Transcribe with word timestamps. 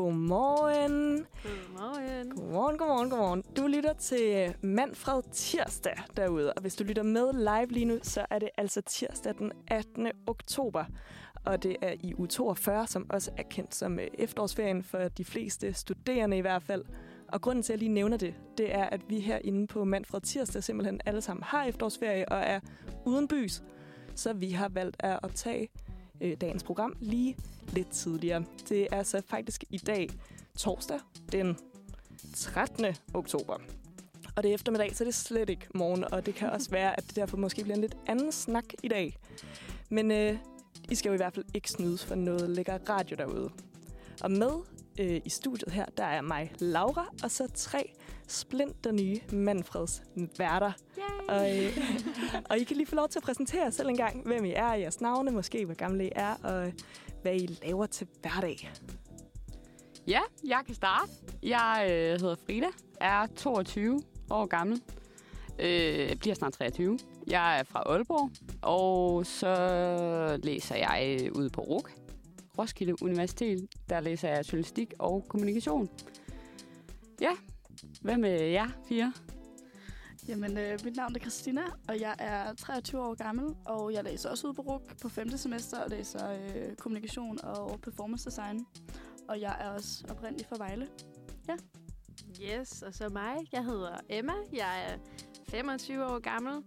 Godmorgen. 0.00 1.26
Godmorgen. 1.42 2.30
Godmorgen, 2.30 2.78
godmorgen, 2.78 3.10
godmorgen. 3.10 3.42
Du 3.56 3.66
lytter 3.66 3.92
til 3.92 4.54
Manfred 4.62 5.22
Tirsdag 5.32 5.96
derude, 6.16 6.52
og 6.52 6.60
hvis 6.60 6.74
du 6.74 6.84
lytter 6.84 7.02
med 7.02 7.32
live 7.32 7.72
lige 7.72 7.84
nu, 7.84 7.98
så 8.02 8.26
er 8.30 8.38
det 8.38 8.48
altså 8.56 8.80
tirsdag 8.80 9.34
den 9.38 9.52
18. 9.68 10.08
oktober. 10.26 10.84
Og 11.44 11.62
det 11.62 11.76
er 11.82 11.94
i 12.00 12.14
uge 12.14 12.28
42, 12.28 12.86
som 12.86 13.06
også 13.10 13.30
er 13.36 13.42
kendt 13.42 13.74
som 13.74 13.98
øh, 13.98 14.06
efterårsferien 14.14 14.82
for 14.82 14.98
de 14.98 15.24
fleste 15.24 15.72
studerende 15.72 16.36
i 16.36 16.40
hvert 16.40 16.62
fald. 16.62 16.84
Og 17.28 17.40
grunden 17.40 17.62
til, 17.62 17.72
at 17.72 17.76
jeg 17.76 17.78
lige 17.78 17.94
nævner 17.94 18.16
det, 18.16 18.34
det 18.58 18.74
er, 18.74 18.84
at 18.84 19.00
vi 19.08 19.20
herinde 19.20 19.66
på 19.66 19.84
Manfred 19.84 20.20
Tirsdag 20.20 20.64
simpelthen 20.64 21.00
alle 21.06 21.20
sammen 21.20 21.42
har 21.42 21.64
efterårsferie 21.64 22.28
og 22.28 22.38
er 22.38 22.60
uden 23.06 23.28
bys. 23.28 23.62
Så 24.14 24.32
vi 24.32 24.50
har 24.50 24.68
valgt 24.68 24.96
at 24.98 25.18
optage 25.22 25.68
øh, 26.20 26.36
dagens 26.40 26.62
program 26.62 26.96
lige 27.00 27.36
lidt 27.72 27.90
tidligere. 27.90 28.44
Det 28.68 28.88
er 28.92 29.02
så 29.02 29.22
faktisk 29.26 29.64
i 29.70 29.78
dag, 29.78 30.10
torsdag, 30.56 31.00
den 31.32 31.56
13. 32.34 32.86
oktober. 33.14 33.56
Og 34.36 34.42
det 34.42 34.50
er 34.50 34.54
eftermiddag, 34.54 34.96
så 34.96 35.04
det 35.04 35.08
er 35.08 35.14
slet 35.14 35.50
ikke 35.50 35.66
morgen, 35.74 36.04
og 36.12 36.26
det 36.26 36.34
kan 36.34 36.50
også 36.50 36.70
være, 36.80 36.96
at 36.96 37.06
det 37.06 37.16
derfor 37.16 37.36
måske 37.36 37.62
bliver 37.62 37.74
en 37.74 37.80
lidt 37.80 37.96
anden 38.06 38.32
snak 38.32 38.64
i 38.82 38.88
dag. 38.88 39.16
Men 39.88 40.10
øh, 40.10 40.36
I 40.90 40.94
skal 40.94 41.08
jo 41.08 41.14
i 41.14 41.16
hvert 41.16 41.34
fald 41.34 41.44
ikke 41.54 41.70
snydes 41.70 42.04
for 42.04 42.14
noget 42.14 42.50
lækker 42.50 42.78
radio 42.88 43.16
derude. 43.16 43.50
Og 44.22 44.30
med 44.30 44.50
øh, 44.98 45.20
i 45.24 45.30
studiet 45.30 45.72
her, 45.72 45.86
der 45.96 46.04
er 46.04 46.20
mig, 46.20 46.52
Laura, 46.58 47.06
og 47.22 47.30
så 47.30 47.48
tre 47.54 47.92
splinter 48.30 48.92
nye 48.92 49.20
Manfreds 49.32 50.02
værter. 50.38 50.72
Og, 51.28 51.58
øh, 51.58 51.78
og 52.50 52.58
I 52.58 52.64
kan 52.64 52.76
lige 52.76 52.86
få 52.86 52.94
lov 52.94 53.08
til 53.08 53.18
at 53.18 53.22
præsentere 53.22 53.62
jer 53.62 53.70
selv 53.70 53.88
en 53.88 53.96
gang, 53.96 54.26
hvem 54.26 54.44
I 54.44 54.52
er, 54.52 54.72
jeres 54.72 55.00
navne, 55.00 55.30
måske 55.30 55.64
hvor 55.64 55.74
gamle 55.74 56.06
I 56.06 56.10
er, 56.16 56.34
og 56.34 56.72
hvad 57.22 57.34
I 57.34 57.58
laver 57.62 57.86
til 57.86 58.06
hverdag. 58.20 58.70
Ja, 60.06 60.20
jeg 60.44 60.62
kan 60.66 60.74
starte. 60.74 61.12
Jeg 61.42 61.86
øh, 61.90 62.20
hedder 62.20 62.36
Frida, 62.46 62.66
er 63.00 63.26
22 63.36 64.02
år 64.30 64.46
gammel, 64.46 64.82
øh, 65.58 66.16
bliver 66.16 66.34
snart 66.34 66.52
23. 66.52 66.98
Jeg 67.26 67.58
er 67.58 67.62
fra 67.62 67.82
Aalborg, 67.86 68.30
og 68.62 69.26
så 69.26 70.40
læser 70.42 70.76
jeg 70.76 71.18
øh, 71.20 71.32
ude 71.32 71.50
på 71.50 71.60
RUK, 71.60 71.90
Roskilde 72.58 73.02
Universitet. 73.02 73.68
Der 73.88 74.00
læser 74.00 74.28
jeg 74.28 74.52
journalistik 74.52 74.92
og 74.98 75.24
kommunikation. 75.28 75.88
Ja, 77.20 77.30
hvad 78.02 78.16
med 78.16 78.40
jer 78.40 78.68
fire? 78.88 79.12
Jamen, 80.28 80.58
øh, 80.58 80.78
mit 80.84 80.96
navn 80.96 81.16
er 81.16 81.20
Christina, 81.20 81.60
og 81.88 82.00
jeg 82.00 82.14
er 82.18 82.54
23 82.54 83.00
år 83.00 83.14
gammel, 83.14 83.54
og 83.66 83.92
jeg 83.92 84.04
læser 84.04 84.30
også 84.30 84.46
ude 84.46 84.54
på 84.54 84.62
RUK 84.62 85.00
på 85.02 85.08
5. 85.08 85.30
semester 85.30 85.78
og 85.80 85.90
læser 85.90 86.30
øh, 86.30 86.76
kommunikation 86.76 87.38
og 87.44 87.80
performance 87.80 88.30
design. 88.30 88.66
Og 89.28 89.40
jeg 89.40 89.56
er 89.60 89.68
også 89.68 90.04
oprindelig 90.10 90.46
fra 90.46 90.56
Vejle. 90.58 90.88
Yes, 92.42 92.82
og 92.82 92.94
så 92.94 93.08
mig. 93.08 93.36
Jeg 93.52 93.64
hedder 93.64 93.96
Emma. 94.08 94.32
Jeg 94.52 94.84
er 94.92 94.96
25 95.48 96.04
år 96.04 96.18
gammel, 96.18 96.62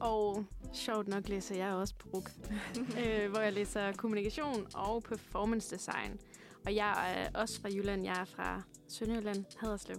og 0.00 0.44
sjovt 0.72 1.08
nok 1.08 1.28
læser 1.28 1.56
jeg 1.56 1.72
også 1.72 1.94
på 1.98 2.08
RUK, 2.14 2.30
øh, 3.00 3.30
hvor 3.30 3.40
jeg 3.40 3.52
læser 3.52 3.92
kommunikation 3.92 4.66
og 4.74 5.02
performance 5.02 5.74
design. 5.74 6.20
Og 6.66 6.74
jeg 6.74 7.14
er 7.14 7.40
også 7.40 7.60
fra 7.60 7.68
Jylland. 7.68 8.04
Jeg 8.04 8.20
er 8.20 8.24
fra 8.24 8.62
Sønderjylland, 8.88 9.44
Haderslev. 9.60 9.96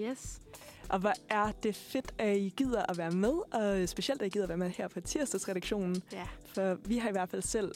Yes. 0.00 0.40
Og 0.88 0.98
hvor 0.98 1.12
er 1.28 1.52
det 1.62 1.76
fedt, 1.76 2.14
at 2.18 2.36
I 2.36 2.52
gider 2.56 2.82
at 2.88 2.98
være 2.98 3.10
med, 3.10 3.54
og 3.54 3.88
specielt 3.88 4.22
at 4.22 4.26
I 4.26 4.30
gider 4.30 4.44
at 4.44 4.48
være 4.48 4.58
med 4.58 4.70
her 4.70 4.88
på 4.88 5.00
tirsdagsredaktionen. 5.00 6.02
Ja. 6.12 6.26
For 6.46 6.74
vi 6.84 6.98
har 6.98 7.08
i 7.08 7.12
hvert 7.12 7.28
fald 7.28 7.42
selv 7.42 7.72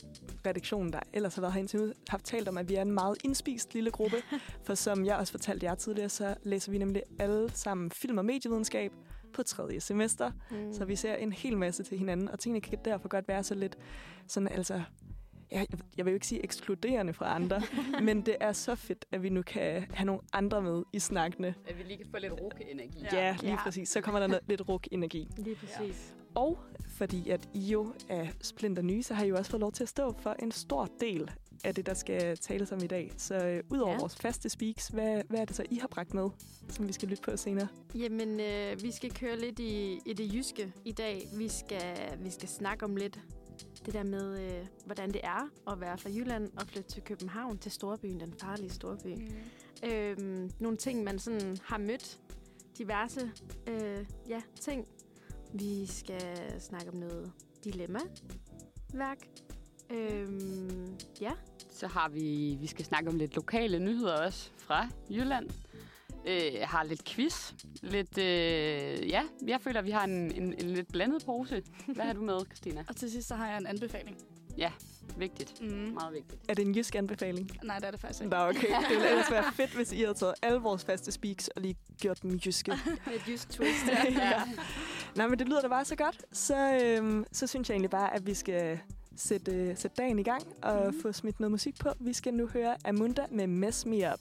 redaktionen, 0.46 0.92
der 0.92 1.00
ellers 1.12 1.34
har 1.34 1.40
været 1.40 1.52
her 1.52 1.60
indtil 1.60 1.80
nu, 1.80 1.92
haft 2.08 2.24
talt 2.24 2.48
om, 2.48 2.58
at 2.58 2.68
vi 2.68 2.74
er 2.74 2.82
en 2.82 2.92
meget 2.92 3.18
indspist 3.24 3.74
lille 3.74 3.90
gruppe. 3.90 4.16
For 4.66 4.74
som 4.74 5.04
jeg 5.04 5.16
også 5.16 5.32
fortalte 5.32 5.66
jer 5.66 5.74
tidligere, 5.74 6.08
så 6.08 6.34
læser 6.42 6.72
vi 6.72 6.78
nemlig 6.78 7.02
alle 7.18 7.50
sammen 7.54 7.90
film- 7.90 8.18
og 8.18 8.24
medievidenskab 8.24 8.92
på 9.32 9.42
tredje 9.42 9.80
semester. 9.80 10.30
Mm. 10.50 10.72
Så 10.72 10.84
vi 10.84 10.96
ser 10.96 11.14
en 11.14 11.32
hel 11.32 11.58
masse 11.58 11.82
til 11.82 11.98
hinanden, 11.98 12.28
og 12.28 12.38
tingene 12.38 12.60
kan 12.60 12.78
derfor 12.84 13.08
godt 13.08 13.28
være 13.28 13.44
så 13.44 13.54
lidt 13.54 13.78
sådan, 14.26 14.48
altså... 14.48 14.82
Jeg, 15.52 15.66
jeg 15.96 16.04
vil 16.04 16.10
jo 16.10 16.14
ikke 16.14 16.26
sige 16.26 16.44
ekskluderende 16.44 17.12
fra 17.12 17.34
andre, 17.34 17.62
men 18.06 18.20
det 18.26 18.36
er 18.40 18.52
så 18.52 18.74
fedt, 18.74 19.04
at 19.12 19.22
vi 19.22 19.28
nu 19.28 19.42
kan 19.42 19.86
have 19.94 20.06
nogle 20.06 20.20
andre 20.32 20.62
med 20.62 20.82
i 20.92 20.98
snakkene. 20.98 21.54
At 21.68 21.78
vi 21.78 21.82
lige 21.82 21.96
kan 21.96 22.06
få 22.10 22.16
lidt 22.18 22.32
RUK-energi. 22.32 22.98
Ja, 23.12 23.26
ja 23.26 23.36
lige 23.40 23.50
Ja. 23.50 23.62
præcis. 23.62 23.88
Så 23.88 24.00
kommer 24.00 24.20
der 24.20 24.26
noget, 24.26 24.42
lidt 24.48 24.68
ruk-energi. 24.68 25.28
Lige 25.36 25.56
præcis. 25.56 26.14
Og 26.34 26.58
fordi 26.88 27.30
at 27.30 27.48
I 27.54 27.60
jo 27.60 27.94
er 28.08 28.26
splinter 28.42 28.82
nye, 28.82 29.02
så 29.02 29.14
har 29.14 29.24
I 29.24 29.28
jo 29.28 29.36
også 29.36 29.50
fået 29.50 29.60
lov 29.60 29.72
til 29.72 29.82
at 29.82 29.88
stå 29.88 30.14
for 30.18 30.36
en 30.42 30.52
stor 30.52 30.88
del 31.00 31.30
af 31.64 31.74
det, 31.74 31.86
der 31.86 31.94
skal 31.94 32.36
tales 32.36 32.72
om 32.72 32.78
i 32.84 32.86
dag. 32.86 33.12
Så 33.16 33.34
øh, 33.46 33.62
udover 33.70 33.92
Ja. 33.92 33.98
vores 33.98 34.16
faste 34.16 34.48
speaks, 34.48 34.88
hvad, 34.88 35.22
hvad 35.28 35.40
er 35.40 35.44
det 35.44 35.56
så, 35.56 35.64
I 35.70 35.76
har 35.76 35.88
bragt 35.88 36.14
med, 36.14 36.28
som 36.68 36.88
vi 36.88 36.92
skal 36.92 37.08
lytte 37.08 37.22
på 37.22 37.36
senere? 37.36 37.68
Jamen, 37.94 38.40
øh, 38.40 38.82
vi 38.82 38.90
skal 38.90 39.14
køre 39.14 39.38
lidt 39.38 39.58
i, 39.58 39.98
i 40.06 40.12
det 40.12 40.34
jyske 40.34 40.72
i 40.84 40.92
dag. 40.92 41.22
Vi 41.38 41.48
skal, 41.48 41.96
vi 42.18 42.30
skal 42.30 42.48
snakke 42.48 42.84
om 42.84 42.96
lidt 42.96 43.20
det 43.90 43.98
der 43.98 44.10
med, 44.10 44.40
øh, 44.40 44.66
hvordan 44.84 45.12
det 45.12 45.20
er 45.24 45.48
at 45.72 45.80
være 45.80 45.98
fra 45.98 46.10
Jylland 46.10 46.50
og 46.56 46.66
flytte 46.66 46.90
til 46.90 47.02
København, 47.02 47.58
til 47.58 47.72
storbyen, 47.72 48.20
den 48.20 48.34
farlige 48.40 48.70
storby. 48.70 49.06
Mm. 49.06 49.88
Øhm, 49.88 50.50
nogle 50.58 50.76
ting, 50.76 51.04
man 51.04 51.18
sådan 51.18 51.58
har 51.64 51.78
mødt. 51.78 52.18
Diverse 52.78 53.30
øh, 53.66 54.06
ja, 54.28 54.40
ting. 54.60 54.86
Vi 55.52 55.86
skal 55.86 56.60
snakke 56.60 56.88
om 56.88 56.94
noget 56.96 57.32
dilemma-værk. 57.64 59.18
Øhm, 59.90 60.96
ja. 61.20 61.32
Så 61.70 61.86
har 61.86 62.08
vi, 62.08 62.56
vi 62.60 62.66
skal 62.66 62.84
snakke 62.84 63.10
om 63.10 63.16
lidt 63.16 63.34
lokale 63.34 63.78
nyheder 63.78 64.26
også 64.26 64.50
fra 64.56 64.88
Jylland. 65.10 65.50
Øh, 66.26 66.54
jeg 66.54 66.68
har 66.68 66.82
lidt 66.84 67.04
quiz. 67.04 67.52
Lidt, 67.82 68.18
øh, 68.18 69.08
ja, 69.08 69.22
jeg 69.46 69.60
føler, 69.60 69.78
at 69.80 69.86
vi 69.86 69.90
har 69.90 70.04
en, 70.04 70.32
en, 70.32 70.54
en 70.58 70.70
lidt 70.70 70.92
blandet 70.92 71.24
pose. 71.26 71.62
Hvad 71.86 72.04
har 72.04 72.12
du 72.12 72.20
med, 72.22 72.38
Christina? 72.46 72.84
Og 72.88 72.96
til 72.96 73.10
sidst 73.10 73.28
så 73.28 73.34
har 73.34 73.48
jeg 73.48 73.58
en 73.58 73.66
anbefaling. 73.66 74.16
Vigtigt. 75.18 75.60
Mm. 75.60 75.68
Meget 75.68 76.14
vigtigt. 76.14 76.42
Er 76.48 76.54
det 76.54 76.66
en 76.66 76.74
jysk 76.74 76.94
anbefaling? 76.94 77.50
Nej, 77.64 77.78
det 77.78 77.86
er 77.86 77.90
det 77.90 78.00
faktisk 78.00 78.20
ikke. 78.20 78.30
Nå, 78.36 78.36
okay. 78.48 78.68
Det 78.68 78.88
ville 78.90 79.08
ellers 79.10 79.30
være 79.30 79.44
fedt, 79.54 79.70
hvis 79.74 79.92
I 79.92 80.00
havde 80.00 80.14
taget 80.14 80.34
alle 80.42 80.58
vores 80.58 80.84
faste 80.84 81.12
speaks 81.12 81.48
og 81.48 81.62
lige 81.62 81.76
gjort 82.00 82.22
dem 82.22 82.30
jyske. 82.36 82.70
Med 83.06 83.14
et 83.16 83.22
jysk 83.28 83.50
twist. 83.50 83.86
ja. 84.10 84.32
Nej, 85.16 85.28
men 85.28 85.38
det 85.38 85.48
lyder 85.48 85.60
da 85.60 85.68
bare 85.68 85.84
så 85.84 85.96
godt. 85.96 86.22
Så, 86.32 86.80
øhm, 86.84 87.24
så 87.32 87.46
synes 87.46 87.68
jeg 87.68 87.74
egentlig 87.74 87.90
bare, 87.90 88.14
at 88.14 88.26
vi 88.26 88.34
skal 88.34 88.78
sætte, 89.16 89.52
øh, 89.52 89.76
sætte 89.76 89.96
dagen 89.96 90.18
i 90.18 90.22
gang 90.22 90.42
og 90.62 90.86
Mhm. 90.92 91.02
få 91.02 91.12
smidt 91.12 91.40
noget 91.40 91.50
musik 91.50 91.78
på. 91.78 91.88
Vi 92.00 92.12
skal 92.12 92.34
nu 92.34 92.46
høre 92.46 92.76
Amunda 92.84 93.26
med 93.30 93.46
Mess 93.46 93.86
Me 93.86 94.12
Up. 94.12 94.20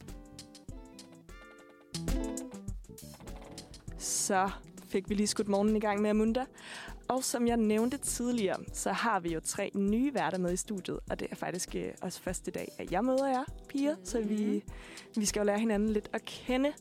Så 3.99 4.49
fik 4.87 5.09
vi 5.09 5.15
lige 5.15 5.27
skudt 5.27 5.47
morgenen 5.47 5.75
i 5.75 5.79
gang 5.79 6.01
med 6.01 6.09
Amunda. 6.09 6.45
Og 7.07 7.23
som 7.23 7.47
jeg 7.47 7.57
nævnte 7.57 7.97
tidligere, 7.97 8.57
så 8.73 8.91
har 8.91 9.19
vi 9.19 9.33
jo 9.33 9.39
tre 9.39 9.71
nye 9.75 10.13
værter 10.13 10.37
med 10.37 10.53
i 10.53 10.57
studiet. 10.57 10.99
Og 11.09 11.19
det 11.19 11.27
er 11.31 11.35
faktisk 11.35 11.75
øh, 11.75 11.91
også 12.01 12.21
første 12.21 12.51
dag, 12.51 12.71
at 12.77 12.91
jeg 12.91 13.03
møder 13.03 13.27
jer, 13.27 13.43
piger. 13.69 13.95
Så 14.03 14.21
vi, 14.21 14.63
vi 15.15 15.25
skal 15.25 15.39
jo 15.39 15.45
lære 15.45 15.59
hinanden 15.59 15.89
lidt 15.89 16.09
at 16.13 16.25
kende. 16.25 16.73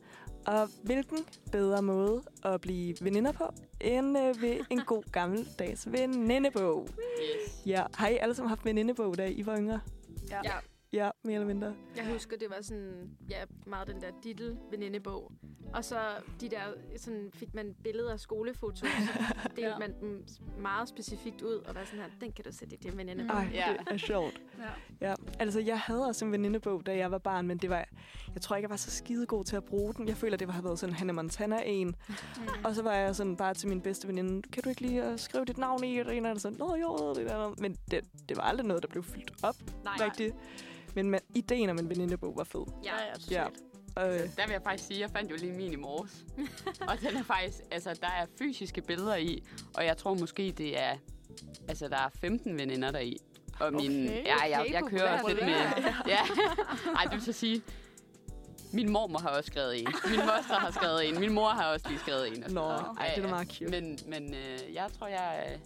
Og 0.47 0.69
hvilken 0.83 1.19
bedre 1.53 1.83
måde 1.83 2.23
at 2.45 2.61
blive 2.61 2.95
veninder 3.01 3.33
på, 3.33 3.45
end 3.81 4.19
øh, 4.19 4.43
ved 4.43 4.57
en 4.71 4.81
god 4.81 5.03
gammeldags 5.12 5.93
venindebog. 5.93 6.89
Yes. 6.89 7.67
Ja, 7.67 7.84
har 7.95 8.09
I 8.09 8.17
alle 8.17 8.34
sammen 8.34 8.49
haft 8.49 8.65
venindebog, 8.65 9.19
da 9.19 9.27
I 9.27 9.47
var 9.47 9.57
yngre? 9.59 9.81
Ja. 10.31 10.41
Ja. 10.45 10.53
Ja, 10.93 11.10
mere 11.25 11.34
eller 11.34 11.47
mindre. 11.47 11.75
Jeg 11.97 12.06
husker, 12.12 12.37
det 12.37 12.50
var 12.50 12.62
sådan, 12.62 13.10
ja, 13.31 13.37
meget 13.66 13.88
den 13.88 14.00
der 14.00 14.09
diddle 14.25 14.59
venindebog. 14.71 15.32
Og 15.75 15.84
så 15.84 15.97
de 16.41 16.49
der, 16.49 16.59
sådan, 16.97 17.31
fik 17.34 17.54
man 17.54 17.75
billeder 17.84 18.12
af 18.12 18.21
skolefoto, 18.21 18.76
så 18.76 18.87
delte 19.56 19.71
Ja. 19.71 19.78
man 19.78 19.94
dem 20.00 20.25
meget 20.59 20.88
specifikt 20.88 21.43
ud, 21.43 21.53
og 21.54 21.75
var 21.75 21.84
sådan 21.84 22.00
her, 22.00 22.06
den 22.21 22.32
kan 22.32 22.44
du 22.44 22.53
sætte 22.53 22.75
i 22.75 22.78
din 22.78 22.97
venindebog. 22.97 23.37
Ej, 23.37 23.48
Ja. 23.54 23.75
det 23.78 23.93
er 23.93 23.97
sjovt. 23.97 24.43
Ja. 25.00 25.09
Ja, 25.09 25.15
altså 25.38 25.60
jeg 25.60 25.81
havde 25.81 26.06
også 26.06 26.25
en 26.25 26.32
venindebog, 26.32 26.86
da 26.86 26.97
jeg 26.97 27.10
var 27.10 27.18
barn, 27.18 27.47
men 27.47 27.59
det 27.59 27.71
var, 27.71 27.84
jeg 28.34 28.42
tror 28.42 28.57
ikke, 28.57 28.65
jeg 28.65 28.71
var 28.71 28.77
så 28.77 28.91
skide 28.91 29.27
god 29.27 29.45
til 29.45 29.57
at 29.57 29.65
bruge 29.65 29.95
den. 29.95 30.09
Jeg 30.09 30.16
føler, 30.16 30.36
det 30.36 30.51
har 30.51 30.63
været 30.63 30.78
sådan 30.78 30.95
Hannah 30.95 31.15
Montana 31.16 31.63
en. 31.66 31.86
Mm. 31.86 32.45
Og 32.65 32.74
så 32.74 32.83
var 32.83 32.95
jeg 32.95 33.16
sådan 33.16 33.36
bare 33.36 33.54
til 33.54 33.68
min 33.68 33.80
bedste 33.80 34.09
veninde, 34.09 34.42
kan 34.42 34.63
du 34.63 34.68
ikke 34.68 34.80
lige 34.80 35.09
uh, 35.13 35.18
skrive 35.18 35.45
dit 35.45 35.59
navn 35.59 35.84
i? 35.84 35.98
Og 35.98 36.16
en 36.16 36.27
af 36.27 36.34
dem 36.34 36.39
sådan, 36.39 36.59
nå 36.59 36.74
jo, 36.77 37.15
det 37.15 37.27
der. 37.30 37.54
Men 37.59 37.77
det, 37.91 38.01
det 38.28 38.36
var 38.36 38.42
aldrig 38.42 38.66
noget, 38.66 38.83
der 38.83 38.89
blev 38.89 39.03
fyldt 39.03 39.33
op 39.42 39.57
Nej, 39.84 39.95
rigtigt. 40.07 40.34
Men 40.95 41.11
man, 41.11 41.21
ideen 41.35 41.71
om 41.71 41.79
en 41.79 41.89
venindebog 41.91 42.37
var 42.37 42.45
fed. 42.45 42.65
Ja, 42.85 42.91
ja, 42.95 43.07
Ja. 43.31 43.45
totalt. 43.45 43.63
Og, 43.97 44.15
øh, 44.15 44.21
Der 44.21 44.47
vil 44.47 44.53
jeg 44.53 44.63
faktisk 44.65 44.87
sige, 44.89 44.97
at 44.97 45.01
jeg 45.01 45.11
fandt 45.11 45.31
jo 45.31 45.37
lige 45.37 45.53
min 45.53 45.73
i 45.73 45.77
morges. 45.77 46.25
og 46.89 47.01
den 47.01 47.17
er 47.17 47.23
faktisk, 47.23 47.57
altså 47.71 47.99
der 48.01 48.07
er 48.07 48.27
fysiske 48.39 48.81
billeder 48.83 49.17
i, 49.17 49.43
og 49.75 49.85
jeg 49.85 49.97
tror 49.97 50.15
måske, 50.15 50.53
det 50.59 50.81
er, 50.81 50.97
altså 51.69 51.89
der 51.89 51.97
er 51.97 52.09
15 52.21 52.59
veninder 52.59 52.91
der 52.91 52.99
i. 52.99 53.17
Og 53.61 53.73
min, 53.73 54.09
Okay, 54.09 54.25
ja, 54.25 54.37
jeg, 54.51 54.61
okay, 54.61 54.73
jeg 54.73 54.83
kører 54.85 55.13
også 55.23 55.29
lidt 55.29 55.41
med, 55.45 55.55
ja. 56.15 56.19
Ej, 56.97 57.05
det 57.05 57.13
vil 57.13 57.23
så 57.23 57.33
sige, 57.33 57.63
min 58.73 58.89
mormor 58.93 59.19
har 59.19 59.29
også 59.29 59.47
skrevet 59.47 59.81
en. 59.81 59.87
Min 60.11 60.19
moster 60.21 60.55
har 60.55 60.71
skrevet 60.71 61.09
en. 61.09 61.21
Min 61.21 61.33
mor 61.33 61.49
har 61.49 61.73
også 61.73 61.89
lige 61.89 61.99
skrevet 61.99 62.37
en. 62.37 62.45
og 62.45 62.51
Nå, 62.51 62.63
ej, 62.63 63.13
det 63.17 63.25
er 63.25 63.29
meget 63.29 63.49
cute. 63.53 63.71
Men, 63.71 63.99
men 64.07 64.35
øh, 64.35 64.75
jeg 64.75 64.89
tror, 64.99 65.07
jeg, 65.07 65.49
øh, 65.53 65.59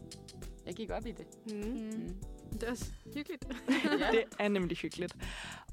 jeg 0.66 0.74
gik 0.74 0.90
op 0.90 1.06
i 1.06 1.12
det. 1.12 1.26
Mm. 1.46 1.72
Mm. 1.72 2.16
Mm. 2.52 2.58
Det 2.58 2.66
er 2.66 2.70
også 2.70 2.90
hyggeligt. 3.14 3.44
Det 4.12 4.24
er 4.38 4.48
nemlig 4.48 4.76
hyggeligt. 4.76 5.16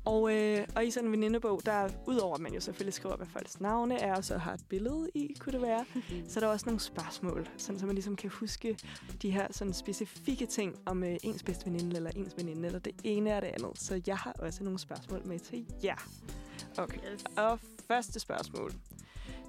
Og, 0.05 0.35
øh, 0.35 0.67
og 0.75 0.85
i 0.85 0.91
sådan 0.91 1.07
en 1.07 1.11
venindebog, 1.11 1.61
der 1.65 1.89
udover 2.07 2.35
at 2.35 2.41
man 2.41 2.53
jo 2.53 2.59
selvfølgelig 2.59 2.93
skriver, 2.93 3.15
hvad 3.15 3.27
folks 3.27 3.59
navne 3.59 3.99
er, 3.99 4.15
og 4.15 4.23
så 4.23 4.37
har 4.37 4.53
et 4.53 4.65
billede 4.69 5.09
i, 5.13 5.35
kunne 5.39 5.53
det 5.53 5.61
være, 5.61 5.85
så 6.27 6.39
er 6.39 6.43
der 6.43 6.47
også 6.47 6.65
nogle 6.65 6.79
spørgsmål, 6.79 7.49
sådan, 7.57 7.79
så 7.79 7.85
man 7.85 7.95
ligesom 7.95 8.15
kan 8.15 8.29
huske 8.29 8.77
de 9.21 9.31
her 9.31 9.47
sådan 9.51 9.73
specifikke 9.73 10.45
ting 10.45 10.75
om 10.85 11.03
øh, 11.03 11.17
ens 11.23 11.43
bedste 11.43 11.65
veninde, 11.65 11.95
eller 11.95 12.11
ens 12.15 12.37
veninde, 12.37 12.65
eller 12.65 12.79
det 12.79 12.95
ene 13.03 13.35
og 13.35 13.41
det 13.41 13.47
andet. 13.47 13.79
Så 13.79 14.01
jeg 14.07 14.17
har 14.17 14.33
også 14.39 14.63
nogle 14.63 14.79
spørgsmål 14.79 15.21
med 15.25 15.39
til 15.39 15.65
jer. 15.83 16.07
Okay. 16.77 16.97
Yes. 17.13 17.23
Og 17.37 17.59
første 17.87 18.19
spørgsmål, 18.19 18.73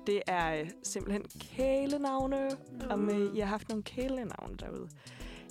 det 0.07 0.23
er 0.27 0.61
øh, 0.61 0.71
simpelthen 0.83 1.25
kælenavne, 1.41 2.49
Uh. 2.73 2.93
om 2.93 3.11
øh, 3.11 3.37
I 3.37 3.39
har 3.39 3.47
haft 3.47 3.69
nogle 3.69 3.83
kælenavne 3.83 4.57
derude. 4.57 4.89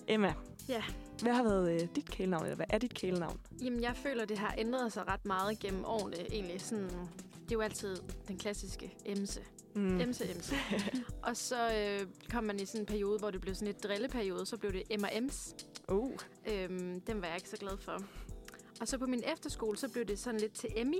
Emma, 0.09 0.33
Ja. 0.69 0.83
hvad 1.21 1.33
har 1.33 1.43
været 1.43 1.81
øh, 1.81 1.87
dit 1.95 2.09
kælenavn, 2.11 2.43
eller 2.43 2.55
hvad 2.55 2.65
er 2.69 2.77
dit 2.77 2.93
kælenavn? 2.93 3.39
Jamen, 3.63 3.81
jeg 3.81 3.95
føler, 3.95 4.25
det 4.25 4.37
har 4.37 4.55
ændret 4.57 4.93
sig 4.93 5.07
ret 5.07 5.25
meget 5.25 5.59
gennem 5.59 5.85
årene. 5.85 6.33
Egentlig 6.33 6.61
sådan, 6.61 6.83
det 7.43 7.51
er 7.51 7.55
jo 7.55 7.61
altid 7.61 7.97
den 8.27 8.37
klassiske 8.37 8.97
emse. 9.05 9.41
Mm. 9.75 10.01
Emse, 10.01 10.31
emse. 10.35 10.55
og 11.27 11.37
så 11.37 11.73
øh, 11.75 12.07
kom 12.31 12.43
man 12.43 12.59
i 12.59 12.65
sådan 12.65 12.81
en 12.81 12.85
periode, 12.85 13.19
hvor 13.19 13.31
det 13.31 13.41
blev 13.41 13.55
sådan 13.55 13.67
et 13.67 13.83
drilleperiode. 13.83 14.45
Så 14.45 14.57
blev 14.57 14.73
det 14.73 14.83
M&M's. 14.99 15.55
Uh. 15.87 16.11
Øhm, 16.47 17.01
den 17.01 17.21
var 17.21 17.27
jeg 17.27 17.35
ikke 17.35 17.49
så 17.49 17.57
glad 17.57 17.77
for. 17.77 17.97
Og 18.81 18.87
så 18.87 18.97
på 18.97 19.05
min 19.05 19.23
efterskole, 19.33 19.77
så 19.77 19.89
blev 19.89 20.05
det 20.05 20.19
sådan 20.19 20.39
lidt 20.39 20.53
til 20.53 20.69
Emmy. 20.75 20.99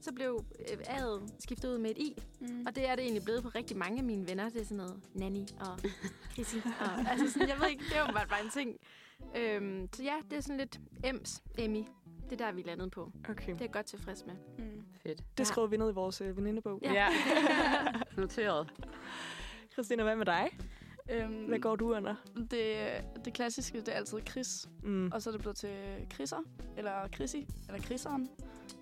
Så 0.00 0.12
blev 0.12 0.44
øh, 0.58 0.78
A'et 0.78 1.32
skiftet 1.38 1.68
ud 1.68 1.78
med 1.78 1.90
et 1.90 1.98
I. 1.98 2.22
Mm. 2.40 2.66
Og 2.66 2.76
det 2.76 2.88
er 2.88 2.94
det 2.96 3.02
egentlig 3.02 3.24
blevet 3.24 3.42
på 3.42 3.48
rigtig 3.48 3.76
mange 3.76 3.98
af 3.98 4.04
mine 4.04 4.28
venner. 4.28 4.48
Det 4.48 4.60
er 4.60 4.64
sådan 4.64 4.76
noget 4.76 5.00
Nanny 5.14 5.46
og 5.60 5.78
Chrissy. 6.32 6.56
Og, 6.56 7.10
altså 7.10 7.30
sådan, 7.32 7.48
jeg 7.48 7.56
ved 7.60 7.68
ikke, 7.68 7.84
det 7.84 7.96
er 7.96 8.00
jo 8.00 8.12
bare, 8.12 8.26
bare 8.28 8.44
en 8.44 8.50
ting. 8.50 8.76
Øhm, 9.36 9.88
så 9.92 10.02
ja, 10.02 10.14
det 10.30 10.36
er 10.36 10.40
sådan 10.40 10.56
lidt 10.56 10.80
Ems, 11.04 11.42
Emmy. 11.58 11.84
Det 12.30 12.40
er 12.40 12.46
der, 12.46 12.52
vi 12.52 12.62
landet 12.62 12.90
på. 12.90 13.12
Okay. 13.28 13.52
Det 13.52 13.60
er 13.60 13.64
jeg 13.64 13.72
godt 13.72 13.86
tilfreds 13.86 14.26
med. 14.26 14.34
Mm. 14.58 14.84
Fedt. 15.02 15.22
Det 15.38 15.46
skriver 15.46 15.66
vi 15.68 15.76
ned 15.76 15.90
i 15.90 15.94
vores 15.94 16.20
øh, 16.20 16.36
venindebog. 16.36 16.80
Ja. 16.82 16.92
Ja. 16.92 17.08
Noteret. 18.20 18.68
Christina, 19.72 20.02
hvad 20.02 20.16
med 20.16 20.26
dig? 20.26 20.50
Øhm, 21.10 21.44
Hvad 21.48 21.58
går 21.58 21.76
du 21.76 21.94
under? 21.94 22.14
det, 22.50 22.76
det 23.24 23.32
klassiske, 23.34 23.78
det 23.80 23.88
er 23.88 23.92
altid 23.92 24.18
Chris. 24.28 24.68
Mm. 24.82 25.10
Og 25.12 25.22
så 25.22 25.30
er 25.30 25.32
det 25.32 25.40
blevet 25.40 25.56
til 25.56 26.06
Chrisser, 26.14 26.38
eller 26.76 27.08
Chrissy, 27.14 27.36
eller 27.68 27.82
Chrisseren. 27.82 28.28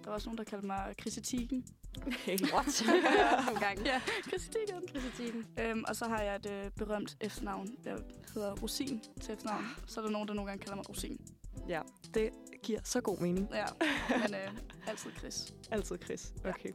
Der 0.05 0.11
var 0.11 0.15
også 0.15 0.29
nogen, 0.29 0.39
der 0.39 0.45
kaldte 0.45 0.67
mig 0.67 0.95
Chrissetiken. 1.01 1.67
Okay. 2.07 2.39
What? 2.53 2.83
Gange. 3.61 3.83
Ja, 3.85 4.01
Chrissetiken. 4.29 4.89
Kritikken. 4.95 5.47
Øhm, 5.61 5.85
og 5.89 5.97
så 5.97 6.05
har 6.05 6.23
jeg 6.23 6.37
et 6.37 6.51
øh, 6.51 6.71
berømt 6.71 7.17
efternavn, 7.21 7.77
der 7.85 7.97
hedder 8.35 8.55
Rosin 8.63 9.03
til 9.21 9.35
efternavn. 9.35 9.65
Så 9.87 10.01
er 10.01 10.05
der 10.05 10.13
nogen, 10.13 10.29
der 10.29 10.35
nogle 10.35 10.51
gange 10.51 10.63
kalder 10.63 10.77
mig 10.77 10.89
Rosin. 10.89 11.21
Ja, 11.69 11.81
det 12.15 12.31
giver 12.63 12.81
så 12.85 13.01
god 13.01 13.19
mening. 13.19 13.49
Ja, 13.55 13.65
men 14.11 14.35
øh, 14.35 14.51
altid 14.87 15.11
Chris. 15.19 15.55
Altid 15.71 15.99
Chris. 16.05 16.33
Okay. 16.45 16.71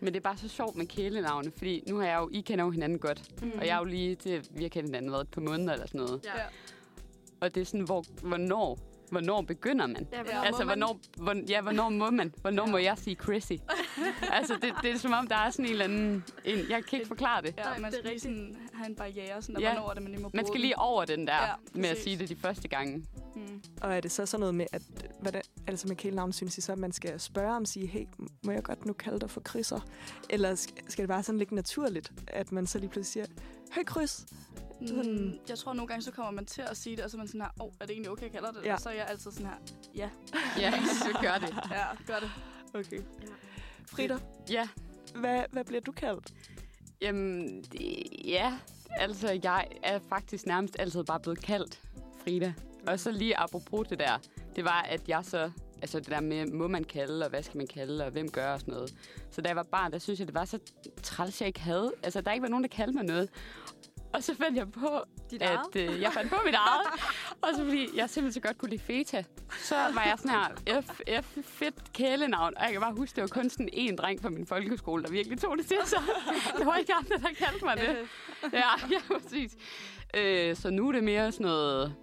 Men 0.00 0.12
det 0.12 0.16
er 0.16 0.22
bare 0.22 0.36
så 0.36 0.48
sjovt 0.48 0.76
med 0.76 0.86
kælenavne, 0.86 1.52
fordi 1.56 1.82
nu 1.88 1.96
har 1.98 2.06
jeg 2.06 2.18
jo, 2.20 2.28
I 2.32 2.40
kender 2.40 2.64
jo 2.64 2.70
hinanden 2.70 2.98
godt. 2.98 3.42
Mm. 3.42 3.52
Og 3.58 3.66
jeg 3.66 3.74
er 3.74 3.78
jo 3.78 3.84
lige, 3.84 4.14
det, 4.14 4.48
vi 4.50 4.62
har 4.62 4.68
kendt 4.68 4.88
hinanden 4.88 5.10
været 5.12 5.22
et 5.22 5.28
par 5.30 5.40
måneder 5.40 5.72
eller 5.72 5.86
sådan 5.86 6.00
noget. 6.00 6.20
Ja. 6.24 6.30
Og 7.40 7.54
det 7.54 7.60
er 7.60 7.64
sådan, 7.64 7.80
hvor, 7.80 8.04
hvornår, 8.22 8.78
hvornår 9.10 9.42
begynder 9.42 9.86
man? 9.86 10.06
Ja, 10.12 10.18
Ja. 10.18 10.44
altså, 10.46 10.64
hvornår, 10.64 10.98
hvor, 11.16 11.34
ja, 11.48 11.60
hvornår 11.60 11.88
må 11.88 12.10
man? 12.10 12.34
Hvornår 12.40 12.66
må 12.66 12.78
jeg 12.78 12.98
sige 12.98 13.16
Chrissy? 13.22 13.52
altså, 14.32 14.54
det, 14.62 14.72
det 14.82 14.90
er 14.90 14.98
som 14.98 15.12
om, 15.12 15.26
der 15.26 15.36
er 15.36 15.50
sådan 15.50 15.64
en 15.64 15.70
eller 15.70 15.84
anden... 15.84 16.24
En, 16.44 16.58
jeg 16.70 16.84
kan 16.84 16.98
ikke 16.98 17.08
forklare 17.08 17.42
det. 17.42 17.54
Ja, 17.58 17.64
man 17.78 17.78
det 17.78 17.86
er 17.86 17.90
skal 17.90 18.02
lige 18.04 18.12
rigtigt. 18.14 18.22
sådan 18.22 18.56
have 18.76 18.88
en 18.88 18.96
barriere, 18.96 19.42
sådan, 19.42 19.54
der 19.54 19.60
Ja. 19.60 19.68
ja. 19.68 19.74
hvornår 19.74 19.90
er 19.90 19.94
det, 19.94 20.02
man 20.02 20.12
lige 20.12 20.22
må 20.22 20.30
Man 20.34 20.44
bruge 20.44 20.52
skal 20.54 20.60
lige 20.60 20.78
over 20.78 21.04
den 21.04 21.26
der 21.26 21.42
Ja, 21.46 21.54
med 21.74 21.88
at 21.88 22.02
sige 22.02 22.18
det 22.18 22.28
de 22.28 22.36
første 22.36 22.68
gange. 22.68 23.06
Mm. 23.34 23.62
Og 23.82 23.96
er 23.96 24.00
det 24.00 24.12
så 24.12 24.26
sådan 24.26 24.40
noget 24.40 24.54
med, 24.54 24.66
at 24.72 24.82
hvordan, 25.20 25.42
altså 25.66 25.88
med 25.88 25.96
kælenavn 25.96 26.32
synes 26.32 26.58
I 26.58 26.60
så, 26.60 26.72
at 26.72 26.78
man 26.78 26.92
skal 26.92 27.20
spørge 27.20 27.56
om 27.56 27.64
sige, 27.66 27.86
hey, 27.86 28.04
må 28.44 28.52
jeg 28.52 28.62
godt 28.62 28.86
nu 28.86 28.92
kalde 28.92 29.20
dig 29.20 29.30
for 29.30 29.40
Chrisser? 29.48 29.80
Eller 30.30 30.54
sk- 30.54 30.84
skal 30.88 31.02
det 31.02 31.08
bare 31.08 31.22
sådan 31.22 31.38
ligge 31.38 31.54
naturligt, 31.54 32.12
at 32.26 32.52
man 32.52 32.66
så 32.66 32.78
lige 32.78 32.90
pludselig 32.90 33.26
siger, 33.26 33.42
hey? 33.72 34.06
Sådan- 34.06 35.20
Mm, 35.20 35.32
jeg 35.48 35.58
tror, 35.58 35.70
at 35.70 35.76
nogle 35.76 35.88
gange 35.88 36.02
så 36.02 36.10
kommer 36.12 36.30
man 36.32 36.46
til 36.46 36.62
at 36.62 36.76
sige 36.76 36.96
det, 36.96 37.04
og 37.04 37.10
så 37.10 37.16
er 37.16 37.18
man 37.18 37.28
sådan 37.28 37.40
her, 37.40 37.48
åh, 37.60 37.66
oh, 37.66 37.72
er 37.80 37.86
det 37.86 37.92
egentlig 37.92 38.10
okay, 38.10 38.22
jeg 38.22 38.32
kalder 38.32 38.52
det? 38.52 38.64
Ja. 38.64 38.74
Og 38.74 38.80
så 38.80 38.88
er 38.88 38.92
jeg 38.94 39.06
altid 39.08 39.30
sådan 39.30 39.46
her, 39.46 39.54
ja, 39.94 40.10
Ja, 40.62 40.70
så 40.86 41.18
gør 41.22 41.38
det. 41.46 41.54
ja, 41.70 41.84
gør 42.06 42.18
det. 42.20 42.30
Okay. 42.74 43.00
Frida, 43.86 44.18
Ja, 44.50 44.68
hvad, 45.14 45.42
hvad 45.52 45.64
bliver 45.64 45.80
du 45.80 45.92
kaldt? 45.92 46.32
Jamen, 47.00 47.62
det, 47.62 48.06
ja. 48.24 48.58
Altså, 48.90 49.40
jeg 49.42 49.68
er 49.82 49.98
faktisk 50.08 50.46
nærmest 50.46 50.76
altid 50.78 51.04
bare 51.04 51.20
blevet 51.20 51.42
kaldt 51.42 51.80
Frida. 52.24 52.54
Og 52.86 53.00
så 53.00 53.10
lige 53.10 53.36
apropos 53.36 53.88
det 53.88 53.98
der, 53.98 54.18
det 54.56 54.64
var, 54.64 54.82
at 54.82 55.08
jeg 55.08 55.24
så... 55.24 55.50
Altså 55.82 55.98
det 55.98 56.08
der 56.08 56.20
med, 56.20 56.46
må 56.46 56.68
man 56.68 56.84
kalde, 56.84 57.24
og 57.24 57.30
hvad 57.30 57.42
skal 57.42 57.56
man 57.56 57.66
kalde, 57.66 58.04
og 58.04 58.10
hvem 58.10 58.30
gør 58.30 58.52
og 58.52 58.60
sådan 58.60 58.74
noget. 58.74 58.94
Så 59.30 59.40
da 59.40 59.48
jeg 59.48 59.56
var 59.56 59.62
barn, 59.62 59.92
der 59.92 59.98
synes 59.98 60.20
jeg, 60.20 60.26
det 60.26 60.34
var 60.34 60.44
så 60.44 60.58
træls, 61.02 61.40
jeg 61.40 61.46
ikke 61.46 61.60
havde. 61.60 61.92
Altså, 62.02 62.20
der 62.20 62.32
ikke 62.32 62.42
var 62.42 62.48
nogen, 62.48 62.64
der 62.64 62.68
kaldte 62.68 62.94
mig 62.94 63.04
noget. 63.04 63.30
Og 64.12 64.22
så 64.22 64.34
fandt 64.34 64.56
jeg 64.58 64.72
på, 64.72 64.88
Dit 65.30 65.42
at 65.42 65.48
eget? 65.74 65.94
øh, 65.94 66.00
jeg 66.00 66.12
fandt 66.12 66.30
på 66.30 66.36
mit 66.44 66.54
eget. 66.54 66.86
og 67.42 67.48
så 67.56 67.64
fordi 67.64 67.88
jeg 67.96 68.10
simpelthen 68.10 68.32
så 68.42 68.48
godt 68.48 68.58
kunne 68.58 68.70
lide 68.70 68.82
feta, 68.82 69.24
så 69.58 69.74
var 69.74 70.02
jeg 70.06 70.14
sådan 70.18 70.30
her, 70.30 70.80
F, 70.82 71.00
F, 71.22 71.36
fedt 71.44 71.92
kælenavn. 71.92 72.54
Og 72.56 72.62
jeg 72.62 72.72
kan 72.72 72.80
bare 72.80 72.94
huske, 72.94 73.16
det 73.16 73.22
var 73.22 73.28
kun 73.28 73.50
sådan 73.50 73.68
en 73.72 73.96
dreng 73.96 74.22
fra 74.22 74.28
min 74.30 74.46
folkeskole, 74.46 75.02
der 75.02 75.10
virkelig 75.10 75.40
tog 75.40 75.58
det 75.58 75.66
til 75.66 75.78
sig. 75.84 75.98
Der 76.58 76.64
var 76.64 76.76
ikke 76.76 76.94
andre, 76.94 77.16
der 77.18 77.34
kaldte 77.38 77.64
mig 77.64 77.76
det. 77.76 77.96
Ja, 78.52 78.58
ja, 78.94 78.98
præcis. 79.20 79.56
Øh, 80.16 80.56
så 80.56 80.70
nu 80.70 80.88
er 80.88 80.92
det 80.92 81.04
mere 81.04 81.32
sådan 81.32 81.46
noget 81.46 81.94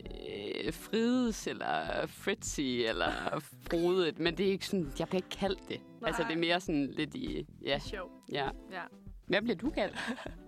øh, 0.00 0.72
Frides, 0.72 1.46
eller 1.46 2.06
Fritzy, 2.06 2.60
eller 2.60 3.40
Frodet. 3.70 4.18
Men 4.18 4.36
det 4.38 4.46
er 4.46 4.50
ikke 4.50 4.66
sådan, 4.66 4.92
jeg 4.98 5.08
bliver 5.08 5.18
ikke 5.24 5.36
kaldt 5.38 5.68
det. 5.68 5.80
Nej. 6.00 6.08
Altså, 6.08 6.22
det 6.28 6.32
er 6.34 6.38
mere 6.38 6.60
sådan 6.60 6.90
lidt 6.92 7.14
i, 7.14 7.36
Det 7.36 7.46
ja, 7.66 7.78
sjovt. 7.78 8.12
ja. 8.32 8.48
Ja. 8.72 8.82
Hvad 9.26 9.42
bliver 9.42 9.56
du 9.56 9.70
kaldt? 9.70 9.96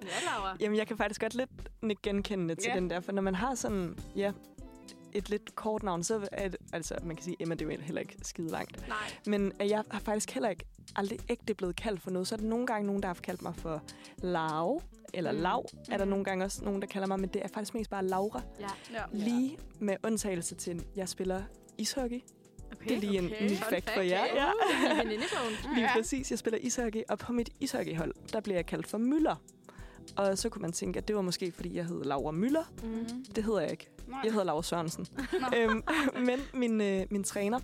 Ja, 0.03 0.09
Laura. 0.37 0.57
Jamen, 0.61 0.79
jeg 0.79 0.87
kan 0.87 0.97
faktisk 0.97 1.21
godt 1.21 1.35
lidt 1.35 1.51
nikke 1.83 2.03
genkendende 2.03 2.55
til 2.55 2.69
Ja. 2.75 2.75
den 2.81 2.91
der, 2.91 3.01
for 3.01 3.13
når 3.13 3.23
man 3.23 3.35
har 3.35 3.55
sådan, 3.55 3.99
ja, 4.17 4.33
et 5.13 5.31
lidt 5.31 5.55
kort 5.55 5.83
navn, 5.83 6.03
så 6.05 6.29
er 6.33 6.49
det, 6.49 6.57
altså, 6.73 6.95
man 7.03 7.17
kan 7.17 7.25
sige, 7.25 7.37
Emma, 7.41 7.55
det 7.55 7.69
er 7.69 7.75
jo 7.75 7.81
heller 7.81 8.01
ikke 8.01 8.17
skide 8.23 8.49
langt. 8.49 8.89
Nej. 8.89 8.97
Men 9.27 9.53
øh, 9.63 9.69
jeg 9.69 9.83
har 9.91 10.01
faktisk 10.01 10.31
heller 10.31 10.49
ikke 10.49 10.65
aldrig 10.97 11.19
ægte 11.29 11.55
blevet 11.55 11.77
kaldt 11.77 12.03
for 12.03 12.11
noget. 12.11 12.29
Så 12.29 12.35
er 12.35 12.37
der 12.37 12.47
nogle 12.47 12.67
gange 12.67 12.87
nogen, 12.87 13.03
der 13.03 13.09
har 13.09 13.15
kaldt 13.15 13.43
mig 13.43 13.55
for 13.57 13.83
Lau, 14.19 14.81
eller 15.15 15.33
Mm. 15.33 15.39
Lav, 15.39 15.65
er 15.91 15.97
der 15.99 16.05
nogle 16.05 16.25
gange 16.25 16.45
også 16.45 16.65
nogen, 16.65 16.81
der 16.83 16.87
kalder 16.89 17.09
mig, 17.09 17.21
men 17.21 17.29
det 17.29 17.43
er 17.45 17.49
faktisk 17.49 17.75
mest 17.75 17.91
bare 17.91 18.05
Laura. 18.05 18.43
Ja. 18.61 18.67
Ja. 18.93 19.03
Lige 19.13 19.59
med 19.81 19.97
undtagelse 20.05 20.55
til, 20.55 20.85
jeg 20.97 21.09
spiller 21.09 21.43
ishockey. 21.79 22.21
Okay. 22.73 22.89
Det 22.89 22.97
er 22.97 23.01
lige 23.01 23.19
en 23.19 23.27
okay. 23.27 23.45
ny 23.45 23.49
Fun 23.57 23.71
fact 23.71 23.91
for 23.91 24.01
jer. 24.01 24.25
ja. 24.35 24.51
Lige 25.75 25.89
præcis, 25.97 26.31
jeg 26.31 26.39
spiller 26.39 26.59
ishockey, 26.63 27.03
og 27.09 27.19
på 27.19 27.33
mit 27.33 27.51
ishockeyhold, 27.61 28.15
der 28.33 28.41
bliver 28.41 28.57
jeg 28.57 28.67
kaldt 28.67 28.87
for 28.87 28.99
Møller. 28.99 29.37
Og 30.17 30.39
så 30.39 30.49
kunne 30.49 30.63
man 30.63 30.73
tænke, 30.73 30.99
at 30.99 31.09
det 31.09 31.17
var 31.17 31.23
måske, 31.23 31.53
fordi 31.53 31.77
jeg 31.77 31.87
hed 31.87 32.05
Laura 32.05 32.31
Møller. 32.31 32.65
Mm. 32.83 33.25
Det 33.35 33.45
hedder 33.45 33.61
jeg 33.61 33.71
ikke. 33.71 33.89
Nej. 34.09 34.21
Jeg 34.25 34.33
hedder 34.33 34.45
Laura 34.45 34.63
Sørensen. 34.63 35.07
Øhm, 35.57 35.83
men 36.29 36.41
min, 36.55 36.81
øh, 36.81 37.07
min 37.11 37.25
træner, 37.25 37.61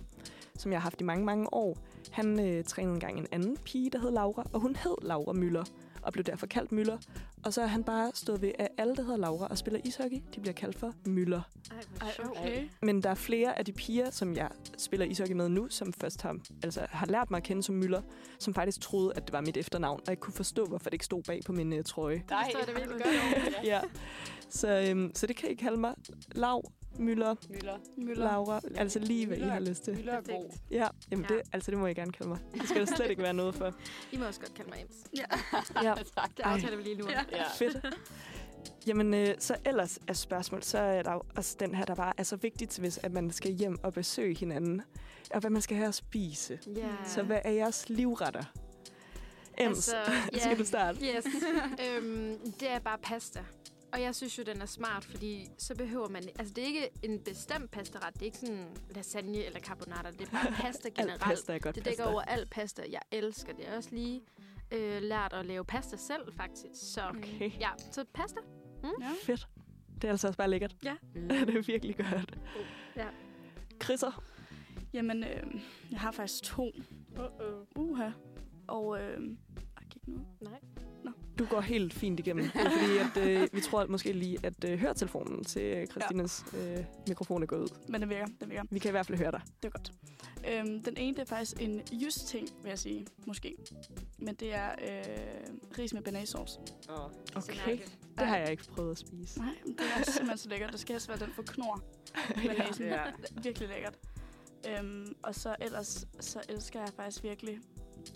som 0.57 0.71
jeg 0.71 0.79
har 0.79 0.83
haft 0.83 1.01
i 1.01 1.03
mange, 1.03 1.25
mange 1.25 1.53
år, 1.53 1.77
han 2.11 2.39
øh, 2.39 2.63
trænede 2.63 2.93
engang 2.93 3.19
en 3.19 3.27
anden 3.31 3.57
pige, 3.57 3.89
der 3.89 3.99
hed 3.99 4.11
Laura, 4.11 4.47
og 4.53 4.59
hun 4.59 4.75
hed 4.75 4.95
Laura 5.01 5.33
Møller, 5.33 5.63
og 6.03 6.13
blev 6.13 6.23
derfor 6.23 6.47
kaldt 6.47 6.71
Møller. 6.71 6.97
Og 7.43 7.53
så 7.53 7.61
er 7.61 7.65
han 7.65 7.83
bare 7.83 8.11
stået 8.13 8.41
ved, 8.41 8.51
at 8.59 8.67
alle, 8.77 8.95
der 8.95 9.03
hedder 9.03 9.17
Laura 9.17 9.47
og 9.47 9.57
spiller 9.57 9.79
ishockey, 9.83 10.17
de 10.35 10.39
bliver 10.39 10.53
kaldt 10.53 10.79
for 10.79 10.93
Møller. 11.05 11.41
Ej, 12.01 12.13
okay. 12.29 12.69
Men 12.81 13.03
der 13.03 13.09
er 13.09 13.15
flere 13.15 13.59
af 13.59 13.65
de 13.65 13.71
piger, 13.71 14.09
som 14.11 14.35
jeg 14.35 14.49
spiller 14.77 15.05
ishockey 15.05 15.33
med 15.33 15.49
nu, 15.49 15.67
som 15.69 15.93
først 15.93 16.21
har, 16.21 16.37
altså, 16.63 16.85
har 16.89 17.05
lært 17.05 17.31
mig 17.31 17.37
at 17.37 17.43
kende 17.43 17.63
som 17.63 17.75
Møller, 17.75 18.01
som 18.39 18.53
faktisk 18.53 18.81
troede, 18.81 19.13
at 19.15 19.25
det 19.25 19.33
var 19.33 19.41
mit 19.41 19.57
efternavn, 19.57 20.01
og 20.07 20.13
ikke 20.13 20.21
kunne 20.21 20.33
forstå, 20.33 20.65
hvorfor 20.65 20.89
det 20.89 20.93
ikke 20.93 21.05
stod 21.05 21.23
bag 21.23 21.41
på 21.45 21.51
min 21.51 21.73
øh, 21.73 21.83
trøje. 21.83 22.15
Det 22.15 22.23
forstår 22.43 22.59
jeg 22.59 22.67
da 22.67 22.73
virkelig 22.73 23.01
godt. 23.01 23.65
Ja. 23.73 23.81
Så, 24.49 24.79
øhm, 24.89 25.11
så 25.15 25.27
det 25.27 25.35
kan 25.35 25.49
I 25.49 25.53
kalde 25.53 25.77
mig. 25.77 25.93
Lav, 26.35 26.63
Møller, 26.97 27.35
Møller. 27.49 27.77
Møller. 27.97 28.25
Laura. 28.31 28.61
Altså 28.75 28.99
lige, 28.99 29.25
hvad 29.27 29.37
I 29.37 29.39
Møller. 29.39 29.53
har 29.53 29.59
lyst 29.61 29.83
til. 29.83 29.93
Møller 29.95 30.13
er 30.13 30.21
god. 30.21 30.49
Ja, 30.71 30.87
jamen 31.11 31.25
Ja. 31.29 31.35
Det, 31.35 31.41
altså 31.53 31.71
det 31.71 31.79
må 31.79 31.87
I 31.87 31.93
gerne 31.93 32.11
kalde 32.11 32.29
mig. 32.29 32.39
Det 32.53 32.69
skal 32.69 32.87
der 32.87 32.95
slet 32.95 33.09
ikke 33.09 33.21
være 33.23 33.33
noget 33.33 33.55
for. 33.55 33.73
I 34.11 34.17
må 34.17 34.25
også 34.25 34.39
godt 34.39 34.53
kalde 34.53 34.69
mig 34.69 34.81
Ems. 34.81 34.95
Ja, 35.83 35.93
tak. 36.17 36.37
Det 36.37 36.43
aftaler 36.43 36.77
vi 36.77 36.83
lige 36.83 36.95
nu. 36.97 37.09
Ja. 37.09 37.21
Ja. 37.31 37.43
fedt. 37.57 37.95
Jamen, 38.87 39.13
øh, 39.13 39.35
så 39.39 39.55
ellers 39.65 39.99
er 40.07 40.13
spørgsmål, 40.13 40.63
så 40.63 40.77
er 40.77 41.01
der 41.03 41.25
også 41.35 41.55
den 41.59 41.75
her, 41.75 41.85
der 41.85 41.95
bare 41.95 42.13
er 42.17 42.23
så 42.23 42.35
vigtigt, 42.35 42.77
hvis 42.79 42.97
at 42.97 43.11
man 43.11 43.31
skal 43.31 43.51
hjem 43.51 43.77
og 43.83 43.93
besøge 43.93 44.35
hinanden, 44.35 44.81
og 45.33 45.39
hvad 45.39 45.49
man 45.49 45.61
skal 45.61 45.77
have 45.77 45.87
at 45.87 45.95
spise. 45.95 46.59
Ja. 46.75 46.89
Så 47.05 47.23
hvad 47.23 47.39
er 47.43 47.51
jeres 47.51 47.89
livretter? 47.89 48.43
Ems, 49.59 49.67
Altså, 49.89 49.95
ja. 50.33 50.39
skal 50.39 50.59
du 50.59 50.65
starte? 50.65 50.99
Yes. 51.05 51.25
øhm, 51.97 52.37
det 52.59 52.71
er 52.71 52.79
bare 52.79 52.97
pasta. 53.03 53.39
Og 53.93 54.01
jeg 54.01 54.15
synes 54.15 54.37
jo, 54.37 54.43
den 54.43 54.61
er 54.61 54.65
smart, 54.65 55.03
fordi 55.05 55.47
så 55.57 55.75
behøver 55.75 56.09
man... 56.09 56.23
Altså, 56.39 56.53
det 56.53 56.63
er 56.63 56.67
ikke 56.67 56.89
en 57.03 57.19
bestemt 57.19 57.71
pastaret. 57.71 58.13
Det 58.13 58.21
er 58.21 58.25
ikke 58.25 58.37
sådan 58.37 58.67
lasagne 58.95 59.45
eller 59.45 59.59
carbonara. 59.59 60.11
Det 60.11 60.21
er 60.21 60.31
bare 60.31 60.51
pasta 60.65 60.87
Alt 60.87 60.95
generelt. 60.95 61.21
pasta 61.21 61.53
er 61.55 61.59
godt 61.59 61.75
det 61.75 61.85
dækker 61.85 62.03
pasta. 62.03 62.11
over 62.13 62.21
alt 62.21 62.49
pasta. 62.49 62.83
Jeg 62.91 63.01
elsker 63.11 63.53
det. 63.53 63.59
Jeg 63.63 63.69
har 63.69 63.77
også 63.77 63.89
lige 63.91 64.21
øh, 64.71 65.01
lært 65.01 65.33
at 65.33 65.45
lave 65.45 65.65
pasta 65.65 65.97
selv, 65.97 66.33
faktisk. 66.33 66.93
Så 66.93 67.01
Okay, 67.09 67.51
ja, 67.59 67.69
så 67.91 68.05
pasta. 68.13 68.39
Ja. 69.01 69.09
fedt. 69.23 69.47
Det 69.95 70.03
er 70.07 70.11
altså 70.11 70.27
også 70.27 70.37
bare 70.37 70.49
lækkert. 70.49 70.75
Ja. 70.83 70.95
Mm. 71.15 71.27
det 71.47 71.55
er 71.57 71.61
virkelig 71.61 71.97
godt. 71.97 72.37
Ja. 72.95 73.07
Chrisser? 73.83 74.23
Jamen, 74.93 75.23
øh, 75.23 75.61
jeg 75.91 75.99
har 75.99 76.11
faktisk 76.11 76.43
to. 76.43 76.71
Uh-oh. 77.15 77.67
Uha. 77.75 78.09
Og, 78.67 79.01
øh, 79.01 79.17
ej, 79.77 79.83
gik 79.89 80.07
nu. 80.07 80.25
Nej. 80.41 80.59
Du 81.39 81.45
går 81.45 81.61
helt 81.61 81.93
fint 81.93 82.19
igennem. 82.19 82.45
Det 82.45 82.61
er 82.61 82.69
fordi, 82.69 82.97
at, 82.97 83.27
øh, 83.27 83.49
vi 83.53 83.61
tror 83.61 83.81
at 83.81 83.89
måske 83.89 84.13
lige, 84.13 84.37
at 84.43 84.63
øh, 84.65 84.79
høretelefonen 84.79 85.43
til 85.43 85.61
øh, 85.61 85.87
Christines 85.87 86.45
øh, 86.57 86.77
mikrofon 87.07 87.43
er 87.43 87.47
gået 87.47 87.61
ud. 87.61 87.67
Men 87.87 88.01
den 88.01 88.09
virker, 88.09 88.25
den 88.41 88.49
virker. 88.49 88.63
Vi 88.69 88.79
kan 88.79 88.89
i 88.89 88.91
hvert 88.91 89.05
fald 89.05 89.17
høre 89.17 89.31
dig. 89.31 89.41
Det 89.63 89.65
er 89.65 89.69
godt. 89.69 89.91
Øhm, 90.49 90.83
den 90.83 90.97
ene, 90.97 91.15
det 91.15 91.21
er 91.21 91.25
faktisk 91.25 91.61
en 91.61 91.81
just 91.91 92.27
ting, 92.27 92.47
vil 92.61 92.69
jeg 92.69 92.79
sige. 92.79 93.07
Måske. 93.25 93.55
Men 94.17 94.35
det 94.35 94.53
er 94.53 94.69
øh, 94.71 95.77
ris 95.77 95.93
med 95.93 96.01
bearnaisesauce. 96.01 96.59
Okay, 97.35 97.77
det 98.17 98.27
har 98.27 98.37
jeg 98.37 98.51
ikke 98.51 98.63
prøvet 98.63 98.91
at 98.91 98.97
spise. 98.97 99.39
Nej, 99.39 99.53
men 99.65 99.73
det 99.73 99.85
er 99.97 100.03
simpelthen 100.11 100.37
så 100.37 100.49
lækkert. 100.49 100.71
Det 100.71 100.79
skal 100.79 100.93
helst 100.93 101.09
være 101.09 101.19
den 101.19 101.29
for 101.35 101.43
knor. 101.43 101.83
Bearnaisen. 102.35 102.85
Ja. 102.85 103.01
Virkelig 103.43 103.69
lækkert. 103.69 103.97
Øhm, 104.69 105.15
og 105.23 105.35
så 105.35 105.55
ellers, 105.61 106.07
så 106.19 106.41
elsker 106.49 106.79
jeg 106.79 106.89
faktisk 106.95 107.23
virkelig 107.23 107.59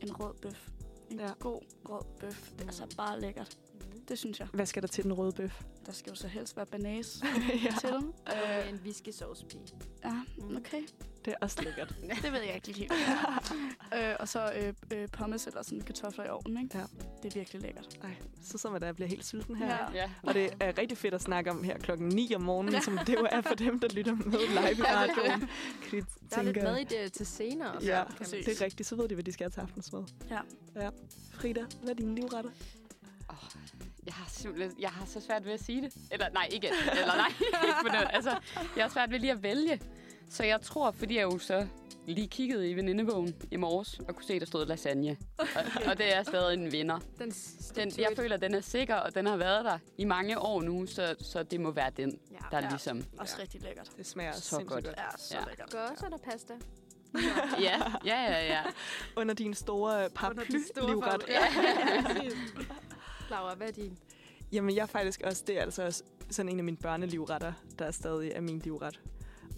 en 0.02 0.20
rød 0.20 0.34
bøf. 0.42 0.70
En 1.12 1.20
Ja. 1.20 1.34
god 1.40 1.62
rød 1.90 2.02
bøf. 2.20 2.52
Det 2.60 2.68
er 2.68 2.72
så 2.72 2.94
bare 2.98 3.20
lækkert. 3.20 3.58
Det 4.08 4.20
synes 4.20 4.40
jeg. 4.40 4.48
Hvad 4.54 4.66
skal 4.66 4.82
der 4.82 4.88
til 4.88 5.04
den 5.04 5.14
røde 5.14 5.32
bøf? 5.32 5.62
Der 5.86 5.92
skal 5.92 6.10
jo 6.10 6.16
så 6.16 6.28
helst 6.28 6.58
være 6.58 6.66
banase 6.66 7.26
ja, 7.66 7.74
til. 7.82 7.90
Og 7.94 8.04
Øh, 8.28 8.70
en 8.70 8.80
whiskysaucepige. 8.86 9.62
ja, 10.06 10.22
okay. 10.58 10.82
det 11.26 11.34
er 11.34 11.38
også 11.42 11.62
lækkert. 11.64 11.96
Det 12.24 12.32
ved 12.32 12.42
jeg 12.42 12.56
ikke 12.56 12.68
lige 12.68 12.78
helt. 12.80 12.92
øh, 14.10 14.16
og 14.20 14.28
så 14.28 14.52
øh, 14.56 14.74
øh, 14.94 15.08
pommes 15.12 15.48
eller 15.48 15.62
sådan 15.64 15.82
kartofler 15.82 16.26
i 16.26 16.30
ovnen, 16.30 16.64
ikke? 16.64 16.78
Ja. 16.78 16.84
Det 17.24 17.36
er 17.36 17.40
virkelig 17.40 17.62
lækkert. 17.62 18.00
Ej, 18.04 18.16
så 18.44 18.58
som 18.58 18.76
at 18.76 18.84
jeg 18.84 18.96
bliver 18.96 19.08
helt 19.08 19.26
sulten 19.26 19.56
her. 19.56 19.68
Ja. 19.68 19.92
Ja. 19.94 20.12
Og 20.24 20.34
det 20.34 20.54
er 20.60 20.78
rigtig 20.78 20.98
fedt 20.98 21.14
at 21.14 21.22
snakke 21.22 21.52
om 21.52 21.64
her 21.64 21.78
klokken 21.78 22.10
9 22.10 22.34
om 22.36 22.42
morgenen, 22.42 22.74
ja. 22.74 22.82
som 22.82 22.98
det 23.08 23.14
jo 23.14 23.28
er 23.32 23.42
for 23.42 23.56
dem, 23.56 23.80
der 23.80 23.88
lytter 23.94 24.16
med 24.16 24.26
live 24.48 24.78
i 24.78 24.82
radioen. 24.82 25.42
De 25.42 25.48
Der 25.92 26.38
er 26.38 26.42
lidt 26.44 26.56
tænker- 26.56 26.64
mad 26.64 26.78
i 26.78 26.84
det 26.84 27.14
til 27.14 27.26
senere. 27.26 27.72
også, 27.72 27.88
Ja, 27.88 28.04
det 28.20 28.48
er 28.62 28.66
rigtigt. 28.66 28.90
Så 28.90 28.96
ved 28.96 29.08
de, 29.08 29.14
hvad 29.14 29.24
de 29.24 29.32
skal 29.32 29.44
have 29.44 29.52
til 29.52 29.60
aftensmad. 29.62 30.04
Ja. 30.30 30.40
ja. 30.76 30.90
Frida, 31.34 31.66
hvad 31.82 31.90
er 31.90 31.94
dine 31.94 32.16
livretter? 32.16 32.52
Jeg 34.08 34.14
har 34.16 34.26
simpelthen, 34.30 34.74
jeg 34.80 34.90
har 34.90 35.06
så 35.06 35.22
svært 35.22 35.46
ved 35.46 35.54
at 35.54 35.64
sige 35.64 35.82
det. 35.82 35.94
Eller 36.12 36.30
nej, 36.34 36.48
ikke, 36.52 36.68
eller 36.92 37.16
nej, 37.16 37.28
ikke 37.66 37.76
på 37.82 37.88
det. 37.88 38.08
Altså, 38.10 38.30
jeg 38.76 38.84
har 38.84 38.90
svært 38.90 39.12
ved 39.12 39.20
lige 39.20 39.32
at 39.32 39.44
vælge. 39.44 39.82
Så 40.30 40.44
jeg 40.44 40.62
tror, 40.62 40.92
fordi 40.92 41.16
jeg 41.18 41.24
jo 41.24 41.38
så 41.40 41.68
lige 42.08 42.28
kiggede 42.28 42.70
i 42.70 42.74
venindebogen 42.74 43.36
i 43.52 43.56
morges, 43.56 44.00
og 44.08 44.16
kunne 44.16 44.26
se, 44.26 44.40
der 44.40 44.46
stod 44.46 44.66
lasagne. 44.66 45.18
Og, 45.38 45.46
og 45.88 45.98
det 45.98 46.16
er 46.16 46.24
stadig 46.24 46.54
en 46.54 46.72
vinder. 46.72 47.00
Den, 47.20 47.32
Den, 47.76 47.92
jeg 47.98 48.10
føler, 48.16 48.38
den 48.38 48.54
er 48.54 48.62
sikker, 48.62 48.96
og 48.96 49.16
den 49.16 49.26
har 49.26 49.38
været 49.38 49.66
der 49.66 49.78
i 49.98 50.06
mange 50.06 50.40
år 50.40 50.62
nu, 50.62 50.86
så, 50.86 51.16
så 51.22 51.44
det 51.44 51.60
må 51.62 51.72
være 51.72 51.92
den, 51.98 52.20
Ja. 52.32 52.38
der 52.52 52.64
Ja. 52.64 52.70
ligesom... 52.70 53.04
Også 53.18 53.36
Ja. 53.38 53.42
rigtig 53.44 53.62
lækkert. 53.62 53.90
Det 53.98 54.06
smager 54.08 54.32
Så 54.32 54.42
sindssygt 54.42 54.70
godt. 54.70 54.86
godt. 54.86 54.96
Ja, 54.98 55.18
så 55.18 55.38
Ja. 55.38 55.46
lækkert. 55.50 55.70
Godt, 55.72 56.00
så 56.00 56.06
er 56.06 56.10
der 56.10 56.18
pasta. 56.18 56.54
Ja, 57.62 57.82
ja, 58.06 58.22
ja, 58.22 58.46
ja. 58.46 58.62
Under 59.16 59.34
din 59.36 59.54
store 59.54 60.10
paraply-livret. 60.16 61.24
Ja, 61.30 61.40
præcis. 62.06 62.34
Laura, 63.30 63.56
hvad 63.56 63.68
er 63.68 63.72
din? 63.72 63.98
Jamen, 64.52 64.76
jeg 64.76 64.82
er 64.82 64.86
faktisk 64.86 65.22
også, 65.22 65.44
det 65.48 65.58
er 65.58 65.62
altså 65.62 65.86
også 65.86 66.04
sådan 66.30 66.52
en 66.52 66.60
af 66.60 66.64
mine 66.64 66.78
børnelivretter, 66.78 67.54
der 67.80 67.86
er 67.86 67.92
stadig 67.92 68.32
er 68.32 68.42
min 68.42 68.60
livret. 68.60 69.02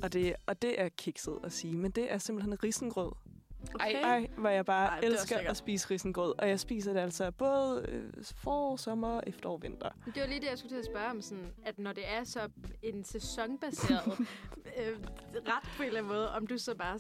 Og 0.02 0.14
det, 0.14 0.36
og 0.46 0.62
det 0.62 0.82
er 0.82 0.90
kikset 0.90 1.40
at 1.44 1.52
sige, 1.52 1.74
men 1.74 1.92
det 1.92 2.12
er 2.12 2.18
simpelthen 2.18 2.64
risengrød. 2.64 3.12
Ej, 3.80 3.92
Ej, 4.04 4.28
hvor 4.38 4.50
jeg 4.50 4.66
bare 4.66 4.88
Ej, 4.88 5.00
det 5.00 5.10
er 5.10 5.12
elsker 5.12 5.38
at 5.50 5.58
spise 5.58 5.90
risengrød. 5.92 6.34
Og 6.38 6.50
jeg 6.50 6.60
spiser 6.60 6.94
det 6.94 7.00
altså 7.00 7.32
både 7.32 7.86
øh, 7.88 8.04
forår, 8.36 8.76
sommer, 8.76 9.22
efterår, 9.28 9.58
vinter. 9.58 9.90
Det 10.06 10.22
var 10.22 10.28
lige 10.28 10.40
det, 10.42 10.48
jeg 10.50 10.58
skulle 10.58 10.76
til 10.76 10.80
at 10.80 10.86
spørge 10.86 11.10
om, 11.10 11.22
sådan, 11.22 11.54
at 11.66 11.80
når 11.80 11.94
det 11.94 12.04
er 12.08 12.24
så 12.24 12.40
en 12.84 13.04
sæsonbaseret 13.04 14.20
øh, 14.80 14.98
ret 15.36 15.70
på 15.78 15.84
en 15.84 15.88
eller 15.88 16.00
anden 16.00 16.14
måde, 16.14 16.32
om 16.32 16.48
du 16.48 16.58
så 16.58 16.76
bare 16.76 17.00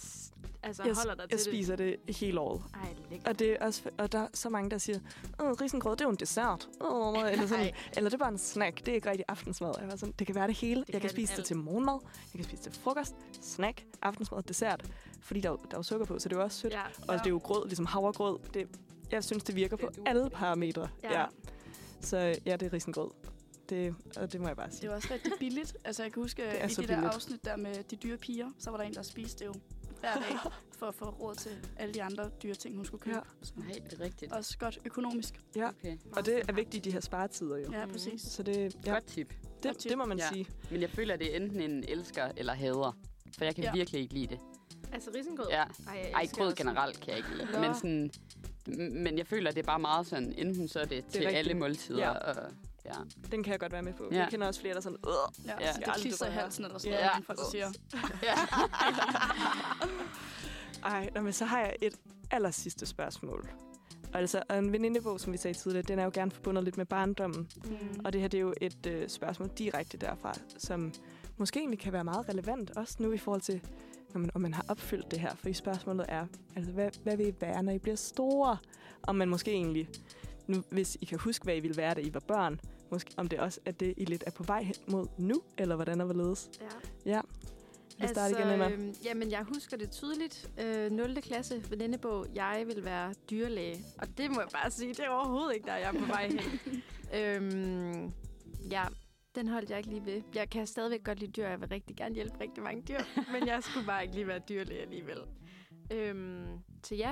altså, 0.63 0.84
Jeg, 0.84 0.96
holder 0.96 1.16
dig 1.16 1.32
jeg 1.32 1.39
til 1.39 1.51
spiser 1.51 1.75
det 1.75 1.96
hele 2.20 2.39
året. 2.39 2.62
det. 2.68 2.75
Ej, 2.82 2.96
lækkert. 3.10 3.28
Og, 3.28 3.39
det 3.39 3.51
er 3.51 3.66
også, 3.66 3.89
og 3.98 4.12
der 4.12 4.20
er 4.20 4.28
så 4.34 4.50
mange, 4.50 4.70
der 4.70 4.78
siger, 4.78 5.00
Åh, 5.39 5.51
risengrød, 5.62 5.92
det 5.96 6.01
er 6.01 6.06
jo 6.06 6.10
en 6.12 6.16
dessert. 6.16 6.70
Åh, 6.82 7.32
eller, 7.32 7.48
sådan, 7.48 7.66
Ej. 7.66 7.74
eller 7.98 8.10
det 8.10 8.13
er 8.13 8.18
bare 8.24 8.32
en 8.32 8.38
snack. 8.38 8.78
Det 8.80 8.88
er 8.88 8.96
ikke 8.96 9.10
rigtig 9.10 9.25
aftensmad. 9.28 9.74
Jeg 9.80 9.88
var 9.88 9.96
sådan, 9.96 10.13
det 10.20 10.28
kan 10.28 10.36
være 10.36 10.48
det 10.48 10.56
hele. 10.58 10.82
Det 10.82 10.88
jeg 10.88 10.94
kan 10.94 11.01
kan 11.01 11.10
spise 11.10 11.32
alt. 11.34 11.38
det 11.38 11.46
til 11.46 11.58
morgenmad. 11.58 12.00
Jeg 12.34 12.39
kan 12.39 12.44
spise 12.44 12.63
det 12.63 12.72
til 12.74 12.82
frokost, 12.82 13.16
snack, 13.42 13.84
aftensmad, 14.01 14.44
dessert. 14.44 14.86
Fordi 15.22 15.42
der, 15.42 15.50
er 15.50 15.54
jo- 15.54 15.58
der 15.64 15.74
er 15.76 15.80
jo 15.80 15.84
sukker 15.84 16.06
på, 16.06 16.20
så 16.20 16.30
det 16.30 16.36
er 16.36 16.40
jo 16.40 16.44
også 16.44 16.60
sødt. 16.60 16.74
Ja, 16.74 16.82
Og 17.08 17.14
det 17.20 17.26
er 17.26 17.30
jo 17.30 17.38
grød, 17.44 17.66
ligesom 17.68 17.86
havregrød. 17.86 18.40
Det, 18.54 18.68
jeg 19.12 19.24
synes, 19.24 19.44
det 19.44 19.56
virker 19.56 19.78
Det 19.78 19.86
på 19.86 20.02
alle 20.06 20.30
parametre. 20.30 20.90
Ja. 21.04 21.26
Så 22.02 22.18
ja, 22.18 22.56
det 22.56 22.64
er 22.64 22.74
risengrød. 22.74 23.10
Det, 23.70 23.96
og 24.18 24.32
det 24.34 24.42
må 24.42 24.48
jeg 24.48 24.56
bare 24.58 24.72
sige. 24.72 24.82
Det 24.82 24.90
var 24.90 24.96
også 24.96 25.08
rigtig 25.14 25.32
billigt. 25.40 25.78
Altså, 25.84 26.04
jeg 26.04 26.12
kan 26.14 26.24
huske, 26.24 26.42
Det 26.62 26.72
i 26.72 26.74
så 26.74 26.82
de 26.82 26.88
der 26.88 26.96
billigt. 26.96 27.14
afsnit 27.16 27.46
der 27.46 27.58
med 27.58 27.84
de 27.84 27.96
dyre 27.96 28.18
piger, 28.18 28.50
så 28.60 28.70
var 28.72 28.78
der 28.78 28.84
en, 28.84 28.94
der 28.94 29.02
spiste 29.02 29.40
det 29.40 29.46
jo 29.46 29.54
hver 30.00 30.14
dag, 30.16 30.52
for 30.80 30.86
at 30.86 30.96
få 30.96 31.06
råd 31.06 31.36
til 31.36 31.52
alle 31.78 31.94
de 31.94 32.04
andre 32.04 32.30
dyre 32.44 32.56
ting, 32.56 32.76
hun 32.76 32.86
skulle 32.86 33.02
købe. 33.02 33.16
Ja. 33.18 33.22
Så 33.42 33.54
Nej, 33.56 33.68
det 33.90 34.00
er 34.00 34.04
rigtigt. 34.04 34.32
også 34.32 34.58
godt 34.58 34.80
økonomisk. 34.86 35.40
Ja. 35.56 35.68
Okay. 35.70 35.98
Og 36.12 36.26
det 36.26 36.42
er 36.50 36.54
vigtigt 36.54 36.86
i 36.86 36.90
de 36.90 36.94
her 36.94 37.00
sparetider 37.02 37.58
jo. 37.58 37.72
Ja, 37.72 37.86
præcis. 37.86 38.22
Så 38.22 38.44
det, 38.44 38.76
ja, 38.86 38.92
Godt 38.94 39.06
tip. 39.06 39.34
det, 39.64 39.84
det 39.84 39.98
må 39.98 40.06
man 40.06 40.18
Ja. 40.18 40.30
sige. 40.34 40.48
Men 40.72 40.82
jeg 40.82 40.90
føler, 40.90 41.14
at 41.14 41.20
det 41.20 41.32
er 41.34 41.40
enten 41.40 41.62
en 41.62 41.84
elsker 41.88 42.32
eller 42.38 42.54
hader. 42.54 42.98
For 43.38 43.46
jeg 43.46 43.56
kan 43.56 43.64
Ja. 43.64 43.72
virkelig 43.74 44.02
ikke 44.02 44.14
lide 44.14 44.28
det. 44.28 44.40
Altså 44.93 45.10
risengrød? 45.15 45.48
Ja. 45.50 45.63
Ej, 45.63 45.67
jeg 45.88 46.12
Ej, 46.13 46.25
grød 46.34 46.55
generelt 46.55 47.00
kan 47.00 47.08
jeg 47.10 47.17
ikke 47.17 47.29
lide. 47.38 47.60
Men, 47.60 47.75
sådan, 47.75 48.12
men 48.93 49.17
jeg 49.17 49.27
føler, 49.27 49.50
at 49.50 49.55
det 49.55 49.62
er 49.62 49.65
bare 49.65 49.79
meget 49.79 50.08
sådan, 50.08 50.34
enten 50.38 50.67
så 50.67 50.79
er 50.79 50.86
det 50.86 51.05
til 51.05 51.19
rigtigt. 51.19 51.38
alle 51.38 51.53
måltider. 51.53 52.00
Ja. 52.00 52.10
Og, 52.12 52.36
ja. 52.86 52.91
Den 53.31 53.43
kan 53.43 53.51
jeg 53.51 53.60
godt 53.60 53.72
være 53.72 53.81
med 53.81 53.93
på. 53.93 54.08
Ja. 54.12 54.17
Jeg 54.17 54.27
kender 54.29 54.48
også 54.48 54.60
flere, 54.62 54.74
der 54.74 54.77
er 54.79 54.84
sådan, 54.84 54.98
øh, 55.08 55.46
Ja, 55.48 55.53
Ja. 55.60 55.72
det 55.74 56.01
klister 56.01 56.27
i 56.27 56.31
halsen 56.31 56.65
eller 56.65 56.77
sådan 56.77 56.91
Ja. 56.93 57.05
noget, 57.05 57.12
ja. 57.15 57.34
folk 57.34 57.39
siger. 57.51 57.72
ja. 58.24 58.36
Ej, 60.89 61.10
nå, 61.15 61.22
men 61.22 61.34
så 61.34 61.46
har 61.46 61.60
jeg 61.60 61.75
et 61.81 61.93
aller 62.31 62.51
sidste 62.51 62.86
spørgsmål. 62.86 63.50
Altså, 64.13 64.43
og 64.50 64.58
en 64.58 64.72
venindebog, 64.72 65.19
som 65.19 65.34
vi 65.34 65.38
sagde 65.38 65.58
tidligere, 65.58 65.84
den 65.88 66.00
er 66.00 66.03
jo 66.03 66.12
gerne 66.13 66.31
forbundet 66.31 66.63
lidt 66.63 66.77
med 66.77 66.86
barndommen. 66.86 67.50
Mm. 67.65 68.00
Og 68.05 68.13
det 68.13 68.22
her, 68.22 68.27
det 68.27 68.38
er 68.38 68.41
jo 68.41 68.53
et 68.62 68.86
øh, 68.86 69.10
spørgsmål 69.10 69.50
direkte 69.58 69.98
derfra, 69.98 70.34
som 70.58 70.93
måske 71.38 71.60
egentlig 71.60 71.79
kan 71.79 71.93
være 71.93 72.03
meget 72.03 72.29
relevant, 72.29 72.72
også 72.77 72.96
nu 73.00 73.12
i 73.12 73.17
forhold 73.17 73.41
til, 73.41 73.62
når 74.13 74.20
man, 74.20 74.32
om 74.36 74.42
man 74.42 74.54
har 74.54 74.66
opfyldt 74.68 75.12
det 75.12 75.20
her. 75.20 75.36
For 75.36 75.54
spørgsmålet 75.54 76.06
er, 76.10 76.25
altså, 76.56 76.72
hvad, 76.72 76.89
hvad 77.04 77.18
vil 77.18 77.28
I 77.28 77.34
være, 77.39 77.63
når 77.63 77.72
I 77.72 77.78
bliver 77.78 77.96
store? 77.96 78.58
Om 79.04 79.16
man 79.16 79.30
måske 79.30 79.51
egentlig, 79.51 79.89
nu, 80.48 80.63
hvis 80.70 80.98
I 81.01 81.06
kan 81.06 81.20
huske, 81.20 81.44
hvad 81.44 81.56
I 81.56 81.60
ville 81.60 81.78
være, 81.78 81.94
da 81.94 82.01
I 82.01 82.13
var 82.13 82.20
børn, 82.20 82.60
måske, 82.92 83.12
om 83.18 83.28
det 83.28 83.39
også 83.39 83.60
er 83.66 83.72
det, 83.72 83.94
I 83.98 84.06
lidt 84.06 84.24
er 84.28 84.32
på 84.32 84.44
vej 84.44 84.63
hen 84.63 84.75
mod 84.88 85.08
nu, 85.18 85.42
eller 85.58 85.75
hvordan 85.75 86.01
og 86.01 86.06
hvorledes? 86.06 86.50
Ja. 87.06 87.12
Ja. 87.12 87.22
Vi 88.01 88.08
starter 88.08 88.38
igen, 88.38 88.54
Emma. 88.54 88.70
øhm, 88.70 88.96
jamen, 89.04 89.32
jeg 89.32 89.44
husker 89.44 89.78
det 89.78 89.92
tydeligt. 89.92 90.50
Øh, 90.58 90.92
0. 90.92 91.22
klasse 91.22 91.63
venindebog. 91.70 92.25
Jeg 92.36 92.63
vil 92.68 92.86
være 92.86 93.13
dyrlæge. 93.30 93.86
Og 93.98 94.08
det 94.18 94.32
må 94.32 94.39
jeg 94.39 94.50
bare 94.54 94.72
sige, 94.72 94.94
det 94.94 95.06
er 95.06 95.10
overhovedet 95.10 95.56
ikke 95.56 95.66
der, 95.66 95.75
jeg 95.75 95.96
er 95.96 96.00
på 96.00 96.06
vej 96.06 96.28
hen. 96.30 96.84
øhm, 97.20 98.12
ja, 98.72 98.84
den 99.36 99.48
holdt 99.48 99.70
jeg 99.70 99.78
ikke 99.78 99.90
lige 99.90 100.06
ved. 100.06 100.22
Jeg 100.36 100.50
kan 100.50 100.68
stadigvæk 100.68 101.04
godt 101.04 101.20
lide 101.20 101.32
dyr, 101.32 101.46
og 101.46 101.52
jeg 101.52 101.62
vil 101.62 101.70
rigtig 101.70 101.96
gerne 101.96 102.16
hjælpe 102.16 102.40
rigtig 102.42 102.64
mange 102.64 102.82
dyr. 102.88 103.00
men 103.34 103.48
jeg 103.48 103.64
skulle 103.64 103.86
bare 103.86 104.04
ikke 104.04 104.16
lige 104.16 104.28
være 104.28 104.40
dyrlæge 104.50 104.82
alligevel. 104.82 105.18
Øhm, 105.92 106.60
så 106.84 106.96
ja, 106.96 107.12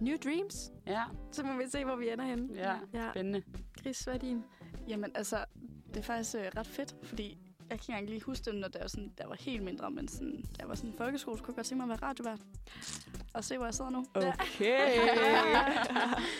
New 0.00 0.16
Dreams. 0.16 0.72
ja, 0.86 1.02
Så 1.32 1.42
må 1.42 1.56
vi 1.56 1.64
se, 1.70 1.84
hvor 1.84 1.96
vi 1.96 2.10
ender 2.10 2.24
henne. 2.24 2.48
ja. 2.54 2.74
ja. 2.94 3.10
Spændende. 3.10 3.42
Chris, 3.80 4.00
hvad 4.04 4.14
er 4.14 4.18
din? 4.18 4.44
Jamen, 4.88 5.10
altså, 5.14 5.44
det 5.88 5.96
er 5.96 6.02
faktisk 6.02 6.34
øh, 6.34 6.42
ret 6.56 6.66
fedt, 6.66 6.94
fordi 7.02 7.38
jeg 7.70 7.80
kan 7.80 7.98
ikke 7.98 8.10
lige 8.10 8.22
huske 8.22 8.44
det, 8.44 8.54
når 8.54 8.68
det 8.68 8.80
var, 8.80 8.86
sådan, 8.88 9.12
der 9.18 9.26
var 9.26 9.36
helt 9.40 9.62
mindre, 9.62 9.90
men 9.90 10.08
sådan, 10.08 10.42
da 10.42 10.56
jeg 10.58 10.68
var 10.68 10.74
sådan 10.74 10.90
i 10.90 10.96
folkeskole, 10.96 11.36
så 11.38 11.44
kunne 11.44 11.52
jeg 11.52 11.56
godt 11.56 11.66
tænke 11.66 11.86
mig 11.86 11.92
at 11.94 12.00
være 12.00 12.08
radiovært. 12.08 12.40
Og 13.34 13.44
se, 13.44 13.56
hvor 13.56 13.66
jeg 13.66 13.74
sidder 13.74 13.90
nu. 13.90 14.04
Okay. 14.14 14.98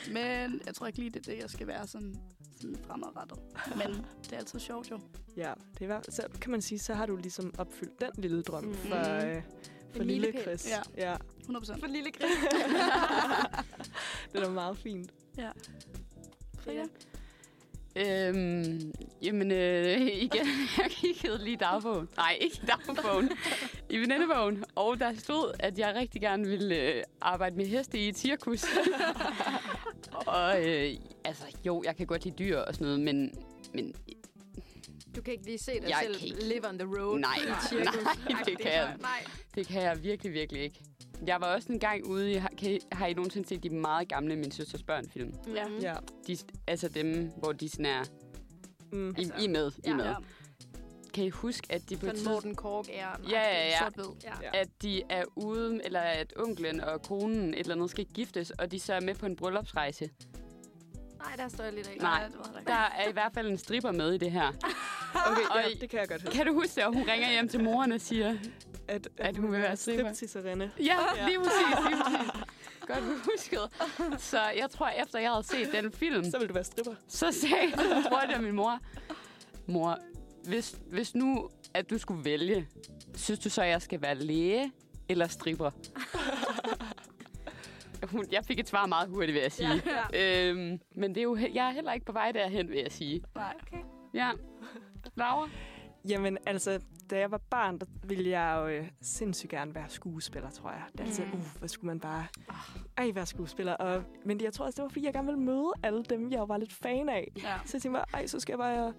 Men 0.16 0.60
jeg 0.66 0.74
tror 0.74 0.86
ikke 0.86 0.98
lige, 0.98 1.10
det 1.10 1.26
er 1.28 1.32
det, 1.32 1.42
jeg 1.42 1.50
skal 1.50 1.66
være 1.66 1.86
sådan, 1.86 2.14
sådan 2.60 2.76
fremadrettet. 2.86 3.38
Men 3.76 4.06
det 4.24 4.32
er 4.32 4.36
altid 4.36 4.60
sjovt 4.60 4.90
jo. 4.90 5.00
Ja, 5.36 5.52
det 5.78 5.90
er, 5.90 6.00
så 6.08 6.22
kan 6.40 6.50
man 6.50 6.62
sige, 6.62 6.78
så 6.78 6.94
har 6.94 7.06
du 7.06 7.16
ligesom 7.16 7.54
opfyldt 7.58 8.00
den 8.00 8.10
lille 8.18 8.42
drøm 8.42 8.64
Mhm. 8.64 8.74
for, 8.74 8.96
øh, 9.26 9.42
for 9.92 10.00
En 10.00 10.06
lille. 10.06 10.32
Chris. 10.42 10.68
Ja. 10.96 11.10
ja. 11.10 11.16
100 11.40 11.60
procent. 11.60 11.80
For 11.80 11.86
lille 11.86 12.10
Chris. 12.10 12.30
Det 14.32 14.40
er 14.40 14.44
da 14.44 14.50
meget 14.50 14.78
fint. 14.78 15.10
Ja. 15.38 15.50
Frida? 16.58 16.82
Øhm, 17.96 18.92
jamen, 19.22 19.50
øh, 19.50 20.00
igen, 20.26 20.46
jeg 20.78 20.90
kiggede 20.90 21.38
lige 21.38 21.52
i 21.52 21.56
dagbogen. 21.56 22.08
Nej, 22.16 22.38
ikke 22.40 22.60
i 22.62 22.66
dagbogen. 22.66 23.30
I 23.90 23.98
venindebogen. 23.98 24.64
Og 24.74 25.00
der 25.00 25.14
stod, 25.14 25.52
at 25.60 25.78
jeg 25.78 25.94
rigtig 25.94 26.20
gerne 26.20 26.46
ville 26.48 26.92
øh, 26.94 27.02
arbejde 27.20 27.56
med 27.56 27.66
heste 27.66 27.98
i 27.98 28.08
et 28.08 28.18
cirkus. 28.18 28.64
og 30.26 30.66
øh, 30.68 30.94
altså, 31.24 31.44
jo, 31.66 31.82
jeg 31.86 31.96
kan 31.96 32.06
godt 32.06 32.24
lide 32.24 32.36
dyr 32.38 32.58
og 32.58 32.74
sådan 32.74 32.84
noget, 32.86 33.00
men, 33.00 33.32
men 33.74 33.94
Du 35.16 35.22
kan 35.22 35.32
ikke 35.32 35.44
lige 35.44 35.58
se 35.58 35.72
dig 35.72 35.88
Jeg 35.88 35.98
selv 36.02 36.18
kan 36.18 36.28
ikke. 36.28 36.44
live 36.44 36.68
on 36.68 36.78
the 36.78 36.88
road. 37.00 37.18
Nej, 37.18 37.38
cirkus. 37.68 37.94
nej, 38.30 38.42
det 38.46 38.58
kan 38.58 38.72
jeg. 38.72 38.96
Nej. 39.00 39.24
det 39.54 39.66
kan 39.66 39.82
jeg 39.82 40.02
virkelig, 40.02 40.32
virkelig 40.32 40.62
ikke. 40.62 40.80
Jeg 41.26 41.40
var 41.40 41.54
også 41.54 41.72
en 41.72 41.78
gang 41.78 42.06
ude 42.06 42.32
i... 42.32 42.34
Har, 42.34 42.50
kan 42.58 42.70
I, 42.72 42.78
har 42.92 43.06
I 43.06 43.12
nogensinde 43.14 43.48
set 43.48 43.62
de 43.62 43.70
meget 43.70 44.08
gamle 44.08 44.36
Min 44.36 44.50
Søsters 44.50 44.82
Børn-film? 44.82 45.34
Ja. 45.54 45.64
Ja. 45.82 45.94
De, 46.26 46.36
altså 46.66 46.88
dem, 46.88 47.30
hvor 47.36 47.52
de 47.52 47.68
sådan 47.68 47.86
er... 47.86 48.04
Mm. 48.92 49.08
I, 49.10 49.14
Altså, 49.18 49.34
I 49.40 49.46
med, 49.46 49.70
I 49.78 49.80
ja. 49.88 49.96
med. 49.96 50.04
Ja. 50.04 50.14
Kan 51.14 51.24
I 51.24 51.30
huske, 51.30 51.66
at 51.70 51.82
de 51.88 51.96
på 51.96 52.06
et 52.06 52.08
Sådan 52.08 52.14
tidspunkt... 52.16 52.34
Morten 52.34 52.54
Kork 52.54 52.86
er 52.92 53.06
Ja, 53.30 53.40
ja, 53.40 53.68
ja. 53.68 53.84
Ja. 54.24 54.30
Ja. 54.42 54.60
at 54.60 54.68
de 54.82 55.02
er 55.08 55.24
ude, 55.36 55.80
eller 55.84 56.00
at 56.00 56.32
onklen 56.36 56.80
og 56.80 57.02
konen 57.02 57.54
et 57.54 57.58
eller 57.60 57.74
andet 57.74 57.90
skal 57.90 58.04
giftes, 58.14 58.50
og 58.50 58.70
de 58.70 58.80
så 58.80 58.94
er 58.94 59.00
med 59.00 59.14
på 59.14 59.26
en 59.26 59.36
bryllupsrejse. 59.36 60.10
Nej, 61.18 61.36
der 61.36 61.48
står 61.48 61.64
jeg 61.64 61.72
lidt 61.72 61.88
af. 61.88 61.96
Nej. 62.00 62.20
der 62.20 62.26
ikke. 62.58 62.68
Der 62.70 62.74
er 62.74 63.08
i 63.08 63.12
hvert 63.12 63.32
fald 63.34 63.46
en 63.50 63.58
stripper 63.58 63.92
med 63.92 64.12
i 64.12 64.18
det 64.18 64.30
her. 64.30 64.52
Okay, 65.26 65.42
Og 65.50 65.56
ja, 65.70 65.80
det 65.80 65.90
kan 65.90 66.00
jeg 66.00 66.08
godt 66.08 66.22
høre. 66.22 66.32
Kan 66.32 66.46
du 66.46 66.52
huske 66.54 66.74
det, 66.74 66.84
og 66.84 66.92
hun 66.94 67.02
ringer 67.08 67.30
hjem 67.30 67.48
til 67.48 67.64
moren 67.64 67.92
og 67.92 68.00
siger, 68.00 68.36
At, 68.88 69.08
At 69.16 69.36
hun 69.36 69.52
vil 69.52 69.60
være 69.60 69.76
stripper. 69.76 70.12
stripteaserinde. 70.12 70.70
ja, 70.78 70.96
lige 71.26 71.38
præcis, 71.38 71.88
lige 71.88 72.02
præcis. 72.02 72.42
Godt 72.86 73.04
husket. 73.24 73.60
Så 74.22 74.40
jeg 74.56 74.70
tror, 74.70 74.88
efter 74.88 75.18
jeg 75.18 75.30
havde 75.30 75.46
set 75.46 75.68
den 75.72 75.92
film, 75.92 76.30
Så 76.30 76.38
vil 76.38 76.48
du 76.48 76.54
være 76.54 76.64
stripper. 76.64 76.94
så 77.08 77.32
sagde 77.32 77.72
så 77.76 78.02
spurgte 78.06 78.28
jeg 78.34 78.40
min 78.42 78.52
mor, 78.54 78.78
mor, 79.66 79.98
hvis, 80.48 80.78
hvis 80.90 81.14
nu, 81.14 81.48
at 81.74 81.90
du 81.90 81.98
skulle 81.98 82.24
vælge, 82.24 82.68
synes 83.14 83.40
du 83.40 83.50
så, 83.50 83.62
at 83.62 83.68
jeg 83.68 83.82
skal 83.82 84.02
være 84.02 84.14
læge 84.14 84.72
eller 85.08 85.26
stripper? 85.28 85.70
Hun, 88.12 88.26
jeg 88.32 88.44
fik 88.44 88.60
et 88.60 88.68
svar 88.68 88.86
meget 88.86 89.08
hurtigt, 89.08 89.34
vil 89.34 89.42
jeg 89.42 89.52
sige. 89.52 89.82
Ja. 90.12 90.50
Øhm, 90.50 90.80
men 90.94 91.14
det 91.14 91.18
er 91.18 91.22
jo, 91.22 91.36
jeg 91.54 91.66
er 91.66 91.70
heller 91.70 91.92
ikke 91.92 92.06
på 92.06 92.12
vej 92.12 92.32
derhen, 92.32 92.68
vil 92.68 92.78
jeg 92.78 92.92
sige. 92.92 93.22
Nej. 93.34 93.54
Okay. 93.62 93.82
Ja. 94.14 94.30
Laura? 95.16 95.48
Jamen, 96.08 96.38
altså, 96.46 96.80
da 97.10 97.18
jeg 97.18 97.30
var 97.30 97.40
barn, 97.50 97.78
der 97.78 97.86
ville 98.04 98.30
jeg 98.30 98.58
jo 98.62 98.66
øh, 98.68 98.88
sindssygt 99.00 99.50
gerne 99.50 99.74
være 99.74 99.88
skuespiller, 99.88 100.50
tror 100.50 100.70
jeg. 100.70 100.82
Det 100.92 101.00
er 101.00 101.04
altså, 101.04 101.22
Mm. 101.22 101.38
uh, 101.38 101.44
hvad 101.58 101.68
skulle 101.68 101.86
man 101.86 102.00
bare... 102.00 102.26
Ej, 102.96 103.10
være 103.14 103.26
skuespiller. 103.26 103.72
Og, 103.72 104.02
men 104.24 104.40
jeg 104.40 104.52
tror 104.52 104.64
også, 104.64 104.76
det 104.76 104.82
var, 104.82 104.88
fordi 104.88 105.04
jeg 105.04 105.12
gerne 105.12 105.26
ville 105.26 105.40
møde 105.40 105.72
alle 105.82 106.02
dem, 106.04 106.32
jeg 106.32 106.48
var 106.48 106.56
lidt 106.56 106.72
fan 106.72 107.08
af. 107.08 107.32
Ja. 107.36 107.54
Så 107.64 107.76
jeg 107.76 107.82
tænkte 107.82 107.90
bare, 107.98 108.04
ej, 108.20 108.26
så 108.26 108.40
skal 108.40 108.52
jeg 108.52 108.58
bare 108.58 108.92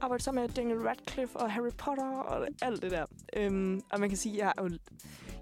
arbejde 0.00 0.22
sammen 0.22 0.42
med 0.42 0.48
Daniel 0.50 0.78
Radcliffe 0.78 1.36
og 1.38 1.52
Harry 1.52 1.70
Potter 1.78 2.10
og 2.10 2.46
alt 2.62 2.82
det 2.82 2.90
der. 2.90 3.06
Øhm, 3.36 3.80
og 3.92 4.00
man 4.00 4.08
kan 4.08 4.18
sige, 4.18 4.38
jeg 4.46 4.52
jo... 4.60 4.70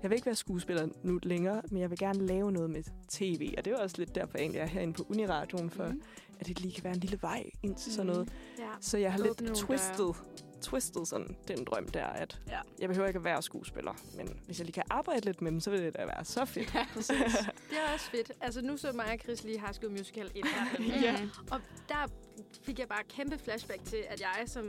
Jeg 0.02 0.10
vil 0.10 0.16
ikke 0.16 0.26
være 0.26 0.34
skuespiller 0.34 0.88
nu 1.02 1.18
længere, 1.22 1.62
men 1.70 1.80
jeg 1.80 1.90
vil 1.90 1.98
gerne 1.98 2.26
lave 2.26 2.52
noget 2.52 2.70
med 2.70 2.82
tv. 3.08 3.54
Og 3.58 3.64
det 3.64 3.70
er 3.72 3.76
jo 3.76 3.82
også 3.82 3.96
lidt 3.98 4.14
derfor, 4.14 4.38
egentlig, 4.38 4.58
jeg 4.58 4.64
er 4.64 4.68
herinde 4.68 4.92
på 4.92 5.06
Uniradioen, 5.10 5.70
for 5.70 5.86
Mhm. 5.86 6.02
at 6.40 6.46
det 6.46 6.60
lige 6.60 6.74
kan 6.74 6.84
være 6.84 6.92
en 6.94 7.00
lille 7.00 7.18
vej 7.22 7.44
ind 7.62 7.76
til 7.76 7.92
sådan 7.92 8.06
noget. 8.12 8.32
Ja. 8.58 8.64
Så 8.80 8.98
jeg 8.98 9.12
har 9.12 9.18
Åbne 9.30 9.46
lidt 9.46 9.56
twistet, 9.58 10.16
twistet 10.60 11.08
sådan 11.08 11.36
den 11.48 11.64
drøm 11.64 11.88
der, 11.88 12.06
at 12.06 12.38
Ja. 12.48 12.60
jeg 12.78 12.88
behøver 12.88 13.06
ikke 13.08 13.18
at 13.18 13.24
være 13.24 13.42
skuespiller, 13.42 13.94
men 14.16 14.40
hvis 14.46 14.58
jeg 14.58 14.64
lige 14.64 14.74
kan 14.74 14.82
arbejde 14.90 15.20
lidt 15.24 15.42
med 15.42 15.50
dem, 15.52 15.60
så 15.60 15.70
vil 15.70 15.82
det 15.82 15.94
da 15.96 16.04
være 16.04 16.24
så 16.24 16.44
fedt. 16.44 16.72
Det 17.70 17.78
er 17.78 17.92
også 17.94 18.10
fedt. 18.10 18.32
Altså, 18.40 18.60
nu 18.62 18.76
så 18.76 18.92
mig 18.92 19.04
og 19.12 19.18
Chris 19.22 19.44
lige 19.44 19.60
High 19.60 19.72
School 19.74 19.92
Musical 19.92 20.30
1 20.34 20.44
her. 20.46 20.66
Ja. 21.06 21.28
Og 21.50 21.60
der 21.88 22.06
fik 22.62 22.78
jeg 22.78 22.88
bare 22.88 23.02
kæmpe 23.08 23.38
flashback 23.38 23.84
til, 23.84 24.04
at 24.08 24.20
jeg 24.20 24.42
som... 24.46 24.64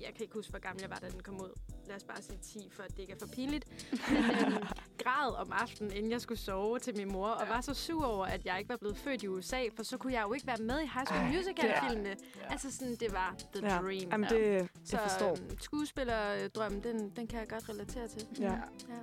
Jeg 0.00 0.08
kan 0.14 0.20
ikke 0.22 0.34
huske, 0.34 0.50
hvor 0.50 0.58
gammel 0.58 0.80
jeg 0.82 0.90
var, 0.90 0.96
da 0.96 1.08
den 1.08 1.20
kom 1.22 1.40
ud. 1.40 1.50
Lad 1.86 1.96
os 1.96 2.04
bare 2.04 2.22
sige 2.22 2.38
10, 2.42 2.68
for 2.72 2.82
at 2.82 2.90
det 2.90 2.98
ikke 2.98 3.12
er 3.12 3.16
for 3.20 3.26
pinligt. 3.26 3.66
Men, 4.10 4.18
øhm, 4.18 4.54
græd 5.02 5.34
om 5.36 5.52
aftenen, 5.52 5.92
inden 5.92 6.10
jeg 6.12 6.20
skulle 6.20 6.38
sove 6.38 6.78
til 6.78 6.96
min 6.96 7.12
mor, 7.12 7.28
og 7.28 7.48
var 7.48 7.60
så 7.60 7.74
sur 7.74 8.04
over, 8.06 8.26
at 8.26 8.46
jeg 8.46 8.58
ikke 8.58 8.68
var 8.68 8.76
blevet 8.76 8.96
født 8.96 9.22
i 9.22 9.28
USA, 9.28 9.62
for 9.76 9.82
så 9.82 9.96
kunne 9.98 10.12
jeg 10.12 10.22
jo 10.22 10.32
ikke 10.32 10.46
være 10.46 10.56
med 10.60 10.80
i 10.80 10.86
High 10.94 11.06
School 11.06 11.32
Musical-filmene. 11.36 12.08
Ja. 12.08 12.52
Altså 12.52 12.70
sådan, 12.72 12.94
det 12.94 13.12
var 13.12 13.34
the 13.54 13.66
Ja. 13.66 13.76
dream. 13.78 14.08
Jamen, 14.12 14.28
Ja. 14.30 14.36
det, 14.36 14.68
så 14.84 14.96
jeg 15.00 15.10
forstår. 15.10 15.30
øhm, 15.30 15.58
skuespillerdrømmen, 15.60 16.82
den, 16.82 17.10
den 17.16 17.26
kan 17.26 17.38
jeg 17.40 17.48
godt 17.48 17.68
relatere 17.68 18.08
til. 18.08 18.26
Ja. 18.40 18.44
Ja. 18.52 18.54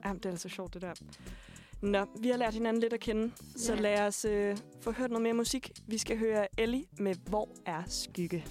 Jamen, 0.06 0.18
det 0.18 0.26
er 0.26 0.30
altså 0.32 0.50
sjovt, 0.50 0.74
det 0.74 0.82
der. 0.82 0.94
Nå, 1.82 2.06
vi 2.20 2.30
har 2.30 2.38
lært 2.38 2.54
hinanden 2.54 2.82
lidt 2.82 2.94
at 2.94 3.00
kende, 3.00 3.32
så 3.58 3.74
Ja. 3.74 3.80
lad 3.82 4.00
os 4.08 4.26
øh, 4.26 4.58
få 4.82 4.92
hørt 4.92 5.10
noget 5.10 5.24
mere 5.24 5.34
musik. 5.34 5.72
Vi 5.88 5.98
skal 5.98 6.18
høre 6.18 6.48
Ellie 6.60 6.86
med 7.00 7.16
Hvor 7.16 7.50
er 7.66 7.84
skygge? 7.88 8.46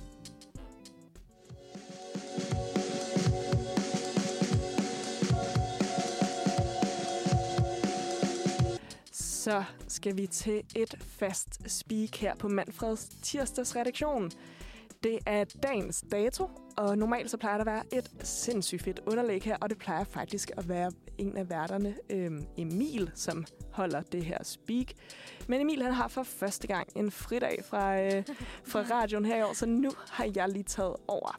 Så 9.49 9.65
skal 9.89 10.17
vi 10.17 10.27
til 10.27 10.63
et 10.77 10.95
fast 11.01 11.71
speak 11.71 12.17
her 12.17 12.35
på 12.35 12.49
Manfreds 12.49 13.09
tirsdags 13.23 13.77
redaktion. 13.77 14.31
Det 15.03 15.19
er 15.27 15.45
dagens 15.63 16.05
dato, 16.13 16.51
og 16.77 16.99
normalt 16.99 17.31
så 17.31 17.37
plejer 17.37 17.57
der 17.57 17.65
at 17.65 17.67
være 17.67 17.99
et 17.99 18.11
sindssygt 18.23 18.83
fedt 18.83 19.01
underlæg 19.07 19.43
her, 19.43 19.57
og 19.61 19.71
det 19.71 19.79
plejer 19.79 20.05
faktisk 20.05 20.51
at 20.57 20.69
være 20.69 20.93
en 21.19 21.37
af 21.37 21.51
værterne, 21.51 21.95
øhm, 22.11 22.47
Emil, 22.57 23.11
som 23.15 23.45
holder 23.73 24.03
det 24.03 24.25
her 24.25 24.39
speak. 24.43 24.87
Men 25.47 25.61
Emil 25.61 25.83
han 25.83 25.93
har 25.93 26.09
for 26.09 26.23
første 26.23 26.67
gang 26.67 26.89
en 26.97 27.11
fridag 27.11 27.65
fra, 27.65 28.01
øh, 28.01 28.25
fra 28.65 28.81
radioen 28.97 29.25
her 29.25 29.37
i 29.37 29.43
år, 29.43 29.53
så 29.53 29.67
nu 29.67 29.91
har 30.11 30.31
jeg 30.37 30.49
lige 30.49 30.65
taget 30.65 30.97
over. 31.07 31.39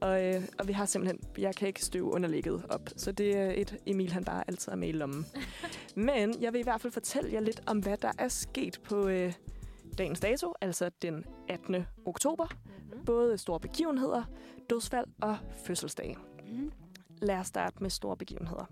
Og, 0.00 0.24
øh, 0.24 0.42
og 0.58 0.68
vi 0.68 0.72
har 0.72 0.86
simpelthen, 0.86 1.20
jeg 1.38 1.54
kan 1.54 1.68
ikke 1.68 1.84
støve 1.84 2.12
underlægget 2.12 2.66
op, 2.68 2.88
så 2.96 3.12
det 3.12 3.36
er 3.36 3.52
et 3.56 3.76
Emil, 3.86 4.12
han 4.12 4.24
bare 4.24 4.44
altid 4.48 4.72
er 4.72 4.76
med 4.76 4.88
i 4.88 4.92
lommen. 4.92 5.26
Men 5.96 6.42
jeg 6.42 6.52
vil 6.52 6.60
i 6.60 6.62
hvert 6.62 6.80
fald 6.80 6.92
fortælle 6.92 7.32
jer 7.32 7.40
lidt 7.40 7.60
om, 7.66 7.78
hvad 7.78 7.96
der 7.96 8.12
er 8.18 8.28
sket 8.28 8.80
på 8.84 9.08
øh, 9.08 9.32
dagens 9.98 10.20
dato, 10.20 10.54
altså 10.60 10.90
den 11.02 11.24
18. 11.48 11.86
oktober. 12.04 12.46
Mm-hmm. 12.64 13.04
Både 13.04 13.38
store 13.38 13.60
begivenheder, 13.60 14.24
dødsfald 14.70 15.06
og 15.22 15.36
fødselsdage. 15.64 16.16
Mm. 16.52 16.72
Lad 17.22 17.36
os 17.36 17.46
starte 17.46 17.76
med 17.80 17.90
store 17.90 18.16
begivenheder. 18.16 18.64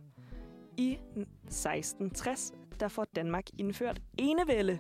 I 0.77 0.93
1660 0.93 2.53
der 2.81 2.89
får 2.89 3.07
Danmark 3.17 3.45
indført 3.59 4.01
enevælde, 4.19 4.79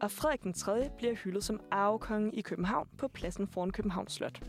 og 0.00 0.10
Frederik 0.10 0.42
den 0.42 0.52
3. 0.52 0.90
bliver 0.96 1.14
hyldet 1.14 1.44
som 1.44 1.60
arvekonge 1.70 2.34
i 2.34 2.40
København 2.40 2.88
på 2.98 3.08
pladsen 3.08 3.48
foran 3.48 3.70
Københavns 3.70 4.12
Slot. 4.12 4.42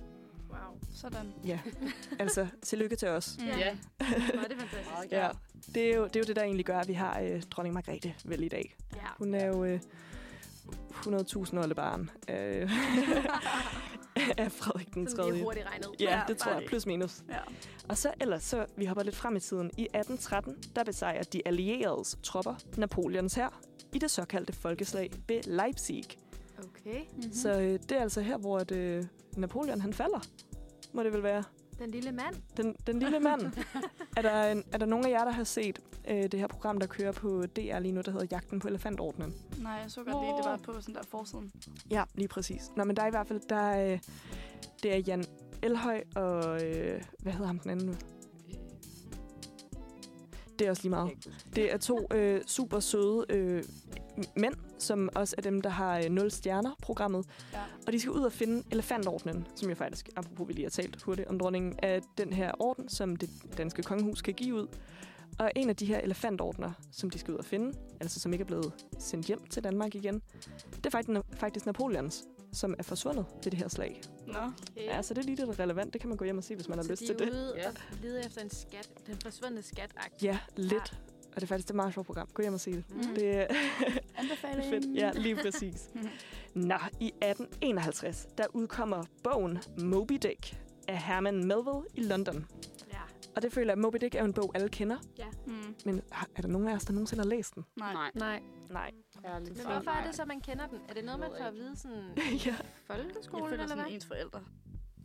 Sådan. 1.01 1.33
Ja, 1.45 1.59
altså 2.19 2.47
tillykke 2.62 2.95
til 2.95 3.07
os. 3.07 3.35
Mm. 3.39 3.45
Ja. 3.45 3.53
Er 3.69 3.75
det 4.47 4.57
fantastisk. 4.57 5.12
Ja, 5.12 5.29
det 5.75 5.91
er, 5.91 5.95
jo, 5.95 6.03
det 6.03 6.15
er 6.15 6.19
jo 6.19 6.25
det, 6.27 6.35
der 6.35 6.43
egentlig 6.43 6.65
gør, 6.65 6.79
at 6.79 6.88
vi 6.88 6.93
har 6.93 7.19
øh, 7.19 7.41
dronning 7.41 7.73
Margrethe 7.73 8.15
vel 8.25 8.43
i 8.43 8.47
dag. 8.47 8.75
Ja. 8.95 9.01
Hun 9.17 9.33
er 9.33 9.45
jo 9.45 9.63
øh, 9.65 9.79
100.000 10.91 11.59
årlige 11.59 11.75
barn 11.75 12.09
øh, 12.29 12.35
af 14.38 14.51
Frederik 14.51 14.93
den 14.93 15.05
3. 15.05 15.12
Sådan 15.15 15.33
lige 15.33 15.43
hurtigt 15.43 15.65
regnet. 15.67 15.88
Ja, 15.99 16.17
Ja, 16.17 16.21
det 16.27 16.38
tror 16.38 16.51
jeg. 16.51 16.63
Plus 16.67 16.85
minus. 16.85 17.23
Ja. 17.29 17.38
Og 17.89 17.97
så 17.97 18.12
ellers, 18.21 18.43
så 18.43 18.65
vi 18.75 18.85
hopper 18.85 19.03
lidt 19.03 19.15
frem 19.15 19.35
i 19.35 19.39
tiden. 19.39 19.71
I 19.77 19.83
1813, 19.83 20.55
der 20.75 20.83
besejrer 20.83 21.23
de 21.23 21.41
allieredes 21.45 22.17
tropper 22.23 22.55
Napoleons 22.77 23.33
her 23.33 23.62
i 23.93 23.99
det 23.99 24.12
såkaldte 24.12 24.53
folkeslag 24.53 25.12
ved 25.27 25.43
Leipzig. 25.43 26.03
Okay. 26.57 26.99
Mm-hmm. 26.99 27.25
Mm. 27.25 27.33
Så 27.33 27.59
øh, 27.59 27.79
det 27.89 27.91
er 27.91 28.01
altså 28.01 28.21
her, 28.21 28.38
hvor 28.38 28.57
at, 28.59 28.71
øh, 28.71 29.05
Napoleon 29.38 29.81
han 29.81 29.93
falder. 29.93 30.19
Må 30.93 31.04
det 31.04 31.13
vel 31.13 31.23
være. 31.23 31.43
Den 31.80 31.91
lille 31.91 32.12
mand. 32.12 32.36
Den, 32.58 32.75
den 32.88 32.99
lille 32.99 33.19
mand. 33.19 33.41
er, 34.17 34.21
der 34.21 34.52
en, 34.52 34.63
er 34.71 34.78
der 34.78 34.86
nogen 34.86 35.06
af 35.06 35.10
jer, 35.10 35.23
der 35.23 35.32
har 35.32 35.43
set 35.43 35.80
øh, 36.08 36.23
det 36.23 36.39
her 36.39 36.47
program, 36.47 36.80
der 36.80 36.88
kører 36.88 37.12
på 37.12 37.45
DR 37.45 37.80
lige 37.80 37.91
nu, 37.91 38.02
der 38.02 38.12
hedder 38.12 38.28
Jagten 38.32 38.60
på 38.60 38.67
elefantordnen? 38.67 39.34
Nej, 39.58 39.71
jeg 39.71 39.91
så 39.91 40.04
godt 40.04 40.25
lige, 40.25 40.38
det 40.38 40.45
var 40.45 40.58
på 40.58 40.82
sådan 40.82 40.95
der 40.95 41.02
forsiden. 41.10 41.52
Ja, 41.91 42.04
lige 42.15 42.28
præcis. 42.28 42.71
Nå, 42.75 42.84
men 42.84 42.95
der 42.95 43.04
er 43.04 43.08
i 43.08 43.10
hvert 43.10 43.28
fald, 43.28 43.41
der 43.49 43.56
er, 43.56 43.93
øh, 43.93 43.99
det 44.84 44.93
er 44.93 44.97
Jan 44.97 45.25
Elhøj 45.63 46.04
og, 46.15 46.65
øh, 46.65 47.02
hvad 47.19 47.34
hedder 47.34 47.47
ham 47.47 47.60
den 47.60 47.71
anden 47.71 47.86
nu? 47.86 47.93
Det 50.60 50.65
er 50.65 50.69
også 50.69 50.84
lige 50.84 50.89
meget. 50.89 51.12
Det 51.56 51.73
er 51.73 51.78
to 51.78 52.08
øh, 52.13 52.41
super 52.47 52.80
søde 52.80 53.25
øh, 53.30 53.63
mænd, 54.36 54.53
som 54.77 55.10
også 55.15 55.36
er 55.38 55.41
dem, 55.41 55.62
der 55.62 55.69
har 55.69 55.97
øh, 55.99 56.10
0 56.10 56.32
stjerner 56.32 56.71
programmet. 56.82 57.25
Ja. 57.53 57.60
Og 57.88 57.93
de 57.93 57.99
skal 57.99 58.12
ud 58.12 58.21
og 58.21 58.32
finde 58.32 58.63
elefantordnen, 58.71 59.47
som 59.55 59.69
jo 59.69 59.75
faktisk, 59.75 60.10
apropos 60.15 60.47
vi 60.47 60.53
lige 60.53 60.65
har 60.65 60.69
talt 60.69 61.01
hurtigt 61.01 61.27
om 61.27 61.39
dronningen, 61.39 61.75
er 61.77 61.99
den 62.17 62.34
her 62.34 62.51
orden, 62.60 62.89
som 62.89 63.15
det 63.15 63.29
danske 63.58 63.84
kongehus 63.84 64.21
kan 64.21 64.34
give 64.34 64.55
ud. 64.55 64.67
Og 65.39 65.51
en 65.55 65.69
af 65.69 65.75
de 65.75 65.86
her 65.86 65.99
elefantordner, 65.99 66.71
som 66.91 67.10
de 67.10 67.19
skal 67.19 67.34
ud 67.34 67.39
og 67.39 67.45
finde, 67.45 67.73
altså 67.99 68.19
som 68.19 68.34
ikke 68.34 68.43
er 68.43 68.45
blevet 68.47 68.73
sendt 68.99 69.25
hjem 69.25 69.47
til 69.47 69.63
Danmark 69.63 69.95
igen, 69.95 70.21
det 70.75 70.86
er 70.86 70.89
faktisk, 70.89 71.19
faktisk 71.34 71.65
Napoleons, 71.65 72.23
som 72.53 72.75
er 72.79 72.84
forsvundet 72.84 73.25
ved 73.43 73.51
det 73.51 73.60
her 73.60 73.67
slag. 73.67 74.01
Nå. 74.27 74.34
Okay. 74.34 74.86
Ja, 74.86 75.01
så 75.01 75.13
det 75.13 75.21
er 75.21 75.25
lige 75.25 75.45
lidt 75.45 75.60
relevant. 75.60 75.93
Det 75.93 76.01
kan 76.01 76.08
man 76.10 76.17
gå 76.17 76.25
hjem 76.25 76.38
og 76.38 76.43
se, 76.43 76.55
hvis 76.55 76.69
man 76.69 76.77
har 76.77 76.84
så 76.84 76.91
lyst 76.91 77.01
de 77.01 77.05
til 77.08 77.15
er 77.15 77.19
det. 77.19 77.29
ude 77.29 77.53
Ja. 77.58 77.67
og 77.69 77.73
lede 78.01 78.25
efter 78.25 78.41
en 78.41 78.49
skat. 78.49 78.89
Den 79.08 79.15
forsvundne 79.23 79.62
skat 79.62 79.89
-agtig. 79.97 80.17
Ja, 80.25 80.39
lidt. 80.55 80.97
Og 81.29 81.35
det 81.35 81.43
er 81.43 81.47
faktisk 81.47 81.67
det 81.67 81.71
er 81.71 81.73
et 81.73 81.75
meget 81.75 81.93
sjovt 81.93 82.05
program. 82.07 82.27
Gå 82.33 82.41
hjem 82.41 82.53
og 82.53 82.59
se 82.59 82.71
det. 82.71 82.83
Mm. 82.89 83.01
Det 83.15 83.25
Anbefaling. 84.19 84.69
fedt. 84.73 84.95
Ja, 84.95 85.11
lige 85.15 85.35
præcis. 85.35 85.89
Nå, 86.55 86.75
i 86.99 87.07
1851, 87.07 88.27
der 88.37 88.45
udkommer 88.53 89.03
bogen 89.23 89.59
Moby 89.81 90.13
Dick 90.13 90.57
af 90.87 90.97
Herman 91.03 91.35
Melville 91.35 91.81
i 91.93 92.01
London. 92.03 92.45
Ja. 92.93 92.99
Og 93.35 93.41
det 93.41 93.53
føler 93.53 93.65
jeg, 93.67 93.71
at 93.71 93.77
Moby 93.77 93.97
Dick 94.01 94.15
er 94.15 94.23
en 94.23 94.33
bog, 94.33 94.51
alle 94.55 94.69
kender. 94.69 94.97
Mm. 95.47 95.75
Men 95.85 96.01
er 96.35 96.41
der 96.41 96.47
nogen 96.49 96.67
af 96.67 96.75
os, 96.75 96.85
der 96.85 96.93
nogensinde 96.93 97.23
har 97.23 97.29
læst 97.29 97.55
den? 97.55 97.65
Nej. 97.75 97.93
Nej, 97.93 98.11
Nej. 98.15 98.41
Nej. 98.69 98.91
ærligt. 99.25 99.57
Men 99.57 99.65
hvorfor 99.65 99.91
er 99.91 100.05
det 100.05 100.15
så, 100.15 100.25
man 100.25 100.41
kender 100.41 100.67
den? 100.67 100.79
Er 100.89 100.93
det 100.93 101.05
noget, 101.05 101.19
man 101.19 101.29
får 101.37 101.45
at 101.45 101.53
vide 101.53 101.75
sådan 101.77 102.03
ja. 102.17 102.23
Jeg 102.45 102.55
folkeskolen, 102.87 103.45
føler 103.49 103.53
eller 103.63 103.67
sådan 103.67 103.83
hvad? 103.83 103.93
ens 103.93 104.05
forældre. 104.05 104.41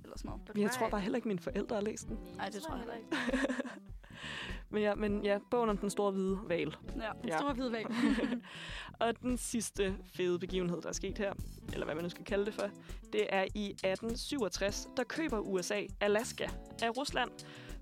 Eller 0.04 0.18
sådan 0.18 0.28
noget. 0.28 0.50
Men 0.54 0.62
jeg 0.62 0.70
tror 0.70 0.88
bare 0.88 1.00
heller 1.00 1.16
ikke, 1.16 1.28
mine 1.28 1.40
forældre 1.40 1.76
har 1.76 1.82
læst 1.82 2.08
den. 2.08 2.18
Ej, 2.38 2.48
det 2.48 2.62
tror 2.62 2.74
jeg 2.74 2.78
heller 2.78 2.94
ikke. 2.94 3.08
Men 4.70 4.82
ja, 4.82 4.94
men 4.94 5.24
ja, 5.24 5.38
bogen 5.50 5.70
om 5.70 5.76
den 5.78 5.90
store 5.90 6.10
hvide 6.12 6.38
val. 6.48 6.76
Ja. 6.96 7.10
Den 7.22 7.28
Ja. 7.28 7.38
store 7.38 7.54
hvide 7.54 7.72
væg. 7.72 7.86
Og 9.00 9.20
den 9.22 9.38
sidste 9.38 9.96
fede 10.16 10.38
begivenhed, 10.38 10.82
der 10.82 10.88
er 10.88 10.92
sket 10.92 11.18
her, 11.18 11.32
eller 11.72 11.84
hvad 11.84 11.94
man 11.94 12.04
nu 12.04 12.10
skal 12.10 12.24
kalde 12.24 12.46
det 12.46 12.54
for, 12.54 12.68
det 13.12 13.26
er 13.28 13.42
i 13.54 13.66
1867, 13.70 14.88
der 14.96 15.04
køber 15.04 15.38
USA 15.38 15.80
Alaska 16.00 16.48
af 16.82 16.96
Rusland 16.96 17.30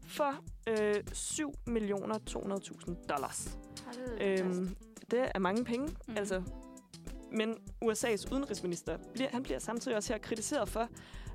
for 0.06 0.34
øh, 0.68 0.94
7 1.12 1.52
millioner 1.66 2.18
200.000 2.30 3.06
dollars. 3.06 3.58
Øhm, 4.20 4.76
det 5.10 5.28
er 5.34 5.38
mange 5.38 5.64
penge, 5.64 5.88
mm. 6.08 6.16
altså. 6.16 6.42
Men 7.32 7.56
USA's 7.84 8.32
udenrigsminister, 8.32 8.98
bliver, 9.14 9.30
han 9.30 9.42
bliver 9.42 9.58
samtidig 9.58 9.96
også 9.96 10.12
her 10.12 10.18
kritiseret 10.20 10.68
for 10.68 10.80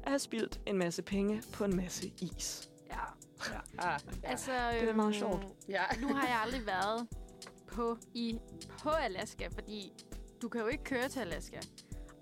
at 0.04 0.10
have 0.10 0.20
spildt 0.20 0.60
en 0.66 0.78
masse 0.78 1.02
penge 1.02 1.44
på 1.54 1.64
en 1.64 1.76
masse 1.76 2.12
is. 2.22 2.70
Ja. 2.90 3.00
Ah, 3.78 4.00
Altså, 4.24 4.52
er 4.90 4.94
meget 4.94 5.16
sjovt. 5.16 5.46
ja. 5.70 5.84
Nu 6.02 6.14
har 6.14 6.28
jeg 6.28 6.40
aldrig 6.46 6.66
været 6.66 7.08
på, 7.68 7.98
i, 8.14 8.40
på 8.80 8.90
Alaska, 8.90 9.48
fordi 9.48 9.94
du 10.42 10.50
kan 10.50 10.62
jo 10.62 10.68
ikke 10.68 10.84
køre 10.84 11.10
til 11.10 11.20
Alaska. 11.20 11.60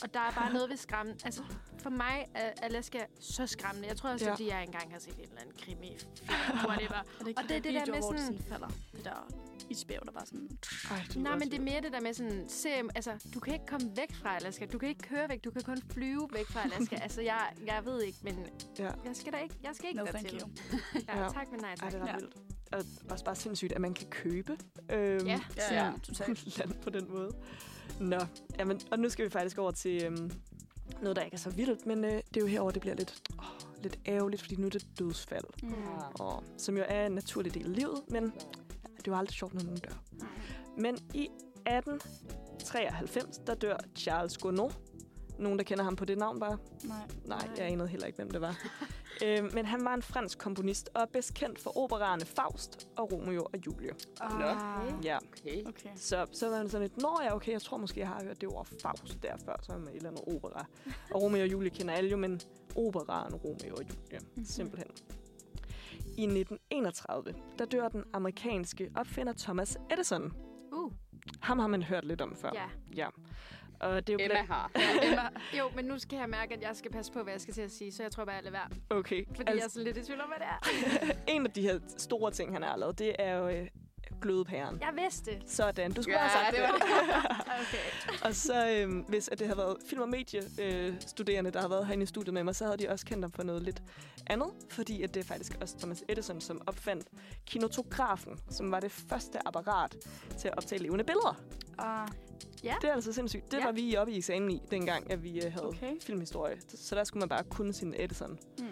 Og 0.04 0.14
der 0.14 0.20
er 0.20 0.32
bare 0.32 0.54
noget 0.54 0.70
ved 0.70 0.78
skræmmende. 0.78 1.20
Altså, 1.26 1.42
for 1.80 1.90
mig 1.90 2.26
er 2.36 2.52
Alaska 2.62 3.00
så 3.20 3.48
skræmmende. 3.48 3.88
Jeg 3.88 3.98
tror 3.98 4.10
også, 4.10 4.26
Ja. 4.26 4.32
fordi 4.32 4.48
jeg 4.50 4.64
engang 4.64 4.92
har 4.92 5.00
set 5.00 5.14
en 5.16 5.22
eller 5.22 5.42
anden 5.42 5.56
krimi 5.62 5.98
whatever. 6.68 7.04
Og 7.20 7.26
det, 7.26 7.38
Og 7.38 7.44
det 7.50 7.58
er 7.58 7.62
det 7.62 7.74
der 7.74 7.94
med 7.94 8.02
sådan- 8.02 8.18
sådan 8.26 8.40
falder. 8.50 8.68
Det 8.92 9.04
der 9.06 9.32
isbjerg, 9.70 10.06
der 10.06 10.12
bare 10.12 10.26
sådan... 10.26 10.50
Ej, 10.92 11.02
det 11.08 11.16
Nej, 11.16 11.34
men 11.38 11.52
det 11.52 11.58
er 11.60 11.62
mere 11.64 11.82
det 11.82 11.92
der 11.94 12.02
med 12.02 12.14
sådan, 12.14 12.46
se, 12.50 12.70
altså, 12.70 13.12
du 13.34 13.40
kan 13.40 13.54
ikke 13.54 13.66
komme 13.66 13.92
væk 13.98 14.14
fra 14.16 14.36
Alaska. 14.36 14.66
Du 14.66 14.78
kan 14.78 14.90
ikke 14.90 15.02
køre 15.02 15.30
væk. 15.30 15.44
Du 15.44 15.52
kan 15.52 15.62
kun 15.62 15.78
flyve 15.92 16.30
væk 16.34 16.46
fra 16.48 16.64
Alaska. 16.64 16.96
altså, 16.96 17.22
jeg, 17.22 17.54
jeg 17.66 17.86
ved 17.86 18.02
ikke, 18.02 18.18
men 18.24 18.46
Ja. 18.80 18.84
jeg 19.06 19.16
skal 19.16 19.34
da 19.34 19.38
ikke, 19.38 19.56
jeg 19.64 19.72
skal 19.74 19.88
ikke 19.90 19.98
No, 20.00 20.06
dertil. 20.06 20.42
Ja, 21.08 21.22
Ja. 21.24 21.30
tak, 21.30 21.52
men 21.52 21.60
nej 21.60 21.70
Ej, 21.70 21.76
tak. 21.76 21.92
det 21.92 22.00
er 22.00 22.04
ret 22.04 22.08
Ja. 22.10 22.16
vildt. 22.16 22.36
Og 22.72 22.84
også 23.12 23.26
bare 23.26 23.36
sindssygt, 23.36 23.74
at 23.74 23.82
man 23.82 23.94
kan 23.94 24.08
købe 24.10 24.58
øhm, 24.92 25.28
Ja. 25.28 25.40
Ja, 25.58 25.62
sådan 25.70 25.74
ja, 25.86 25.92
totalt. 26.04 26.58
land 26.58 26.74
på 26.84 26.90
den 26.90 27.12
måde. 27.12 27.32
Nå, 28.00 28.20
jamen, 28.60 28.82
og 28.92 29.00
nu 29.00 29.10
skal 29.10 29.26
vi 29.26 29.30
faktisk 29.30 29.58
over 29.58 29.72
til 29.72 30.04
øhm, 30.04 30.32
noget, 31.02 31.16
der 31.16 31.22
ikke 31.22 31.36
er 31.36 31.40
så 31.40 31.50
vildt, 31.50 31.86
men 31.86 32.06
øh, 32.06 32.12
det 32.12 32.38
er 32.38 32.42
jo 32.42 32.48
herover 32.48 32.72
det 32.72 32.82
bliver 32.82 32.96
lidt, 32.96 33.22
åh, 33.40 33.46
lidt 33.84 34.00
ærgerligt, 34.08 34.42
fordi 34.42 34.56
nu 34.56 34.66
er 34.66 34.70
det 34.72 34.88
dødsfald, 35.00 35.44
Mm. 35.64 35.74
og, 36.20 36.44
som 36.58 36.78
jo 36.78 36.84
er 36.88 37.06
en 37.06 37.12
naturlig 37.12 37.54
del 37.54 37.66
af 37.66 37.76
livet, 37.76 38.02
men 38.10 38.24
ja, 38.24 38.30
det 38.98 39.08
er 39.08 39.12
jo 39.12 39.16
aldrig 39.18 39.34
sjovt, 39.36 39.54
når 39.54 39.62
nogen 39.64 39.78
dør. 39.80 40.02
Men 40.78 40.98
i 41.14 41.30
1893, 41.68 43.38
der 43.48 43.56
dør 43.56 43.78
Charles 43.96 44.38
Gounod. 44.38 44.72
Nogen, 45.40 45.58
der 45.60 45.64
kender 45.66 45.84
ham 45.84 45.96
på 45.96 46.06
det 46.06 46.18
navn 46.18 46.40
bare? 46.40 46.58
Nej. 46.84 46.98
Nej, 47.26 47.46
Nej. 47.48 47.56
jeg 47.58 47.66
anede 47.72 47.88
heller 47.88 48.08
ikke, 48.08 48.16
hvem 48.16 48.32
det 48.32 48.42
var. 48.42 48.58
øh, 49.24 49.54
men 49.54 49.66
han 49.66 49.86
var 49.86 49.94
en 49.94 50.02
fransk 50.02 50.38
komponist 50.40 50.90
og 50.94 51.02
er 51.02 51.06
bedst 51.06 51.34
kendt 51.34 51.60
for 51.60 51.78
operaerne 51.78 52.26
Faust 52.26 52.88
og 52.98 53.12
Romeo 53.12 53.42
og 53.54 53.66
Julie. 53.66 53.92
Ah, 54.22 55.04
Ja, 55.04 55.18
Okay. 55.18 55.66
okay. 55.66 55.90
så, 55.96 56.26
så 56.32 56.50
var 56.50 56.58
han 56.58 56.70
sådan 56.70 56.88
lidt, 56.88 56.98
Nå 57.02 57.20
ja, 57.24 57.36
okay, 57.36 57.52
jeg 57.52 57.62
tror 57.62 57.78
måske, 57.78 58.00
jeg 58.00 58.08
har 58.08 58.24
hørt 58.24 58.42
det 58.42 58.50
ord 58.50 58.68
Faust 58.82 59.24
der 59.24 59.38
før, 59.46 59.56
så 59.62 59.72
er 59.74 59.78
man 59.78 59.88
et 59.88 59.96
eller 59.96 60.10
andet 60.10 60.24
opera. 60.36 60.66
Og 61.14 61.22
Romeo 61.22 61.42
og 61.42 61.52
Julie 61.52 61.70
kender 61.70 61.94
alle 61.94 62.10
jo, 62.10 62.18
men 62.18 62.42
operaen 62.76 63.36
Romeo 63.36 63.76
og 63.76 63.84
Julie, 63.84 64.20
Mhm. 64.36 64.46
simpelthen. 64.46 64.92
I 66.18 66.26
1931, 66.28 67.34
der 67.60 67.66
dør 67.66 67.88
den 67.90 68.04
amerikanske 68.14 68.92
opfinder 68.96 69.34
Thomas 69.38 69.78
Edison. 69.92 70.34
Uh, 70.72 70.92
Ham 71.42 71.60
har 71.60 71.68
man 71.68 71.84
hørt 71.84 72.06
lidt 72.06 72.22
om 72.22 72.36
før. 72.36 72.52
ja. 72.54 72.66
ja. 72.96 73.08
Og 73.86 74.08
det 74.08 74.14
er 74.14 74.14
jo 74.14 74.20
Emma 74.26 74.34
blandt- 74.34 74.48
har. 74.52 74.72
Emma, 75.08 75.22
Jo, 75.58 75.70
men 75.76 75.86
nu 75.86 76.00
skal 76.00 76.18
jeg 76.20 76.30
mærke, 76.30 76.54
at 76.54 76.62
jeg 76.62 76.72
skal 76.76 76.92
passe 76.92 77.12
på, 77.12 77.24
hvad 77.24 77.34
jeg 77.34 77.42
skal 77.42 77.54
til 77.54 77.62
at 77.62 77.72
sige, 77.72 77.92
så 77.92 78.04
jeg 78.04 78.12
tror 78.12 78.26
bare, 78.26 78.36
jeg 78.36 78.44
lader 78.44 78.58
være. 78.58 78.98
Okay, 79.00 79.26
Fordi 79.36 79.42
altså, 79.52 79.56
jeg 79.56 79.64
er 79.66 79.70
sådan 79.70 79.84
lidt 79.84 79.98
i 79.98 80.04
tvivl 80.06 80.22
om, 80.22 80.28
hvad 80.28 80.38
det 80.40 80.48
er. 80.48 81.14
en 81.34 81.46
af 81.46 81.52
de 81.52 81.62
her 81.62 81.80
store 81.98 82.32
ting, 82.32 82.54
han 82.54 82.64
har 82.64 82.78
lavet, 82.78 83.00
det 83.00 83.16
er 83.20 83.36
jo 83.38 83.48
øh, 83.50 83.68
glødepæren. 84.22 84.78
Jeg 84.82 85.04
vidste 85.04 85.32
det. 85.32 85.42
Sådan, 85.50 85.92
du 85.94 86.02
skulle 86.02 86.18
Ja, 86.22 86.28
have 86.28 86.46
sagt 86.46 86.56
det 86.56 86.64
det. 86.64 86.70
var 86.70 87.56
Okay. 87.62 88.28
og 88.30 88.36
så, 88.36 88.70
øhm, 88.70 89.00
hvis 89.00 89.28
at 89.30 89.40
det 89.40 89.48
har 89.48 89.56
været 89.56 89.78
film- 89.90 90.02
og 90.02 90.10
mediestuderende, 90.10 90.88
øh, 90.88 91.02
studerende, 91.02 91.52
der 91.52 91.62
har 91.62 91.68
været 91.68 91.86
herinde 91.88 92.04
i 92.04 92.06
studiet 92.06 92.34
med 92.34 92.44
mig, 92.44 92.56
så 92.56 92.66
havde 92.66 92.78
de 92.78 92.90
også 92.90 93.06
kendt 93.06 93.24
ham 93.24 93.32
for 93.32 93.44
noget 93.44 93.62
lidt 93.64 93.82
andet. 94.28 94.48
Fordi 94.70 95.02
at 95.04 95.14
det 95.14 95.20
er 95.20 95.24
faktisk 95.28 95.58
også 95.62 95.78
Thomas 95.78 96.04
Edison, 96.10 96.42
som 96.42 96.62
opfandt 96.68 97.08
kinotografen, 97.46 98.40
som 98.50 98.72
var 98.72 98.80
det 98.80 98.92
første 98.92 99.48
apparat 99.48 99.96
til 100.40 100.48
at 100.48 100.58
optage 100.58 100.82
levende 100.82 101.04
billeder. 101.04 101.36
ah, 101.78 102.08
Ja. 102.64 102.76
Det 102.82 102.90
er 102.90 102.94
altså 102.94 103.14
sindssygt. 103.14 103.52
Det 103.52 103.58
Ja. 103.58 103.66
var 103.66 103.72
vi 103.72 103.96
oppe 103.98 104.14
i 104.14 104.18
eksamen 104.18 104.52
i, 104.52 104.62
dengang 104.72 105.12
at 105.12 105.24
vi 105.24 105.46
øh, 105.46 105.54
havde 105.54 105.66
Okay. 105.68 106.00
filmhistorie. 106.02 106.58
Så 106.76 106.96
der 106.96 107.04
skulle 107.04 107.20
man 107.22 107.30
bare 107.30 107.44
kunne 107.44 107.74
sin 107.74 107.94
Edison. 107.98 108.40
hmm. 108.58 108.68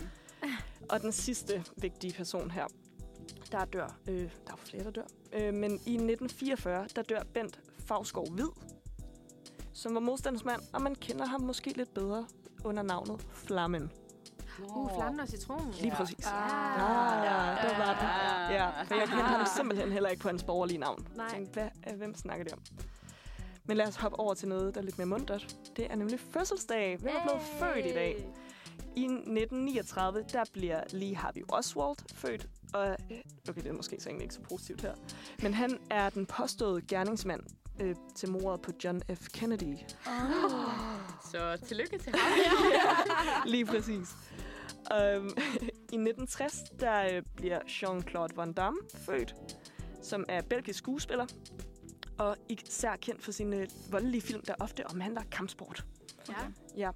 Og 0.90 1.02
den 1.02 1.12
sidste 1.12 1.64
vigtige 1.78 2.14
person 2.14 2.52
her, 2.52 2.66
der 3.52 3.66
dør, 3.66 3.98
øh, 4.10 4.22
der 4.48 4.54
er 4.54 4.58
flere, 4.58 4.84
der 4.84 4.92
dør, 4.92 5.04
øh, 5.34 5.54
men 5.54 5.72
i 5.72 5.94
1944, 5.98 6.88
der 6.96 7.02
dør 7.02 7.24
Bent 7.34 7.60
Favsgaard 7.86 8.32
Hvid, 8.32 8.48
som 9.74 9.94
var 9.94 10.00
modstandsmand, 10.00 10.62
og 10.74 10.82
man 10.82 10.96
kender 10.96 11.26
ham 11.26 11.42
måske 11.42 11.74
lidt 11.78 11.94
bedre 11.94 12.26
under 12.64 12.84
navnet 12.84 13.26
Flammen. 13.34 13.92
Uh, 14.76 14.90
flammen 14.96 15.20
og 15.20 15.28
citronen. 15.28 15.72
Lige 15.82 15.92
præcis. 15.92 16.26
Ah, 16.28 16.34
Ah, 16.34 17.26
ja, 17.26 17.68
der 17.70 17.78
var 17.78 17.94
den. 18.00 18.08
Ah. 18.08 18.54
Ja, 18.54 18.84
for 18.84 18.96
jeg 18.96 19.08
kendte 19.08 19.24
ham 19.26 19.46
simpelthen 19.58 19.92
heller 19.92 20.10
ikke 20.10 20.22
på 20.22 20.28
hans 20.28 20.44
borgerlige 20.44 20.78
navn. 20.78 21.08
Nej. 21.16 21.26
Jeg 21.26 21.34
tænkte, 21.34 21.54
hvad, 21.84 21.94
hvem 21.98 22.16
snakker 22.16 22.44
det 22.44 22.54
om? 22.54 22.60
Men 23.66 23.78
lad 23.78 23.88
os 23.88 23.96
hoppe 23.96 24.20
over 24.20 24.34
til 24.34 24.48
noget, 24.48 24.76
der 24.76 24.82
er 24.82 24.86
lidt 24.86 24.98
mere 24.98 25.08
muntert. 25.08 25.56
Det 25.76 25.92
er 25.92 25.96
nemlig 25.96 26.20
fødselsdag. 26.20 26.98
Hvem 26.98 27.16
er 27.16 27.24
blevet 27.24 27.42
født 27.42 27.86
i 27.86 27.94
dag? 27.94 28.28
I 28.96 29.04
1939, 29.04 30.26
der 30.34 30.44
bliver 30.54 30.84
Lee 30.90 31.16
Harvey 31.16 31.42
Oswald 31.50 31.96
født. 32.14 32.48
Og, 32.74 32.88
øh, 32.90 33.18
okay, 33.50 33.62
det 33.62 33.70
er 33.70 33.74
måske 33.74 33.98
så 34.00 34.10
egentlig 34.10 34.24
ikke 34.24 34.36
så 34.36 34.42
positivt 34.42 34.82
her. 34.82 34.94
Men 35.42 35.54
han 35.54 35.80
er 35.90 36.10
den 36.10 36.26
påståede 36.26 36.82
gerningsmand 36.88 37.42
øh, 37.82 37.96
til 38.16 38.30
mordet 38.30 38.62
på 38.62 38.72
John 38.84 39.02
F. 39.16 39.28
Kennedy. 39.34 39.78
Så 41.32 41.58
tillykke 41.68 41.98
til 41.98 42.14
ham. 42.16 42.32
Lige 43.54 43.66
præcis. 43.66 44.16
Um, 44.92 45.26
I 45.94 45.98
1960, 45.98 46.64
der 46.80 47.16
øh, 47.16 47.24
bliver 47.36 47.60
Jean-Claude 47.60 48.36
Van 48.36 48.54
Damme 48.54 48.80
født, 48.96 49.36
som 50.02 50.26
er 50.28 50.42
belgisk 50.42 50.80
skuespiller. 50.80 51.26
Og 52.18 52.38
især 52.50 52.96
kendt 52.96 53.24
for 53.24 53.32
sine 53.32 53.68
voldelige 53.92 54.22
film, 54.22 54.42
der 54.42 54.54
ofte 54.60 54.88
omhandler 54.88 55.22
kampsport. 55.32 55.86
Ja. 56.30 56.34
Ja, 56.78 56.92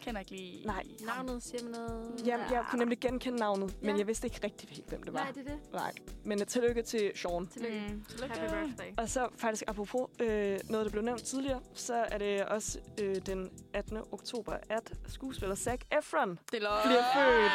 Kender 0.00 0.20
ikke 0.20 0.32
lige... 0.32 0.66
nej. 0.66 0.82
Navnet 1.06 1.42
siger 1.42 1.62
mig 1.62 1.72
noget. 1.72 2.22
Jeg, 2.26 2.46
jeg 2.50 2.64
kunne 2.70 2.78
nemlig 2.78 2.98
genkende 3.00 3.38
navnet, 3.38 3.76
men 3.82 3.90
Ja. 3.90 3.98
jeg 3.98 4.06
vidste 4.06 4.26
ikke 4.26 4.40
rigtig 4.44 4.68
helt, 4.68 4.88
hvem 4.88 5.02
det 5.02 5.12
var. 5.12 5.20
Nej, 5.22 5.30
det 5.32 5.48
er 5.48 5.50
det. 5.50 5.72
Nej. 5.72 5.92
Men 6.24 6.40
uh, 6.40 6.46
tillykke 6.46 6.82
til 6.82 7.12
Sean. 7.14 7.46
Tillykke. 7.46 7.80
Mm. 7.92 8.04
Tillykke. 8.04 8.34
Happy 8.38 8.54
birthday. 8.66 8.92
Og 8.98 9.08
så 9.08 9.28
faktisk 9.36 9.64
apropos 9.66 10.08
øh, 10.20 10.58
noget, 10.70 10.84
der 10.86 10.90
blev 10.90 11.02
nævnt 11.02 11.22
tidligere, 11.22 11.60
så 11.74 11.94
er 11.94 12.18
det 12.18 12.44
også 12.44 12.78
øh, 13.00 13.16
den 13.26 13.50
18. 13.74 13.96
oktober, 14.12 14.56
at 14.68 14.92
skuespiller 15.06 15.54
Zac 15.54 15.80
Efron 15.98 16.28
Det 16.30 16.38
er 16.62 16.80
bliver 16.84 17.04
født. 17.14 17.52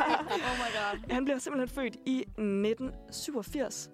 oh 0.48 0.56
my 0.58 0.70
god. 0.76 1.12
Han 1.12 1.24
bliver 1.24 1.38
simpelthen 1.38 1.68
født 1.68 1.96
i 2.06 2.18
1987. 2.20 3.90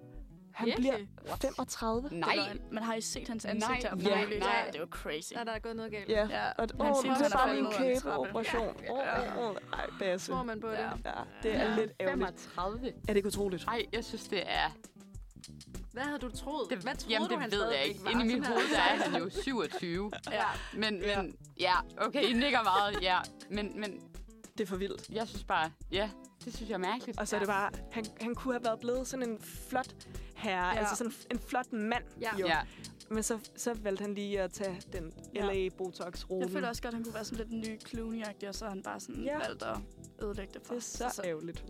Han 0.57 0.65
Virkelig? 0.65 0.91
bliver 1.23 1.35
35. 1.41 2.09
Nej. 2.11 2.35
Men 2.71 2.83
har 2.83 2.93
I 2.95 3.01
set 3.01 3.27
hans 3.27 3.45
ansigt 3.45 3.69
Nej. 3.69 3.79
her? 4.01 4.09
Ja. 4.17 4.25
nylig? 4.25 4.39
Nej. 4.39 4.63
Det 4.67 4.75
er 4.75 4.79
jo 4.79 4.87
crazy. 4.91 5.33
Der 5.33 5.39
er 5.39 5.43
der 5.43 5.59
gået 5.59 5.75
noget 5.75 5.91
galt. 5.91 6.09
Ja, 6.09 6.27
Ja. 6.29 6.51
og 6.51 6.67
Han 6.81 6.91
åh, 6.91 7.01
siger, 7.01 7.13
det 7.17 7.25
er 7.33 7.37
bare 7.37 7.57
en 7.59 7.67
kæbeoperation. 7.71 8.67
Åh, 8.67 8.97
Ja. 8.97 9.49
åh, 9.49 9.55
ej, 9.73 9.85
Basse. 9.99 10.31
Tror 10.31 10.43
man 10.43 10.59
på 10.61 10.67
det? 10.67 10.73
Ja. 10.77 10.89
Ja, 11.05 11.11
det 11.43 11.55
er 11.55 11.69
Ja. 11.69 11.75
lidt 11.75 11.91
ærgerligt. 11.99 12.41
35. 12.55 12.87
Er 12.87 12.91
det 13.07 13.15
ikke 13.15 13.27
utroligt? 13.27 13.65
Nej, 13.65 13.85
jeg 13.93 14.05
synes, 14.05 14.27
det 14.27 14.43
er... 14.51 14.71
Hvad 15.93 16.03
havde 16.03 16.19
du 16.19 16.29
troet? 16.31 16.69
Det, 16.69 16.77
Hvad 16.77 16.95
troede 16.95 17.13
jamen, 17.13 17.27
du, 17.29 17.33
det 17.33 17.41
han 17.41 17.51
ved 17.51 17.71
jeg 17.71 17.85
ikke. 17.85 18.03
var? 18.03 18.11
Inde 18.11 18.25
i 18.31 18.35
mit 18.35 18.47
hoved, 18.47 18.61
der 18.73 18.77
er 18.79 19.09
han 19.11 19.21
jo 19.21 19.29
27. 19.29 20.11
Ja. 20.31 20.43
Men, 20.73 21.01
Ja. 21.01 21.21
men 21.21 21.35
ja, 21.59 21.73
okay, 21.97 22.23
I 22.23 22.33
nikker 22.33 22.63
meget, 22.63 23.01
ja. 23.01 23.17
Men, 23.49 23.79
men 23.81 24.01
Det 24.57 24.63
er 24.63 24.67
for 24.67 24.75
vildt. 24.77 25.09
jeg 25.09 25.27
synes 25.27 25.43
bare, 25.43 25.71
ja, 25.91 26.09
det 26.45 26.55
synes 26.55 26.69
jeg 26.69 26.75
er 26.75 26.79
mærkeligt. 26.79 27.19
Og 27.19 27.27
så 27.27 27.35
er 27.35 27.39
det 27.39 27.47
bare, 27.47 27.71
han, 27.91 28.05
han 28.21 28.35
kunne 28.35 28.53
have 28.53 28.63
været 28.63 28.79
blevet 28.79 29.07
sådan 29.07 29.29
en 29.29 29.39
flot 29.41 29.95
herre, 30.35 30.67
Ja. 30.67 30.79
altså 30.79 30.95
sådan 30.95 31.13
en 31.31 31.39
flot 31.39 31.73
mand. 31.73 32.03
Ja. 32.21 32.37
Jo. 32.39 32.47
Ja, 32.47 32.59
Men 33.09 33.23
så, 33.23 33.39
så 33.55 33.73
valgte 33.73 34.01
han 34.01 34.13
lige 34.13 34.41
at 34.41 34.51
tage 34.51 34.81
den 34.93 35.13
Ja. 35.35 35.45
LA 35.45 35.69
Botox-rute. 35.69 36.45
Jeg 36.45 36.51
føler 36.51 36.67
også 36.67 36.81
godt, 36.81 36.91
at 36.93 36.95
han 36.97 37.03
kunne 37.03 37.13
være 37.13 37.25
sådan 37.25 37.37
lidt 37.37 37.49
en 37.51 37.59
ny 37.59 37.79
Clooney-agtig, 37.87 38.47
og 38.47 38.55
så 38.55 38.65
har 38.65 38.69
han 38.69 38.83
bare 38.83 38.99
sådan 38.99 39.23
Ja. 39.23 39.37
valgt 39.37 39.63
at 39.63 39.77
ødelægge 40.23 40.53
det 40.53 40.61
for 40.65 40.73
Det 40.73 40.79
er 40.79 40.83
så, 40.85 41.09
så. 41.15 41.21
ærgerligt. 41.25 41.65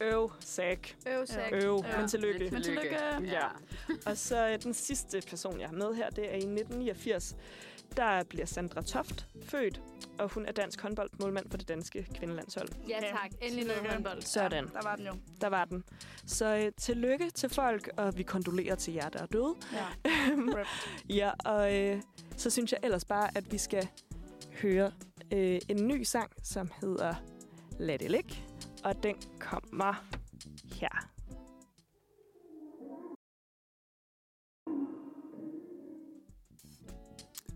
ja. 0.00 0.04
Øv, 0.06 0.30
Zack. 0.42 0.96
Øv, 1.08 1.26
Zack. 1.26 1.52
Øv, 1.52 1.82
Ja. 1.86 2.00
men 2.00 2.08
tillykke. 2.08 2.50
Men 2.50 2.62
tillykke. 2.62 2.98
Ja. 3.24 3.46
Og 4.06 4.16
så 4.16 4.48
øh, 4.48 4.62
den 4.62 4.74
sidste 4.74 5.22
person, 5.28 5.60
jeg 5.60 5.68
har 5.68 5.76
med 5.76 5.94
her, 5.94 6.10
det 6.10 6.24
er 6.24 6.34
i 6.34 6.36
1989. 6.36 7.36
Der 7.96 8.24
bliver 8.24 8.46
Sandra 8.46 8.82
Toft 8.82 9.26
født, 9.42 9.80
og 10.18 10.28
hun 10.28 10.46
er 10.46 10.52
dansk 10.52 10.80
håndboldmålmand 10.80 11.50
for 11.50 11.58
det 11.58 11.68
danske 11.68 12.06
kvindelandshold. 12.14 12.68
Ja, 12.88 13.00
tak. 13.00 13.30
Endelig 13.42 13.66
noget 13.66 13.90
håndbold. 13.90 14.22
Sådan. 14.22 14.64
Ja, 14.64 14.70
der 14.78 14.82
var 14.82 14.96
den 14.96 15.06
jo. 15.06 15.12
Der 15.40 15.46
var 15.48 15.64
den. 15.64 15.84
Så 16.26 16.56
øh, 16.56 16.72
tillykke 16.76 17.30
til 17.30 17.48
folk, 17.48 17.90
og 17.96 18.18
vi 18.18 18.22
kondolerer 18.22 18.74
til 18.74 18.94
jer, 18.94 19.08
der 19.08 19.22
er 19.22 19.26
døde. 19.26 19.54
Ja. 19.72 19.86
Rip. 20.58 20.66
Ja, 21.16 21.30
og 21.44 21.74
øh, 21.74 22.02
så 22.36 22.50
synes 22.50 22.72
jeg 22.72 22.80
ellers 22.82 23.04
bare, 23.04 23.36
at 23.36 23.52
vi 23.52 23.58
skal 23.58 23.88
høre 24.62 24.92
øh, 25.32 25.60
en 25.68 25.86
ny 25.88 26.02
sang, 26.02 26.32
som 26.42 26.70
hedder 26.80 27.14
Lad 27.78 27.98
det 27.98 28.10
ligge. 28.10 28.34
Og 28.84 29.02
den 29.02 29.16
kommer 29.40 30.04
her. 30.80 31.13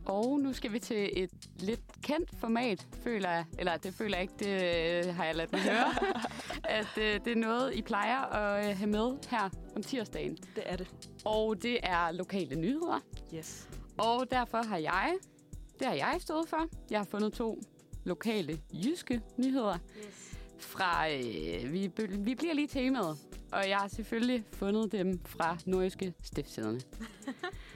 Og 0.09 0.41
nu 0.41 0.53
skal 0.53 0.73
vi 0.73 0.79
til 0.79 1.11
et 1.13 1.31
lidt 1.59 1.81
kendt 2.03 2.31
format, 2.39 2.87
føler 3.05 3.31
jeg. 3.31 3.45
Eller 3.59 3.77
det 3.77 3.95
føler 3.95 4.17
jeg 4.17 4.23
ikke, 4.23 4.35
det 4.39 5.07
øh, 5.09 5.15
har 5.15 5.25
jeg 5.25 5.35
ladt 5.35 5.53
mig 5.53 5.61
høre. 5.61 5.95
at 6.79 6.99
øh, 6.99 7.25
det 7.25 7.33
er 7.33 7.37
noget, 7.37 7.75
I 7.75 7.83
plejer 7.83 8.21
at 8.21 8.71
øh, 8.71 8.77
have 8.77 8.91
med 8.91 9.29
her 9.31 9.51
om 9.77 9.83
tirsdagen. 9.83 10.37
Det 10.57 10.63
er 10.67 10.77
det. 10.77 10.89
Og 11.25 11.63
det 11.63 11.79
er 11.83 12.13
lokale 12.13 12.57
nyheder. 12.61 13.01
Yes. 13.35 13.69
Og 13.99 14.31
derfor 14.31 14.63
har 14.63 14.77
jeg, 14.77 15.15
det 15.79 15.87
har 15.87 15.95
jeg 15.95 16.17
stået 16.19 16.49
for. 16.49 16.67
Jeg 16.91 16.99
har 16.99 17.05
fundet 17.05 17.33
to 17.33 17.63
lokale 18.05 18.61
jyske 18.73 19.21
nyheder. 19.37 19.79
Yes. 19.99 20.39
Fra, 20.59 21.11
øh, 21.11 21.73
vi, 21.73 21.91
vi 22.09 22.35
bliver 22.35 22.55
lige 22.55 22.69
temaet. 22.69 23.19
Og 23.53 23.69
jeg 23.69 23.77
har 23.77 23.89
selvfølgelig 23.89 24.45
fundet 24.53 24.93
dem 24.93 25.21
fra 25.25 25.59
Nordjyske 25.67 26.15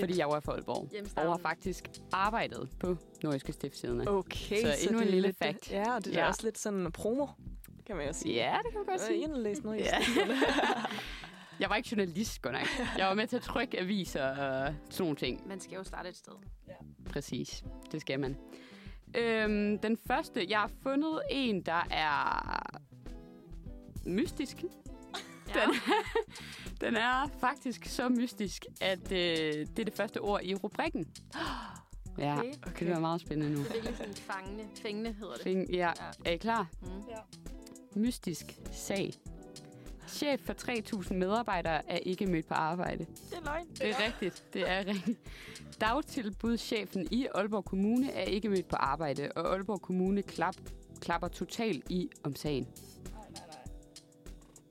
Stiftstiderne. 0.00 0.12
fordi 0.12 0.18
jeg 0.18 0.28
var 0.28 0.40
fra 0.40 0.52
Aalborg. 0.52 0.76
Og 0.78 0.88
Hjemstavnen. 0.92 1.30
har 1.32 1.38
faktisk 1.38 1.88
arbejdet 2.12 2.68
på 2.80 2.96
Nordjyske 3.22 3.52
Stiftstiderne. 3.52 4.08
Okay, 4.10 4.56
Så 4.62 4.72
endnu 4.82 4.98
det 4.98 5.06
en 5.06 5.10
lille 5.12 5.28
lidt, 5.28 5.36
fact. 5.38 5.70
Ja, 5.70 5.94
og 5.94 6.04
det 6.04 6.10
er 6.10 6.18
Ja. 6.18 6.22
ja. 6.24 6.28
også 6.28 6.40
lidt 6.44 6.58
sådan 6.58 6.92
promo, 6.92 7.26
kan 7.86 7.96
man 7.96 8.06
jo 8.06 8.12
sige. 8.12 8.34
Ja, 8.34 8.56
det 8.64 8.72
kan 8.72 8.78
man 8.80 8.86
godt 8.86 9.00
Jeg 9.00 9.06
sige. 9.06 9.28
har 9.28 9.36
læst 9.36 9.64
noget 9.64 9.78
i 9.80 9.82
Ja. 9.82 9.98
Jeg 11.60 11.70
var 11.70 11.76
ikke 11.76 11.88
journalist, 11.92 12.42
godt 12.42 12.54
nok. 12.54 12.66
Jeg 12.98 13.06
var 13.06 13.14
med 13.14 13.26
til 13.26 13.36
at 13.36 13.42
trykke 13.42 13.80
aviser 13.80 14.24
og 14.28 14.36
sådan 14.90 15.02
nogle 15.04 15.16
ting. 15.16 15.48
Man 15.48 15.60
skal 15.60 15.76
jo 15.76 15.84
starte 15.84 16.08
et 16.08 16.16
sted. 16.16 16.32
Præcis, 17.10 17.64
det 17.92 18.00
skal 18.00 18.20
man. 18.20 18.36
Øhm, 19.16 19.78
den 19.78 19.96
første, 20.06 20.46
jeg 20.50 20.58
har 20.60 20.70
fundet 20.82 21.20
en, 21.30 21.62
der 21.62 21.86
er 21.90 22.80
mystisk. 24.06 24.64
Ja. 25.54 25.60
Den, 25.66 25.74
den 26.80 26.96
er 26.96 27.30
faktisk 27.40 27.84
så 27.84 28.08
mystisk, 28.08 28.64
at 28.80 29.12
øh, 29.12 29.18
det 29.18 29.78
er 29.78 29.84
det 29.84 29.94
første 29.96 30.20
ord 30.20 30.40
i 30.42 30.54
rubrikken. 30.54 31.06
Ja, 32.18 32.38
Okay. 32.38 32.52
okay. 32.66 32.86
det 32.86 32.94
var 32.94 33.00
meget 33.00 33.20
spændende 33.20 33.52
nu. 33.54 33.58
Det 33.62 33.68
er 33.68 33.72
virkelig 33.72 33.96
sådan 33.96 34.14
fangende. 34.14 34.64
Fængende 34.82 35.12
hedder 35.12 35.34
det. 35.34 35.42
Fing, 35.42 35.70
ja. 35.70 35.76
Ja. 35.76 35.92
Er 36.24 36.30
I 36.32 36.36
klar? 36.36 36.66
Mm. 36.82 38.00
Mystisk 38.00 38.58
sag. 38.72 39.12
Chef 40.08 40.40
for 40.40 40.52
3.000 41.02 41.14
medarbejdere 41.14 41.90
er 41.90 41.96
ikke 41.96 42.26
mødt 42.26 42.46
på 42.48 42.54
arbejde. 42.54 43.06
Det 43.30 43.38
er 43.38 43.44
løgn. 43.44 43.66
Det 43.68 43.88
er 43.90 44.04
rigtigt. 44.06 44.44
Det 44.54 44.70
er 44.70 44.86
rigtigt. 44.86 45.18
Dagtilbudschefen 45.80 47.08
i 47.10 47.26
Aalborg 47.34 47.64
Kommune 47.64 48.12
er 48.12 48.22
ikke 48.24 48.48
mødt 48.48 48.68
på 48.68 48.76
arbejde, 48.76 49.32
og 49.36 49.52
Aalborg 49.52 49.82
Kommune 49.82 50.22
klap, 50.22 50.56
klapper 51.00 51.28
totalt 51.28 51.90
i 51.90 52.10
om 52.24 52.36
sagen. 52.36 52.66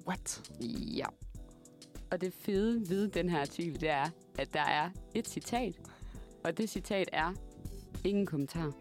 What? 0.09 0.51
Ja. 0.97 1.05
Og 2.11 2.21
det 2.21 2.33
fede 2.33 2.89
ved 2.89 3.07
den 3.07 3.29
her 3.29 3.41
artikel, 3.41 3.81
det 3.81 3.89
er, 3.89 4.09
at 4.39 4.53
der 4.53 4.61
er 4.61 4.89
et 5.15 5.27
citat, 5.27 5.75
og 6.43 6.57
det 6.57 6.69
citat 6.69 7.09
er, 7.13 7.33
ingen 8.03 8.25
kommentar. 8.25 8.71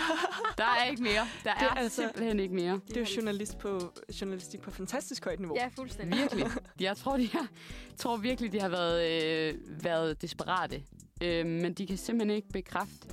Der 0.58 0.64
er 0.64 0.84
ikke 0.90 1.02
mere. 1.02 1.28
Der 1.44 1.50
er, 1.50 1.54
Det 1.54 1.62
er 1.62 1.68
altså... 1.68 1.78
altså- 1.78 2.02
simpelthen 2.02 2.40
ikke 2.40 2.54
mere. 2.54 2.80
Det 2.88 2.96
er 2.96 3.00
jo 3.00 3.06
journalist 3.16 3.58
på, 3.58 3.80
journalistik 4.20 4.60
på 4.60 4.70
fantastisk 4.70 5.24
højt 5.24 5.40
niveau. 5.40 5.56
Ja, 5.56 5.68
fuldstændig. 5.76 6.18
Virkelig. 6.20 6.46
Jeg 6.80 6.96
tror, 6.96 7.16
de 7.16 7.28
har, 7.28 7.48
tror 7.96 8.16
virkelig, 8.16 8.52
de 8.52 8.60
har 8.60 8.68
været, 8.68 9.52
øh, 9.52 9.84
været 9.84 10.22
desperate. 10.22 10.82
Øh, 11.22 11.46
men 11.46 11.74
de 11.74 11.86
kan 11.86 11.96
simpelthen 11.96 12.36
ikke 12.36 12.48
bekræfte, 12.48 13.08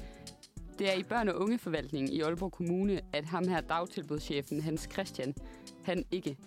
det 0.80 0.90
er 0.90 0.94
i 0.94 1.04
børn- 1.04 1.30
og 1.30 1.36
ungeforvaltningen 1.36 2.14
i 2.14 2.22
Aalborg 2.22 2.52
Kommune, 2.52 3.02
at 3.14 3.26
ham 3.26 3.48
her 3.48 3.62
dagtilbudschefen, 3.62 4.62
Hans 4.62 4.88
Christian, 4.92 5.36
han 5.84 6.06
ikke 6.12 6.38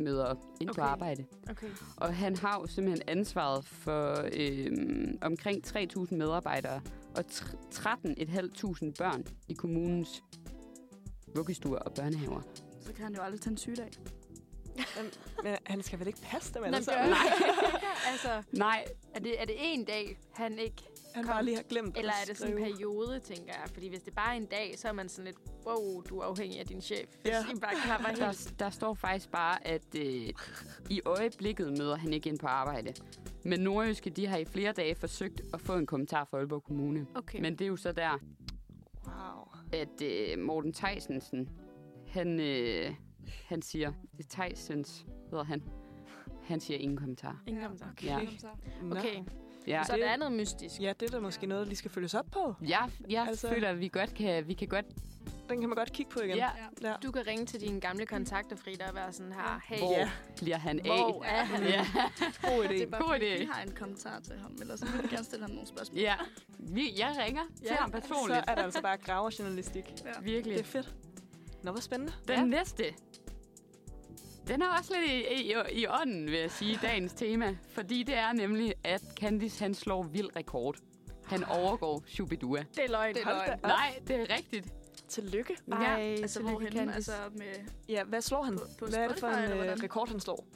møder 0.00 0.34
ind 0.60 0.70
okay. 0.70 0.80
på 0.80 0.86
arbejde. 0.86 1.24
Okay. 1.50 1.66
Og 1.96 2.14
han 2.14 2.36
har 2.36 2.60
jo 2.60 2.66
simpelthen 2.66 3.08
ansvaret 3.08 3.64
for 3.64 4.28
øh, 4.32 4.70
omkring 5.22 5.66
3.000 5.66 6.14
medarbejdere 6.14 6.80
og 7.16 7.24
tr- 7.30 7.56
13.500 7.74 8.92
børn 8.98 9.24
i 9.48 9.54
kommunens 9.54 10.22
vuggestuer 11.34 11.78
og 11.78 11.94
børnehaver. 11.94 12.40
Så 12.80 12.92
kan 12.92 13.04
han 13.04 13.14
jo 13.14 13.22
aldrig 13.22 13.40
tage 13.40 13.50
en 13.52 13.56
sygedag. 13.56 13.90
Men, 14.76 15.10
men 15.42 15.56
han 15.66 15.82
skal 15.82 15.98
vel 15.98 16.06
ikke 16.06 16.20
passe 16.22 16.54
dem 16.54 16.64
alle 16.64 16.76
men 16.76 16.84
sammen? 16.84 17.10
Nej. 17.10 17.18
altså, 18.10 18.42
Nej, 18.52 18.84
er 19.14 19.20
det, 19.20 19.40
er 19.40 19.44
det 19.44 19.54
en 19.58 19.84
dag, 19.84 20.18
han 20.32 20.58
ikke... 20.58 20.82
Han 21.14 21.24
Kom. 21.24 21.32
bare 21.32 21.44
lige 21.44 21.56
har 21.56 21.62
glemt 21.62 21.96
Eller 21.98 22.12
at 22.12 22.18
er 22.22 22.26
det 22.26 22.36
sådan 22.38 22.58
en 22.58 22.62
periode, 22.64 23.20
tænker 23.20 23.52
jeg? 23.52 23.64
Fordi 23.72 23.88
hvis 23.88 24.02
det 24.02 24.14
bare 24.14 24.32
er 24.34 24.36
en 24.36 24.46
dag, 24.46 24.74
så 24.78 24.88
er 24.88 24.92
man 24.92 25.08
sådan 25.08 25.24
lidt, 25.24 25.36
wow, 25.66 26.00
du 26.02 26.18
er 26.18 26.24
afhængig 26.24 26.60
af 26.60 26.66
din 26.66 26.80
chef. 26.80 27.08
Hvis 27.22 27.30
Ja. 27.32 27.44
I 27.56 27.60
bare 27.60 27.74
klapper 27.84 28.08
helt. 28.08 28.20
Der, 28.20 28.64
der 28.64 28.70
står 28.70 28.94
faktisk 28.94 29.30
bare, 29.30 29.66
at 29.66 29.94
øh, 29.96 30.28
i 30.90 31.00
øjeblikket 31.04 31.78
møder 31.78 31.96
han 31.96 32.12
ikke 32.12 32.28
ind 32.28 32.38
på 32.38 32.46
arbejde. 32.46 32.92
Men 33.44 33.60
Nordjyske, 33.60 34.10
de 34.10 34.26
har 34.26 34.36
i 34.36 34.44
flere 34.44 34.72
dage 34.72 34.94
forsøgt 34.94 35.40
at 35.54 35.60
få 35.60 35.72
en 35.76 35.86
kommentar 35.86 36.24
fra 36.24 36.38
Aalborg 36.38 36.62
Kommune. 36.62 37.06
Okay. 37.14 37.40
Men 37.40 37.52
det 37.52 37.64
er 37.64 37.68
jo 37.68 37.76
så 37.76 37.92
der, 37.92 38.18
Wow. 39.06 39.48
at 39.72 40.02
øh, 40.02 40.38
Morten 40.38 40.72
Theisensen, 40.72 41.48
han, 42.08 42.40
øh, 42.40 42.94
han 43.46 43.62
siger, 43.62 43.92
det 44.18 44.26
er 44.26 44.42
Theisens, 44.42 45.06
hedder 45.30 45.44
han. 45.44 45.62
Han 46.42 46.60
siger 46.60 46.78
ingen 46.78 46.96
kommentar. 46.98 47.42
Ingen 47.46 47.62
kommentar. 47.62 47.90
Okay. 47.90 48.06
Ja. 48.06 48.18
Nå. 48.82 48.96
Okay, 48.96 49.16
Ja, 49.66 49.82
så 49.84 49.92
det- 49.92 50.00
der 50.02 50.08
er 50.08 50.16
noget 50.16 50.32
mystisk. 50.34 50.80
Ja, 50.80 50.92
det 51.00 51.06
er 51.08 51.12
da 51.12 51.20
måske 51.20 51.46
noget, 51.46 51.60
der 51.60 51.66
lige 51.68 51.76
skal 51.76 51.90
følges 51.90 52.14
op 52.14 52.26
på. 52.32 52.54
jeg, 52.68 52.90
jeg 53.10 53.26
Altså- 53.28 53.48
føler, 53.48 53.68
at 53.68 53.80
vi 53.80 53.88
godt 53.88 54.14
kan, 54.14 54.48
vi 54.48 54.54
kan 54.54 54.68
godt... 54.68 54.84
Den 55.48 55.60
kan 55.60 55.68
man 55.68 55.76
godt 55.76 55.92
kigge 55.92 56.10
på 56.12 56.20
igen. 56.20 56.36
Ja, 56.36 56.48
ja. 56.82 56.94
Du 57.02 57.10
kan 57.12 57.26
ringe 57.26 57.46
til 57.46 57.60
dine 57.60 57.80
gamle 57.80 58.06
kontakter, 58.06 58.56
Frida, 58.56 58.88
og 58.88 58.94
være 58.94 59.12
sådan 59.12 59.32
her, 59.32 59.60
hey, 59.68 59.78
hvor 59.78 59.92
Ja. 59.92 60.10
bliver 60.36 60.56
han 60.56 60.80
hvor 60.84 61.24
af? 61.24 61.40
er 61.40 61.44
han? 61.44 61.62
Ja, 61.64 61.86
God 62.42 62.64
Det 62.68 62.82
er 62.82 62.86
idé. 62.86 62.90
bare, 62.90 63.00
God 63.02 63.08
fordi 63.10 63.34
idé. 63.34 63.38
vi 63.38 63.48
har 63.52 63.62
en 63.62 63.72
kommentar 63.74 64.20
til 64.20 64.38
ham, 64.38 64.56
eller 64.60 64.76
så 64.76 64.86
vil 64.86 65.02
vi 65.02 65.08
gerne 65.08 65.24
stille 65.24 65.42
ham 65.44 65.50
nogle 65.50 65.66
spørgsmål. 65.68 65.98
ja. 66.00 66.14
Vi, 66.58 66.94
jeg 66.98 67.14
ringer 67.26 67.42
til 67.56 67.66
Ja, 67.70 67.74
ham 67.74 67.92
Så 67.92 68.00
personligt. 68.00 68.44
er 68.48 68.54
der 68.54 68.62
altså 68.62 68.82
bare 68.82 68.96
graverjournalistik. 68.96 69.84
Ja. 70.04 70.10
Virkelig. 70.22 70.56
Det 70.58 70.60
er 70.60 70.64
fedt. 70.68 70.94
Nå, 71.62 71.70
hvor 71.70 71.80
spændende. 71.80 72.12
Den 72.28 72.34
Ja. 72.34 72.40
ja. 72.40 72.46
næste, 72.46 72.84
den 74.48 74.62
er 74.62 74.66
også 74.78 74.92
lidt 75.00 75.10
i, 75.10 75.42
i, 75.42 75.54
i 75.82 75.86
ånden, 75.86 76.26
vil 76.26 76.38
jeg 76.38 76.50
sige, 76.50 76.78
dagens 76.82 77.12
tema. 77.12 77.56
Fordi 77.68 78.02
det 78.02 78.14
er 78.16 78.32
nemlig, 78.32 78.74
at 78.84 79.02
Candice 79.20 79.62
han 79.64 79.74
slår 79.74 80.02
vild 80.02 80.36
rekord. 80.36 80.76
Han 81.26 81.44
overgår 81.44 82.02
Shubidua. 82.06 82.58
Det 82.76 82.84
er 82.84 82.88
løgn. 82.90 83.14
Det 83.14 83.22
er 83.22 83.46
løgn. 83.46 83.58
Nej, 83.62 83.98
det 84.08 84.16
er 84.20 84.34
rigtigt. 84.36 84.66
Tillykke. 85.08 85.56
Ej, 85.72 85.82
Ja, 85.82 85.96
Altså, 85.98 86.38
tillykke, 86.38 86.50
hvorhen? 86.50 86.72
Candice. 86.72 86.94
Altså, 86.96 87.12
med... 87.36 87.46
Ja, 87.88 88.04
hvad 88.04 88.20
slår 88.20 88.42
han? 88.42 88.58
På- 88.58 88.66
på 88.78 88.86
hvad 88.86 88.98
er 88.98 89.08
det 89.08 89.18
for 89.18 89.26
en 89.28 89.52
øh, 89.52 89.76
rekord, 89.82 90.08
han 90.08 90.20
slår? 90.20 90.46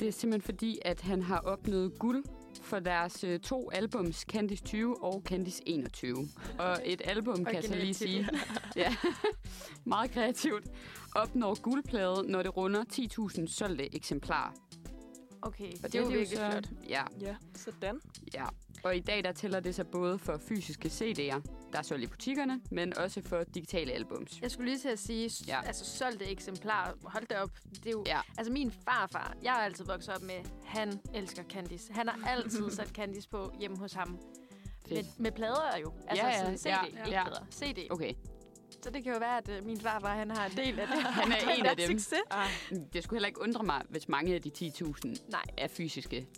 Det 0.00 0.08
er 0.08 0.12
simpelthen 0.12 0.42
fordi, 0.42 0.78
at 0.82 1.00
han 1.00 1.22
har 1.22 1.38
opnået 1.38 1.98
guld 1.98 2.24
for 2.62 2.78
deres 2.78 3.24
øh, 3.24 3.40
to 3.40 3.70
albums, 3.70 4.16
Candice 4.20 4.64
20 4.64 5.02
og 5.04 5.22
Candice 5.26 5.62
21. 5.66 6.28
Og 6.58 6.76
et 6.84 7.02
album, 7.04 7.44
kan 7.44 7.54
jeg 7.54 7.64
så 7.64 7.74
lige 7.74 7.94
sige, 7.94 8.28
ja, 8.76 8.94
meget 9.84 10.10
kreativt, 10.10 10.64
opnår 11.14 11.60
guldplade, 11.62 12.22
når 12.30 12.42
det 12.42 12.56
runder 12.56 12.84
10.000 12.92 13.46
solgte 13.46 13.94
eksemplarer. 13.94 14.52
Okay, 15.42 15.72
Og 15.72 15.82
det 15.82 15.94
er 15.94 15.98
jo 16.00 16.06
virkelig 16.06 16.28
så- 16.38 16.50
flot. 16.50 16.68
Ja, 16.88 17.02
Ja, 17.20 17.36
sådan. 17.54 18.00
ja. 18.34 18.44
Og 18.84 18.96
i 18.96 19.00
dag 19.00 19.24
der 19.24 19.32
tæller 19.32 19.60
det 19.60 19.74
sig 19.74 19.86
både 19.86 20.18
for 20.18 20.38
fysiske 20.48 20.88
CD'er, 20.88 21.40
der 21.72 21.78
er 21.78 21.82
solgt 21.82 22.04
i 22.04 22.06
butikkerne, 22.06 22.60
men 22.70 22.98
også 22.98 23.22
for 23.24 23.44
digitale 23.54 23.92
albums. 23.92 24.40
Jeg 24.42 24.50
skulle 24.50 24.70
lige 24.70 24.78
til 24.78 24.88
at 24.88 24.98
sige, 24.98 25.30
ja. 25.46 25.60
Altså 25.66 25.84
solgte 25.84 26.24
eksemplarer, 26.26 26.92
hold 27.04 27.26
da 27.26 27.40
op. 27.42 27.50
Det 27.74 27.86
er 27.86 27.90
jo, 27.90 28.04
Ja. 28.06 28.20
altså 28.38 28.52
min 28.52 28.70
farfar, 28.72 29.36
jeg 29.42 29.52
har 29.52 29.60
altid 29.60 29.84
vokset 29.84 30.14
op 30.14 30.22
med, 30.22 30.34
han 30.64 31.00
elsker 31.14 31.42
Candice. 31.42 31.92
Han 31.92 32.08
har 32.08 32.28
altid 32.28 32.70
sat 32.76 32.88
Candice 32.88 33.28
på 33.28 33.52
hjemme 33.60 33.76
hos 33.78 33.92
ham. 33.92 34.08
Med, 34.88 34.96
Fedt. 34.96 35.20
med 35.20 35.32
plader 35.32 35.78
jo. 35.82 35.92
Altså 36.08 36.26
Ja, 36.26 36.30
ja, 36.32 36.38
sådan 36.38 36.58
CD, 36.58 36.66
ja, 36.66 36.84
ikke 36.84 36.98
ja. 37.10 37.22
plader. 37.24 37.46
CD. 37.52 37.86
Okay, 37.90 38.14
Så 38.82 38.90
det 38.90 39.04
kan 39.04 39.12
jo 39.12 39.18
være, 39.18 39.36
at 39.38 39.48
uh, 39.60 39.66
min 39.66 39.80
farfar, 39.80 40.14
han 40.14 40.30
har 40.30 40.46
en 40.46 40.56
del 40.56 40.78
af 40.80 40.86
det. 40.86 40.96
Han 41.20 41.32
er 41.32 41.54
en 41.58 41.66
af 41.66 41.76
dem. 41.76 41.86
Succes. 41.98 42.18
Ej, 42.30 42.46
det 42.92 43.04
skulle 43.04 43.16
heller 43.18 43.26
ikke 43.26 43.40
undre 43.42 43.62
mig, 43.64 43.82
hvis 43.88 44.08
mange 44.08 44.34
af 44.34 44.42
de 44.42 44.50
10.000 44.58 45.30
Nej. 45.30 45.42
er 45.56 45.68
fysiske 45.68 46.28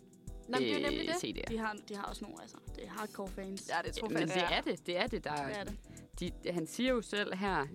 Nå, 0.48 0.58
men 0.58 0.60
det 0.62 0.70
er 0.70 0.74
jo 0.74 0.82
nemlig 0.82 1.00
det. 1.00 1.08
øh, 1.08 1.14
CD'er. 1.14 1.44
De 1.52 1.58
har, 1.58 1.76
de 1.88 1.96
har 1.96 2.02
også 2.02 2.24
nogle, 2.24 2.42
altså. 2.42 2.56
Det 2.76 2.84
er 2.84 2.90
hardcore 2.90 3.28
fans. 3.28 3.68
Ja, 3.68 3.88
det 3.88 3.94
tror 3.94 4.08
Men 4.08 4.18
jeg. 4.18 4.28
det 4.28 4.36
er 4.56 4.60
det, 4.60 4.86
det 4.86 4.98
er 4.98 5.06
det, 5.06 5.24
der 5.24 5.46
Det 5.46 5.58
er 5.58 5.64
det. 5.64 5.76
de, 6.44 6.52
han 6.52 6.66
siger 6.66 6.90
jo 6.90 7.02
selv 7.02 7.34
her, 7.34 7.66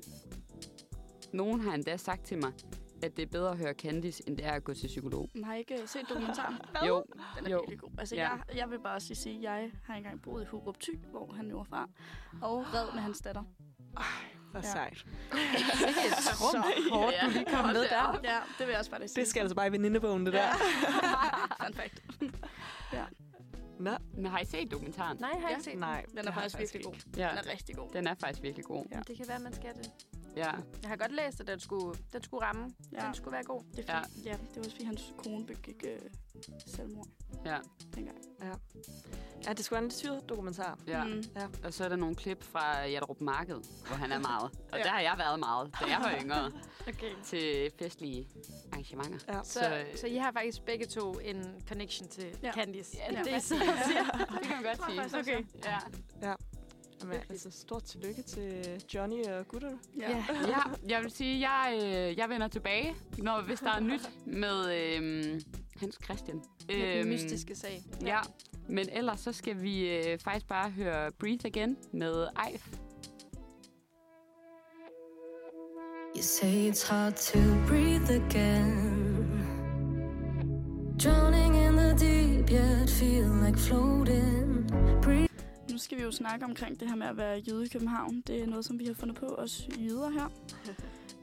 nogen 1.34 1.62
har 1.62 1.74
endda 1.74 1.98
sagt 1.98 2.26
til 2.26 2.38
mig, 2.38 2.52
at 3.04 3.18
det 3.18 3.24
er 3.24 3.28
bedre 3.32 3.52
at 3.52 3.58
høre 3.58 3.74
Candice, 3.74 4.24
end 4.28 4.38
det 4.38 4.46
er 4.46 4.52
at 4.52 4.64
gå 4.64 4.74
til 4.74 4.88
psykolog. 4.88 5.30
Men 5.34 5.44
har 5.44 5.56
ikke 5.56 5.82
øh, 5.82 5.88
set 5.88 6.02
dokumentaren? 6.10 6.56
Jo, 6.88 7.04
Den 7.38 7.46
er 7.46 7.50
Jo. 7.52 7.58
virkelig 7.58 7.80
god. 7.80 7.90
Altså, 7.98 8.16
Ja. 8.16 8.30
jeg, 8.30 8.40
jeg 8.56 8.70
vil 8.70 8.80
bare 8.80 8.96
også 8.96 9.16
sige, 9.16 9.36
at 9.38 9.44
jeg 9.44 9.72
har 9.84 9.96
engang 9.96 10.22
boet 10.22 10.44
i 10.44 10.46
Hurup 10.46 10.80
Thy, 10.80 11.00
hvor 11.12 11.34
han 11.34 11.50
jo 11.50 11.58
var 11.58 11.64
fra, 11.64 11.90
og 12.42 12.66
red 12.74 12.94
med 12.94 13.02
hans 13.02 13.20
datter. 13.22 13.44
Hvor 14.60 14.68
Ja. 14.68 14.72
sejt. 14.72 15.06
Et 16.08 16.14
trum 16.26 16.64
hårdt, 16.92 17.16
du 17.26 17.30
lige 17.30 17.46
kom 17.46 17.66
med 17.66 17.74
der. 17.90 18.20
Ja, 18.24 18.38
det 18.58 18.68
vil 18.68 18.68
jeg 18.70 18.80
også 18.80 18.92
faktisk 18.92 19.14
sige. 19.14 19.22
Det 19.24 19.30
skal 19.30 19.40
altså 19.42 19.56
bare 19.56 19.68
i 19.68 19.72
venindebogen, 19.72 20.26
det 20.26 20.34
der. 20.34 20.48
Fun 21.66 21.74
fact. 21.74 22.02
Nå, 23.80 23.92
Men 24.14 24.26
har 24.26 24.40
I 24.40 24.46
set 24.46 24.72
dokumentaren? 24.72 25.18
Nej, 25.20 25.30
jeg 25.34 25.42
har 25.42 25.50
Ja. 25.50 25.54
ikke 25.56 25.64
set 25.64 25.72
den. 25.74 25.80
nej. 25.80 26.06
Den 26.18 26.28
er 26.28 26.32
faktisk 26.32 26.56
jeg 26.56 26.60
virkelig 26.62 26.84
god. 26.84 26.94
Ja, 27.18 27.30
Den 27.30 27.38
er 27.38 27.52
rigtig 27.54 27.76
god. 27.76 27.90
den 27.94 28.08
er 28.08 28.16
faktisk 28.20 28.44
virkelig 28.44 28.66
god. 28.66 28.86
Ja. 28.92 29.00
Det 29.08 29.18
kan 29.18 29.26
være, 29.28 29.40
man 29.40 29.54
skal 29.54 29.70
det. 29.76 29.92
Ja, 30.36 30.52
Jeg 30.82 30.90
har 30.90 30.96
godt 30.96 31.12
læst, 31.12 31.40
at 31.42 31.48
den 31.48 31.60
skulle, 31.60 32.00
den 32.14 32.24
skulle 32.24 32.46
ramme. 32.46 32.74
Ja. 32.94 33.06
Den 33.06 33.14
skulle 33.14 33.32
være 33.32 33.44
god. 33.44 33.62
Det 33.76 33.90
er 33.90 33.94
Ja. 33.94 34.00
fordi, 34.00 34.22
ja. 34.24 34.32
ja, 34.32 34.38
det 34.38 34.56
var 34.56 34.60
også 34.64 34.72
fordi, 34.72 34.84
hans 34.86 35.14
kone 35.18 35.46
begik 35.46 35.84
øh, 35.88 36.00
selvmord. 36.68 37.08
Ja. 37.46 37.58
dengang. 37.96 38.18
Ja, 39.46 39.54
det 39.54 39.66
skulle 39.66 39.76
være 39.78 39.84
en 39.84 39.88
lidt 39.88 39.98
syret 39.98 40.30
dokumentar. 40.30 40.80
ja. 40.88 41.04
Mm. 41.04 41.24
Og 41.64 41.74
så 41.74 41.86
er 41.86 41.90
der 41.90 41.96
nogle 41.96 42.16
klip 42.16 42.44
fra 42.44 42.88
Hjallerup 42.88 43.22
Marked, 43.22 43.56
hvor 43.88 43.96
han 43.96 44.12
er 44.12 44.20
meget. 44.20 44.44
Og 44.72 44.78
Ja. 44.78 44.84
der 44.84 44.90
har 44.90 45.00
jeg 45.02 45.16
været 45.18 45.40
meget, 45.40 45.72
da 45.82 45.86
jeg 45.86 46.00
var 46.02 46.20
yngre, 46.24 46.52
Okay. 46.90 47.12
til 47.24 47.72
festlige 47.80 48.28
arrangementer. 48.72 49.34
Ja. 49.34 49.44
Så, 49.44 49.54
Så, 49.54 49.76
øh, 49.80 49.98
så 49.98 50.08
I 50.08 50.16
har 50.16 50.32
faktisk 50.32 50.62
begge 50.66 50.86
to 50.86 51.12
en 51.14 51.64
connection 51.68 52.08
til 52.10 52.24
Ja. 52.24 52.48
ja. 52.48 52.52
Candice. 52.54 52.98
Ja, 52.98 53.16
det 53.18 53.26
det 53.26 53.32
er 53.34 53.36
er 53.36 53.40
så, 53.40 53.56
Det 54.40 54.42
kan 54.48 54.64
man 54.64 54.64
godt 54.64 55.14
sige. 55.14 55.20
Okay. 55.20 55.46
Ja. 56.22 56.34
Jamen, 57.02 57.18
altså, 57.30 57.52
stort 57.52 57.84
tillykke 57.84 58.22
til 58.22 58.84
Johnny 58.94 59.26
og 59.26 59.48
gutterne. 59.48 59.78
Ja. 60.00 60.10
Ja. 60.10 60.26
ja, 60.48 60.58
jeg 60.90 61.02
vil 61.04 61.12
sige, 61.12 61.50
jeg, 61.50 61.74
øh, 61.84 62.18
jeg 62.18 62.30
vender 62.30 62.48
tilbage, 62.48 62.96
når, 63.18 63.42
hvis 63.42 63.60
der 63.60 63.72
er 63.72 63.80
nyt 63.80 64.10
med 64.26 64.76
øh, 64.76 65.42
Hans 65.80 66.00
Christian. 66.04 66.42
Med 66.68 66.76
den 66.76 66.98
Øhm, 67.00 67.08
mystiske 67.08 67.56
sag. 67.56 67.84
Ja, 68.06 68.20
men 68.70 68.90
ellers 68.92 69.20
så 69.20 69.32
skal 69.32 69.62
vi 69.62 69.90
øh, 69.90 70.20
faktisk 70.20 70.48
bare 70.48 70.70
høre 70.70 71.12
Breathe 71.12 71.48
Again 71.48 71.78
med 71.92 72.28
Eif. 72.52 72.68
You 76.16 76.22
say 76.22 76.70
it's 76.72 76.88
hard 76.90 77.14
to 77.18 77.40
breathe 77.68 78.10
again. 78.10 79.12
Drowning 81.04 81.56
in 81.56 81.76
the 81.76 81.94
deep, 81.98 82.50
yet 82.52 82.90
feel 82.90 83.28
like 83.46 83.58
floating. 83.58 84.68
Breathe. 85.02 85.35
Nu 85.76 85.80
skal 85.80 85.98
vi 85.98 86.04
jo 86.04 86.12
snakke 86.12 86.46
omkring 86.46 86.80
det 86.80 86.88
her 86.88 86.96
med 86.96 87.08
at 87.08 87.18
være 87.18 87.38
jøde 87.38 87.66
i 87.66 87.68
København. 87.68 88.22
Det 88.28 88.42
er 88.42 88.48
noget, 88.48 88.66
som 88.66 88.80
vi 88.80 88.86
har 88.86 88.94
fundet 88.94 89.18
på, 89.18 89.26
os 89.26 89.68
jøder 89.78 90.10
her. 90.10 90.30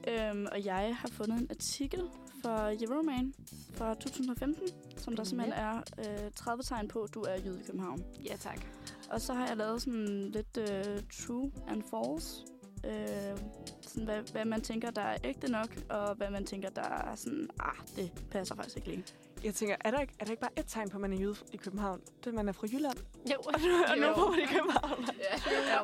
øhm, 0.31 0.47
og 0.51 0.65
jeg 0.65 0.95
har 0.99 1.07
fundet 1.07 1.39
en 1.39 1.47
artikel 1.49 2.01
fra 2.41 2.73
Euroman 2.83 3.33
fra 3.73 3.93
2015, 3.93 4.67
som 4.97 5.15
der 5.15 5.23
simpelthen 5.23 5.53
er 5.53 5.77
øh, 5.99 6.31
30 6.35 6.63
tegn 6.63 6.87
på, 6.87 6.99
at 6.99 7.13
du 7.13 7.21
er 7.21 7.35
jøde 7.45 7.59
i 7.59 7.63
København. 7.63 8.03
Ja, 8.25 8.35
tak. 8.35 8.61
Og 9.09 9.21
så 9.21 9.33
har 9.33 9.47
jeg 9.47 9.57
lavet 9.57 9.81
sådan 9.81 10.31
lidt 10.31 10.57
øh, 10.57 11.01
true 11.25 11.51
and 11.67 11.83
false. 11.83 12.45
Øh, 12.85 13.37
sådan 13.81 14.05
hvad, 14.05 14.31
hvad 14.31 14.45
man 14.45 14.61
tænker, 14.61 14.91
der 14.91 15.01
er 15.01 15.17
ægte 15.23 15.51
nok, 15.51 15.69
og 15.89 16.15
hvad 16.15 16.29
man 16.29 16.45
tænker, 16.45 16.69
der 16.69 16.81
er 16.81 17.15
sådan, 17.15 17.49
ah, 17.59 17.75
det 17.95 18.11
passer 18.31 18.55
faktisk 18.55 18.77
ikke 18.77 18.89
lige. 18.89 19.03
Jeg 19.43 19.53
tænker, 19.55 19.75
er 19.81 19.91
der 19.91 19.99
ikke, 19.99 20.13
er 20.19 20.25
der 20.25 20.31
ikke 20.31 20.41
bare 20.41 20.59
et 20.59 20.65
tegn 20.67 20.89
på, 20.89 20.97
at 20.97 21.01
man 21.01 21.13
er 21.13 21.17
jøde 21.17 21.35
i 21.53 21.57
København? 21.57 21.99
Det 21.99 22.25
er, 22.25 22.27
at 22.27 22.33
man 22.33 22.47
er 22.49 22.51
fra 22.51 22.67
Jylland. 22.71 22.97
Jo. 23.31 23.35
Og 23.45 23.97
nu 23.97 24.05
Jo. 24.07 24.13
bor 24.15 24.29
man 24.29 24.39
i 24.39 24.45
København. 24.45 25.05
Ja. 25.19 25.79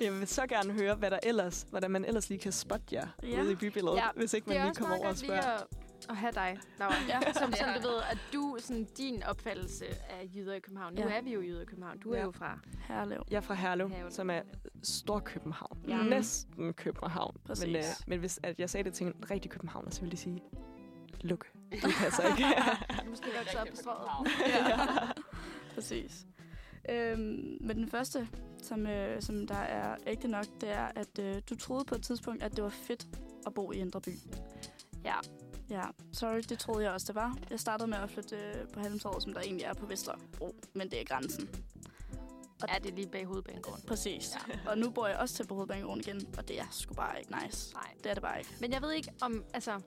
Jeg 0.04 0.12
vil 0.12 0.26
så 0.28 0.46
gerne 0.46 0.72
høre, 0.72 0.94
hvad 0.94 1.10
der 1.10 1.18
ellers, 1.22 1.66
hvordan 1.70 1.90
man 1.90 2.04
ellers 2.04 2.28
lige 2.28 2.38
kan 2.40 2.52
spotte 2.52 2.86
jer 2.94 3.06
Ja. 3.22 3.42
ude 3.42 3.52
i 3.52 3.54
bybilledet, 3.54 3.96
Ja, 3.96 4.04
ja. 4.04 4.10
hvis 4.16 4.34
ikke 4.34 4.48
man 4.48 4.56
er 4.58 4.64
lige 4.64 4.74
kommer 4.74 4.96
over 4.96 5.08
og 5.08 5.16
spørger. 5.16 5.56
at, 6.10 6.16
have 6.16 6.32
dig, 6.32 6.58
Laura. 6.78 6.94
Ja. 7.08 7.32
Som, 7.32 7.52
som 7.52 7.68
du 7.82 7.88
ved, 7.88 7.96
at 8.10 8.18
du, 8.32 8.56
sådan, 8.60 8.84
din 8.98 9.22
opfattelse 9.22 9.84
af 9.86 10.28
jyder 10.34 10.54
i 10.54 10.60
København. 10.60 10.94
Nu 10.94 11.00
Ja. 11.00 11.18
er 11.18 11.22
vi 11.22 11.32
jo 11.34 11.40
jyder 11.42 11.62
i 11.62 11.64
København. 11.64 11.98
Du 11.98 12.10
er 12.12 12.18
Ja. 12.18 12.24
jo 12.24 12.30
fra... 12.30 12.58
Herlev. 12.88 13.22
Jeg 13.30 13.36
er 13.36 13.40
fra 13.40 13.54
Herlev, 13.54 13.88
Herlev. 13.90 14.10
som 14.10 14.30
er 14.30 14.40
stor 14.82 15.18
København. 15.18 15.78
Ja. 15.88 15.96
Ja. 15.96 16.02
Næsten 16.02 16.72
København. 16.72 17.36
Præcis. 17.44 17.66
Men, 17.66 17.76
øh, 17.76 17.82
men 18.06 18.18
hvis 18.20 18.40
at 18.42 18.60
jeg 18.60 18.70
sagde 18.70 18.84
det 18.84 18.94
til 18.94 19.06
en 19.06 19.14
rigtig 19.30 19.50
Københavner, 19.50 19.90
så 19.90 20.00
ville 20.00 20.12
de 20.12 20.16
sige, 20.16 20.42
luk, 21.20 21.46
det 21.82 21.94
passer 22.02 22.28
ikke. 22.30 22.46
Måske 23.10 23.26
vokset 23.38 23.60
op 23.60 23.66
på 23.66 23.76
strået. 23.76 24.08
Præcis. 25.74 26.26
Øhm, 26.88 27.58
men 27.60 27.76
den 27.76 27.88
første, 27.88 28.28
som, 28.62 28.86
øh, 28.86 29.22
som 29.22 29.46
der 29.46 29.54
er 29.54 29.96
ægte 30.06 30.28
nok, 30.28 30.46
det 30.60 30.70
er, 30.70 30.88
at 30.96 31.18
øh, 31.18 31.42
du 31.50 31.56
troede 31.56 31.84
på 31.84 31.94
et 31.94 32.02
tidspunkt, 32.02 32.42
at 32.42 32.56
det 32.56 32.64
var 32.64 32.70
fedt 32.70 33.06
at 33.46 33.54
bo 33.54 33.72
i 33.72 33.76
Indre 33.76 34.00
By. 34.00 34.18
Ja. 35.04 35.14
Ja, 35.70 35.82
sorry, 36.12 36.40
det 36.48 36.58
troede 36.58 36.84
jeg 36.84 36.92
også, 36.92 37.06
det 37.06 37.14
var. 37.14 37.38
Jeg 37.50 37.60
startede 37.60 37.90
med 37.90 37.98
at 37.98 38.10
flytte 38.10 38.36
øh, 38.36 38.68
på 38.72 38.80
Halmtorvet, 38.80 39.22
som 39.22 39.32
der 39.32 39.40
egentlig 39.40 39.64
er 39.64 39.74
på 39.74 39.86
Vesterbro, 39.86 40.54
men 40.74 40.90
det 40.90 41.00
er 41.00 41.04
grænsen. 41.04 41.48
Ja, 42.68 42.78
det 42.82 42.90
er 42.90 42.94
lige 42.94 43.08
bag 43.08 43.24
hovedbanegården. 43.24 43.82
Præcis. 43.86 44.36
Ja. 44.48 44.70
Og 44.70 44.78
nu 44.78 44.90
bor 44.90 45.06
jeg 45.06 45.16
også 45.16 45.34
til 45.34 45.46
på 45.46 45.54
Hovedbanegården 45.54 46.00
igen, 46.00 46.34
og 46.38 46.48
det 46.48 46.60
er 46.60 46.64
sgu 46.70 46.94
bare 46.94 47.18
ikke 47.18 47.32
nice. 47.44 47.74
Nej. 47.74 47.94
Det 48.02 48.10
er 48.10 48.14
det 48.14 48.22
bare 48.22 48.38
ikke. 48.38 48.50
Men 48.60 48.72
jeg 48.72 48.82
ved 48.82 48.92
ikke 48.92 49.12
om, 49.20 49.44
altså, 49.54 49.80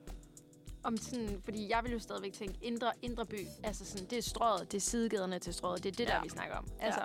om 0.84 0.96
sådan, 0.96 1.40
fordi 1.44 1.70
jeg 1.70 1.80
vil 1.84 1.92
jo 1.92 1.98
stadigvæk 1.98 2.32
tænke, 2.32 2.58
indre, 2.62 2.92
indre 3.02 3.26
by, 3.26 3.46
altså 3.64 3.84
sådan, 3.84 4.06
det 4.10 4.18
er 4.18 4.22
strøget, 4.22 4.72
det 4.72 4.76
er 4.76 4.80
sidegaderne 4.80 5.38
til 5.38 5.54
strøget, 5.54 5.84
det 5.84 5.92
er 5.92 5.96
det, 5.96 6.08
der 6.08 6.14
Ja. 6.14 6.22
vi 6.22 6.28
snakker 6.28 6.56
om. 6.56 6.66
Altså, 6.80 7.00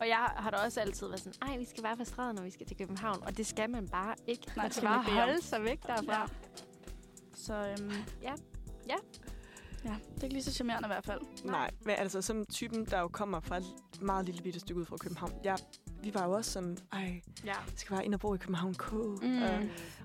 Og 0.00 0.08
jeg 0.08 0.16
har 0.36 0.50
da 0.50 0.56
også 0.56 0.80
altid 0.80 1.06
været 1.06 1.20
sådan, 1.20 1.48
ej, 1.48 1.56
vi 1.58 1.64
skal 1.64 1.82
bare 1.82 1.96
fra 1.96 2.04
strøget, 2.04 2.34
når 2.34 2.42
vi 2.42 2.50
skal 2.50 2.66
til 2.66 2.76
København. 2.76 3.22
Og 3.22 3.36
det 3.36 3.46
skal 3.46 3.70
man 3.70 3.88
bare 3.88 4.14
ikke. 4.26 4.46
Nej, 4.56 4.64
man 4.64 4.72
skal 4.72 4.84
bare 4.88 4.98
om. 4.98 5.04
holde 5.04 5.42
sig 5.42 5.62
væk 5.62 5.86
derfra. 5.86 6.20
Ja. 6.20 6.26
Så 7.34 7.54
øhm, 7.54 7.92
Ja. 8.22 8.32
Ja. 8.88 8.94
Ja, 9.84 9.94
det 10.14 10.20
er 10.20 10.24
ikke 10.24 10.34
lige 10.34 10.42
så 10.44 10.52
charmerende 10.52 10.86
i 10.86 10.90
hvert 10.92 11.04
fald. 11.04 11.20
Nej, 11.44 11.70
men 11.80 11.94
altså 11.98 12.22
som 12.22 12.46
typen, 12.46 12.84
der 12.86 13.00
jo 13.00 13.08
kommer 13.08 13.40
fra 13.40 13.56
et 13.56 13.64
meget 14.00 14.26
lille 14.26 14.42
bitte 14.42 14.60
stykke 14.60 14.80
ud 14.80 14.86
fra 14.86 14.96
København. 14.96 15.32
Jeg, 15.44 15.58
vi 16.02 16.14
var 16.14 16.24
jo 16.26 16.32
også 16.32 16.50
sådan, 16.50 16.78
ej, 16.92 17.20
Ja. 17.44 17.46
jeg 17.46 17.56
skal 17.76 17.94
bare 17.94 18.04
ind 18.04 18.14
og 18.14 18.20
bo 18.20 18.34
i 18.34 18.38
København 18.38 18.74
K. 18.74 18.92
Mm. 18.92 19.42
Og, 19.42 19.60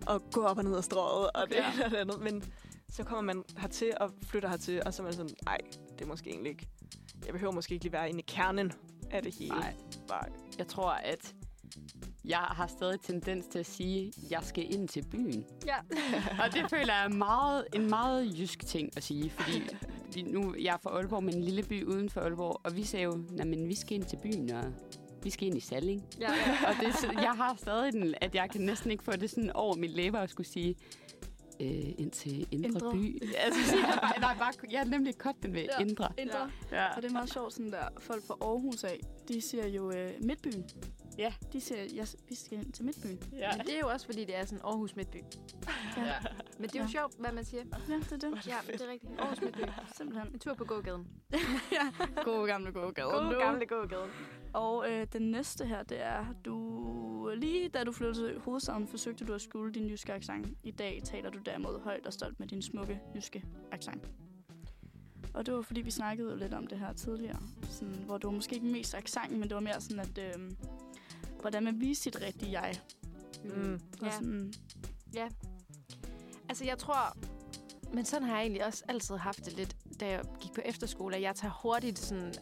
og 0.08 0.21
gå 0.32 0.43
op 0.43 0.58
og 0.58 0.63
ned 0.63 0.77
ad 0.77 0.82
strøget, 0.82 1.30
og 1.36 1.49
det 1.49 1.56
Ja. 1.56 1.73
ene 1.73 1.86
og 1.86 1.91
det 1.91 1.97
andet. 1.97 2.19
Men 2.21 2.43
så 2.89 3.04
kommer 3.04 3.21
man 3.34 3.43
hertil 3.58 3.93
og 4.00 4.12
flytter 4.23 4.50
hertil, 4.50 4.82
og 4.86 4.93
så 4.93 5.02
er 5.02 5.04
man 5.04 5.13
sådan, 5.13 5.36
ej, 5.47 5.58
det 5.91 6.02
er 6.02 6.08
måske 6.08 6.30
egentlig 6.30 6.50
ikke... 6.50 6.67
Jeg 7.26 7.34
behøver 7.34 7.54
måske 7.54 7.73
ikke 7.73 7.86
lige 7.86 7.93
være 7.93 8.10
inde 8.10 8.19
i 8.19 8.26
kernen 8.28 8.71
af 9.12 9.23
det 9.23 9.36
hele. 9.36 9.56
Nej. 9.56 9.73
Nej. 10.10 10.30
Jeg 10.58 10.67
tror, 10.67 10.89
at 10.89 11.36
jeg 12.26 12.38
har 12.38 12.67
stadig 12.67 13.02
tendens 13.02 13.45
til 13.45 13.60
at 13.60 13.65
sige, 13.65 14.08
at 14.08 14.32
jeg 14.32 14.39
skal 14.43 14.73
ind 14.73 14.88
til 14.88 15.06
byen. 15.12 15.45
Ja. 15.65 15.78
Og 16.45 16.54
det 16.54 16.69
føler 16.69 16.93
jeg 16.93 17.06
er 17.06 17.10
meget, 17.10 17.65
en 17.73 17.89
meget 17.89 18.39
jysk 18.39 18.67
ting 18.67 18.97
at 18.97 19.04
sige, 19.04 19.30
fordi 19.30 19.62
vi, 20.13 20.21
nu, 20.21 20.56
jeg 20.60 20.73
er 20.73 20.78
fra 20.84 20.89
Aalborg, 20.89 21.23
men 21.23 21.36
en 21.36 21.43
lille 21.43 21.63
by 21.63 21.84
uden 21.84 22.10
for 22.10 22.21
Aalborg, 22.21 22.62
og 22.63 22.76
vi 22.76 22.84
sagde 22.84 23.04
jo, 23.04 23.23
men 23.45 23.67
vi 23.67 23.76
skal 23.76 23.95
ind 23.95 24.06
til 24.06 24.19
byen, 24.23 24.52
og 24.52 24.63
vi 25.23 25.30
skal 25.30 25.47
ind 25.47 25.58
i 25.58 25.60
Salling. 25.60 26.04
Ja, 26.19 26.34
ja. 26.34 26.69
Og 26.69 26.76
det, 26.82 27.04
jeg 27.13 27.34
har 27.36 27.56
stadig 27.58 27.93
den, 27.93 28.15
at 28.21 28.36
jeg 28.36 28.50
kan 28.50 28.62
næsten 28.62 28.91
ikke 28.91 29.04
få 29.04 29.12
det 29.12 29.30
sådan 29.30 29.52
over 29.52 29.76
mit 29.76 29.91
læber 29.91 30.19
og 30.19 30.30
skulle 30.30 30.47
sige, 30.47 30.76
øh, 31.62 32.00
ind 32.00 32.12
til 32.12 32.48
Indre, 32.52 32.67
Indre. 32.70 32.91
By. 32.91 33.24
Altså, 33.38 33.62
så 33.63 33.70
siger 33.70 33.88
jeg, 33.88 34.00
bare, 34.02 34.20
nej, 34.20 34.36
bare, 34.38 34.54
jeg 34.72 34.80
har 34.80 34.86
nemlig 34.86 35.17
kogt 35.17 35.43
den 35.43 35.54
ved 35.54 35.62
Ja. 35.80 35.84
Indre. 35.86 36.10
Indre. 36.17 36.52
Ja. 36.72 36.96
Og 36.96 37.02
det 37.02 37.10
er 37.10 37.13
meget 37.13 37.34
sjovt, 37.34 37.54
sådan 37.54 37.72
der 37.72 37.88
folk 38.00 38.24
fra 38.28 38.38
Aarhus 38.41 38.84
af, 38.84 39.00
de 39.28 39.41
siger 39.41 39.67
jo 39.67 39.91
øh, 39.91 40.12
Midtbyen. 40.22 40.65
Ja. 41.17 41.34
De 41.54 41.62
siger, 41.62 41.84
ja, 41.84 42.06
vi 42.30 42.36
skal 42.36 42.58
ind 42.58 42.72
til 42.72 42.86
Midtbyen. 42.86 43.20
Ja. 43.34 43.58
Men 43.58 43.65
det 43.65 43.76
er 43.76 43.80
jo 43.80 43.88
også, 43.88 44.06
fordi 44.06 44.26
det 44.26 44.38
er 44.38 44.46
sådan 44.46 44.62
Aarhus 44.63 44.96
Midtby. 44.96 45.17
ja. 45.98 46.13
Men 46.60 46.70
det 46.70 46.76
er 46.76 46.80
jo 46.80 46.86
Ja. 46.86 46.91
sjovt, 46.91 47.13
hvad 47.20 47.32
man 47.32 47.46
siger. 47.46 47.63
Ja, 47.89 47.96
det 48.10 48.12
er 48.24 48.30
det. 48.30 48.48
Ja, 48.48 48.56
det 48.74 48.82
er 48.82 48.91
rigtigt. 48.91 49.12
Aarhus 49.20 49.41
Midtby. 49.41 49.60
Simpelthen. 49.98 50.28
En 50.34 50.39
tur 50.39 50.54
på 50.54 50.63
gågaden. 50.65 51.08
ja. 51.78 52.06
God 52.24 52.48
gamle 52.48 52.72
gågade. 52.72 53.10
God 53.12 53.39
gamle 53.41 53.65
gågaden. 53.65 54.10
Og 54.53 54.91
øh, 54.91 55.07
den 55.13 55.21
næste 55.31 55.65
her, 55.65 55.83
det 55.83 56.03
er, 56.03 56.25
du 56.45 57.31
lige 57.36 57.69
da 57.69 57.83
du 57.83 57.91
flyttede 57.91 58.27
til 58.27 58.39
hovedstaden, 58.39 58.88
forsøgte 58.88 59.25
du 59.25 59.33
at 59.33 59.41
skjule 59.41 59.73
din 59.73 59.89
jyske 59.89 60.13
accent. 60.13 60.47
I 60.63 60.71
dag 60.71 61.01
taler 61.03 61.29
du 61.29 61.39
derimod 61.45 61.79
højt 61.81 62.05
og 62.07 62.13
stolt 62.13 62.39
med 62.39 62.47
din 62.47 62.62
smukke 62.62 62.99
jyske 63.15 63.43
accent. 63.71 64.12
Og 65.33 65.45
det 65.45 65.53
var 65.53 65.62
fordi, 65.62 65.81
vi 65.81 65.91
snakkede 65.91 66.31
jo 66.31 66.36
lidt 66.38 66.53
om 66.53 66.67
det 66.67 66.79
her 66.79 66.93
tidligere. 66.93 67.39
Sådan, 67.69 67.93
hvor 68.05 68.17
det 68.17 68.25
var 68.25 68.31
måske 68.31 68.55
ikke 68.55 68.67
mest 68.67 68.95
accenten, 68.95 69.39
men 69.39 69.49
det 69.49 69.55
var 69.55 69.62
mere 69.62 69.81
sådan, 69.81 69.99
at 69.99 70.17
øh, 70.17 70.51
hvordan 71.41 71.63
man 71.63 71.79
viser 71.81 72.01
sit 72.01 72.21
rigtige 72.21 72.62
jeg. 72.62 72.75
Mm. 73.43 73.73
Og 74.01 74.05
Ja. 74.05 74.12
sådan, 74.12 74.53
Altså, 76.49 76.65
jeg 76.65 76.77
tror... 76.77 77.17
Men 77.93 78.05
sådan 78.05 78.27
har 78.27 78.36
jeg 78.36 78.41
egentlig 78.41 78.65
også 78.65 78.83
altid 78.88 79.15
haft 79.15 79.45
det 79.45 79.53
lidt, 79.53 79.75
da 79.99 80.07
jeg 80.07 80.23
gik 80.41 80.53
på 80.53 80.62
efterskole, 80.65 81.15
at 81.15 81.21
jeg 81.21 81.36
tager 81.36 81.60
hurtigt 81.62 81.99
sådan, 81.99 82.33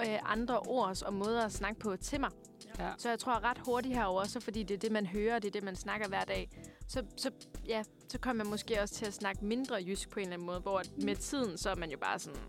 øh, 0.00 0.18
andre 0.22 0.58
ord 0.58 1.02
og 1.02 1.14
måder 1.14 1.44
at 1.44 1.52
snakke 1.52 1.80
på 1.80 1.96
til 1.96 2.20
mig. 2.20 2.30
Ja. 2.78 2.90
Så 2.98 3.08
jeg 3.08 3.18
tror 3.18 3.44
ret 3.44 3.58
hurtigt 3.58 3.94
herover, 3.94 4.24
så 4.24 4.40
fordi 4.40 4.62
det 4.62 4.74
er 4.74 4.78
det, 4.78 4.92
man 4.92 5.06
hører, 5.06 5.38
det 5.38 5.48
er 5.48 5.52
det, 5.52 5.62
man 5.62 5.76
snakker 5.76 6.08
hver 6.08 6.24
dag, 6.24 6.50
så, 6.88 7.02
så, 7.16 7.30
ja, 7.66 7.82
så 8.08 8.18
kommer 8.18 8.44
man 8.44 8.50
måske 8.50 8.82
også 8.82 8.94
til 8.94 9.06
at 9.06 9.14
snakke 9.14 9.44
mindre 9.44 9.74
jysk 9.74 10.10
på 10.10 10.20
en 10.20 10.22
eller 10.22 10.34
anden 10.34 10.46
måde, 10.46 10.60
hvor 10.60 10.82
med 11.02 11.16
tiden, 11.16 11.58
så 11.58 11.70
er 11.70 11.74
man 11.74 11.90
jo 11.90 11.98
bare 11.98 12.18
sådan, 12.18 12.40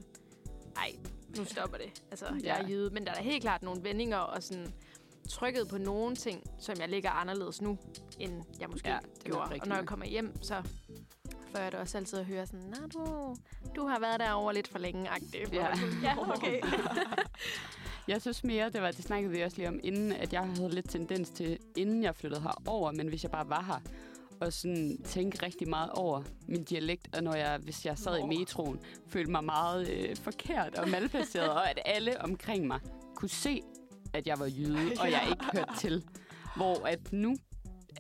ej, 0.76 0.92
nu 1.38 1.46
stopper 1.46 1.78
det. 1.78 2.04
Altså, 2.12 2.26
jeg 2.44 2.62
er 2.62 2.68
jyde. 2.68 2.90
Men 2.90 3.06
der 3.06 3.12
er 3.12 3.16
da 3.16 3.22
helt 3.22 3.42
klart 3.42 3.64
nogle 3.64 3.84
vendinger 3.84 4.18
og 4.18 4.44
sådan 4.44 4.74
trykket 5.30 5.68
på 5.68 5.78
nogle 5.78 6.16
ting, 6.16 6.44
som 6.60 6.76
jeg 6.80 6.90
ligger 6.90 7.10
anderledes 7.10 7.62
nu, 7.62 7.78
end 8.20 8.44
jeg 8.60 8.70
måske 8.70 8.90
Ja, 8.90 8.98
gjorde. 9.24 9.62
Og 9.62 9.68
når 9.68 9.76
jeg 9.76 9.86
kommer 9.86 10.06
hjem, 10.06 10.44
så 10.44 10.64
jeg 11.58 11.72
da 11.72 11.78
også 11.78 11.98
altid 11.98 12.20
at 12.20 12.26
høre 12.26 12.46
sådan, 12.46 12.66
Nå, 12.66 12.88
du, 12.94 13.36
du 13.76 13.88
har 13.88 14.00
været 14.00 14.20
derovre 14.20 14.54
lidt 14.54 14.68
for 14.68 14.80
længe, 14.80 15.10
agtigt. 15.10 15.54
Ja. 15.54 15.68
ja, 16.04 16.32
okay. 16.32 16.62
Jeg 18.08 18.22
synes 18.22 18.44
mere, 18.44 18.70
det 18.70 18.82
var, 18.82 18.92
det 18.92 19.04
snakkede 19.06 19.34
vi 19.34 19.42
også 19.42 19.58
lige 19.58 19.68
om, 19.68 19.80
inden 19.84 20.12
at 20.12 20.34
jeg 20.34 20.42
havde 20.42 20.70
lidt 20.70 20.90
tendens 20.90 21.30
til, 21.30 21.60
inden 21.78 22.04
jeg 22.04 22.16
flyttede 22.16 22.42
herover, 22.42 22.92
men 22.92 23.08
hvis 23.08 23.24
jeg 23.24 23.32
bare 23.32 23.50
var 23.50 23.64
her, 23.64 23.80
og 24.42 24.54
sådan 24.54 24.98
tænke 25.04 25.46
rigtig 25.46 25.70
meget 25.70 25.90
over 25.92 26.24
min 26.48 26.64
dialekt, 26.64 27.16
og 27.16 27.24
når 27.24 27.34
jeg, 27.34 27.58
hvis 27.58 27.86
jeg 27.86 27.98
sad 27.98 28.20
i 28.20 28.24
metroen, 28.24 28.80
følte 29.08 29.32
mig 29.32 29.44
meget 29.44 29.90
øh, 29.90 30.16
forkert 30.16 30.76
og 30.76 30.90
malplaceret, 30.90 31.50
og 31.50 31.70
at 31.70 31.80
alle 31.86 32.22
omkring 32.22 32.68
mig 32.68 32.80
kunne 33.16 33.30
se, 33.30 33.62
at 34.14 34.28
jeg 34.28 34.40
var 34.40 34.46
jyde, 34.46 34.92
og 35.00 35.12
jeg 35.12 35.28
ikke 35.30 35.46
hørte 35.54 35.74
til. 35.80 36.04
Hvor 36.56 36.88
at 36.88 37.14
nu 37.14 37.36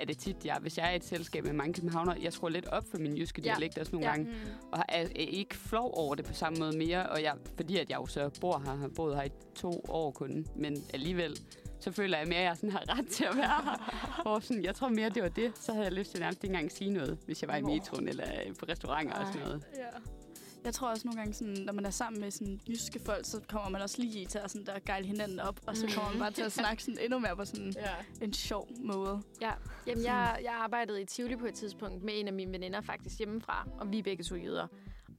er 0.01 0.05
det 0.05 0.17
tit, 0.17 0.45
jeg, 0.45 0.57
hvis 0.61 0.77
jeg 0.77 0.87
er 0.87 0.91
i 0.91 0.95
et 0.95 1.03
selskab 1.03 1.43
med 1.45 1.53
mange 1.53 1.73
københavner, 1.73 2.15
jeg 2.21 2.33
skruer 2.33 2.49
lidt 2.49 2.65
op 2.67 2.83
for 2.91 2.97
min 2.97 3.17
jyske 3.17 3.41
Ja. 3.41 3.51
dialekt 3.53 3.77
også 3.77 3.91
nogle 3.91 4.07
Ja. 4.07 4.11
gange, 4.13 4.31
og 4.71 4.79
er, 4.89 5.01
er 5.01 5.05
ikke 5.15 5.55
flov 5.57 5.91
over 5.97 6.15
det 6.15 6.25
på 6.25 6.33
samme 6.33 6.59
måde 6.59 6.77
mere, 6.77 7.09
og 7.09 7.23
jeg, 7.23 7.33
fordi 7.55 7.77
at 7.77 7.89
jeg 7.89 7.97
jo 7.97 8.05
så 8.05 8.29
bor 8.41 8.59
her, 8.65 8.75
har 8.75 8.87
boet 8.95 9.15
her 9.15 9.23
i 9.23 9.29
to 9.55 9.85
år 9.89 10.11
kun, 10.11 10.45
men 10.55 10.77
alligevel, 10.93 11.37
så 11.79 11.91
føler 11.91 12.17
jeg 12.17 12.27
mere, 12.27 12.37
at 12.39 12.43
jeg 12.45 12.55
sådan 12.55 12.71
har 12.71 12.97
ret 12.99 13.07
til 13.07 13.23
at 13.23 13.35
være 13.35 13.45
her. 13.63 14.21
Og 14.31 14.43
sådan, 14.43 14.63
jeg 14.63 14.75
tror 14.75 14.89
mere, 14.89 15.09
det 15.09 15.23
var 15.23 15.29
det. 15.29 15.51
Så 15.59 15.71
havde 15.73 15.85
jeg 15.85 15.93
lyst 15.93 16.11
til 16.11 16.19
nærmest 16.19 16.43
ikke 16.43 16.53
engang 16.53 16.71
sige 16.71 16.89
noget, 16.91 17.17
hvis 17.25 17.41
jeg 17.41 17.47
var 17.49 17.55
i 17.55 17.61
metroen 17.61 18.07
eller 18.07 18.25
øh, 18.47 18.55
på 18.55 18.65
restauranter 18.69 19.15
og 19.15 19.27
sådan 19.27 19.41
noget. 19.47 19.63
Ja. 19.77 19.83
Jeg 20.65 20.73
tror 20.73 20.89
også 20.89 21.07
nogle 21.07 21.19
gange, 21.19 21.33
sådan, 21.33 21.57
når 21.65 21.73
man 21.73 21.85
er 21.85 21.89
sammen 21.89 22.21
med 22.21 22.31
sådan, 22.31 22.59
jyske 22.69 22.99
folk, 23.05 23.25
så 23.25 23.41
kommer 23.49 23.69
man 23.69 23.81
også 23.81 24.01
lige 24.01 24.25
til 24.25 24.37
at 24.37 24.51
sådan, 24.51 24.65
der 24.65 24.79
gejle 24.85 25.05
hinanden 25.07 25.39
op, 25.39 25.59
og 25.67 25.77
så 25.77 25.87
kommer 25.95 26.09
man 26.11 26.19
bare 26.19 26.31
til 26.31 26.41
at 26.41 26.51
snakke 26.51 26.83
sådan, 26.83 26.97
endnu 27.03 27.19
mere 27.19 27.35
på 27.35 27.45
sådan 27.45 27.73
Ja. 28.21 28.25
en 28.25 28.33
sjov 28.33 28.67
måde. 28.83 29.21
Ja, 29.41 29.51
jamen 29.87 30.03
jeg, 30.03 30.39
jeg 30.43 30.53
arbejdede 30.53 31.01
i 31.01 31.05
Tivoli 31.05 31.35
på 31.35 31.45
et 31.45 31.53
tidspunkt 31.53 32.03
med 32.03 32.13
en 32.19 32.27
af 32.27 32.33
mine 32.33 32.51
veninder 32.51 32.81
faktisk 32.81 33.17
hjemmefra, 33.17 33.67
og 33.79 33.91
vi 33.91 33.99
er 33.99 34.03
begge 34.03 34.23
to 34.23 34.35
jøder. 34.35 34.67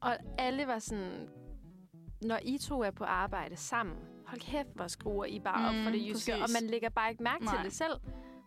Og 0.01 0.17
alle 0.39 0.67
var 0.67 0.79
sådan, 0.79 1.29
når 2.23 2.39
I 2.43 2.59
to 2.59 2.83
er 2.83 2.91
på 2.91 3.05
arbejde 3.05 3.57
sammen, 3.57 3.97
hold 4.27 4.41
kæft, 4.41 4.69
hvor 4.75 4.87
skruer 4.89 5.25
I 5.25 5.39
bare 5.45 5.69
op 5.69 5.75
Mm, 5.75 5.85
for 5.85 5.91
det 5.91 6.01
jyske, 6.09 6.33
præcis. 6.33 6.57
og 6.57 6.63
man 6.63 6.71
lægger 6.71 6.89
bare 6.89 7.11
ikke 7.11 7.23
mærke 7.23 7.45
Nej. 7.45 7.57
til 7.57 7.65
det 7.65 7.73
selv. 7.77 7.93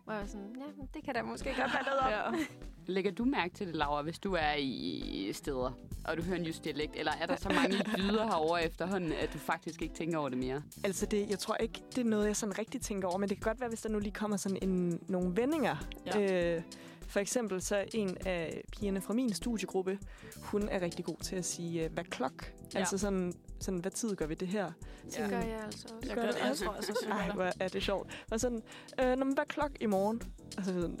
Hvor 0.04 0.12
jeg 0.12 0.20
var 0.20 0.26
sådan, 0.26 0.56
ja, 0.56 0.84
det 0.94 1.04
kan 1.04 1.14
da 1.14 1.22
måske 1.22 1.44
godt 1.44 1.72
være 1.74 1.84
noget 1.84 2.24
om. 2.24 2.34
Ja. 2.38 2.44
Lægger 2.86 3.10
du 3.10 3.24
mærke 3.24 3.54
til 3.54 3.66
det, 3.66 3.76
Laura, 3.76 4.02
hvis 4.02 4.18
du 4.18 4.32
er 4.32 4.54
i 4.58 5.30
steder, 5.32 5.72
og 6.04 6.16
du 6.16 6.22
hører 6.22 6.38
en 6.38 6.44
jysk 6.46 6.64
dialekt? 6.64 6.96
Eller 6.96 7.12
er 7.20 7.26
der 7.26 7.36
så 7.36 7.48
mange 7.48 7.78
dyder 7.96 8.26
herovre 8.26 8.64
efterhånden, 8.64 9.12
at 9.12 9.32
du 9.32 9.38
faktisk 9.38 9.82
ikke 9.82 9.94
tænker 9.94 10.18
over 10.18 10.28
det 10.28 10.38
mere? 10.38 10.62
Altså, 10.84 11.06
det, 11.06 11.30
jeg 11.30 11.38
tror 11.38 11.56
ikke, 11.56 11.82
det 11.90 11.98
er 11.98 12.04
noget, 12.04 12.26
jeg 12.26 12.36
sådan 12.36 12.58
rigtig 12.58 12.80
tænker 12.80 13.08
over, 13.08 13.18
men 13.18 13.28
det 13.28 13.36
kan 13.36 13.50
godt 13.50 13.60
være, 13.60 13.68
hvis 13.68 13.82
der 13.82 13.88
nu 13.88 13.98
lige 13.98 14.12
kommer 14.12 14.36
sådan 14.36 14.58
en, 14.62 15.00
nogle 15.08 15.36
vendinger. 15.36 15.76
Ja. 16.06 16.56
Øh, 16.56 16.62
for 17.06 17.20
eksempel 17.20 17.62
så 17.62 17.84
en 17.94 18.16
af 18.26 18.62
pigerne 18.72 19.00
fra 19.00 19.14
min 19.14 19.32
studiegruppe, 19.32 19.98
hun 20.42 20.68
er 20.68 20.80
rigtig 20.82 21.04
god 21.04 21.16
til 21.22 21.36
at 21.36 21.44
sige, 21.44 21.84
øh, 21.84 21.92
hvad 21.92 22.04
klok? 22.04 22.52
Ja. 22.74 22.78
Altså 22.78 22.98
sådan, 22.98 23.32
sådan, 23.64 23.80
hvad 23.80 23.90
tid 23.90 24.16
gør 24.16 24.26
vi 24.26 24.34
det 24.34 24.48
her? 24.48 24.72
Det 25.04 25.30
gør 25.30 25.38
jeg 25.38 25.60
altså 25.64 25.88
også. 25.94 26.08
Jeg 26.08 26.16
Gør 26.16 26.22
gør 26.22 26.30
det, 26.30 26.40
jeg 26.40 26.50
også? 26.50 26.64
tror 26.64 26.72
også, 26.72 26.92
også, 26.92 27.06
jeg 27.08 27.16
Ej, 27.16 27.30
hvor 27.34 27.52
er 27.60 27.68
det 27.68 27.82
sjovt. 27.82 28.24
Og 28.30 28.40
sådan, 28.40 28.62
øh, 29.00 29.16
Nå, 29.16 29.24
men 29.24 29.34
hvad 29.34 29.44
klok 29.48 29.70
i 29.80 29.86
morgen? 29.86 30.22
Altså 30.56 30.72
sådan, 30.72 31.00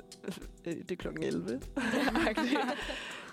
øh, 0.64 0.74
det 0.76 0.90
er 0.90 0.96
klokken 0.96 1.22
11. 1.24 1.60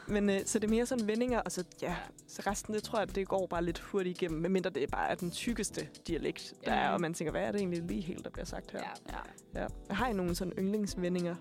Men 0.07 0.29
øh, 0.29 0.39
så 0.45 0.59
det 0.59 0.67
er 0.67 0.71
mere 0.71 0.85
sådan 0.85 1.07
vendinger, 1.07 1.39
og 1.39 1.51
så, 1.51 1.63
ja, 1.81 1.95
så 2.27 2.41
resten, 2.47 2.73
det 2.73 2.83
tror 2.83 2.99
jeg, 2.99 3.15
det 3.15 3.27
går 3.27 3.47
bare 3.47 3.63
lidt 3.63 3.79
hurtigt 3.79 4.21
igennem, 4.21 4.41
medmindre 4.41 4.69
det 4.69 4.91
bare 4.91 5.09
er 5.09 5.15
den 5.15 5.31
tykkeste 5.31 5.89
dialekt, 6.07 6.53
der 6.65 6.71
er, 6.71 6.89
og 6.89 7.01
man 7.01 7.13
tænker, 7.13 7.31
hvad 7.31 7.41
er 7.41 7.51
det 7.51 7.59
egentlig 7.59 7.83
lige 7.83 8.01
helt, 8.01 8.23
der 8.23 8.29
bliver 8.29 8.45
sagt 8.45 8.71
her? 8.71 8.79
Ja. 9.09 9.17
Ja. 9.55 9.61
Ja. 9.61 9.93
Har 9.93 10.07
I 10.07 10.13
nogle 10.13 10.35
sådan 10.35 10.53
yndlingsvendinger, 10.57 11.35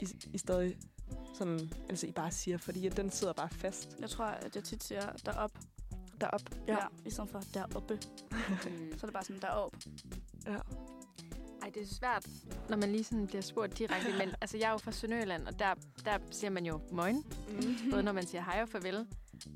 I, 0.00 0.06
I 0.32 0.38
stadig 0.38 0.76
sådan, 1.34 1.60
altså 1.88 2.06
I 2.06 2.12
bare 2.12 2.30
siger, 2.30 2.58
fordi 2.58 2.86
at 2.86 2.96
den 2.96 3.10
sidder 3.10 3.32
bare 3.32 3.48
fast 3.50 3.96
Jeg 4.00 4.10
tror, 4.10 4.24
at 4.24 4.56
jeg 4.56 4.64
tit 4.64 4.84
siger 4.84 5.12
derop. 5.26 5.50
Derop? 6.20 6.40
Ja. 6.68 6.72
ja. 6.72 6.86
I 7.06 7.10
stedet 7.10 7.30
for 7.30 7.40
deroppe. 7.54 7.94
Mm. 7.94 8.38
Så 8.98 8.98
er 9.02 9.06
det 9.06 9.12
bare 9.12 9.24
sådan 9.24 9.42
derop. 9.42 9.76
ja. 10.46 10.58
Ej, 11.62 11.70
det 11.74 11.82
er 11.82 11.86
svært, 11.86 12.26
når 12.68 12.76
man 12.76 12.92
lige 12.92 13.04
sådan 13.04 13.26
bliver 13.26 13.42
spurgt 13.42 13.78
direkte. 13.78 14.12
Men 14.18 14.28
altså, 14.40 14.58
jeg 14.58 14.66
er 14.66 14.70
jo 14.70 14.78
fra 14.78 14.92
Sønderjylland, 14.92 15.46
og 15.46 15.58
der, 15.58 15.74
der 16.04 16.18
siger 16.30 16.50
man 16.50 16.66
jo 16.66 16.80
morgen. 16.92 17.24
Mm. 17.48 17.90
Både 17.90 18.02
når 18.02 18.12
man 18.12 18.26
siger 18.26 18.42
hej 18.42 18.62
og 18.62 18.68
farvel. 18.68 19.06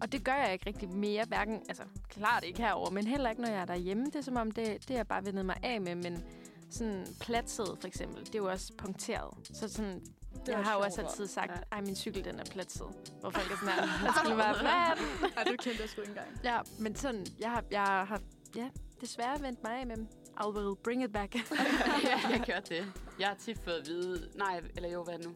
Og 0.00 0.12
det 0.12 0.24
gør 0.24 0.34
jeg 0.34 0.52
ikke 0.52 0.66
rigtig 0.66 0.88
mere, 0.88 1.24
hverken, 1.28 1.54
altså 1.68 1.82
klart 2.08 2.44
ikke 2.44 2.62
herover, 2.62 2.90
men 2.90 3.06
heller 3.06 3.30
ikke, 3.30 3.42
når 3.42 3.48
jeg 3.48 3.60
er 3.60 3.64
derhjemme. 3.64 4.06
Det 4.06 4.16
er 4.16 4.20
som 4.20 4.36
om, 4.36 4.50
det, 4.50 4.88
det 4.88 4.90
er 4.90 4.98
jeg 4.98 5.06
bare 5.06 5.24
vendet 5.26 5.46
mig 5.46 5.56
af 5.62 5.80
med, 5.80 5.94
men 5.94 6.24
sådan 6.70 7.06
platsæde 7.20 7.76
for 7.80 7.86
eksempel, 7.88 8.26
det 8.26 8.34
er 8.34 8.38
jo 8.38 8.50
også 8.50 8.72
punkteret. 8.78 9.34
Så 9.52 9.68
sådan, 9.68 10.02
Det 10.46 10.52
jeg 10.52 10.64
har 10.64 10.74
jo 10.74 10.80
også 10.80 11.00
altid 11.00 11.26
sagt, 11.26 11.50
ja. 11.50 11.56
ej, 11.72 11.80
min 11.80 11.96
cykel 11.96 12.24
den 12.24 12.40
er 12.40 12.44
platset. 12.44 12.86
Hvor 13.20 13.30
folk 13.30 13.50
er 13.50 13.56
sådan 13.56 13.74
her, 13.74 14.06
den 14.06 14.14
skulle 14.14 14.36
være 14.36 14.54
plat. 14.64 14.98
Ej, 15.36 15.44
du 15.44 15.56
kendte 15.58 15.82
jeg 15.82 15.88
sgu 15.88 16.00
ikke 16.00 16.10
engang. 16.10 16.40
Ja, 16.44 16.60
men 16.78 16.96
sådan, 16.96 17.26
jeg 17.38 17.50
har, 17.50 17.64
jeg 17.70 17.82
har 17.82 18.20
ja, 18.56 18.68
desværre 19.00 19.42
vendt 19.42 19.62
mig 19.62 19.80
af 19.80 19.86
med. 19.86 19.96
I 20.44 20.48
will 20.48 20.76
bring 20.84 21.04
it 21.04 21.12
back. 21.12 21.34
ja, 22.04 22.28
jeg 22.30 22.40
gjorde 22.44 22.74
det. 22.74 22.92
Jeg 23.18 23.28
har 23.28 23.34
tit 23.34 23.58
fået 23.64 23.74
at 23.74 23.86
vide, 23.86 24.28
nej, 24.34 24.62
eller 24.76 24.88
jo, 24.88 25.04
hvad 25.04 25.14
er 25.14 25.18
det 25.18 25.26
nu? 25.26 25.34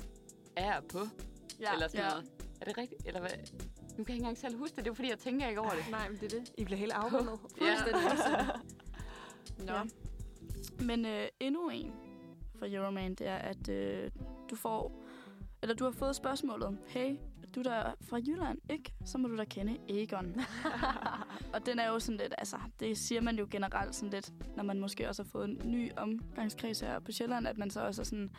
Er 0.57 0.65
jeg 0.65 0.83
på? 0.89 0.99
Ja. 1.61 1.73
eller 1.73 1.89
sådan 1.89 2.05
ja. 2.05 2.09
noget. 2.09 2.31
Er 2.61 2.65
det 2.65 2.79
rigtigt? 2.79 3.07
Eller 3.07 3.21
hvad? 3.21 3.31
Nu 3.31 3.37
kan 3.49 3.99
jeg 3.99 3.99
ikke 3.99 4.13
engang 4.13 4.39
selv 4.39 4.59
huske 4.59 4.77
det. 4.77 4.85
Det 4.85 4.91
er 4.91 4.95
fordi, 4.95 5.09
jeg 5.11 5.19
tænker 5.19 5.49
ikke 5.49 5.61
over 5.61 5.71
det. 5.71 5.85
Nej, 5.91 6.09
men 6.09 6.19
det 6.21 6.33
er 6.33 6.39
det. 6.39 6.53
I 6.59 6.65
bliver 6.65 6.79
helt 6.79 6.93
afrundet. 6.93 7.39
Fuldstændig. 7.59 8.03
Nå. 9.67 9.73
Ja. 9.73 9.83
Men 10.85 11.07
øh, 11.07 11.29
endnu 11.41 11.69
en 11.69 11.93
fra 12.63 12.69
Euroman, 12.71 13.15
det 13.15 13.27
er, 13.29 13.37
at 13.37 13.69
øh, 13.69 14.11
du 14.51 14.57
får, 14.57 15.05
eller 15.63 15.75
du 15.75 15.85
har 15.85 15.91
fået 15.91 16.17
spørgsmålet, 16.17 16.79
hey, 16.87 17.17
du 17.55 17.63
der 17.63 17.73
er 17.73 17.93
fra 18.03 18.17
Jylland, 18.17 18.59
ikke? 18.71 18.95
Så 19.05 19.19
må 19.19 19.29
du 19.29 19.37
da 19.37 19.45
kende 19.45 19.79
Egon. 19.89 20.37
og 21.55 21.67
den 21.67 21.79
er 21.79 21.89
jo 21.89 21.99
sådan 21.99 22.19
lidt, 22.19 22.35
altså, 22.39 22.57
det 22.81 22.99
siger 22.99 23.21
man 23.21 23.39
jo 23.39 23.47
generelt 23.51 23.95
sådan 23.95 24.11
lidt, 24.11 24.33
når 24.57 24.65
man 24.65 24.81
måske 24.81 25.09
også 25.09 25.23
har 25.23 25.29
fået 25.29 25.49
en 25.49 25.61
ny 25.65 25.91
omgangskreds 25.97 26.81
her 26.81 27.01
på 27.01 27.13
Sjælland, 27.13 27.47
at 27.47 27.59
man 27.59 27.71
så 27.71 27.81
også 27.87 28.03
er 28.03 28.05
sådan, 28.05 28.31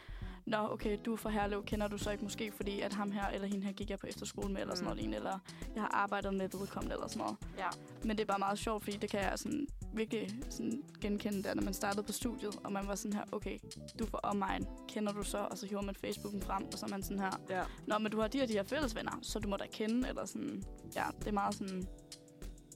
Nå, 0.46 0.58
okay, 0.72 0.98
du 1.06 1.14
er 1.14 1.18
fra 1.18 1.30
Herlev, 1.30 1.64
kender 1.66 1.88
du 1.88 1.98
så 1.98 2.12
ikke 2.12 2.24
måske, 2.24 2.52
fordi 2.52 2.80
at 2.82 2.94
ham 2.94 3.12
her 3.12 3.28
eller 3.28 3.48
hende 3.48 3.66
her 3.66 3.74
gik 3.74 3.90
jeg 3.90 4.00
på 4.00 4.08
efterskole 4.08 4.54
med, 4.54 4.62
eller 4.62 4.76
sådan 4.76 4.84
noget 4.84 4.98
lignende, 4.98 5.18
eller 5.18 5.40
jeg 5.76 5.82
har 5.84 5.90
arbejdet 5.94 6.34
med 6.34 6.50
vedkommende, 6.60 6.94
eller 6.96 7.08
sådan 7.08 7.20
noget. 7.20 7.38
Ja. 7.58 7.68
Men 8.04 8.10
det 8.18 8.20
er 8.20 8.26
bare 8.26 8.40
meget 8.40 8.60
sjovt, 8.60 8.84
fordi 8.84 8.98
det 8.98 9.10
kan 9.10 9.20
jeg 9.20 9.40
sådan 9.40 9.68
virkelig 9.94 10.30
sådan 10.50 10.84
genkende 11.02 11.44
der, 11.44 11.54
når 11.54 11.64
man 11.64 11.74
startede 11.74 12.04
på 12.04 12.12
studiet, 12.12 12.56
og 12.64 12.72
man 12.72 12.88
var 12.88 12.96
sådan 12.96 13.14
her, 13.14 13.24
okay, 13.32 13.58
du 14.00 14.04
er 14.04 14.08
fra 14.10 14.20
omegn, 14.24 14.68
kender 14.88 15.14
du 15.14 15.24
så? 15.24 15.38
Og 15.38 15.58
så 15.58 15.66
hiver 15.68 15.82
man 15.82 15.96
Facebooken 15.96 16.42
frem, 16.42 16.64
og 16.66 16.74
så 16.80 16.86
er 16.86 16.90
man 16.90 17.04
sådan 17.04 17.20
her, 17.20 17.32
Ja. 17.50 17.64
nå, 17.88 17.98
men 17.98 18.12
du 18.12 18.20
har 18.22 18.28
de 18.28 18.38
her, 18.40 18.46
de 18.46 18.54
her 18.54 18.64
fælles 18.64 18.96
venner, 18.96 19.20
så 19.22 19.40
du 19.40 19.48
må 19.50 19.58
da 19.58 19.66
kende, 19.74 20.10
eller 20.10 20.26
sådan, 20.26 20.64
ja, 20.96 21.04
det 21.20 21.28
er 21.28 21.32
meget 21.32 21.56
sådan, 21.56 21.88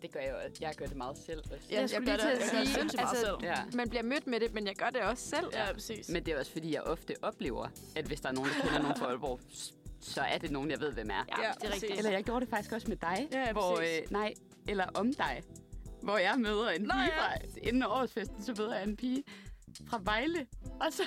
Det 0.01 0.11
gør 0.11 0.19
jeg 0.19 0.29
jo. 0.29 0.55
Jeg 0.61 0.75
gør 0.77 0.85
det 0.85 0.97
meget 0.97 1.17
selv 1.17 1.39
også. 1.39 1.55
Jeg 1.71 1.89
skulle 1.89 2.05
lige 2.05 2.17
til 2.17 2.27
at 2.27 2.31
jeg 2.31 2.39
gør 2.51 2.59
det 2.59 2.69
sige, 2.69 2.85
meget 2.85 2.99
altså, 2.99 3.25
selv. 3.25 3.35
Ja. 3.43 3.55
Man 3.73 3.89
bliver 3.89 4.03
mødt 4.03 4.27
med 4.27 4.39
det, 4.39 4.53
men 4.53 4.67
jeg 4.67 4.75
gør 4.75 4.89
det 4.89 5.01
også 5.01 5.29
selv. 5.29 5.45
Ja, 5.53 5.73
præcis. 5.73 6.09
Men 6.09 6.25
det 6.25 6.33
er 6.33 6.39
også 6.39 6.51
fordi, 6.51 6.73
jeg 6.73 6.81
ofte 6.81 7.15
oplever, 7.21 7.67
at 7.95 8.05
hvis 8.05 8.21
der 8.21 8.29
er 8.29 8.33
nogen, 8.33 8.49
der 8.49 8.61
kender 8.61 8.81
nogen 8.81 8.97
fra 8.97 9.05
Aalborg, 9.05 9.39
så 10.01 10.21
er 10.21 10.37
det 10.37 10.51
nogen, 10.51 10.71
jeg 10.71 10.79
ved, 10.79 10.91
hvem 10.91 11.09
er. 11.09 11.13
Ja, 11.13 11.47
Ja, 11.47 11.51
det 11.61 11.69
er 11.69 11.73
rigtigt. 11.73 11.97
Eller 11.97 12.11
jeg 12.11 12.23
gjorde 12.23 12.41
det 12.41 12.49
faktisk 12.49 12.71
også 12.73 12.87
med 12.87 12.97
dig. 12.97 13.27
Ja, 13.31 13.39
ja, 13.39 13.51
hvor, 13.51 13.75
præcis. 13.75 13.99
øh, 13.99 14.11
nej, 14.11 14.33
eller 14.67 14.85
om 14.93 15.13
dig. 15.13 15.43
Hvor 16.01 16.17
jeg 16.17 16.35
møder 16.37 16.69
en 16.69 16.81
Nå, 16.81 16.93
pige 16.93 17.03
ja. 17.03 17.21
fra, 17.21 17.33
inden 17.61 17.83
årsfesten, 17.83 18.43
så 18.43 18.53
møder 18.57 18.75
jeg 18.75 18.83
en 18.83 18.95
pige 18.95 19.23
fra 19.89 19.99
Vejle. 20.03 20.47
Og 20.79 20.87
så, 20.91 21.03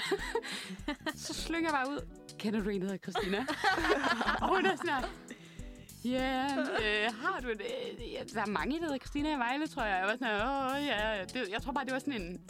så 1.26 1.34
slynger 1.34 1.70
jeg 1.70 1.74
bare 1.84 1.88
ud. 1.90 2.06
Kender 2.38 2.60
du 2.60 2.68
en, 2.70 2.80
der 2.80 2.86
hedder 2.86 3.10
Christina? 3.10 3.46
og 4.42 4.48
hun 4.48 4.66
er 4.66 4.76
sådan 4.76 5.04
Ja, 6.04 6.44
øh, 6.56 7.14
har 7.22 7.40
du 7.40 7.48
det? 7.48 7.60
Øh, 7.60 8.34
der 8.34 8.40
er 8.42 8.46
mange, 8.46 8.78
der 8.78 8.84
hedder 8.84 8.98
Christina 8.98 9.34
i 9.34 9.38
Vejle, 9.38 9.66
tror 9.66 9.82
jeg. 9.82 9.98
Jeg 9.98 10.06
var 10.06 10.12
sådan 10.12 10.26
her, 10.26 10.76
åh 10.76 10.86
ja. 10.86 11.24
Det, 11.24 11.48
jeg 11.50 11.62
tror 11.62 11.72
bare, 11.72 11.84
det 11.84 11.92
var 11.92 11.98
sådan 11.98 12.20
en... 12.22 12.40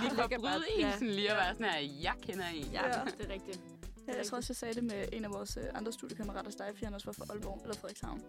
Lige 0.00 0.10
for 0.10 0.28
bryde 0.40 0.64
en, 0.76 0.80
ja. 0.80 0.92
sådan 0.92 1.08
lige 1.10 1.30
at 1.30 1.36
være 1.36 1.52
sådan 1.52 1.66
her, 1.66 1.78
jeg 2.02 2.14
kender 2.22 2.44
en. 2.54 2.64
Ja, 2.72 2.86
Ja. 2.86 3.04
det 3.18 3.26
er 3.30 3.32
rigtigt. 3.32 3.60
Ja, 4.08 4.16
jeg 4.16 4.26
tror 4.26 4.36
også, 4.36 4.50
jeg 4.52 4.56
sagde 4.56 4.74
det 4.74 4.84
med 4.84 5.04
en 5.12 5.24
af 5.24 5.30
vores 5.30 5.56
øh, 5.56 5.64
andre 5.74 5.92
studiekammerater, 5.92 6.50
fordi 6.72 6.84
han 6.84 6.94
også 6.94 7.06
var 7.06 7.12
fra 7.12 7.24
Aalborg, 7.30 7.60
eller 7.62 7.74
Frederikshavn. 7.76 8.22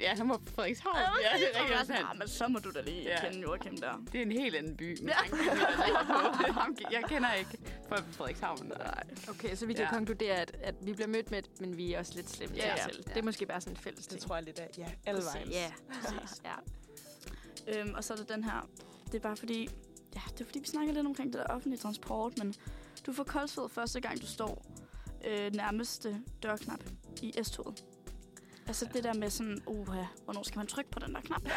Ja, 0.00 0.14
han 0.14 0.28
var 0.28 0.34
fra 0.46 0.52
Frederikshavn. 0.54 0.96
Ja, 0.96 1.02
det 1.38 1.56
er 1.56 1.60
Og 1.60 1.68
jeg 1.68 1.76
var 1.76 1.80
rigtigt. 1.80 1.86
sådan. 1.86 2.04
"Ah, 2.10 2.18
men 2.18 2.28
så 2.28 2.48
må 2.48 2.58
du 2.58 2.70
da 2.70 2.80
lige 2.80 3.02
Ja. 3.02 3.20
kende 3.20 3.40
Joachim 3.42 3.76
der. 3.76 3.92
Det 4.12 4.18
er 4.18 4.22
en 4.22 4.32
helt 4.32 4.54
anden 4.56 4.76
by. 4.76 4.98
Ja. 5.02 5.06
ja. 5.08 6.90
jeg 6.90 7.04
kender 7.08 7.32
ikke 7.32 7.58
folk 7.88 8.04
fra 8.04 8.12
Frederikshavn. 8.12 8.72
Nej. 8.78 9.02
Okay, 9.28 9.54
så 9.56 9.66
vi 9.66 9.72
kan 9.72 9.82
Ja. 9.84 9.90
konkludere, 9.90 10.34
at, 10.36 10.56
at 10.62 10.74
vi 10.80 10.92
bliver 10.92 11.08
mødt 11.08 11.30
med, 11.30 11.42
men 11.60 11.76
vi 11.76 11.92
er 11.92 11.98
også 11.98 12.12
lidt 12.14 12.30
slemme 12.30 12.56
Ja, 12.56 12.62
til 12.62 12.70
os 12.72 12.78
ja. 12.78 12.84
selv. 12.84 13.02
Det 13.04 13.16
er 13.16 13.22
måske 13.22 13.46
bare 13.46 13.60
sådan 13.60 13.72
en 13.72 13.76
fælles 13.82 14.06
Det 14.06 14.10
ting. 14.10 14.22
tror 14.22 14.34
jeg 14.34 14.44
lidt 14.44 14.58
af. 14.58 14.68
Ja, 14.78 14.86
alle 15.06 15.22
vejen. 15.34 15.48
Ja, 15.50 15.72
præcis. 15.92 16.42
Ja. 16.44 16.54
Øhm, 17.80 17.94
og 17.94 18.04
så 18.04 18.12
er 18.12 18.16
der 18.16 18.24
den 18.24 18.44
her. 18.44 18.68
Det 19.06 19.14
er 19.14 19.18
bare 19.20 19.36
fordi, 19.36 19.68
ja, 20.14 20.20
det 20.32 20.40
er 20.40 20.44
fordi, 20.44 20.58
vi 20.58 20.66
snakker 20.66 20.92
lidt 20.94 21.06
omkring 21.06 21.32
det 21.32 21.38
der 21.40 21.54
offentlige 21.54 21.78
transport, 21.80 22.38
men 22.38 22.54
du 23.06 23.12
får 23.12 23.24
koldsved 23.24 23.68
første 23.68 24.00
gang, 24.00 24.20
du 24.20 24.26
står 24.26 24.66
øh, 25.26 25.52
nærmeste 25.54 26.20
dørknap 26.42 26.80
i 27.22 27.34
S-toget. 27.42 27.84
Altså 28.68 28.88
det 28.94 29.04
der 29.04 29.14
med 29.14 29.30
sådan, 29.30 29.62
uha, 29.66 30.02
hvornår 30.24 30.42
skal 30.42 30.58
man 30.58 30.66
trykke 30.66 30.90
på 30.90 30.98
den 30.98 31.14
der 31.14 31.20
knap 31.20 31.42
der? 31.42 31.48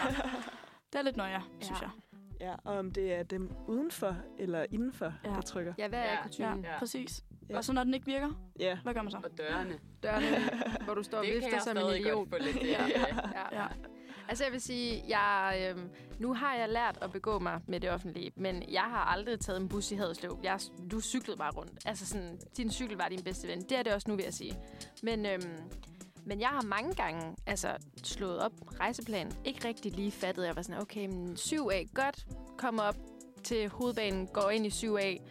Det 0.93 0.99
er 0.99 1.01
lidt 1.01 1.17
nøje, 1.17 1.41
synes 1.61 1.81
Ja. 1.81 1.85
jeg. 1.85 1.91
Ja, 2.39 2.55
og 2.63 2.77
om 2.77 2.91
det 2.91 3.13
er 3.13 3.23
dem 3.23 3.51
udenfor 3.67 4.15
eller 4.39 4.65
indenfor, 4.71 5.13
Ja. 5.25 5.29
der 5.29 5.41
trykker. 5.41 5.73
Ja, 5.77 5.87
hvad 5.87 5.99
er 5.99 6.03
Ja. 6.03 6.11
Ja, 6.11 6.23
kutumen? 6.23 6.63
Ja. 6.63 6.79
præcis. 6.79 7.23
Ja. 7.49 7.57
Og 7.57 7.63
så 7.65 7.73
når 7.73 7.83
den 7.83 7.93
ikke 7.93 8.05
virker, 8.05 8.29
Ja. 8.59 8.77
hvad 8.83 8.93
gør 8.93 9.01
man 9.01 9.11
så? 9.11 9.17
Og 9.23 9.37
dørene. 9.37 9.79
Dørene, 10.03 10.27
hvor 10.85 10.93
du 10.93 11.03
står 11.03 11.17
og 11.17 11.23
det 11.23 11.33
kan 11.33 11.41
vifter 11.41 11.55
jeg 11.55 11.61
som 11.61 11.77
en 11.77 11.83
stadig 11.83 11.99
idiot. 12.01 12.29
godt 12.29 12.29
få 12.29 12.35
lidt... 12.45 12.55
Ja. 12.63 12.83
øh, 12.85 12.89
Ja. 13.51 13.61
Ja. 13.61 13.67
Altså 14.29 14.43
jeg 14.43 14.51
vil 14.53 14.61
sige, 14.61 15.03
jeg, 15.07 15.67
øhm, 15.75 15.89
nu 16.19 16.33
har 16.33 16.55
jeg 16.55 16.69
lært 16.69 16.97
at 17.01 17.11
begå 17.11 17.39
mig 17.39 17.61
med 17.67 17.79
det 17.79 17.91
offentlige, 17.91 18.31
men 18.35 18.63
jeg 18.71 18.81
har 18.83 19.05
aldrig 19.05 19.39
taget 19.39 19.61
en 19.61 19.69
bus 19.69 19.91
i 19.91 19.95
Haderslev. 19.95 20.39
Jeg, 20.43 20.59
du 20.91 21.01
cyklede 21.01 21.37
bare 21.37 21.51
rundt. 21.51 21.71
Altså 21.85 22.05
sådan, 22.05 22.39
din 22.57 22.71
cykel 22.71 22.97
var 22.97 23.07
din 23.09 23.23
bedste 23.23 23.47
ven. 23.47 23.61
Det 23.61 23.71
er 23.77 23.83
det 23.83 23.93
også 23.93 24.09
nu, 24.09 24.15
vil 24.15 24.23
jeg 24.23 24.33
sige. 24.33 24.55
Men, 25.03 25.25
øhm, 25.25 25.41
men 26.25 26.39
jeg 26.39 26.49
har 26.49 26.61
mange 26.61 26.95
gange 26.95 27.35
altså, 27.47 27.67
slået 28.03 28.39
op 28.39 28.51
rejseplan. 28.79 29.31
Ikke 29.45 29.67
rigtig 29.67 29.91
lige 29.91 30.11
fattet. 30.11 30.45
Jeg 30.45 30.55
var 30.55 30.61
sådan, 30.61 30.81
okay, 30.81 31.05
men 31.05 31.33
7A, 31.33 31.93
godt. 31.93 32.25
Kommer 32.57 32.83
op 32.83 32.95
til 33.43 33.69
hovedbanen, 33.69 34.27
går 34.27 34.49
ind 34.49 34.65
i 34.65 34.69
7A 34.69 35.21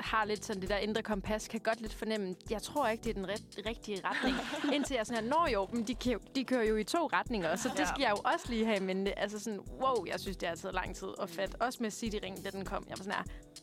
har 0.00 0.24
lidt 0.24 0.44
sådan 0.44 0.62
det 0.62 0.70
der 0.70 0.76
indre 0.76 1.02
kompas, 1.02 1.48
kan 1.48 1.60
godt 1.60 1.80
lidt 1.80 1.94
fornemme, 1.94 2.34
jeg 2.50 2.62
tror 2.62 2.88
ikke, 2.88 3.04
det 3.04 3.10
er 3.10 3.14
den 3.14 3.28
ret, 3.28 3.42
rigtige 3.66 4.00
retning. 4.04 4.36
Indtil 4.74 4.94
jeg 4.94 5.06
sådan 5.06 5.22
her, 5.22 5.30
når 5.30 5.48
jo, 5.52 5.68
men 5.72 5.86
de, 5.86 5.94
kan, 5.94 6.20
de 6.34 6.44
kører 6.44 6.64
jo 6.64 6.76
i 6.76 6.84
to 6.84 7.06
retninger, 7.06 7.56
så 7.56 7.68
det 7.68 7.78
Ja. 7.78 7.84
skal 7.86 8.00
jeg 8.00 8.10
jo 8.10 8.16
også 8.32 8.46
lige 8.48 8.66
have. 8.66 8.80
Men 8.80 9.06
altså 9.16 9.38
sådan, 9.38 9.60
wow, 9.60 10.04
jeg 10.06 10.20
synes, 10.20 10.36
det 10.36 10.48
har 10.48 10.56
taget 10.56 10.74
lang 10.74 10.96
tid 10.96 11.08
at 11.22 11.30
fatte. 11.30 11.56
Også 11.62 11.78
med 11.82 11.90
Cityringen, 11.90 12.44
da 12.44 12.50
den 12.50 12.64
kom. 12.64 12.84
Jeg 12.88 12.98
var 12.98 13.04
sådan 13.04 13.12
her, 13.12 13.22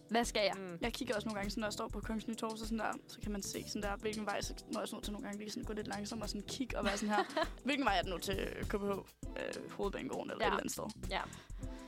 hvad 0.10 0.26
skal 0.26 0.42
jeg? 0.42 0.54
Mm. 0.58 0.78
Jeg 0.82 0.94
kigger 0.94 1.16
også 1.16 1.28
nogle 1.28 1.36
gange, 1.40 1.50
sådan, 1.52 1.62
når 1.62 1.68
jeg 1.68 1.74
står 1.74 1.88
på 1.88 2.00
Kongens 2.00 2.28
Nytorv, 2.28 2.58
så, 2.58 2.64
sådan 2.66 2.80
der, 2.80 2.92
så 3.08 3.20
kan 3.22 3.32
man 3.32 3.44
se, 3.44 3.64
sådan 3.68 3.82
der, 3.82 3.96
hvilken 3.96 4.26
vej, 4.26 4.42
så 4.42 4.54
må 4.66 4.72
jeg 4.74 4.82
også 4.82 4.96
nødt 4.96 5.04
til 5.04 5.14
nogle 5.14 5.26
gange 5.28 5.40
lige 5.40 5.52
sådan 5.52 5.64
gå 5.64 5.74
lidt 5.74 5.88
langsomt 5.88 6.24
og 6.24 6.30
sådan 6.30 6.42
kigge 6.48 6.78
og 6.78 6.86
være 6.86 6.98
sådan 6.98 7.16
her, 7.16 7.24
hvilken 7.66 7.86
vej 7.86 7.98
er 7.98 8.02
det 8.02 8.10
nu 8.12 8.18
til 8.18 8.48
KBH, 8.70 8.84
øh, 8.84 9.72
Hovedbanegården 9.72 10.32
eller 10.32 10.46
ja. 10.46 10.48
et 10.48 10.52
eller 10.52 10.60
andet 10.60 10.72
sted. 10.72 10.84
Ja. 11.10 11.22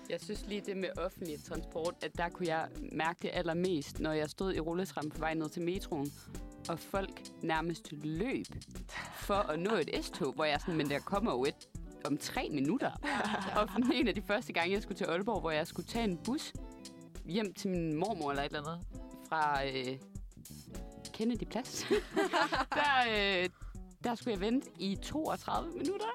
Jeg 0.09 0.21
synes 0.21 0.45
lige 0.47 0.61
det 0.61 0.78
med 0.78 0.89
offentlig 0.97 1.43
transport, 1.43 1.95
at 2.01 2.17
der 2.17 2.30
kunne 2.30 2.47
jeg 2.47 2.67
mærke 2.91 3.19
det 3.21 3.32
allermest, 3.34 3.99
når 3.99 4.11
jeg 4.11 4.30
stod 4.30 4.53
i 4.53 4.59
rulletrappen 4.59 5.11
på 5.11 5.19
vej 5.19 5.34
ned 5.34 5.49
til 5.49 5.61
metroen, 5.61 6.11
og 6.69 6.80
folk 6.80 7.21
nærmest 7.41 7.91
løb 7.91 8.45
for 9.15 9.34
at 9.34 9.59
nå 9.59 9.76
et 9.76 10.05
S-tog, 10.05 10.34
hvor 10.34 10.45
jeg 10.45 10.59
sådan, 10.59 10.76
men 10.76 10.89
der 10.89 10.99
kommer 10.99 11.32
jo 11.32 11.45
et 11.45 11.67
om 12.05 12.17
tre 12.17 12.49
minutter. 12.51 12.91
Og 13.57 13.69
en 13.93 14.07
af 14.07 14.15
de 14.15 14.21
første 14.21 14.53
gange, 14.53 14.73
jeg 14.73 14.82
skulle 14.82 14.97
til 14.97 15.05
Aalborg, 15.05 15.39
hvor 15.39 15.51
jeg 15.51 15.67
skulle 15.67 15.88
tage 15.88 16.03
en 16.03 16.17
bus 16.17 16.53
hjem 17.26 17.53
til 17.53 17.69
min 17.69 17.93
mormor 17.93 18.30
eller 18.30 18.43
et 18.43 18.45
eller 18.45 18.69
andet, 18.69 18.88
fra 19.30 19.65
øh, 19.65 19.97
Kennedy 21.13 21.43
Plads, 21.43 21.86
der, 22.80 23.43
øh, 23.43 23.49
der 24.06 24.16
skulle 24.16 24.34
jeg 24.34 24.41
vente 24.41 24.70
i 24.80 24.95
32 24.95 25.72
minutter. 25.78 26.06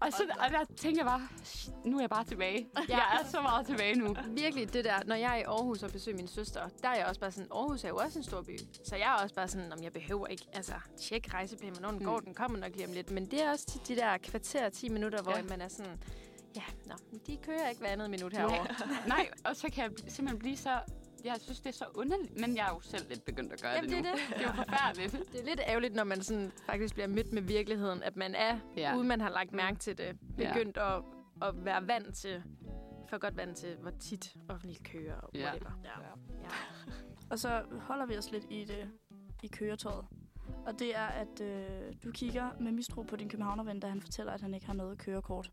Og, 0.00 0.12
så, 0.12 0.22
og 0.40 0.50
der 0.50 0.64
tænkte 0.76 0.98
jeg 0.98 1.06
bare, 1.06 1.28
"Shit, 1.44 1.72
nu 1.84 1.96
er 1.96 2.00
jeg 2.02 2.10
bare 2.10 2.24
tilbage. 2.24 2.68
Ja. 2.88 2.96
Jeg 2.96 3.20
er 3.22 3.28
så 3.30 3.40
meget 3.40 3.66
tilbage 3.66 3.94
nu. 3.94 4.16
Virkelig 4.28 4.72
det 4.72 4.84
der, 4.84 4.94
når 5.06 5.14
jeg 5.14 5.32
er 5.32 5.36
i 5.36 5.42
Aarhus 5.42 5.82
og 5.82 5.90
besøger 5.92 6.16
min 6.16 6.28
søster, 6.28 6.68
der 6.82 6.88
er 6.88 6.94
jeg 6.96 7.06
også 7.06 7.20
bare 7.20 7.30
sådan, 7.32 7.48
Aarhus 7.52 7.84
er 7.84 7.88
jo 7.88 7.96
også 7.96 8.18
en 8.18 8.24
stor 8.24 8.42
by. 8.42 8.58
Så 8.84 8.96
jeg 8.96 9.16
er 9.18 9.22
også 9.22 9.34
bare 9.34 9.48
sådan, 9.48 9.72
om 9.72 9.82
jeg 9.82 9.92
behøver 9.92 10.26
ikke, 10.26 10.44
altså, 10.52 10.72
tjek 11.00 11.34
rejseplanen, 11.34 11.72
hvornår 11.78 11.90
den 11.90 11.98
Mm. 11.98 12.04
går, 12.04 12.18
den 12.20 12.34
kommer 12.34 12.58
nok 12.58 12.72
lige 12.74 12.86
om 12.86 12.92
lidt. 12.92 13.10
Men 13.10 13.26
det 13.30 13.42
er 13.42 13.50
også 13.50 13.66
til 13.66 13.80
de 13.88 14.00
der 14.00 14.18
kvarter, 14.18 14.68
10 14.68 14.88
minutter, 14.88 15.22
hvor 15.22 15.36
Ja. 15.36 15.42
man 15.42 15.60
er 15.60 15.68
sådan, 15.68 15.98
ja, 16.56 16.62
nå, 16.86 16.94
de 17.26 17.36
kører 17.36 17.68
ikke 17.68 17.80
hver 17.80 17.88
andet 17.90 18.10
minut 18.10 18.32
herovre. 18.36 18.66
Nej, 19.08 19.28
og 19.44 19.56
så 19.56 19.68
kan 19.72 19.84
jeg 19.84 19.90
simpelthen 19.98 20.38
blive 20.38 20.56
så... 20.56 20.78
Jeg 21.24 21.36
synes, 21.40 21.60
det 21.60 21.68
er 21.68 21.72
så 21.72 21.84
underligt, 21.94 22.40
men 22.40 22.56
jeg 22.56 22.66
er 22.66 22.70
jo 22.74 22.80
selv 22.80 23.08
lidt 23.08 23.24
begyndt 23.24 23.52
at 23.52 23.62
gøre 23.62 23.70
Jamen, 23.70 23.90
det 23.90 23.96
det 23.96 24.04
nu. 24.04 24.10
det. 24.10 24.36
Det 24.38 24.44
er 24.44 24.48
jo 24.48 24.52
forfærdeligt. 24.52 25.12
Det 25.32 25.40
er 25.40 25.44
lidt 25.44 25.60
ærgerligt, 25.68 25.94
når 25.94 26.04
man 26.04 26.22
sådan 26.22 26.52
faktisk 26.66 26.94
bliver 26.94 27.06
mødt 27.06 27.32
med 27.32 27.42
virkeligheden, 27.42 28.02
at 28.02 28.16
man 28.16 28.34
er, 28.34 28.58
Ja. 28.76 28.80
ja. 28.90 28.96
uden 28.96 29.08
man 29.08 29.20
har 29.20 29.30
lagt 29.30 29.52
mærke 29.52 29.78
til 29.78 29.98
det, 29.98 30.16
Ja. 30.38 30.52
begyndt 30.52 30.76
at, 30.76 31.02
at 31.42 31.64
være 31.64 31.88
vant 31.88 32.14
til, 32.16 32.42
for 33.10 33.18
godt 33.18 33.36
vant 33.36 33.56
til, 33.56 33.76
hvor 33.80 33.90
tit 33.90 34.34
offentligt 34.48 34.84
kører 34.84 35.14
og 35.20 35.30
Ja. 35.34 35.44
whatever. 35.44 35.70
Ja. 35.84 35.90
ja. 36.42 36.48
Og 37.30 37.38
så 37.38 37.62
holder 37.80 38.06
vi 38.06 38.16
os 38.16 38.30
lidt 38.30 38.44
i 38.50 38.64
det 38.64 38.90
i 39.42 39.48
køretøjet. 39.48 40.04
Og 40.66 40.78
det 40.78 40.96
er, 40.96 41.06
at 41.06 41.40
øh, 41.40 41.92
du 42.04 42.10
kigger 42.12 42.48
med 42.60 42.72
mistro 42.72 43.02
på 43.02 43.16
din 43.16 43.28
københavnerven, 43.28 43.80
da 43.80 43.86
han 43.88 44.00
fortæller, 44.00 44.32
at 44.32 44.40
han 44.40 44.54
ikke 44.54 44.66
har 44.66 44.74
noget 44.74 44.98
kørekort. 44.98 45.50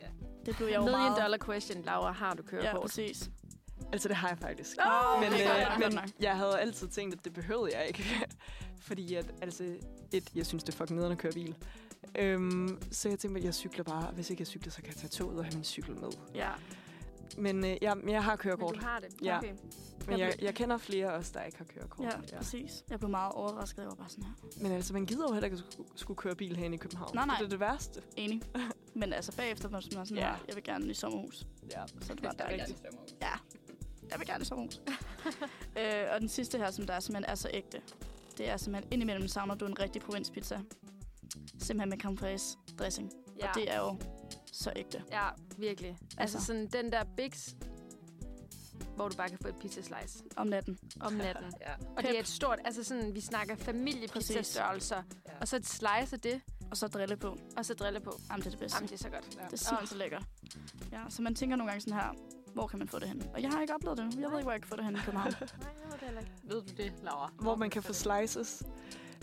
Ja. 0.00 0.06
Det 0.46 0.56
blev 0.56 0.66
jeg 0.68 0.76
jo 0.76 0.80
Million 0.82 1.00
meget... 1.00 1.22
dollar 1.22 1.38
question, 1.44 1.82
Laura, 1.84 2.12
har 2.12 2.34
du 2.34 2.42
Ja, 2.42 2.48
kørekort? 2.50 2.82
præcis. 2.82 3.30
Altså, 3.92 4.08
det 4.08 4.16
har 4.16 4.28
jeg 4.28 4.38
faktisk. 4.38 4.76
Oh, 4.86 5.20
men 5.20 5.30
godt 5.30 5.40
øh, 5.84 5.92
men 5.92 5.98
jeg 6.20 6.36
havde 6.36 6.58
altid 6.60 6.88
tænkt, 6.88 7.14
at 7.14 7.24
det 7.24 7.32
behøvede 7.32 7.76
jeg 7.78 7.86
ikke. 7.86 8.04
Fordi 8.88 9.14
at, 9.14 9.26
altså, 9.42 9.64
et, 10.12 10.30
jeg 10.34 10.46
synes, 10.46 10.64
det 10.64 10.72
er 10.72 10.76
fucking 10.76 10.96
nederen 10.96 11.12
at 11.12 11.18
køre 11.18 11.32
bil. 11.32 11.54
Øhm, 12.18 12.78
så 12.92 13.08
jeg 13.08 13.18
tænkte, 13.18 13.38
at 13.38 13.44
jeg 13.44 13.54
cykler 13.54 13.84
bare. 13.84 14.10
Hvis 14.12 14.30
ikke 14.30 14.40
jeg 14.40 14.46
cykler, 14.46 14.72
så 14.72 14.76
kan 14.82 14.86
jeg 14.86 14.94
tage 14.96 15.08
toget 15.08 15.38
og 15.38 15.44
have 15.44 15.54
min 15.54 15.64
cykel 15.64 15.94
med. 16.00 16.08
Ja. 16.34 16.50
Men 17.38 17.64
øh, 17.64 17.76
jeg, 17.82 17.96
jeg 18.08 18.24
har 18.24 18.36
kørekort. 18.36 18.70
Men 18.74 18.80
du 18.80 18.86
har 18.86 19.00
det? 19.00 19.08
Ja. 19.22 19.38
Okay. 19.38 19.52
Men 20.08 20.18
jeg, 20.18 20.34
jeg 20.42 20.54
kender 20.54 20.78
flere 20.78 21.12
også, 21.14 21.30
der 21.34 21.42
ikke 21.42 21.58
har 21.58 21.64
kørekort. 21.64 22.06
Ja, 22.06 22.10
ja, 22.32 22.36
præcis. 22.36 22.84
Jeg 22.90 22.98
blev 22.98 23.10
meget 23.10 23.32
overrasket. 23.32 23.78
Jeg 23.82 23.88
var 23.88 23.94
bare 23.94 24.08
sådan 24.08 24.24
her. 24.24 24.32
Men 24.62 24.72
altså, 24.72 24.92
man 24.92 25.06
gider 25.06 25.24
jo 25.28 25.32
heller 25.32 25.44
ikke 25.44 25.54
at 25.56 25.72
skulle, 25.72 25.88
skulle 25.96 26.16
køre 26.16 26.34
bil 26.34 26.56
herinde 26.56 26.74
i 26.74 26.78
København. 26.78 27.10
Nej, 27.14 27.26
nej. 27.26 27.36
Det 27.38 27.44
er 27.44 27.48
det 27.48 27.60
værste. 27.60 28.02
Enig. 28.16 28.42
Men 28.94 29.12
altså 29.12 29.36
bagefter 29.36 29.68
var 29.68 29.82
man 29.94 30.06
sådan 30.06 30.16
Ja. 30.22 30.28
her, 30.30 30.36
jeg 30.48 30.54
vil 30.54 30.64
gerne 30.64 30.90
i 30.90 30.94
sommerhus. 30.94 31.46
Ja. 31.70 31.82
Så 32.00 32.14
det 32.14 32.22
var 32.22 32.28
er 32.28 32.32
dejligt. 32.32 32.82
Ja, 33.22 33.32
jeg 34.10 34.18
vil 34.18 34.26
gerne 34.26 34.44
sommerhus. 34.44 34.80
øh, 35.78 36.04
og 36.14 36.20
den 36.20 36.28
sidste 36.28 36.58
her, 36.58 36.70
som 36.70 36.86
der 36.86 36.94
er 36.94 37.00
simpelthen 37.00 37.30
er 37.30 37.34
så 37.34 37.50
ægte, 37.54 37.82
det 38.38 38.48
er 38.48 38.56
simpelthen, 38.56 38.92
indimellem 38.92 39.28
savner 39.28 39.54
du 39.54 39.66
en 39.66 39.78
rigtig 39.78 40.02
provinspizza. 40.02 40.60
Simpelthen 41.58 41.88
med 42.08 42.16
fraise 42.18 42.56
dressing. 42.78 43.10
Ja. 43.40 43.48
Og 43.48 43.54
det 43.54 43.72
er 43.72 43.78
jo 43.78 43.96
så 44.52 44.72
ægte. 44.76 45.02
ja, 45.10 45.28
virkelig. 45.58 45.90
Altså, 46.18 46.36
Altså. 46.38 46.46
sådan 46.46 46.66
den 46.66 46.92
der 46.92 47.04
Bix, 47.16 47.54
hvor 48.96 49.08
du 49.08 49.16
bare 49.16 49.28
kan 49.28 49.38
få 49.42 49.48
et 49.48 49.54
pizza 49.60 49.82
slice 49.82 50.24
Om 50.36 50.46
natten. 50.46 50.78
om 51.00 51.12
natten. 51.12 51.44
Ja. 51.60 51.72
Og 51.96 52.02
det 52.02 52.16
er 52.16 52.20
et 52.20 52.28
stort, 52.28 52.58
altså 52.64 52.84
sådan, 52.84 53.14
vi 53.14 53.20
snakker 53.20 53.56
familiepizzastørrelser, 53.56 55.02
Ja. 55.28 55.32
og 55.40 55.48
så 55.48 55.56
et 55.56 55.66
slice 55.66 56.12
af 56.14 56.20
det, 56.20 56.40
Og 56.70 56.76
så 56.76 56.88
drille 56.88 57.16
på. 57.16 57.38
og 57.56 57.66
så 57.66 57.74
drille 57.74 58.00
på. 58.00 58.20
Jamen, 58.30 58.40
det 58.40 58.46
er 58.46 58.50
det 58.50 58.58
bedste. 58.58 58.76
Jamen, 58.76 58.88
det 58.88 58.94
er 58.94 58.98
så 58.98 59.08
godt. 59.10 59.36
Ja. 59.36 59.44
Det 59.44 59.52
er 59.52 59.56
simpelthen 59.56 59.86
så 59.86 59.96
lækkert. 59.96 60.22
Ja, 60.92 61.02
så 61.08 61.22
man 61.22 61.34
tænker 61.34 61.56
nogle 61.56 61.70
gange 61.70 61.80
sådan 61.80 62.00
her, 62.00 62.14
hvor 62.54 62.66
kan 62.66 62.78
man 62.78 62.88
få 62.88 62.98
det 62.98 63.08
hen? 63.08 63.22
Og 63.34 63.42
jeg 63.42 63.50
har 63.50 63.60
ikke 63.60 63.74
oplevet 63.74 63.98
det. 63.98 64.04
Jeg 64.20 64.30
ved 64.30 64.38
ikke, 64.38 64.42
hvor 64.42 64.50
jeg 64.52 64.60
kan 64.60 64.68
få 64.68 64.76
det 64.76 64.84
hen 64.84 64.94
i 64.94 64.98
København. 65.04 65.32
Nej, 65.40 65.48
jeg 65.82 65.86
ved 65.86 65.92
det 65.92 66.00
heller 66.00 66.20
ikke. 66.20 66.32
Ved 66.44 66.62
du 66.62 66.82
det, 66.82 66.92
Laura? 67.02 67.30
Hvor 67.40 67.56
man 67.56 67.70
kan 67.70 67.82
få 67.82 67.92
slices. 67.92 68.62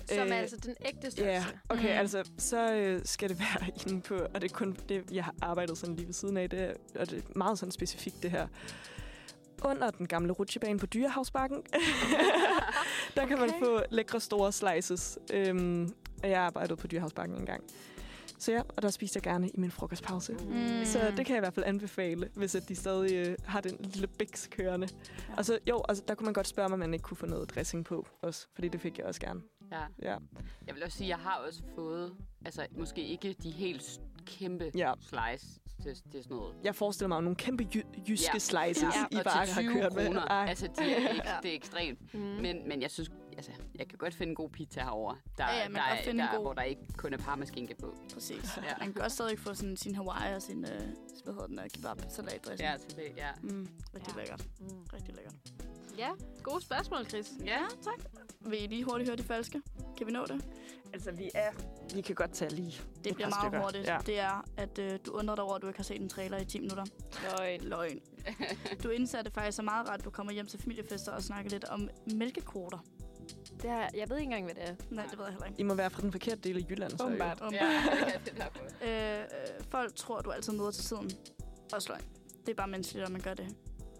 Som 0.09 0.17
er 0.17 0.25
Øh, 0.25 0.37
altså 0.37 0.57
den 0.57 0.75
ægte 0.85 0.99
Ja, 1.03 1.09
størrelse. 1.09 1.59
okay, 1.69 1.93
Mm. 1.93 1.99
altså, 1.99 2.23
så 2.37 2.73
øh, 2.73 3.01
skal 3.05 3.29
det 3.29 3.39
være 3.39 3.71
inde 3.87 4.01
på, 4.01 4.15
og 4.15 4.41
det 4.41 4.51
er 4.51 4.55
kun 4.55 4.77
det, 4.89 5.11
jeg 5.11 5.23
har 5.25 5.35
arbejdet 5.41 5.77
sådan 5.77 5.95
lige 5.95 6.05
ved 6.07 6.13
siden 6.13 6.37
af, 6.37 6.49
det, 6.49 6.59
er- 6.61 6.73
og 6.99 7.09
det 7.09 7.17
er 7.17 7.37
meget 7.37 7.59
sådan 7.59 7.71
specifikt 7.71 8.23
det 8.23 8.31
her. 8.31 8.47
Under 9.63 9.91
den 9.91 10.07
gamle 10.07 10.31
rutsjebane 10.33 10.79
på 10.79 10.85
Dyrehavsbakken, 10.85 11.63
der 13.15 13.25
kan 13.27 13.39
man 13.39 13.49
Okay. 13.49 13.59
få 13.59 13.81
lækre 13.89 14.19
store 14.19 14.51
slices. 14.51 15.19
Øhm, 15.33 15.93
og 16.23 16.29
jeg 16.29 16.39
arbejdede 16.41 16.75
på 16.75 16.87
Dyrehavsbakken 16.87 17.37
engang. 17.37 17.63
Så 18.39 18.51
ja, 18.51 18.61
og 18.75 18.81
der 18.81 18.89
spiste 18.89 19.17
jeg 19.17 19.23
gerne 19.23 19.49
i 19.49 19.59
min 19.59 19.71
frokostpause. 19.71 20.33
Mm. 20.33 20.85
Så 20.85 20.99
det 21.17 21.25
kan 21.25 21.35
jeg 21.35 21.37
i 21.37 21.39
hvert 21.39 21.53
fald 21.53 21.65
anbefale, 21.65 22.29
hvis 22.35 22.55
at 22.55 22.69
de 22.69 22.75
stadig 22.75 23.13
øh, 23.27 23.35
har 23.45 23.61
den 23.61 23.77
lille 23.79 24.07
biks 24.07 24.47
kørende. 24.51 24.87
Ja. 25.29 25.35
Og 25.37 25.45
så 25.45 25.59
jo, 25.69 25.83
altså, 25.89 26.03
der 26.07 26.15
kunne 26.15 26.25
man 26.25 26.33
godt 26.33 26.47
spørge 26.47 26.69
mig, 26.69 26.73
om 26.73 26.79
man 26.79 26.93
ikke 26.93 27.03
kunne 27.03 27.17
få 27.17 27.25
noget 27.25 27.55
dressing 27.55 27.85
på 27.85 28.07
også, 28.21 28.47
fordi 28.55 28.67
det 28.67 28.81
fik 28.81 28.97
jeg 28.97 29.05
også 29.05 29.21
gerne. 29.21 29.41
Ja. 29.71 29.81
Ja. 30.01 30.17
Jeg 30.67 30.75
vil 30.75 30.83
også 30.83 30.97
sige, 30.97 31.05
at 31.05 31.09
jeg 31.09 31.17
har 31.19 31.35
også 31.47 31.61
fået, 31.75 32.13
altså 32.45 32.67
måske 32.71 33.07
ikke 33.07 33.33
de 33.43 33.51
helt 33.51 33.99
kæmpe 34.25 34.71
Ja. 34.75 34.93
slice 35.01 35.59
til, 35.95 36.11
til 36.11 36.23
sådan 36.23 36.37
noget. 36.37 36.55
Jeg 36.63 36.75
forestiller 36.75 37.07
mig 37.07 37.21
nogle 37.21 37.35
kæmpe 37.35 37.67
jy- 37.75 38.09
jyske 38.09 38.29
Ja. 38.33 38.39
slices, 38.39 38.83
Ja, 38.83 39.19
I 39.19 39.23
bare 39.23 39.45
har 39.45 39.61
20 39.61 39.73
kørt 39.73 39.93
med. 39.93 40.05
kroner. 40.05 40.21
Ej. 40.25 40.45
Altså, 40.49 40.67
de 40.67 40.83
er 40.83 40.97
ikke, 41.09 41.21
det 41.43 41.51
er 41.51 41.55
ekstremt. 41.55 42.13
Mm. 42.13 42.19
Men, 42.19 42.67
men 42.69 42.81
jeg 42.81 42.91
synes, 42.91 43.11
altså, 43.37 43.51
jeg 43.75 43.87
kan 43.87 43.97
godt 43.97 44.13
finde 44.13 44.29
en 44.31 44.35
god 44.35 44.49
pizza 44.49 44.81
herover. 44.83 45.15
Der, 45.37 45.43
Ja, 45.45 45.57
ja, 45.57 45.69
man 45.69 45.75
der, 45.75 45.87
kan 45.87 45.97
er- 45.97 46.03
finde 46.03 46.23
der, 46.23 46.31
god- 46.35 46.41
hvor 46.43 46.53
der 46.53 46.61
ikke 46.61 46.81
kun 46.97 47.13
er 47.13 47.17
parmaskinke 47.17 47.75
på. 47.79 47.95
Præcis. 48.13 48.57
Ja. 48.57 48.73
Man 48.79 48.93
kan 48.93 49.01
også 49.01 49.15
stadig 49.15 49.39
få 49.39 49.53
sådan, 49.53 49.77
sin 49.77 49.95
Hawaii 49.95 50.33
og 50.35 50.41
sin, 50.41 50.65
øh, 50.65 50.69
hvad 51.23 51.33
hedder 51.33 51.47
den, 51.47 51.59
kebab 51.73 51.97
salat 52.09 52.45
dressing. 52.45 52.69
Ja, 52.69 52.75
til 52.77 52.95
det, 52.97 53.03
ja. 53.17 53.29
Mm, 53.41 53.67
rigtig 53.95 54.13
Ja. 54.15 54.19
lækkert. 54.19 54.45
Mm. 54.59 54.67
Rigtig 54.93 55.15
lækkert. 55.15 55.35
Ja, 55.97 56.09
gode 56.43 56.61
spørgsmål, 56.61 57.05
Chris. 57.05 57.31
Ja, 57.45 57.59
Vil 58.41 58.63
I 58.63 58.67
lige 58.67 58.83
hurtigt 58.83 59.09
høre 59.09 59.17
de 59.17 59.23
falske? 59.23 59.61
Kan 59.97 60.07
vi 60.07 60.11
nå 60.11 60.25
det? 60.25 60.45
Altså, 60.93 61.11
vi 61.11 61.29
er... 61.33 61.51
Vi 61.95 62.01
kan 62.01 62.15
godt 62.15 62.31
tage 62.31 62.51
lige 62.51 62.81
Det 63.03 63.09
et 63.09 63.15
bliver 63.15 63.29
meget 63.29 63.41
stykker. 63.43 63.61
hurtigt. 63.63 63.87
Ja. 63.87 63.97
Det 64.05 64.19
er, 64.19 64.45
at 64.57 64.79
øh, 64.79 64.99
du 65.05 65.11
undrer 65.11 65.35
dig 65.35 65.43
over, 65.43 65.55
at 65.55 65.61
du 65.61 65.67
ikke 65.67 65.79
har 65.79 65.83
set 65.83 66.01
en 66.01 66.09
trailer 66.09 66.37
i 66.37 66.45
10 66.45 66.59
minutter. 66.59 66.85
Løgn. 67.37 67.61
Løgn. 67.61 67.99
Du 68.83 68.89
indsatte 68.89 69.31
faktisk 69.31 69.55
så 69.55 69.61
meget 69.61 69.89
ret, 69.89 69.97
at 69.99 70.05
du 70.05 70.09
kommer 70.09 70.33
hjem 70.33 70.45
til 70.47 70.59
familiefester 70.59 71.11
og 71.11 71.23
snakker 71.23 71.51
lidt 71.51 71.63
om 71.65 71.89
mælkekvoter. 72.13 72.77
Det 73.61 73.69
er, 73.69 73.89
jeg 73.93 74.09
ved 74.09 74.17
ikke 74.17 74.23
engang, 74.23 74.43
hvad 74.45 74.55
det 74.55 74.63
er. 74.69 74.75
Nej, 74.89 75.05
det 75.05 75.17
ved 75.17 75.25
jeg 75.25 75.33
heller 75.33 75.45
ikke. 75.47 75.59
I 75.59 75.63
må 75.63 75.73
være 75.73 75.89
fra 75.89 76.01
den 76.01 76.11
forkerte 76.11 76.41
del 76.41 76.57
af 76.57 76.69
Jylland, 76.69 76.91
så. 76.91 77.05
Åbenbart. 77.05 77.41
Ja, 77.51 77.81
det 78.25 78.43
er 78.81 79.17
øh, 79.17 79.21
øh, 79.21 79.65
folk 79.71 79.95
tror, 79.95 80.21
du 80.21 80.31
altid 80.31 80.53
møder 80.53 80.71
til 80.71 80.83
tiden. 80.83 81.11
Også 81.73 81.89
løgn. 81.89 82.01
Det 82.45 82.49
er 82.51 82.55
bare 82.55 82.67
menneskeligt, 82.67 83.05
at 83.05 83.11
man 83.11 83.21
gør 83.21 83.33
det. 83.33 83.55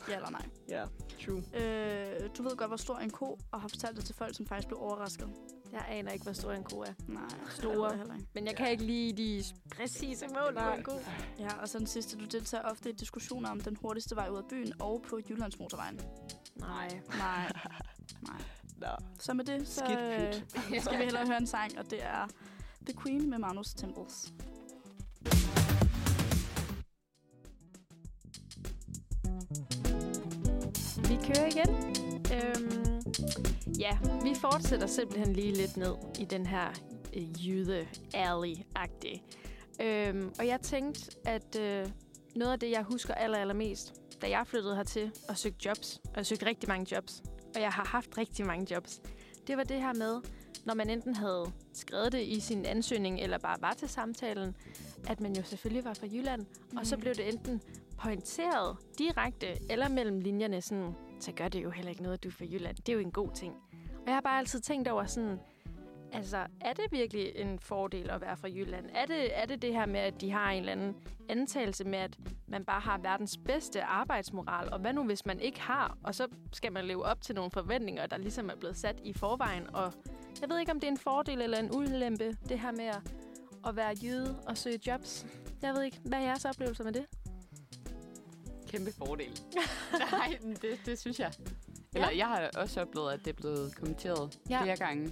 Ja 0.09 0.15
eller 0.15 0.29
nej. 0.29 0.45
Ja, 0.69 0.85
true. 1.25 1.43
Øh, 1.53 2.29
du 2.37 2.43
ved 2.43 2.57
godt, 2.57 2.69
hvor 2.69 2.77
stor 2.77 2.97
en 2.97 3.09
ko, 3.09 3.37
og 3.51 3.61
har 3.61 3.67
fortalt 3.67 3.97
det 3.97 4.05
til 4.05 4.15
folk, 4.15 4.35
som 4.35 4.45
faktisk 4.45 4.67
blev 4.67 4.79
overrasket. 4.81 5.29
Jeg 5.71 5.85
aner 5.89 6.11
ikke, 6.11 6.23
hvor 6.23 6.33
stor 6.33 6.51
en 6.51 6.63
ko 6.63 6.79
er. 6.79 6.93
Nej, 7.07 7.23
Store. 7.49 7.89
jeg 7.89 7.97
heller 7.97 8.13
ikke. 8.15 8.27
Men 8.33 8.45
jeg 8.45 8.55
kan 8.55 8.71
ikke 8.71 8.83
lide 8.83 9.23
de 9.23 9.43
præcise 9.75 10.25
mål 10.27 10.53
på 10.53 10.69
en 10.77 10.83
ko. 10.83 10.91
Ja, 11.39 11.61
og 11.61 11.69
så 11.69 11.79
den 11.79 11.87
sidste. 11.87 12.17
Du 12.17 12.25
deltager 12.25 12.63
ofte 12.63 12.89
i 12.89 12.93
diskussioner 12.93 13.49
om 13.49 13.59
den 13.61 13.77
hurtigste 13.81 14.15
vej 14.15 14.29
ud 14.29 14.37
af 14.37 14.43
byen 14.49 14.73
og 14.81 15.03
på 15.09 15.19
Jyllandsmotorvejen. 15.29 15.99
Nej. 16.55 17.01
Nej. 17.17 17.51
Nej. 18.29 18.41
Nå. 18.77 18.87
Så 19.19 19.33
med 19.33 19.45
det, 19.45 19.67
så 19.67 19.81
Skidt 19.85 19.99
øh, 20.75 20.81
skal 20.81 20.99
vi 20.99 21.03
hellere 21.03 21.25
høre 21.27 21.37
en 21.37 21.47
sang, 21.47 21.79
og 21.79 21.91
det 21.91 22.03
er 22.03 22.27
The 22.85 23.01
Queen 23.03 23.29
med 23.29 23.37
Magnus 23.37 23.67
Temples. 23.73 24.33
Vi 31.09 31.15
kører 31.27 31.47
igen. 31.47 31.69
Øhm, 32.33 32.96
ja, 33.79 33.97
vi 34.23 34.35
fortsætter 34.35 34.87
simpelthen 34.87 35.33
lige 35.33 35.53
lidt 35.53 35.77
ned 35.77 35.93
i 36.19 36.25
den 36.25 36.45
her 36.45 36.67
øh, 37.13 37.47
jyde 37.47 37.87
alley-agtige. 38.15 39.21
Øhm, 39.81 40.31
og 40.39 40.47
jeg 40.47 40.61
tænkte, 40.61 41.11
at 41.25 41.55
øh, 41.59 41.87
noget 42.35 42.51
af 42.53 42.59
det, 42.59 42.71
jeg 42.71 42.83
husker 42.83 43.13
aller, 43.13 43.37
allermest, 43.37 43.93
da 44.21 44.29
jeg 44.29 44.47
flyttede 44.47 44.75
hertil 44.75 45.11
og 45.29 45.37
søgte 45.37 45.69
jobs, 45.69 45.99
og 46.05 46.17
jeg 46.17 46.25
søgte 46.25 46.45
rigtig 46.45 46.69
mange 46.69 46.95
jobs, 46.95 47.23
og 47.55 47.61
jeg 47.61 47.69
har 47.69 47.85
haft 47.85 48.17
rigtig 48.17 48.45
mange 48.45 48.73
jobs, 48.73 49.01
det 49.47 49.57
var 49.57 49.63
det 49.63 49.81
her 49.81 49.93
med, 49.93 50.21
når 50.65 50.73
man 50.73 50.89
enten 50.89 51.15
havde 51.15 51.45
skrevet 51.73 52.11
det 52.11 52.21
i 52.21 52.39
sin 52.39 52.65
ansøgning, 52.65 53.19
eller 53.19 53.37
bare 53.37 53.57
var 53.61 53.73
til 53.73 53.89
samtalen, 53.89 54.55
at 55.07 55.19
man 55.19 55.35
jo 55.35 55.43
selvfølgelig 55.43 55.85
var 55.85 55.93
fra 55.93 56.07
Jylland, 56.07 56.45
mm. 56.71 56.77
og 56.77 56.85
så 56.87 56.95
Mhm. 56.95 57.01
blev 57.01 57.13
det 57.15 57.27
enten 57.33 57.61
pointeret 57.97 58.77
direkte, 58.97 59.47
eller 59.71 59.89
mellem 59.89 60.19
linjerne 60.19 60.61
sådan, 60.61 60.93
så 61.19 61.31
gør 61.31 61.47
det 61.47 61.63
jo 61.63 61.69
heller 61.69 61.89
ikke 61.89 62.03
noget, 62.03 62.17
at 62.17 62.23
du 62.23 62.27
er 62.29 62.33
fra 62.33 62.45
Jylland. 62.45 62.75
Det 62.75 62.89
er 62.89 62.93
jo 62.93 62.99
en 62.99 63.11
god 63.11 63.29
ting. 63.35 63.53
Og 64.07 64.11
jeg 64.11 64.15
har 64.15 64.21
bare 64.21 64.39
altid 64.39 64.59
tænkt 64.59 64.87
over 64.87 65.05
sådan, 65.05 65.39
altså, 66.13 66.37
er 66.61 66.73
det 66.73 66.85
virkelig 66.91 67.31
en 67.35 67.59
fordel 67.59 68.09
at 68.09 68.21
være 68.21 68.37
fra 68.37 68.47
Jylland? 68.47 68.85
Er 68.93 69.05
det, 69.05 69.39
er 69.39 69.45
det 69.45 69.61
det 69.61 69.73
her 69.73 69.85
med, 69.85 69.99
at 69.99 70.21
de 70.21 70.31
har 70.31 70.51
en 70.51 70.59
eller 70.59 70.71
anden 70.71 70.95
antagelse 71.29 71.83
med, 71.83 71.99
at 71.99 72.17
man 72.47 72.65
bare 72.65 72.79
har 72.79 72.97
verdens 72.97 73.37
bedste 73.45 73.83
arbejdsmoral, 73.83 74.73
og 74.73 74.79
hvad 74.79 74.93
nu, 74.93 75.03
hvis 75.03 75.25
man 75.25 75.39
ikke 75.39 75.61
har, 75.61 75.97
og 76.03 76.15
så 76.15 76.27
skal 76.53 76.71
man 76.71 76.85
leve 76.85 77.05
op 77.05 77.21
til 77.21 77.35
nogle 77.35 77.51
forventninger, 77.51 78.05
der 78.05 78.17
ligesom 78.17 78.49
er 78.49 78.55
blevet 78.55 78.77
sat 78.77 79.01
i 79.03 79.13
forvejen, 79.13 79.75
og 79.75 79.93
jeg 80.41 80.49
ved 80.49 80.59
ikke, 80.59 80.71
om 80.71 80.79
det 80.79 80.87
er 80.87 80.91
en 80.91 80.97
fordel 80.97 81.41
eller 81.41 81.59
en 81.59 81.75
ulempe, 81.75 82.37
det 82.49 82.59
her 82.59 82.71
med 82.71 82.85
at, 82.85 83.01
at 83.67 83.75
være 83.75 83.95
jøde 84.03 84.39
og 84.47 84.57
søge 84.57 84.79
jobs. 84.87 85.25
Jeg 85.61 85.73
ved 85.73 85.83
ikke, 85.83 85.99
hvad 86.05 86.19
er 86.19 86.23
jeres 86.23 86.45
oplevelser 86.45 86.83
med 86.83 86.91
det? 86.91 87.05
Kæmpe 88.67 88.91
fordel. 88.97 89.41
Nej, 90.11 90.37
det, 90.61 90.79
det 90.85 90.99
synes 90.99 91.19
jeg. 91.19 91.31
Eller 91.95 92.09
jeg 92.09 92.25
har 92.27 92.49
også 92.57 92.81
oplevet, 92.81 93.11
at 93.11 93.19
det 93.19 93.27
er 93.27 93.33
blevet 93.41 93.75
kommenteret 93.75 94.39
Ja. 94.49 94.55
ja. 94.57 94.63
flere 94.63 94.77
gange. 94.77 95.11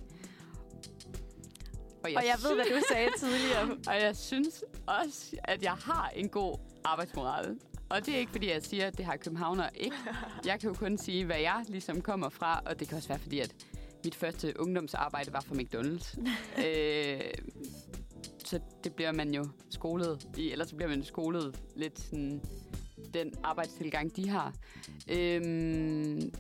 Og 2.04 2.12
jeg 2.26 2.36
ved, 2.44 2.56
hvad 2.56 2.66
du 2.66 2.82
sagde 2.92 3.10
tidligere. 3.20 3.78
Og 3.88 4.02
jeg 4.02 4.16
synes 4.16 4.64
også, 4.88 5.36
at 5.44 5.64
jeg 5.64 5.72
har 5.74 6.10
en 6.16 6.30
god 6.30 6.58
arbejdsmoral. 6.84 7.58
Og 7.90 8.06
det 8.06 8.16
er 8.16 8.20
ikke, 8.20 8.32
fordi 8.32 8.50
jeg 8.52 8.64
siger, 8.64 8.88
at 8.88 8.98
det 8.98 9.06
har 9.06 9.16
københavner 9.18 9.70
ikke. 9.76 9.96
Jeg 10.46 10.60
kan 10.60 10.70
jo 10.70 10.74
kun 10.76 10.98
sige, 10.98 11.26
hvad 11.26 11.40
jeg 11.40 11.64
ligesom 11.68 12.02
kommer 12.02 12.30
fra, 12.30 12.62
og 12.66 12.80
det 12.80 12.88
kan 12.88 12.98
også 12.98 13.08
være, 13.10 13.20
fordi 13.20 13.40
at 13.40 13.56
mit 14.04 14.16
første 14.16 14.60
ungdomsarbejde 14.60 15.34
var 15.34 15.40
for 15.42 15.56
McDonald's. 15.56 16.20
øh, 16.68 17.22
så 18.46 18.60
det 18.84 18.94
bliver 18.96 19.12
man 19.12 19.34
jo 19.34 19.48
skolet 19.70 20.28
i, 20.38 20.52
eller 20.52 20.66
så 20.66 20.76
bliver 20.76 20.90
man 20.90 21.04
skolet 21.04 21.60
lidt 21.76 22.00
sådan, 22.00 22.42
den 23.14 23.34
arbejdstilgang, 23.44 24.16
de 24.16 24.30
har. 24.30 24.54
Øhm, 25.10 26.34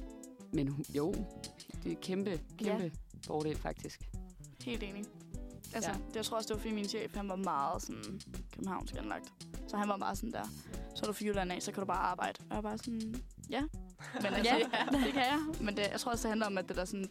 men 0.56 0.86
jo, 0.96 1.14
det 1.84 1.92
er 1.92 1.96
kæmpe, 2.02 2.40
kæmpe 2.58 2.84
ja. 2.84 2.90
fordel 3.28 3.58
faktisk. 3.58 4.10
Helt 4.64 4.84
enig. 4.84 5.04
Altså, 5.74 5.92
Ja. 5.92 5.98
det, 6.08 6.16
jeg 6.16 6.26
tror 6.26 6.38
også, 6.38 6.48
det 6.48 6.54
var 6.56 6.62
fordi 6.62 6.74
min 6.74 6.88
chef, 6.88 7.16
han 7.16 7.30
var 7.30 7.36
meget 7.36 7.82
sådan 7.82 8.22
københavnsk 8.52 8.96
anlagt. 8.98 9.34
Så 9.68 9.78
han 9.78 9.90
var 9.90 9.98
meget 9.98 10.18
sådan 10.18 10.32
der, 10.32 10.44
så 10.96 11.04
er 11.04 11.08
du 11.08 11.14
fra 11.14 11.26
Jylland 11.26 11.52
af, 11.52 11.62
så 11.62 11.72
kan 11.72 11.82
du 11.82 11.86
bare 11.88 11.98
arbejde. 11.98 12.40
Og 12.40 12.46
jeg 12.50 12.56
var 12.56 12.62
bare 12.62 12.78
sådan, 12.78 13.16
ja. 13.50 13.62
Men 14.16 14.26
altså, 14.34 14.56
ja. 14.56 14.86
det 15.06 15.14
kan 15.14 15.22
jeg. 15.22 15.40
Men 15.62 15.78
det, 15.78 15.84
jeg 15.92 16.00
tror 16.00 16.12
også, 16.12 16.22
det 16.24 16.30
handler 16.30 16.46
om, 16.46 16.58
at 16.58 16.68
det 16.70 16.78
der 16.78 16.86
sådan, 16.86 17.10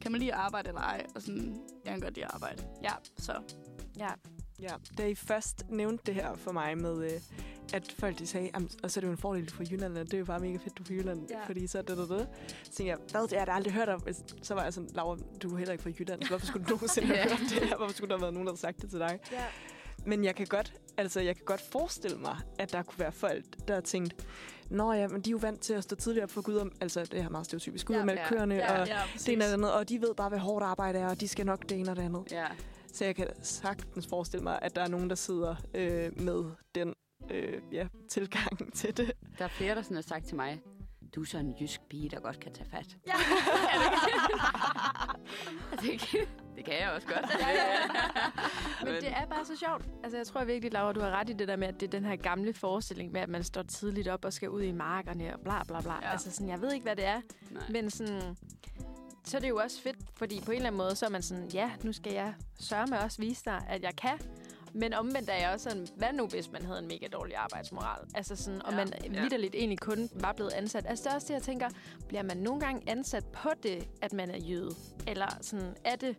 kan 0.00 0.12
man 0.12 0.20
lige 0.20 0.34
arbejde 0.34 0.68
eller 0.68 0.80
ej? 0.80 1.06
Og 1.14 1.22
sådan, 1.22 1.60
jeg 1.84 1.92
kan 1.92 2.00
godt 2.00 2.14
lide 2.14 2.24
at 2.26 2.30
arbejde. 2.34 2.62
Ja. 2.82 2.92
Så 3.18 3.42
Ja. 3.98 4.08
Ja, 4.62 4.74
da 4.98 5.06
I 5.06 5.14
først 5.14 5.64
nævnte 5.68 6.02
det 6.06 6.14
her 6.14 6.36
for 6.36 6.52
mig 6.52 6.78
med, 6.78 7.04
øh, 7.04 7.20
at 7.74 7.94
folk 7.98 8.18
de 8.18 8.26
sagde, 8.26 8.50
"Jamen, 8.54 8.70
og 8.82 8.90
så 8.90 8.98
er 8.98 9.00
det 9.00 9.06
jo 9.08 9.12
en 9.12 9.18
fordel 9.18 9.50
for 9.50 9.62
Jylland, 9.70 9.98
og 9.98 10.04
det 10.06 10.14
er 10.14 10.18
jo 10.18 10.24
bare 10.24 10.40
mega 10.40 10.56
fedt, 10.56 10.78
du 10.78 10.82
er 10.82 10.86
fra 10.86 10.94
Jylland, 10.94 11.26
Ja. 11.30 11.46
fordi 11.46 11.66
så 11.66 11.78
er 11.78 11.82
det, 11.82 11.96
det, 11.98 12.08
det. 12.08 12.28
Så 12.64 12.72
tænkte 12.72 12.84
jeg, 12.86 12.96
hvad, 13.10 13.22
det 13.22 13.30
har 13.30 13.38
jeg 13.38 13.46
da 13.46 13.52
aldrig 13.52 13.72
hørt 13.72 13.88
om. 13.88 14.02
Så 14.42 14.54
var 14.54 14.62
jeg 14.62 14.72
sådan, 14.74 14.90
Laura, 14.94 15.16
du 15.42 15.52
er 15.54 15.58
heller 15.58 15.72
ikke 15.72 15.82
fra 15.82 15.90
Jylland, 16.00 16.22
så 16.22 16.28
hvorfor 16.28 16.46
skulle 16.46 16.64
du 16.66 16.70
nogensinde 16.74 17.06
have 17.08 17.18
Ja. 17.18 17.28
hørt 17.28 17.38
det 17.50 17.68
her? 17.68 17.76
Hvorfor 17.76 17.94
skulle 17.94 18.08
der 18.10 18.14
have 18.16 18.22
været 18.22 18.34
nogen, 18.34 18.46
der 18.46 18.52
havde 18.52 18.60
sagt 18.60 18.82
det 18.82 18.90
til 18.90 18.98
dig? 18.98 19.18
ja. 19.32 19.44
Men 20.06 20.24
jeg 20.24 20.34
kan 20.34 20.46
godt, 20.46 20.72
altså, 20.96 21.20
jeg 21.20 21.36
kan 21.36 21.44
godt 21.44 21.60
forestille 21.72 22.18
mig, 22.18 22.36
at 22.58 22.72
der 22.72 22.82
kunne 22.82 22.98
være 22.98 23.12
folk, 23.12 23.44
der 23.68 23.74
har 23.74 23.80
tænkt, 23.80 24.26
Nå 24.70 24.92
ja, 24.92 25.08
men 25.08 25.20
de 25.20 25.30
er 25.30 25.32
jo 25.32 25.38
vant 25.38 25.60
til 25.60 25.72
at 25.74 25.82
stå 25.82 25.96
tidligere 25.96 26.24
op 26.24 26.30
for 26.30 26.42
Gud 26.42 26.56
om, 26.56 26.72
altså 26.80 27.04
det 27.04 27.22
her 27.22 27.28
meget 27.30 27.46
stereotypisk, 27.46 27.86
Gud 27.86 27.96
Ja, 27.96 28.04
med 28.04 28.14
ja. 28.14 28.28
køerne, 28.28 28.54
Ja, 28.54 28.80
og 28.80 28.86
ja, 28.88 28.98
det 29.14 29.28
ene 29.28 29.44
og 29.44 29.48
det 29.48 29.54
andet, 29.54 29.72
og 29.72 29.88
de 29.88 30.00
ved 30.00 30.14
bare, 30.14 30.28
hvad 30.28 30.38
hårdt 30.38 30.64
arbejde 30.64 30.98
er, 30.98 31.08
og 31.08 31.20
de 31.20 31.28
skal 31.28 31.46
nok 31.46 31.68
det 31.68 31.78
ene 31.78 31.90
og 31.90 31.96
det 31.96 32.02
andet. 32.02 32.22
Ja. 32.32 32.46
Så 32.92 33.04
jeg 33.04 33.16
kan 33.16 33.26
sagtens 33.42 34.06
forestille 34.06 34.42
mig, 34.42 34.58
at 34.62 34.76
der 34.76 34.82
er 34.82 34.88
nogen, 34.88 35.10
der 35.10 35.16
sidder 35.16 35.56
øh, 35.74 36.20
med 36.20 36.44
den 36.74 36.94
øh, 37.30 37.62
ja, 37.72 37.86
tilgang 38.08 38.72
til 38.74 38.96
det. 38.96 39.12
Der 39.38 39.44
er 39.44 39.48
flere, 39.48 39.74
der 39.74 39.82
sådan 39.82 39.94
har 39.94 40.02
sagt 40.02 40.26
til 40.26 40.36
mig, 40.36 40.62
du 41.14 41.20
er 41.20 41.24
sådan 41.24 41.46
en 41.46 41.54
jysk 41.60 41.80
pige, 41.90 42.08
der 42.08 42.20
godt 42.20 42.40
kan 42.40 42.52
tage 42.52 42.70
fat. 42.70 42.96
Ja. 43.06 43.12
det, 45.82 46.00
kan, 46.00 46.20
det 46.56 46.64
kan 46.64 46.74
jeg 46.80 46.90
også 46.90 47.06
godt. 47.08 47.26
Men 48.84 48.94
det 48.94 49.08
er 49.08 49.26
bare 49.26 49.44
så 49.44 49.56
sjovt. 49.56 49.84
Altså, 50.04 50.16
jeg 50.16 50.26
tror 50.26 50.44
virkelig, 50.44 50.72
Laura, 50.72 50.92
du 50.92 51.00
har 51.00 51.10
ret 51.10 51.30
i 51.30 51.32
det 51.32 51.48
der 51.48 51.56
med, 51.56 51.68
at 51.68 51.80
det 51.80 51.86
er 51.86 51.90
den 51.90 52.04
her 52.04 52.16
gamle 52.16 52.54
forestilling 52.54 53.12
med, 53.12 53.20
at 53.20 53.28
man 53.28 53.44
står 53.44 53.62
tidligt 53.62 54.08
op 54.08 54.24
og 54.24 54.32
skal 54.32 54.50
ud 54.50 54.62
i 54.62 54.72
markerne 54.72 55.34
og 55.34 55.40
bla 55.40 55.62
bla 55.64 55.80
bla. 55.80 55.92
Ja. 56.02 56.10
Altså, 56.12 56.30
sådan, 56.30 56.48
jeg 56.48 56.60
ved 56.60 56.72
ikke, 56.72 56.84
hvad 56.84 56.96
det 56.96 57.06
er, 57.06 57.20
Nej. 57.50 57.62
men 57.70 57.90
sådan... 57.90 58.36
Så 59.24 59.36
er 59.36 59.40
det 59.40 59.48
jo 59.48 59.56
også 59.56 59.82
fedt, 59.82 59.96
fordi 60.14 60.40
på 60.44 60.50
en 60.50 60.56
eller 60.56 60.66
anden 60.66 60.76
måde, 60.76 60.96
så 60.96 61.06
er 61.06 61.10
man 61.10 61.22
sådan, 61.22 61.46
ja, 61.48 61.70
nu 61.82 61.92
skal 61.92 62.12
jeg 62.12 62.34
sørge 62.60 62.86
med 62.86 62.98
også 62.98 63.18
vise 63.22 63.42
dig, 63.44 63.66
at 63.68 63.82
jeg 63.82 63.96
kan. 63.96 64.18
Men 64.72 64.94
omvendt 64.94 65.30
er 65.30 65.34
jeg 65.34 65.50
også 65.52 65.70
sådan, 65.70 65.86
hvad 65.96 66.12
nu, 66.12 66.26
hvis 66.26 66.52
man 66.52 66.62
havde 66.64 66.78
en 66.78 66.88
mega 66.88 67.06
dårlig 67.12 67.36
arbejdsmoral? 67.36 68.06
Altså 68.14 68.36
sådan, 68.36 68.62
og 68.62 68.70
Ja, 68.72 68.76
man 68.76 68.92
ja. 69.14 69.20
vidderligt 69.20 69.54
egentlig 69.54 69.78
kun 69.78 70.10
var 70.14 70.32
blevet 70.32 70.50
ansat. 70.52 70.86
Altså 70.86 71.04
det 71.04 71.10
er 71.10 71.14
også 71.14 71.26
det, 71.28 71.34
jeg 71.34 71.42
tænker, 71.42 71.68
bliver 72.08 72.22
man 72.22 72.36
nogle 72.36 72.60
gange 72.60 72.90
ansat 72.90 73.24
på 73.24 73.48
det, 73.62 73.88
at 74.02 74.12
man 74.12 74.30
er 74.30 74.38
jøde? 74.38 74.70
Eller 75.06 75.26
sådan, 75.40 75.76
er 75.84 75.96
det 75.96 76.16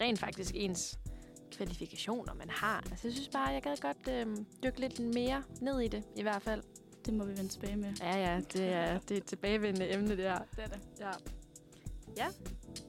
rent 0.00 0.18
faktisk 0.18 0.52
ens 0.54 0.98
kvalifikationer, 1.52 2.34
man 2.34 2.50
har? 2.50 2.76
Altså 2.90 3.08
jeg 3.08 3.12
synes 3.12 3.28
bare, 3.28 3.48
jeg 3.48 3.62
gad 3.62 3.76
godt 3.76 4.08
øh, 4.08 4.36
dykke 4.62 4.80
lidt 4.80 5.00
mere 5.14 5.42
ned 5.60 5.80
i 5.80 5.88
det, 5.88 6.02
i 6.16 6.22
hvert 6.22 6.42
fald. 6.42 6.62
det 7.06 7.14
må 7.14 7.24
vi 7.24 7.30
vende 7.30 7.48
tilbage 7.48 7.76
med. 7.76 7.92
Ja, 8.00 8.16
ja, 8.16 8.40
det 8.52 8.72
er, 8.72 8.98
det 8.98 9.10
er 9.10 9.16
et 9.18 9.24
tilbagevendende 9.24 9.94
emne, 9.94 10.10
det 10.16 10.24
her. 10.24 10.38
Det 10.56 10.64
er 10.64 10.68
det. 10.68 10.80
Ja. 11.00 11.10
Ja, 12.16 12.26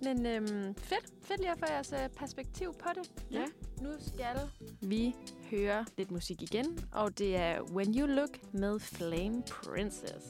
men 0.04 0.26
øhm, 0.26 0.76
fedt. 0.76 1.06
Fedt 1.22 1.40
lige 1.40 1.52
at 1.52 1.60
få 1.60 1.66
jeres 1.70 1.94
øh, 1.94 2.10
perspektiv 2.10 2.74
på 2.74 2.90
det. 2.96 3.12
Ja. 3.32 3.46
Nu 3.82 3.90
skal 4.00 4.40
vi 4.82 5.16
høre 5.52 5.86
lidt 5.98 6.12
musik 6.12 6.42
igen, 6.42 6.80
og 6.92 7.18
det 7.18 7.36
er 7.36 7.62
When 7.62 8.00
You 8.00 8.06
Look 8.06 8.54
med 8.54 8.80
Flame 8.80 9.44
Princess. 9.64 10.26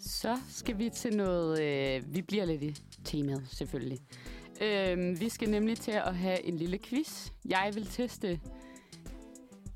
Så 0.00 0.38
skal 0.48 0.78
vi 0.78 0.90
til 0.90 1.16
noget... 1.16 1.62
Øh, 1.62 2.14
vi 2.14 2.22
bliver 2.22 2.44
lidt 2.44 2.62
i 2.62 2.74
temaet, 3.04 3.46
selvfølgelig. 3.48 3.98
Øh, 4.62 5.20
vi 5.20 5.28
skal 5.28 5.50
nemlig 5.50 5.78
til 5.78 5.90
at 5.92 6.16
have 6.16 6.42
en 6.42 6.56
lille 6.56 6.78
quiz. 6.78 7.30
Jeg 7.44 7.70
vil 7.74 7.86
teste 7.86 8.40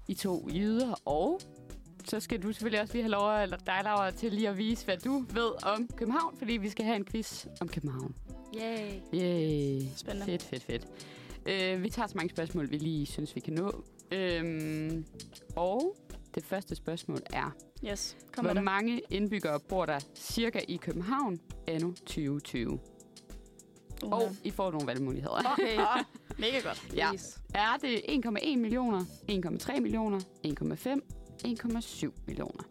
I 0.08 0.14
to 0.14 0.48
jyder, 0.54 0.94
og 1.04 1.40
så 2.04 2.20
skal 2.20 2.42
du 2.42 2.52
selvfølgelig 2.52 2.80
også 2.80 2.92
lige 2.94 3.02
have 3.02 3.10
lov, 3.10 3.42
eller 3.42 3.56
dig, 3.56 3.80
Laura, 3.84 4.10
til 4.10 4.32
lige 4.32 4.48
at 4.48 4.58
vise, 4.58 4.84
hvad 4.84 4.96
du 4.96 5.24
ved 5.32 5.66
om 5.66 5.88
København, 5.96 6.36
fordi 6.38 6.52
vi 6.52 6.68
skal 6.68 6.84
have 6.84 6.96
en 6.96 7.04
quiz 7.04 7.46
om 7.60 7.68
København. 7.68 8.14
Yay. 8.56 8.90
Yay. 9.14 9.80
Spændende. 9.96 10.26
Fedt, 10.26 10.42
fedt, 10.42 10.62
fedt. 10.62 10.88
Øh, 11.46 11.82
vi 11.82 11.90
tager 11.90 12.06
så 12.06 12.14
mange 12.16 12.30
spørgsmål, 12.30 12.70
vi 12.70 12.76
lige 12.76 13.06
synes, 13.06 13.34
vi 13.34 13.40
kan 13.40 13.52
nå. 13.52 13.84
Øhm, 14.12 15.04
og 15.56 15.96
det 16.34 16.44
første 16.44 16.74
spørgsmål 16.74 17.18
er, 17.32 17.50
Yes, 17.90 18.16
kom 18.32 18.44
hvor 18.44 18.60
mange 18.60 19.02
indbyggere 19.10 19.60
bor 19.60 19.86
der 19.86 19.98
cirka 20.14 20.60
i 20.68 20.76
København 20.76 21.40
anno 21.66 21.90
2020? 21.90 22.78
Og 24.12 24.36
I 24.44 24.50
får 24.50 24.70
nogle 24.70 24.86
valgmuligheder. 24.86 25.52
Okay. 25.52 25.78
Mega 26.42 26.60
godt. 26.60 26.94
Ja. 26.96 27.08
Please. 27.10 27.40
Er 27.54 27.76
det 27.76 27.96
1,1 27.96 28.56
millioner, 28.56 29.00
1,3 29.00 29.80
millioner, 29.80 30.20
1,5, 30.46 32.06
1,7 32.06 32.10
millioner? 32.26 32.62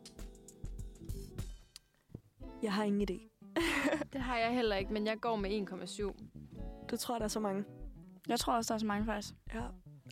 Jeg 2.63 2.73
har 2.73 2.83
ingen 2.83 3.07
idé. 3.11 3.29
Det 4.13 4.21
har 4.21 4.37
jeg 4.37 4.53
heller 4.53 4.75
ikke, 4.75 4.93
men 4.93 5.05
jeg 5.05 5.19
går 5.21 5.35
med 5.35 5.71
1,7. 5.71 6.87
Du 6.91 6.97
tror, 6.97 7.17
der 7.17 7.23
er 7.23 7.27
så 7.29 7.39
mange? 7.39 7.63
Jeg 8.27 8.39
tror 8.39 8.53
også, 8.53 8.73
der 8.73 8.75
er 8.75 8.79
så 8.79 8.85
mange 8.85 9.05
faktisk. 9.05 9.33
Ja. 9.53 9.61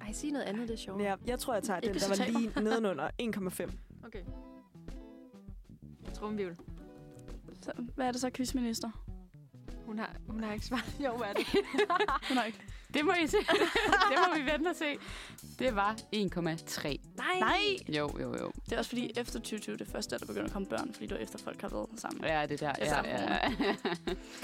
Ej, 0.01 0.11
sig 0.11 0.31
noget 0.31 0.45
andet, 0.45 0.67
det 0.67 0.73
er 0.73 0.77
sjovt. 0.77 1.01
ja 1.01 1.15
jeg 1.25 1.39
tror, 1.39 1.53
jeg 1.53 1.63
tager 1.63 1.79
den, 1.79 1.93
der 1.93 2.07
var 2.07 2.39
lige 2.39 2.61
nedenunder 2.63 3.09
1,5. 3.21 3.71
Okay. 4.05 4.23
Trumvivl. 6.13 6.57
Så, 7.61 7.71
hvad 7.95 8.07
er 8.07 8.11
det 8.11 8.21
så, 8.21 8.29
quizminister? 8.33 9.10
Hun 9.91 9.99
har, 9.99 10.15
hun 10.27 10.43
har 10.43 10.53
ikke 10.53 10.65
svaret. 10.65 10.95
Jo, 11.05 11.17
hvad 11.17 11.27
er 11.27 11.33
det? 11.33 11.45
Hun 12.27 12.37
har 12.37 12.43
ikke. 12.43 12.59
Det 12.93 13.05
må 13.05 13.11
I 13.23 13.27
se. 13.27 13.37
det 14.09 14.17
må 14.27 14.35
vi 14.39 14.51
vente 14.51 14.67
og 14.67 14.75
se. 14.75 14.97
Det 15.59 15.75
var 15.75 15.95
1,3. 16.15 16.83
Nej. 17.17 17.39
Nej! 17.39 17.59
Jo, 17.97 18.09
jo, 18.21 18.35
jo. 18.41 18.51
Det 18.65 18.73
er 18.73 18.77
også 18.77 18.89
fordi, 18.89 19.11
efter 19.17 19.39
2020, 19.39 19.77
det 19.77 19.87
første 19.87 20.15
er, 20.15 20.19
der 20.19 20.25
begynder 20.25 20.45
at 20.45 20.51
komme 20.53 20.67
børn, 20.67 20.93
fordi 20.93 21.13
var 21.13 21.17
efter, 21.17 21.39
folk 21.39 21.61
har 21.61 21.69
været 21.69 21.89
sammen. 21.95 22.23
Ja, 22.25 22.45
det 22.45 22.59
der. 22.59 22.69
Altså, 22.71 22.95
Ja, 22.95 23.27
ja. 23.29 23.75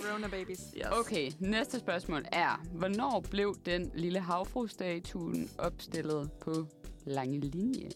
Corona 0.01 0.27
babies. 0.27 0.59
Yes. 0.77 0.85
Okay, 0.91 1.31
næste 1.39 1.79
spørgsmål 1.79 2.25
er, 2.31 2.65
hvornår 2.73 3.25
blev 3.31 3.55
den 3.65 3.91
lille 3.95 4.19
havfrustatuen 4.19 5.49
opstillet 5.57 6.31
på 6.41 6.67
lange 7.05 7.39
linje? 7.39 7.89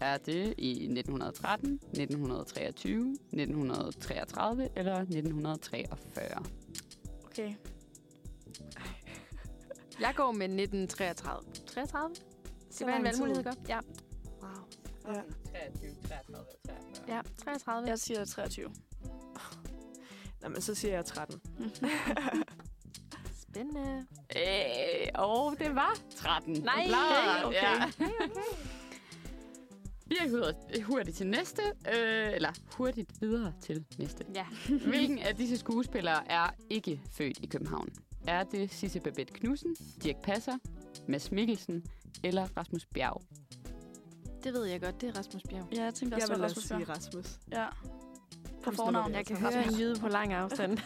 Er 0.00 0.16
det 0.16 0.54
i 0.58 0.70
1913, 0.70 1.72
1923, 1.72 3.10
1933 3.32 4.68
eller 4.76 4.94
1943? 4.96 6.44
Okay. 7.38 7.54
Jeg 10.00 10.12
går 10.16 10.32
med 10.32 10.46
1933. 10.46 11.30
33? 11.66 12.14
Det 12.78 12.86
var 12.86 12.92
en 12.92 13.04
valgmulighed, 13.04 13.44
godt? 13.44 13.58
Ja. 13.68 13.78
Wow. 14.42 14.50
Ja. 15.06 15.12
23, 15.70 15.94
33 16.08 16.44
43. 16.66 17.16
Ja, 17.16 17.20
33. 17.44 17.88
Jeg 17.88 17.98
siger 17.98 18.24
23. 18.24 18.70
Nå, 20.42 20.48
men 20.48 20.62
så 20.62 20.74
siger 20.74 20.94
jeg 20.94 21.04
13. 21.04 21.40
Spændende. 23.50 24.06
Øh, 24.36 25.08
og 25.14 25.54
det 25.58 25.74
var 25.74 25.98
13. 26.16 26.52
Nej, 26.62 26.86
Klar. 26.86 27.42
okay. 27.44 27.62
Ja. 27.62 27.90
Vi 30.24 30.30
hurtigt, 30.30 30.82
hurtigt 30.84 31.16
til 31.16 31.26
næste, 31.26 31.62
øh, 31.88 32.32
eller 32.34 32.52
hurtigt 32.76 33.20
videre 33.20 33.52
til 33.60 33.84
næste. 33.98 34.24
Ja. 34.34 34.46
Hvilken 34.90 35.18
af 35.18 35.36
disse 35.36 35.56
skuespillere 35.56 36.30
er 36.30 36.54
ikke 36.70 37.00
født 37.10 37.38
i 37.42 37.46
København? 37.46 37.88
Er 38.26 38.44
det 38.44 38.70
Sisse 38.70 39.00
Babette 39.00 39.34
Knudsen, 39.34 39.76
Dirk 40.02 40.16
Passer, 40.22 40.58
Mads 41.08 41.32
Mikkelsen 41.32 41.84
eller 42.24 42.46
Rasmus 42.56 42.86
Bjerg? 42.86 43.22
Det 44.44 44.52
ved 44.52 44.64
jeg 44.64 44.80
godt. 44.80 45.00
Det 45.00 45.08
er 45.08 45.18
Rasmus 45.18 45.42
Bjerg. 45.50 45.66
Ja, 45.74 45.82
jeg 45.82 45.94
tænkte 45.94 46.16
Jeg 46.16 46.22
også, 46.22 46.32
vil 46.32 46.38
var 46.40 46.44
også 46.44 46.60
Rasmus 46.60 46.64
sige 46.64 46.78
Bjerg. 46.78 46.88
Rasmus. 46.96 47.38
Ja. 47.52 47.66
På 48.62 48.70
fornavn. 48.70 49.14
Jeg 49.14 49.26
kan 49.26 49.36
altså. 49.36 49.58
høre 49.58 49.68
en 49.68 49.74
jyde 49.80 50.00
på 50.00 50.08
lang 50.08 50.32
afstand. 50.32 50.78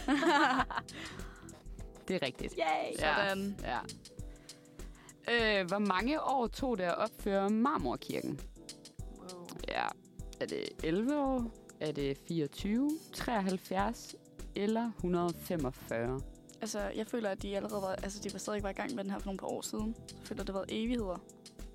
Det 2.09 2.17
er 2.17 2.23
rigtigt. 2.27 2.55
Yay! 2.59 2.97
Sådan. 2.99 3.57
Ja. 3.63 3.79
Øh, 5.61 5.67
hvor 5.67 5.79
mange 5.79 6.23
år 6.23 6.47
tog 6.47 6.79
det 6.79 6.85
at 6.85 6.99
opføre 6.99 7.51
Marmorkirken? 7.51 8.41
Ja. 10.51 10.57
Er 10.57 10.65
det 10.81 10.85
11 10.85 11.19
år? 11.21 11.51
Er 11.81 11.93
det 11.93 12.19
24, 12.29 12.91
73 13.13 14.15
eller 14.55 14.91
145? 14.97 16.21
Altså, 16.61 16.81
jeg 16.81 17.07
føler, 17.07 17.31
at 17.31 17.43
de 17.43 17.57
allerede 17.57 17.83
var, 17.83 17.89
altså, 17.89 18.21
de 18.25 18.33
var 18.33 18.39
stadig 18.39 18.63
var 18.63 18.69
i 18.69 18.73
gang 18.73 18.95
med 18.95 19.05
den 19.05 19.11
her 19.13 19.19
for 19.19 19.27
nogle 19.27 19.39
par 19.39 19.47
år 19.47 19.61
siden. 19.61 19.95
Så 20.09 20.15
jeg 20.19 20.27
føler, 20.27 20.41
at 20.41 20.47
det 20.47 20.55
har 20.55 20.61
været 20.61 20.83
evigheder. 20.85 21.19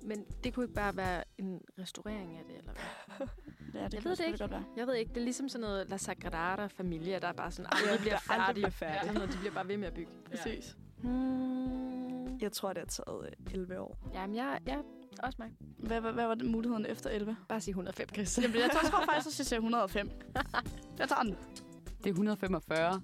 Men 0.02 0.24
det 0.44 0.54
kunne 0.54 0.64
ikke 0.64 0.74
bare 0.74 0.96
være 0.96 1.24
en 1.38 1.60
restaurering 1.78 2.36
af 2.36 2.42
det, 2.48 2.58
eller 2.58 2.72
hvad? 3.18 3.26
Ja, 3.74 3.84
det 3.84 3.94
Jeg 3.94 4.02
kan 4.02 4.08
ved 4.10 4.16
det 4.16 4.26
ikke. 4.26 4.38
godt 4.38 4.50
være. 4.50 4.64
Jeg 4.76 4.86
ved 4.86 4.94
ikke, 4.94 5.08
det 5.14 5.16
er 5.20 5.24
ligesom 5.24 5.48
sådan 5.48 5.60
noget 5.60 5.88
La 5.90 5.96
Sagrada 5.96 6.66
Familia, 6.66 7.18
der 7.18 7.28
er 7.28 7.32
bare 7.32 7.50
sådan, 7.50 7.70
Ja, 7.72 7.78
aldrig 7.80 8.00
bliver 8.00 8.16
der 8.26 8.32
aldrig 8.32 8.46
færdig. 8.46 8.54
bliver 8.54 8.70
færdig. 9.00 9.14
Noget, 9.14 9.32
de 9.32 9.38
bliver 9.38 9.54
bare 9.54 9.68
ved 9.68 9.76
med 9.76 9.86
at 9.88 9.94
bygge. 9.94 10.10
Præcis. 10.30 10.76
Hmm. 11.02 12.38
Jeg 12.40 12.52
tror, 12.52 12.72
det 12.72 12.78
har 12.78 12.86
taget 12.86 13.34
øh, 13.46 13.52
11 13.54 13.80
år. 13.80 13.98
Jamen, 14.14 14.36
jeg, 14.36 14.60
jeg 14.66 14.78
også 15.22 15.36
mig. 15.38 15.48
Hvad, 15.78 16.00
hvad, 16.00 16.12
hvad 16.12 16.26
var 16.26 16.34
det 16.34 16.46
muligheden 16.50 16.86
efter 16.86 17.10
11? 17.10 17.36
Bare 17.48 17.60
sige 17.60 17.72
105, 17.72 18.08
Chris. 18.08 18.38
Jamen, 18.42 18.56
jeg 18.56 18.70
tror, 18.72 18.88
tror 18.90 19.04
faktisk, 19.04 19.26
at 19.34 19.38
jeg 19.38 19.46
siger 19.46 19.58
105. 19.66 20.10
Jeg 20.98 21.08
tager 21.08 21.22
den. 21.22 21.36
Det 21.98 22.06
er 22.06 22.10
145. 22.10 22.90
Nej! 22.90 23.00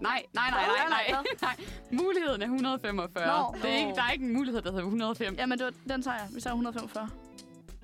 Nej, 0.00 0.22
nej, 0.34 0.50
nej, 0.50 0.50
nej, 0.50 0.88
nej. 0.88 1.04
Nej, 1.10 1.24
nej. 1.42 1.56
Muligheden 1.92 2.42
er 2.42 2.46
145. 2.46 3.26
Nå. 3.26 3.54
det 3.62 3.70
er 3.70 3.76
ikke, 3.76 3.92
der 3.94 4.02
er 4.02 4.10
ikke 4.10 4.24
en 4.24 4.32
mulighed, 4.32 4.62
der 4.62 4.70
hedder 4.70 4.84
105. 4.84 5.34
Jamen, 5.34 5.58
det 5.58 5.64
var, 5.64 5.72
den 5.94 6.02
tager 6.02 6.16
jeg. 6.16 6.28
Vi 6.34 6.40
tager 6.40 6.54
145. 6.54 7.08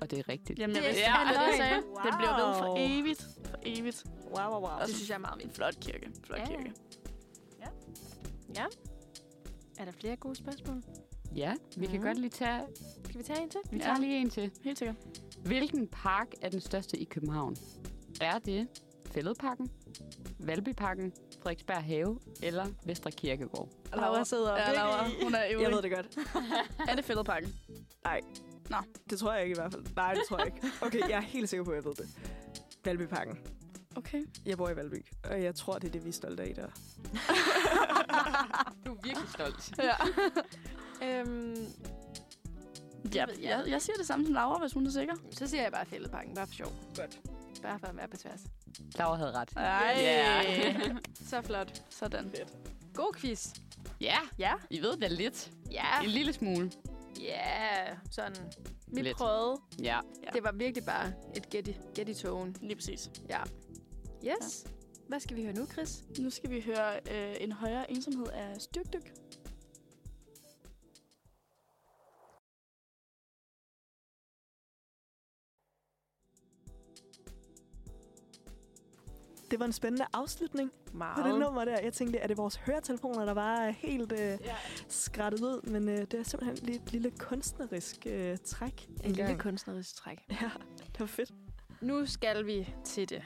Og 0.01 0.11
det 0.11 0.19
er 0.19 0.29
rigtigt. 0.29 0.59
Jamen, 0.59 0.75
jeg 0.75 0.83
Det 0.83 0.89
vidste, 0.89 1.03
er 1.05 1.17
det, 1.27 1.35
det, 1.35 1.41
jeg 1.41 1.53
sagde. 1.57 1.81
Wow. 1.87 2.03
Den 2.03 2.13
bliver 2.17 2.45
ved 2.45 2.55
for 2.59 2.75
evigt. 2.77 3.21
For 3.49 3.57
evigt. 3.63 4.03
Wow, 4.37 4.51
wow, 4.51 4.61
wow. 4.69 4.79
Det 4.85 4.95
synes 4.95 5.09
jeg 5.09 5.15
er 5.15 5.19
meget 5.19 5.39
vildt. 5.43 5.55
Flot 5.55 5.75
kirke. 5.81 6.11
Flot 6.23 6.39
Ja. 6.39 6.45
kirke. 6.45 6.73
Ja. 8.55 8.65
Er 9.77 9.85
der 9.85 9.91
flere 9.91 10.15
gode 10.15 10.35
spørgsmål? 10.35 10.83
Ja, 11.35 11.53
vi 11.77 11.85
kan 11.85 11.95
Mhm. 11.95 12.05
godt 12.07 12.17
lige 12.19 12.29
tage... 12.29 12.61
Skal 13.05 13.17
vi 13.19 13.23
tage 13.23 13.41
en 13.41 13.49
til? 13.49 13.59
Vi 13.71 13.77
Ja. 13.77 13.83
tager 13.83 13.99
lige 13.99 14.17
en 14.21 14.29
til. 14.29 14.51
Helt 14.63 14.77
sikkert. 14.77 14.95
Hvilken 15.45 15.87
park 15.87 16.27
er 16.41 16.49
den 16.49 16.61
største 16.61 16.97
i 16.97 17.03
København? 17.03 17.55
Er 18.21 18.39
det 18.39 18.67
Fælledparken, 19.11 19.71
Valbyparken, 20.39 21.13
Frederiksberg 21.41 21.83
Have 21.83 22.19
eller 22.43 22.65
Vestre 22.85 23.11
Kirkegård? 23.11 23.69
Laura 23.95 24.23
sidder 24.25 24.57
Ja, 24.57 24.73
Laura. 24.73 25.07
Hun 25.23 25.35
er 25.35 25.45
ivrig. 25.45 25.63
Jeg 25.63 25.71
ved 25.71 25.81
det 25.81 25.91
godt. 25.91 26.17
Er 26.89 26.95
det 26.95 27.05
fældepakken? 27.05 27.53
Det 29.09 29.19
tror 29.19 29.33
jeg 29.33 29.43
ikke 29.43 29.53
i 29.53 29.57
hvert 29.59 29.71
fald. 29.71 29.85
Nej, 29.95 30.13
det 30.13 30.23
tror 30.29 30.37
jeg 30.37 30.45
ikke. 30.47 30.61
Okay, 30.81 30.99
jeg 31.09 31.17
er 31.17 31.21
helt 31.21 31.49
sikker 31.49 31.63
på, 31.63 31.71
at 31.71 31.75
jeg 31.75 31.85
ved 31.85 31.95
det. 31.95 32.09
Valbyparken. 32.85 33.37
Okay. 33.95 34.21
Jeg 34.45 34.57
bor 34.57 34.69
i 34.69 34.75
Valby, 34.75 35.05
og 35.23 35.43
jeg 35.43 35.55
tror, 35.55 35.73
det 35.73 35.87
er 35.87 35.91
det, 35.91 36.03
vi 36.03 36.09
er 36.09 36.13
stolte 36.13 36.43
af 36.43 36.53
der. 36.55 36.67
Du 38.85 38.93
er 38.93 38.97
virkelig 39.03 39.29
stolt. 39.33 39.77
Ja. 39.77 39.91
Øhm, 41.03 41.55
ja 43.15 43.25
jeg. 43.25 43.27
jeg, 43.41 43.63
jeg 43.67 43.81
siger 43.81 43.95
det 43.97 44.07
samme 44.07 44.25
som 44.25 44.33
Laura, 44.33 44.59
hvis 44.59 44.73
hun 44.73 44.85
er 44.85 44.91
sikker. 44.91 45.13
så 45.31 45.47
siger 45.47 45.63
jeg 45.63 45.71
bare 45.71 45.85
fældepakken, 45.85 46.35
bare 46.35 46.47
for 46.47 46.53
sjov. 46.53 46.71
Godt. 46.95 47.19
Bare 47.61 47.79
for 47.79 47.87
at 47.87 47.97
være 47.97 48.07
på 48.07 48.17
tværs. 48.17 48.41
Laura 48.95 49.15
havde 49.17 49.31
ret. 49.31 49.49
Ej. 49.55 49.93
Ja. 49.97 50.95
Så 51.29 51.41
flot. 51.41 51.83
Sådan. 51.89 52.33
God 52.93 53.13
quiz. 53.17 53.47
ja, 54.01 54.17
Ja. 54.39 54.53
I 54.69 54.81
ved 54.81 54.97
det 54.97 55.11
lidt. 55.11 55.51
Ja. 55.71 56.01
En 56.03 56.09
lille 56.09 56.33
smule. 56.33 56.71
Ja. 57.21 57.85
Sådan. 58.11 58.35
Vi 58.87 59.01
Lidt. 59.01 59.17
prøvede. 59.17 59.57
Ja. 59.81 59.99
Det 60.33 60.43
var 60.43 60.51
virkelig 60.51 60.85
bare 60.85 61.13
et 61.35 61.49
gæt 61.95 62.09
i, 62.09 62.13
togen. 62.13 62.55
Lige 62.61 62.75
præcis. 62.75 63.09
Ja. 63.29 63.39
Yes. 63.41 64.23
Ja. 64.23 64.33
Hvad 65.07 65.19
skal 65.19 65.37
vi 65.37 65.43
høre 65.43 65.53
nu, 65.53 65.65
Chris? 65.65 66.03
Nu 66.19 66.29
skal 66.29 66.49
vi 66.49 66.61
høre 66.61 66.99
øh, 67.11 67.35
en 67.39 67.51
højere 67.51 67.91
ensomhed 67.91 68.27
af 68.27 68.61
styrkdyk. 68.61 69.13
Det 79.51 79.59
var 79.59 79.65
en 79.65 79.71
spændende 79.73 80.05
afslutning 80.13 80.71
på 80.71 80.77
det 80.89 80.93
Meget. 80.95 81.39
nummer 81.39 81.65
der. 81.65 81.79
Jeg 81.79 81.93
tænkte, 81.93 82.19
er 82.19 82.27
det 82.27 82.37
vores 82.37 82.55
høretelefoner, 82.55 83.25
der 83.25 83.33
var 83.33 83.69
helt 83.69 84.11
øh, 84.11 84.19
Ja. 84.19 84.55
skrættet 84.87 85.41
ud? 85.41 85.69
Men 85.69 85.89
øh, 85.89 85.97
det 85.97 86.13
er 86.13 86.23
simpelthen 86.23 86.69
et 86.75 86.91
lille 86.91 87.11
kunstnerisk 87.19 88.07
øh, 88.09 88.37
træk. 88.45 88.87
En 88.89 88.95
lille 89.11 89.23
gang. 89.23 89.39
kunstnerisk 89.39 89.95
træk. 89.95 90.19
Ja, 90.41 90.51
det 90.91 90.99
var 90.99 91.05
fedt. 91.05 91.31
Nu 91.81 92.05
skal 92.05 92.45
vi 92.45 92.73
til 92.83 93.09
det. 93.09 93.23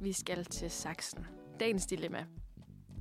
Vi 0.00 0.12
skal 0.12 0.44
til 0.44 0.70
Saxen. 0.70 1.26
Dagens 1.60 1.86
dilemma. 1.86 2.26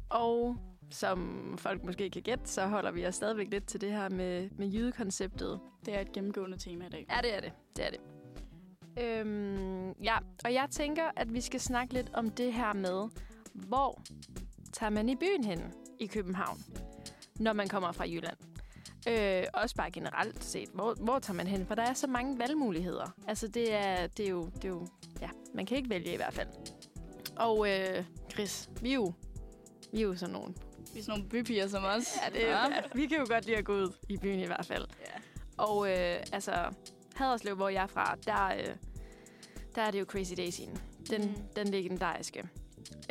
Og 0.10 0.58
som 0.92 1.54
folk 1.58 1.84
måske 1.84 2.10
kan 2.10 2.22
gætte, 2.22 2.48
så 2.48 2.68
holder 2.68 2.92
vi 2.92 3.06
os 3.06 3.16
stadigvæk 3.16 3.48
lidt 3.52 3.68
til 3.68 3.82
det 3.82 3.92
her 3.92 4.10
med, 4.10 4.50
med 4.58 4.68
jydekonceptet. 4.68 5.60
Det 5.86 5.96
er 5.96 6.00
et 6.00 6.12
gennemgående 6.12 6.58
tema 6.58 6.86
i 6.86 6.90
dag. 6.90 7.06
Ja, 7.10 7.18
det 7.22 7.36
er 7.36 7.40
det. 7.40 7.52
Det 7.76 7.86
er 7.86 7.90
det. 7.90 8.00
Øhm, 9.02 9.92
ja, 9.92 10.18
og 10.46 10.54
jeg 10.54 10.68
tænker, 10.72 11.04
at 11.16 11.34
vi 11.34 11.42
skal 11.42 11.60
snakke 11.60 11.94
lidt 11.94 12.12
om 12.14 12.30
det 12.30 12.54
her 12.54 12.74
med, 12.74 13.10
hvor 13.54 14.02
tager 14.74 14.90
man 14.90 15.10
i 15.10 15.16
byen 15.16 15.44
hen 15.44 15.74
i 16.00 16.06
København, 16.06 16.58
når 17.40 17.54
man 17.54 17.68
kommer 17.68 17.92
fra 17.92 18.06
Jylland. 18.08 18.38
Øh, 19.08 19.44
også 19.54 19.76
bare 19.76 19.92
generelt 19.92 20.44
set, 20.44 20.70
hvor, 20.74 20.94
hvor 20.94 21.20
tager 21.20 21.36
man 21.36 21.48
hen? 21.48 21.66
For 21.66 21.76
der 21.76 21.84
er 21.84 21.94
så 21.94 22.08
mange 22.08 22.40
valgmuligheder. 22.40 23.16
Altså, 23.28 23.48
det 23.48 23.74
er, 23.74 24.08
det 24.08 24.26
er, 24.26 24.30
jo, 24.30 24.46
det 24.46 24.66
er 24.66 24.70
jo... 24.70 24.88
Ja, 25.22 25.30
man 25.54 25.66
kan 25.66 25.78
ikke 25.78 25.90
vælge 25.90 26.14
i 26.14 26.16
hvert 26.16 26.34
fald. 26.34 26.48
Og 27.36 27.70
øh, 27.70 28.04
Chris, 28.32 28.70
vi 28.82 28.90
er 28.90 28.96
jo, 28.96 29.14
vi 29.92 30.00
er 30.00 30.04
jo 30.04 30.16
sådan 30.16 30.34
nogle 30.34 30.54
Vi 30.94 31.00
er 31.00 31.04
sådan 31.04 31.20
nogle 31.20 31.30
bypiger 31.30 31.68
som 31.68 31.84
os. 31.84 32.18
Ja, 32.24 32.40
det, 32.40 32.48
ja. 32.48 32.68
vi 32.96 33.06
kan 33.06 33.18
jo 33.18 33.26
godt 33.30 33.46
lide 33.46 33.58
at 33.58 33.66
gå 33.66 33.74
ud 33.74 33.94
i 34.10 34.18
byen 34.18 34.40
i 34.40 34.46
hvert 34.46 34.66
fald. 34.66 34.88
Ja. 35.00 35.22
Og 35.58 35.90
øh, 35.90 36.24
altså, 36.32 36.52
Haderslev, 37.16 37.56
hvor 37.56 37.70
jeg 37.70 37.84
er 37.84 37.88
fra, 37.88 38.18
der, 38.26 38.46
øh, 38.46 38.76
der 39.76 39.82
er 39.82 39.92
det 39.92 40.00
jo 40.00 40.06
Crazy 40.06 40.34
Daisyen. 40.38 40.78
Den, 41.10 41.22
Mm. 41.22 41.36
den 41.56 41.68
legendariske. 41.68 42.50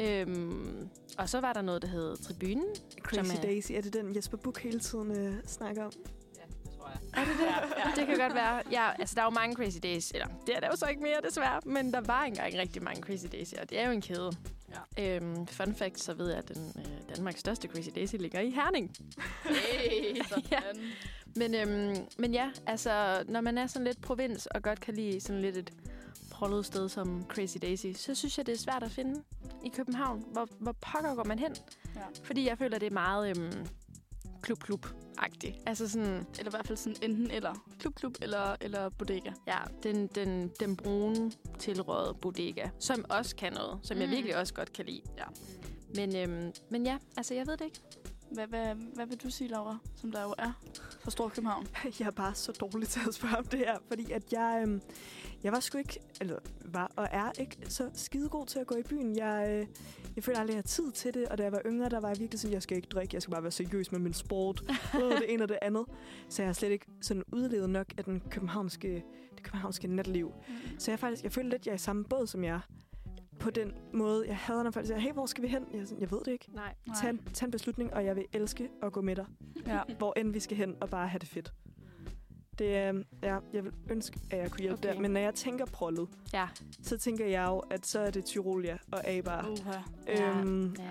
Øhm, 0.00 0.88
og 1.18 1.28
så 1.28 1.40
var 1.40 1.52
der 1.52 1.62
noget, 1.62 1.82
der 1.82 1.88
hed 1.88 2.16
Tribunen. 2.16 2.64
Crazy 3.02 3.28
Som 3.30 3.36
er- 3.38 3.42
Daisy, 3.42 3.72
er 3.72 3.80
det 3.80 3.92
den 3.92 4.16
Jesper 4.16 4.36
Buch 4.36 4.62
hele 4.62 4.80
tiden 4.80 5.16
øh, 5.18 5.34
snakker 5.46 5.84
om? 5.84 5.92
Ja, 6.36 6.42
det 6.62 6.70
tror 6.78 6.88
jeg. 6.88 7.20
Er 7.22 7.24
det 7.24 7.34
det? 7.38 7.46
ja, 7.84 8.00
det 8.00 8.06
kan 8.06 8.18
godt 8.18 8.34
være. 8.34 8.62
Ja, 8.70 8.90
altså, 8.98 9.14
der 9.14 9.20
er 9.20 9.26
jo 9.26 9.30
mange 9.30 9.56
Crazy 9.56 9.78
Days. 9.82 10.10
Eller, 10.10 10.26
det 10.46 10.56
er 10.56 10.60
der 10.60 10.66
jo 10.70 10.76
så 10.76 10.86
ikke 10.86 11.02
mere, 11.02 11.16
desværre. 11.28 11.60
Men 11.64 11.92
der 11.92 12.00
var 12.00 12.22
engang 12.24 12.54
rigtig 12.58 12.82
mange 12.82 13.02
Crazy 13.02 13.26
Days, 13.32 13.52
og 13.52 13.70
det 13.70 13.80
er 13.80 13.86
jo 13.86 13.92
en 13.92 14.00
kæde. 14.02 14.32
Ja. 14.98 15.16
Øhm, 15.16 15.46
fun 15.46 15.74
fact, 15.74 16.00
så 16.00 16.14
ved 16.14 16.28
jeg, 16.28 16.38
at 16.38 16.48
den, 16.48 16.72
øh, 16.76 17.16
Danmarks 17.16 17.40
største 17.40 17.68
Crazy 17.68 17.88
Daisy 17.94 18.16
ligger 18.16 18.40
i 18.40 18.50
Herning. 18.50 18.96
Hey, 19.44 20.16
Ja. 20.52 20.60
Men, 21.36 21.54
øhm, 21.54 21.96
men 22.18 22.34
ja, 22.34 22.50
altså, 22.66 23.24
når 23.28 23.40
man 23.40 23.58
er 23.58 23.66
sådan 23.66 23.84
lidt 23.84 24.00
provins 24.00 24.46
og 24.46 24.62
godt 24.62 24.80
kan 24.80 24.94
lide 24.94 25.20
sådan 25.20 25.42
lidt 25.42 25.56
et 25.56 25.72
prollet 26.30 26.66
sted 26.66 26.88
som 26.88 27.24
Crazy 27.28 27.56
Daisy, 27.62 27.86
så 27.96 28.14
synes 28.14 28.38
jeg, 28.38 28.46
det 28.46 28.52
er 28.54 28.58
svært 28.58 28.82
at 28.82 28.90
finde 28.90 29.22
i 29.64 29.68
København. 29.68 30.24
Hvor, 30.32 30.48
hvor 30.58 30.72
pokker 30.80 31.14
går 31.14 31.24
man 31.24 31.38
hen? 31.38 31.56
Ja. 31.96 32.00
Fordi 32.22 32.48
jeg 32.48 32.58
føler, 32.58 32.78
det 32.78 32.86
er 32.86 32.90
meget 32.90 33.36
øhm, 33.36 33.66
klub-klub-agtigt. 34.44 35.56
Altså 35.66 35.88
sådan, 35.88 36.26
Eller 36.38 36.46
i 36.46 36.50
hvert 36.50 36.66
fald 36.66 36.78
sådan 36.78 36.96
enten 37.02 37.30
eller. 37.30 37.54
Klub-klub 37.78 38.16
eller, 38.22 38.56
eller 38.60 38.88
bodega. 38.88 39.30
ja, 39.46 39.58
den, 39.82 40.06
den, 40.06 40.50
den 40.60 40.76
brune 40.76 41.32
tilrøde 41.58 42.14
bodega, 42.14 42.68
som 42.78 43.04
også 43.08 43.36
kan 43.36 43.52
noget, 43.52 43.80
som 43.82 43.96
mm. 43.96 44.00
jeg 44.00 44.10
virkelig 44.10 44.36
også 44.36 44.54
godt 44.54 44.72
kan 44.72 44.84
lide. 44.84 45.00
Ja. 45.18 45.24
Men, 45.94 46.16
øhm, 46.16 46.52
men 46.70 46.86
ja, 46.86 46.98
altså 47.16 47.34
jeg 47.34 47.46
ved 47.46 47.56
det 47.56 47.64
ikke. 47.64 47.80
Hvad, 48.30 48.46
hvad, 48.46 48.74
hvad 48.94 49.06
vil 49.06 49.16
du 49.18 49.30
sige, 49.30 49.48
Laura, 49.48 49.78
som 49.96 50.12
der 50.12 50.22
jo 50.22 50.34
er 50.38 50.52
fra 51.00 51.10
Storkøbenhavn? 51.10 51.66
Jeg 51.98 52.06
er 52.06 52.10
bare 52.10 52.34
så 52.34 52.52
dårlig 52.52 52.88
til 52.88 53.00
at 53.08 53.14
spørge 53.14 53.36
om 53.36 53.44
det 53.44 53.58
her, 53.58 53.78
fordi 53.88 54.12
at 54.12 54.32
jeg, 54.32 54.60
øhm, 54.62 54.80
jeg 55.42 55.52
var 55.52 55.60
sgu 55.60 55.78
ikke, 55.78 56.00
eller 56.20 56.38
var 56.64 56.90
og 56.96 57.08
er 57.10 57.32
ikke 57.40 57.56
så 57.68 57.90
skidegod 57.94 58.46
til 58.46 58.58
at 58.58 58.66
gå 58.66 58.74
i 58.74 58.82
byen. 58.82 59.16
Jeg, 59.16 59.48
øh, 59.50 59.66
jeg 60.16 60.24
føler 60.24 60.38
aldrig, 60.38 60.52
jeg 60.54 60.58
har 60.58 60.62
tid 60.62 60.92
til 60.92 61.14
det, 61.14 61.28
og 61.28 61.38
da 61.38 61.42
jeg 61.42 61.52
var 61.52 61.62
yngre, 61.66 61.88
der 61.88 62.00
var 62.00 62.08
jeg 62.08 62.18
virkelig 62.20 62.40
sådan, 62.40 62.54
jeg 62.54 62.62
skal 62.62 62.76
ikke 62.76 62.88
drikke, 62.88 63.14
jeg 63.14 63.22
skal 63.22 63.32
bare 63.32 63.42
være 63.42 63.50
seriøs 63.52 63.92
med 63.92 64.00
min 64.00 64.12
sport, 64.12 64.60
og 64.94 65.00
det 65.00 65.32
ene 65.34 65.42
og 65.42 65.48
det 65.48 65.58
andet. 65.62 65.84
Så 66.28 66.42
jeg 66.42 66.48
har 66.48 66.52
slet 66.52 66.70
ikke 66.70 66.86
sådan 67.00 67.22
udlevet 67.32 67.70
nok 67.70 67.86
af 67.98 68.04
den 68.04 68.22
københavnske, 68.30 69.04
det 69.34 69.42
københavnske 69.42 69.88
natliv. 69.88 70.32
Mm. 70.48 70.54
Så 70.78 70.90
jeg 70.90 70.98
faktisk, 70.98 71.22
jeg 71.24 71.32
føler 71.32 71.50
lidt, 71.50 71.66
jeg 71.66 71.72
er 71.72 71.76
i 71.76 71.78
samme 71.78 72.04
båd 72.04 72.26
som 72.26 72.44
jeg 72.44 72.60
på 73.38 73.50
den 73.50 73.72
måde, 73.92 74.24
jeg 74.26 74.36
hader, 74.36 74.62
når 74.62 74.70
folk 74.70 74.86
siger, 74.86 74.98
hey, 74.98 75.12
hvor 75.12 75.26
skal 75.26 75.42
vi 75.42 75.48
hen? 75.48 75.64
Jeg, 75.74 75.86
sådan, 75.88 76.00
jeg 76.00 76.10
ved 76.10 76.18
det 76.24 76.32
ikke. 76.32 76.48
Nej. 76.54 76.74
Tag 77.00 77.10
en, 77.10 77.20
tag 77.34 77.46
en 77.46 77.50
beslutning, 77.50 77.94
og 77.94 78.04
jeg 78.04 78.16
vil 78.16 78.24
elske 78.32 78.68
at 78.82 78.92
gå 78.92 79.00
med 79.00 79.16
dig, 79.16 79.26
Ja. 79.66 79.80
hvor 79.98 80.12
end 80.18 80.32
vi 80.32 80.40
skal 80.40 80.56
hen, 80.56 80.74
og 80.80 80.90
bare 80.90 81.08
have 81.08 81.18
det 81.18 81.28
fedt. 81.28 81.52
Det 82.58 82.76
er, 82.76 82.92
ja, 83.22 83.38
jeg 83.52 83.64
vil 83.64 83.72
ønske, 83.90 84.18
at 84.30 84.38
jeg 84.38 84.50
kunne 84.50 84.60
hjælpe 84.60 84.78
okay. 84.78 84.94
Der. 84.94 85.00
Men 85.00 85.10
når 85.10 85.20
jeg 85.20 85.34
tænker 85.34 85.66
prollet, 85.66 86.08
Ja. 86.32 86.48
så 86.82 86.98
tænker 86.98 87.26
jeg 87.26 87.46
jo, 87.48 87.58
at 87.58 87.86
så 87.86 88.00
er 88.00 88.10
det 88.10 88.24
Tyrolia 88.24 88.78
og 88.92 89.08
Abar. 89.08 89.50
Ja. 90.06 90.38
Øhm, 90.40 90.74
ja. 90.78 90.84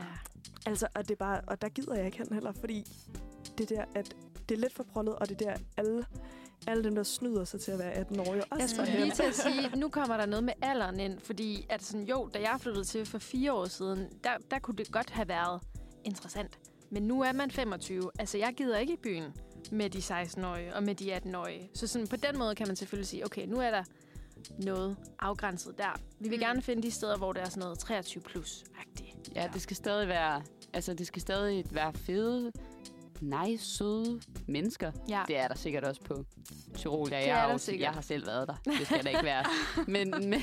altså, 0.66 0.88
og, 0.96 1.04
det 1.04 1.12
er 1.12 1.16
bare, 1.16 1.42
og 1.48 1.62
der 1.62 1.70
gider 1.70 1.96
jeg 1.96 2.06
ikke 2.06 2.18
hen 2.18 2.34
heller, 2.34 2.52
fordi 2.52 2.84
det 3.58 3.70
der, 3.70 3.86
at 3.96 4.16
det 4.50 4.56
er 4.56 4.60
lidt 4.60 4.74
for 4.74 4.84
prollet, 4.84 5.16
og 5.16 5.30
det 5.30 5.40
der, 5.40 5.56
alle, 5.78 6.06
alle 6.68 6.84
dem, 6.84 6.96
der 6.96 7.04
snyder 7.04 7.44
sig 7.44 7.62
til 7.62 7.72
at 7.72 7.80
være 7.80 7.92
18 7.92 8.20
år, 8.20 8.36
jo 8.36 8.42
også 8.50 8.62
Jeg 8.62 8.70
skulle 8.70 8.92
lige 8.92 9.12
til 9.12 9.24
at 9.24 9.36
sige, 9.36 9.70
nu 9.82 9.90
kommer 9.90 10.18
der 10.18 10.26
noget 10.26 10.44
med 10.44 10.54
alderen 10.62 11.00
ind, 11.00 11.20
fordi 11.20 11.66
at 11.70 11.84
sådan, 11.84 12.06
jo, 12.06 12.30
da 12.34 12.40
jeg 12.40 12.56
flyttede 12.60 12.86
til 12.86 13.06
for 13.06 13.18
fire 13.18 13.54
år 13.54 13.66
siden, 13.66 14.08
der, 14.24 14.30
der 14.52 14.60
kunne 14.60 14.78
det 14.78 14.92
godt 14.92 15.10
have 15.10 15.28
været 15.28 15.62
interessant. 16.04 16.60
Men 16.90 17.04
nu 17.04 17.22
er 17.22 17.32
man 17.32 17.52
25. 17.52 18.12
Altså, 18.20 18.38
jeg 18.38 18.54
gider 18.58 18.78
ikke 18.78 18.94
i 18.94 18.98
byen 19.04 19.34
med 19.72 19.90
de 19.90 19.98
16-årige 20.00 20.76
og 20.76 20.84
med 20.84 20.96
de 20.96 21.16
18-årige. 21.18 21.70
Så 21.74 21.88
sådan, 21.88 22.08
på 22.08 22.16
den 22.16 22.38
måde 22.40 22.56
kan 22.56 22.68
man 22.68 22.76
selvfølgelig 22.76 23.08
sige, 23.08 23.26
okay, 23.26 23.46
nu 23.48 23.60
er 23.60 23.72
der 23.72 23.84
noget 24.58 24.98
afgrænset 25.20 25.78
der. 25.78 26.00
Vi 26.20 26.30
vil 26.30 26.38
Mm. 26.38 26.44
gerne 26.44 26.62
finde 26.62 26.84
de 26.84 26.92
steder, 26.92 27.18
hvor 27.18 27.34
der 27.34 27.42
er 27.42 27.50
sådan 27.50 27.62
noget 27.64 27.80
23 27.80 28.24
plus-agtigt. 28.24 29.36
Ja, 29.36 29.50
det 29.54 29.62
skal 29.62 29.76
stadig 29.76 30.08
være, 30.08 30.42
altså 30.74 30.94
det 30.94 31.08
skal 31.08 31.22
stadig 31.22 31.66
være 31.72 31.94
fede, 31.94 32.52
nice, 33.22 33.66
søde 33.66 34.22
mennesker. 34.48 34.92
Ja. 35.10 35.24
Det 35.28 35.38
er 35.38 35.48
der 35.48 35.56
sikkert 35.56 35.84
også 35.84 36.02
på 36.02 36.26
Tyrolia. 36.76 37.20
Det 37.20 37.28
Jeg, 37.28 37.36
har 37.40 37.48
der 37.48 37.54
også, 37.54 37.66
sikkert. 37.66 37.86
jeg 37.86 37.92
har 37.94 38.02
selv 38.02 38.28
været 38.28 38.48
der. 38.48 38.56
Det 38.66 38.86
skal 38.86 39.04
der 39.04 39.10
ikke 39.10 39.24
være. 39.24 39.44
Men, 39.88 40.10
men, 40.30 40.42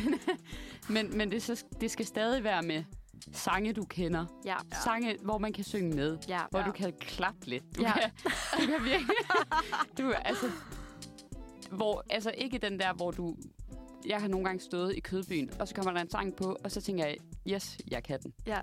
men, 0.95 1.17
men 1.19 1.31
det, 1.31 1.43
så, 1.43 1.65
det 1.81 1.91
skal 1.91 2.07
stadig 2.07 2.45
være 2.45 2.63
med 2.63 2.85
sange, 3.33 3.73
du 3.73 3.85
kender. 3.85 4.27
Ja. 4.45 4.57
Sange, 4.85 5.17
hvor 5.23 5.39
man 5.39 5.53
kan 5.53 5.65
synge 5.65 5.97
med. 5.97 6.19
Ja. 6.29 6.41
Hvor 6.51 6.61
Ja. 6.61 6.67
du 6.67 6.73
kan 6.73 6.93
klappe 7.01 7.47
lidt. 7.47 7.65
Du, 7.77 7.83
Ja. 7.83 7.93
kan, 7.93 8.11
du 8.61 8.67
kan 8.67 8.85
virkelig... 8.85 9.17
Du, 9.99 10.13
altså, 10.25 10.51
hvor, 11.71 12.05
altså 12.11 12.31
ikke 12.39 12.59
den 12.59 12.79
der, 12.81 12.93
hvor 12.93 13.11
du... 13.11 13.37
Jeg 14.07 14.21
har 14.21 14.29
nogle 14.29 14.45
gange 14.47 14.61
stået 14.61 14.97
i 14.97 15.01
kødbyen, 15.01 15.51
og 15.61 15.69
så 15.69 15.75
kommer 15.75 15.93
der 15.93 16.01
en 16.01 16.11
sang 16.11 16.37
på, 16.37 16.57
og 16.65 16.71
så 16.71 16.81
tænker 16.81 17.07
jeg, 17.07 17.17
yes, 17.49 17.79
jeg 17.91 18.03
kan 18.03 18.19
den. 18.23 18.33
Ja. 18.47 18.59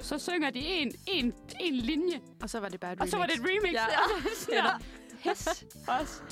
Så 0.00 0.18
synger 0.18 0.50
de 0.50 0.58
en, 0.58 0.92
en, 1.06 1.32
en 1.60 1.74
linje, 1.74 2.20
Og 2.42 2.50
så 2.50 2.60
var 2.60 2.68
det 2.68 2.80
bare 2.80 2.92
et 2.92 3.00
og 3.00 3.08
så 3.08 3.16
var 3.16 3.26
det 3.26 3.34
et 3.34 3.40
remix. 3.40 3.72
Ja. 4.52 4.62
Der, 4.62 4.78
Pis 5.22 5.48
også. 5.88 6.22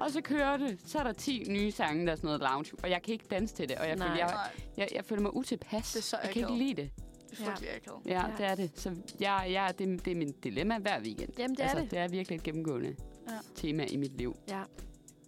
Og 0.00 0.10
så 0.10 0.20
kører 0.20 0.56
det. 0.56 0.78
Så 0.86 0.98
er 0.98 1.02
der 1.02 1.12
10 1.12 1.44
nye 1.48 1.70
sange, 1.72 2.06
der 2.06 2.12
er 2.12 2.16
sådan 2.16 2.28
noget 2.28 2.40
lounge. 2.40 2.72
Og 2.82 2.90
jeg 2.90 3.02
kan 3.02 3.12
ikke 3.12 3.24
danse 3.30 3.54
til 3.54 3.68
det. 3.68 3.76
Og 3.78 3.88
jeg, 3.88 3.96
Nej. 3.96 4.08
føler, 4.08 4.18
jeg, 4.18 4.34
Nej, 4.34 4.50
jeg, 4.76 4.88
jeg 4.94 5.04
føler 5.04 5.22
mig 5.22 5.36
utilpas. 5.36 5.92
Det 5.92 5.98
er 5.98 6.02
så 6.02 6.16
jeg 6.22 6.30
kan 6.32 6.42
ikke 6.42 6.54
lide 6.64 6.82
det. 6.82 6.90
Det 7.38 7.46
er 7.46 7.50
frygtelig 7.50 7.70
akavet. 7.74 8.00
Ja, 8.06 8.10
Ja. 8.12 8.26
ja, 8.28 8.36
det 8.38 8.46
er 8.46 8.54
det. 8.54 8.70
Så 8.74 8.96
jeg, 9.20 9.48
jeg, 9.50 9.74
det, 9.78 10.04
det 10.04 10.10
er 10.10 10.16
min 10.16 10.32
dilemma 10.32 10.78
hver 10.78 11.00
weekend. 11.00 11.32
Jamen, 11.38 11.56
det 11.56 11.64
er 11.64 11.68
altså, 11.68 11.82
det. 11.82 11.90
det 11.90 11.98
er 11.98 12.08
virkelig 12.08 12.36
et 12.36 12.42
gennemgående 12.42 12.96
Ja. 13.28 13.38
tema 13.54 13.84
i 13.84 13.96
mit 13.96 14.16
liv. 14.16 14.36
Ja. 14.48 14.62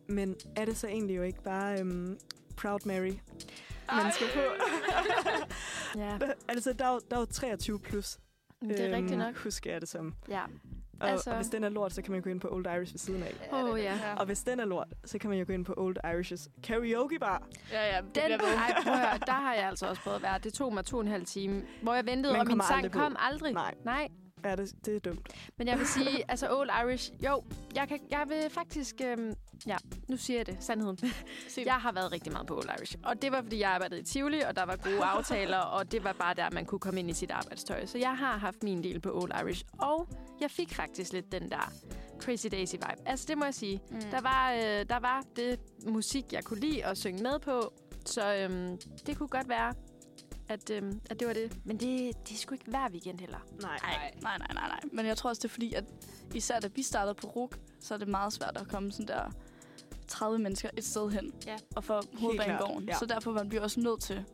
Men 0.09 0.37
er 0.57 0.65
det 0.65 0.77
så 0.77 0.87
egentlig 0.87 1.17
jo 1.17 1.23
ikke 1.23 1.43
bare 1.43 1.81
øhm, 1.81 2.19
Proud 2.57 2.81
Mary, 2.87 3.13
man 3.93 4.13
skal 4.13 4.27
på? 4.35 4.41
ja. 6.01 6.19
altså, 6.49 6.73
der 6.73 6.85
er, 6.85 6.93
jo, 6.93 7.01
der 7.11 7.17
er 7.17 7.21
jo 7.21 7.27
23 7.27 7.79
plus. 7.81 8.19
Det 8.63 8.81
er 8.81 8.97
rigtigt 8.97 9.19
nok. 9.19 9.37
Husker 9.37 9.71
jeg 9.73 9.81
det 9.81 9.89
som. 9.89 10.15
Ja. 10.29 10.43
Og, 11.01 11.09
Altså- 11.11 11.31
og 11.31 11.37
hvis 11.37 11.47
den 11.49 11.65
er 11.65 11.69
lort, 11.69 11.93
så 11.93 12.03
kan 12.03 12.13
man 12.13 12.23
gå 12.23 12.31
ind 12.31 12.41
på 12.41 12.49
Old 12.51 12.67
Irish 12.67 12.95
ved 12.95 12.99
siden 12.99 13.23
af. 13.23 13.49
Åh, 13.53 13.65
oh, 13.71 13.81
ja. 13.81 13.99
Og 14.17 14.27
hvis 14.27 14.43
den 14.43 14.61
er 14.61 14.65
lort, 14.65 14.89
så 15.05 15.19
kan 15.19 15.31
man 15.31 15.39
jo 15.39 15.45
gå 15.47 15.53
ind 15.53 15.65
på 15.65 15.75
Old 15.77 15.97
Irish's 16.05 16.49
karaoke 16.63 17.19
bar. 17.19 17.43
Ja, 17.73 17.87
ja, 17.97 18.01
det 18.01 18.15
Den, 18.15 18.33
ej, 18.33 18.75
prøv 18.83 18.93
at 18.93 18.99
høre, 18.99 19.19
der 19.27 19.33
har 19.33 19.55
jeg 19.55 19.65
altså 19.69 19.87
også 19.87 20.03
prøvet 20.03 20.17
at 20.17 20.23
være. 20.23 20.39
Det 20.39 20.53
tog 20.53 20.75
mig 20.75 20.85
to 20.85 20.97
og 20.97 21.03
en 21.03 21.09
halv 21.09 21.27
time, 21.27 21.63
hvor 21.83 21.95
jeg 21.95 22.07
ventede, 22.07 22.33
Men 22.33 22.41
og 22.41 22.47
min 22.47 22.61
sang 22.61 22.77
aldrig 22.77 22.93
på. 22.93 22.99
kom 22.99 23.17
aldrig. 23.19 23.53
Nej, 23.53 23.75
Nej, 23.85 24.09
ja, 24.45 24.57
det, 24.57 24.87
det 24.87 24.97
er 24.97 25.01
dumt. 25.01 25.29
men 25.57 25.69
jeg 25.69 25.79
vil 25.79 25.87
sige, 25.87 26.31
altså 26.31 26.57
Old 26.57 26.71
Irish, 26.85 27.13
jo, 27.25 27.45
jeg, 27.75 27.89
kan, 27.89 28.01
jeg 28.11 28.25
vil 28.29 28.51
faktisk, 28.51 29.01
øhm, 29.05 29.35
ja, 29.67 29.77
nu 30.09 30.17
siger 30.17 30.39
jeg 30.39 30.47
det, 30.47 30.57
sandheden. 30.61 30.99
Jeg 31.65 31.75
har 31.75 31.93
været 31.93 32.13
rigtig 32.13 32.33
meget 32.33 32.47
på 32.47 32.57
Old 32.57 32.69
Irish, 32.79 32.97
og 33.05 33.23
det 33.23 33.33
var, 33.33 33.43
fordi 33.43 33.61
jeg 33.61 33.71
arbejdede 33.71 34.01
i 34.01 34.05
Tivoli, 34.05 34.41
og 34.41 34.57
der 34.57 34.63
var 34.63 34.77
gode 34.77 35.05
aftaler, 35.15 35.59
og 35.59 35.93
det 35.93 36.05
var 36.05 36.13
bare 36.13 36.35
der, 36.35 36.51
man 36.51 36.65
kunne 36.65 36.79
komme 36.79 37.01
ind 37.01 37.11
i 37.11 37.13
sit 37.13 37.31
arbejdstøj. 37.31 37.87
Så 37.87 37.99
jeg 37.99 38.17
har 38.17 38.37
haft 38.37 38.63
min 38.63 38.85
del 38.85 39.01
på 39.01 39.11
Old 39.23 39.33
Irish, 39.43 39.65
og 39.79 40.09
jeg 40.41 40.51
fik 40.51 40.75
faktisk 40.75 41.13
lidt 41.13 41.33
den 41.33 41.51
der 41.51 41.73
Crazy 42.21 42.47
Daisy 42.51 42.75
vibe. 42.75 43.09
Altså, 43.09 43.27
det 43.29 43.39
må 43.39 43.45
jeg 43.45 43.55
sige. 43.55 43.81
Mm. 43.91 44.01
Der 44.01 44.21
var, 44.21 44.53
øh, 44.53 44.89
der 44.89 44.99
var 44.99 45.25
det 45.37 45.61
musik, 45.87 46.33
jeg 46.33 46.45
kunne 46.45 46.61
lide 46.61 46.85
at 46.85 46.99
synge 46.99 47.23
med 47.23 47.39
på, 47.39 47.73
så 48.05 48.35
øhm, 48.35 48.79
det 49.07 49.19
kunne 49.19 49.29
godt 49.29 49.49
være, 49.49 49.75
at, 50.49 50.71
øhm, 50.71 51.01
at 51.11 51.21
det 51.21 51.29
var 51.29 51.35
det. 51.35 51.59
Men 51.65 51.77
det, 51.81 52.29
det 52.29 52.39
skulle 52.39 52.57
ikke 52.61 52.71
hver 52.71 52.89
weekend 52.91 53.21
heller. 53.21 53.39
Nej. 53.63 53.79
Nej, 53.83 54.13
nej, 54.23 54.39
nej, 54.39 54.49
nej, 54.55 54.69
nej. 54.69 54.81
Men 54.93 55.07
jeg 55.07 55.17
tror 55.17 55.31
også, 55.31 55.41
det 55.41 55.49
er 55.49 55.53
fordi, 55.53 55.75
at 55.75 55.85
især 56.35 56.61
da 56.61 56.69
vi 56.75 56.83
startede 56.83 57.15
på 57.15 57.27
RUK, 57.27 57.59
så 57.81 57.95
er 57.95 57.99
det 57.99 58.09
meget 58.09 58.33
svært 58.33 58.57
at 58.57 58.69
komme 58.69 58.93
sådan 58.93 59.07
der 59.07 59.31
30 60.09 60.39
mennesker 60.39 60.71
et 60.77 60.85
sted 60.85 61.11
hen. 61.11 61.33
Ja. 61.47 61.57
Og 61.77 61.85
for 61.85 62.03
hovedbanegården. 62.21 62.89
ja. 62.89 62.95
Så 62.99 63.07
derfor 63.07 63.33
var 63.33 63.45
vi 63.45 63.57
også 63.59 63.81
nødt 63.81 64.01
til 64.01 64.25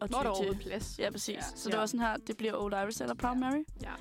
at 0.00 0.08
Hvor 0.08 0.18
er 0.18 0.22
der 0.22 0.28
overhovedet 0.30 0.60
plads? 0.60 0.98
Ja, 0.98 1.10
præcis. 1.10 1.28
Ja. 1.28 1.34
Ja. 1.34 1.42
Så 1.56 1.68
Ja. 1.68 1.70
det 1.72 1.80
var 1.80 1.86
sådan 1.86 2.00
her, 2.00 2.16
det 2.16 2.36
bliver 2.36 2.54
Old 2.62 2.72
Irish 2.74 3.02
eller 3.02 3.14
Proud 3.14 3.36
Mary. 3.36 3.64
Ja. 3.82 3.92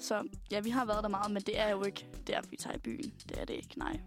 Så 0.00 0.28
ja, 0.50 0.60
vi 0.60 0.70
har 0.70 0.84
været 0.84 1.02
der 1.02 1.08
meget, 1.08 1.30
men 1.32 1.42
det 1.42 1.58
er 1.60 1.68
jo 1.68 1.84
ikke 1.84 2.06
der, 2.26 2.40
vi 2.50 2.56
tager 2.56 2.76
i 2.76 2.78
byen. 2.78 3.12
Det 3.28 3.40
er 3.40 3.44
det 3.44 3.54
ikke, 3.54 3.78
nej. 3.78 4.00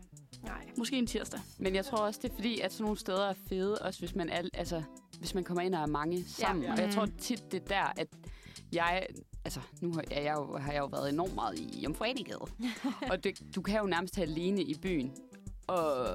Nej. 0.44 0.72
Måske 0.78 0.98
en 0.98 1.08
tirsdag. 1.08 1.40
Men 1.58 1.76
jeg 1.76 1.86
tror 1.86 1.98
også, 1.98 2.20
det 2.24 2.32
er 2.32 2.36
fordi, 2.36 2.60
at 2.60 2.74
sådan 2.74 2.84
nogle 2.84 2.98
steder 3.00 3.30
er 3.30 3.34
fede, 3.50 3.78
også 3.80 4.00
hvis 4.00 4.16
man, 4.16 4.30
er, 4.30 4.42
altså, 4.54 4.84
hvis 5.20 5.36
man 5.36 5.44
kommer 5.44 5.62
ind 5.62 5.76
og 5.76 5.82
er 5.82 5.86
mange 5.86 6.24
sammen. 6.28 6.64
Ja. 6.64 6.70
Ja. 6.70 6.74
Og 6.76 6.82
jeg 6.82 6.94
tror 6.94 7.06
Mhm. 7.06 7.18
tit, 7.18 7.52
det 7.52 7.62
er 7.62 7.66
der, 7.68 7.94
at 7.98 8.08
jeg... 8.72 9.06
Altså, 9.46 9.60
nu 9.82 9.94
har 9.94 10.04
jeg, 10.12 10.34
jo, 10.38 10.58
har 10.58 10.72
jeg 10.72 10.80
jo 10.80 10.86
været 10.86 11.10
enormt 11.10 11.36
meget 11.36 11.60
i 11.60 11.80
Jomfruenigade. 11.84 12.40
og 13.12 13.24
det, 13.24 13.42
du 13.56 13.62
kan 13.62 13.80
jo 13.80 13.86
nærmest 13.86 14.16
have 14.16 14.28
alene 14.28 14.62
i 14.62 14.76
byen. 14.82 15.12
Og 15.68 16.08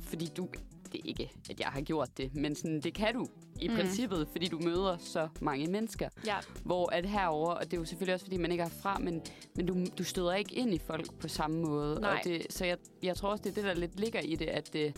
fordi 0.00 0.26
du... 0.36 0.48
Det 0.92 0.98
er 1.04 1.08
ikke, 1.08 1.32
at 1.50 1.60
jeg 1.60 1.68
har 1.68 1.80
gjort 1.80 2.08
det, 2.16 2.34
men 2.34 2.54
sådan, 2.56 2.80
det 2.80 2.94
kan 2.94 3.14
du 3.14 3.26
i 3.60 3.68
Mm. 3.68 3.74
princippet, 3.74 4.28
fordi 4.32 4.46
du 4.48 4.58
møder 4.58 4.96
så 4.98 5.28
mange 5.40 5.66
mennesker. 5.66 6.08
Ja. 6.26 6.36
Hvor 6.64 6.92
at 6.92 7.06
herover 7.06 7.50
og 7.52 7.64
det 7.64 7.72
er 7.72 7.80
jo 7.80 7.84
selvfølgelig 7.84 8.14
også, 8.14 8.26
fordi 8.26 8.36
man 8.36 8.52
ikke 8.52 8.64
er 8.64 8.68
fra, 8.68 8.98
men, 8.98 9.22
men 9.56 9.66
du, 9.66 9.76
du 9.98 10.04
støder 10.04 10.32
ikke 10.34 10.54
ind 10.54 10.74
i 10.74 10.78
folk 10.78 11.14
på 11.18 11.28
samme 11.28 11.60
måde. 11.62 12.00
Nej. 12.00 12.10
Og 12.10 12.18
det, 12.24 12.46
så 12.50 12.64
jeg, 12.64 12.78
jeg 13.02 13.16
tror 13.16 13.30
også, 13.30 13.42
det 13.42 13.50
er 13.50 13.54
det, 13.54 13.64
der 13.64 13.74
lidt 13.74 14.00
ligger 14.00 14.20
i 14.20 14.34
det, 14.36 14.46
at 14.48 14.72
det, 14.72 14.96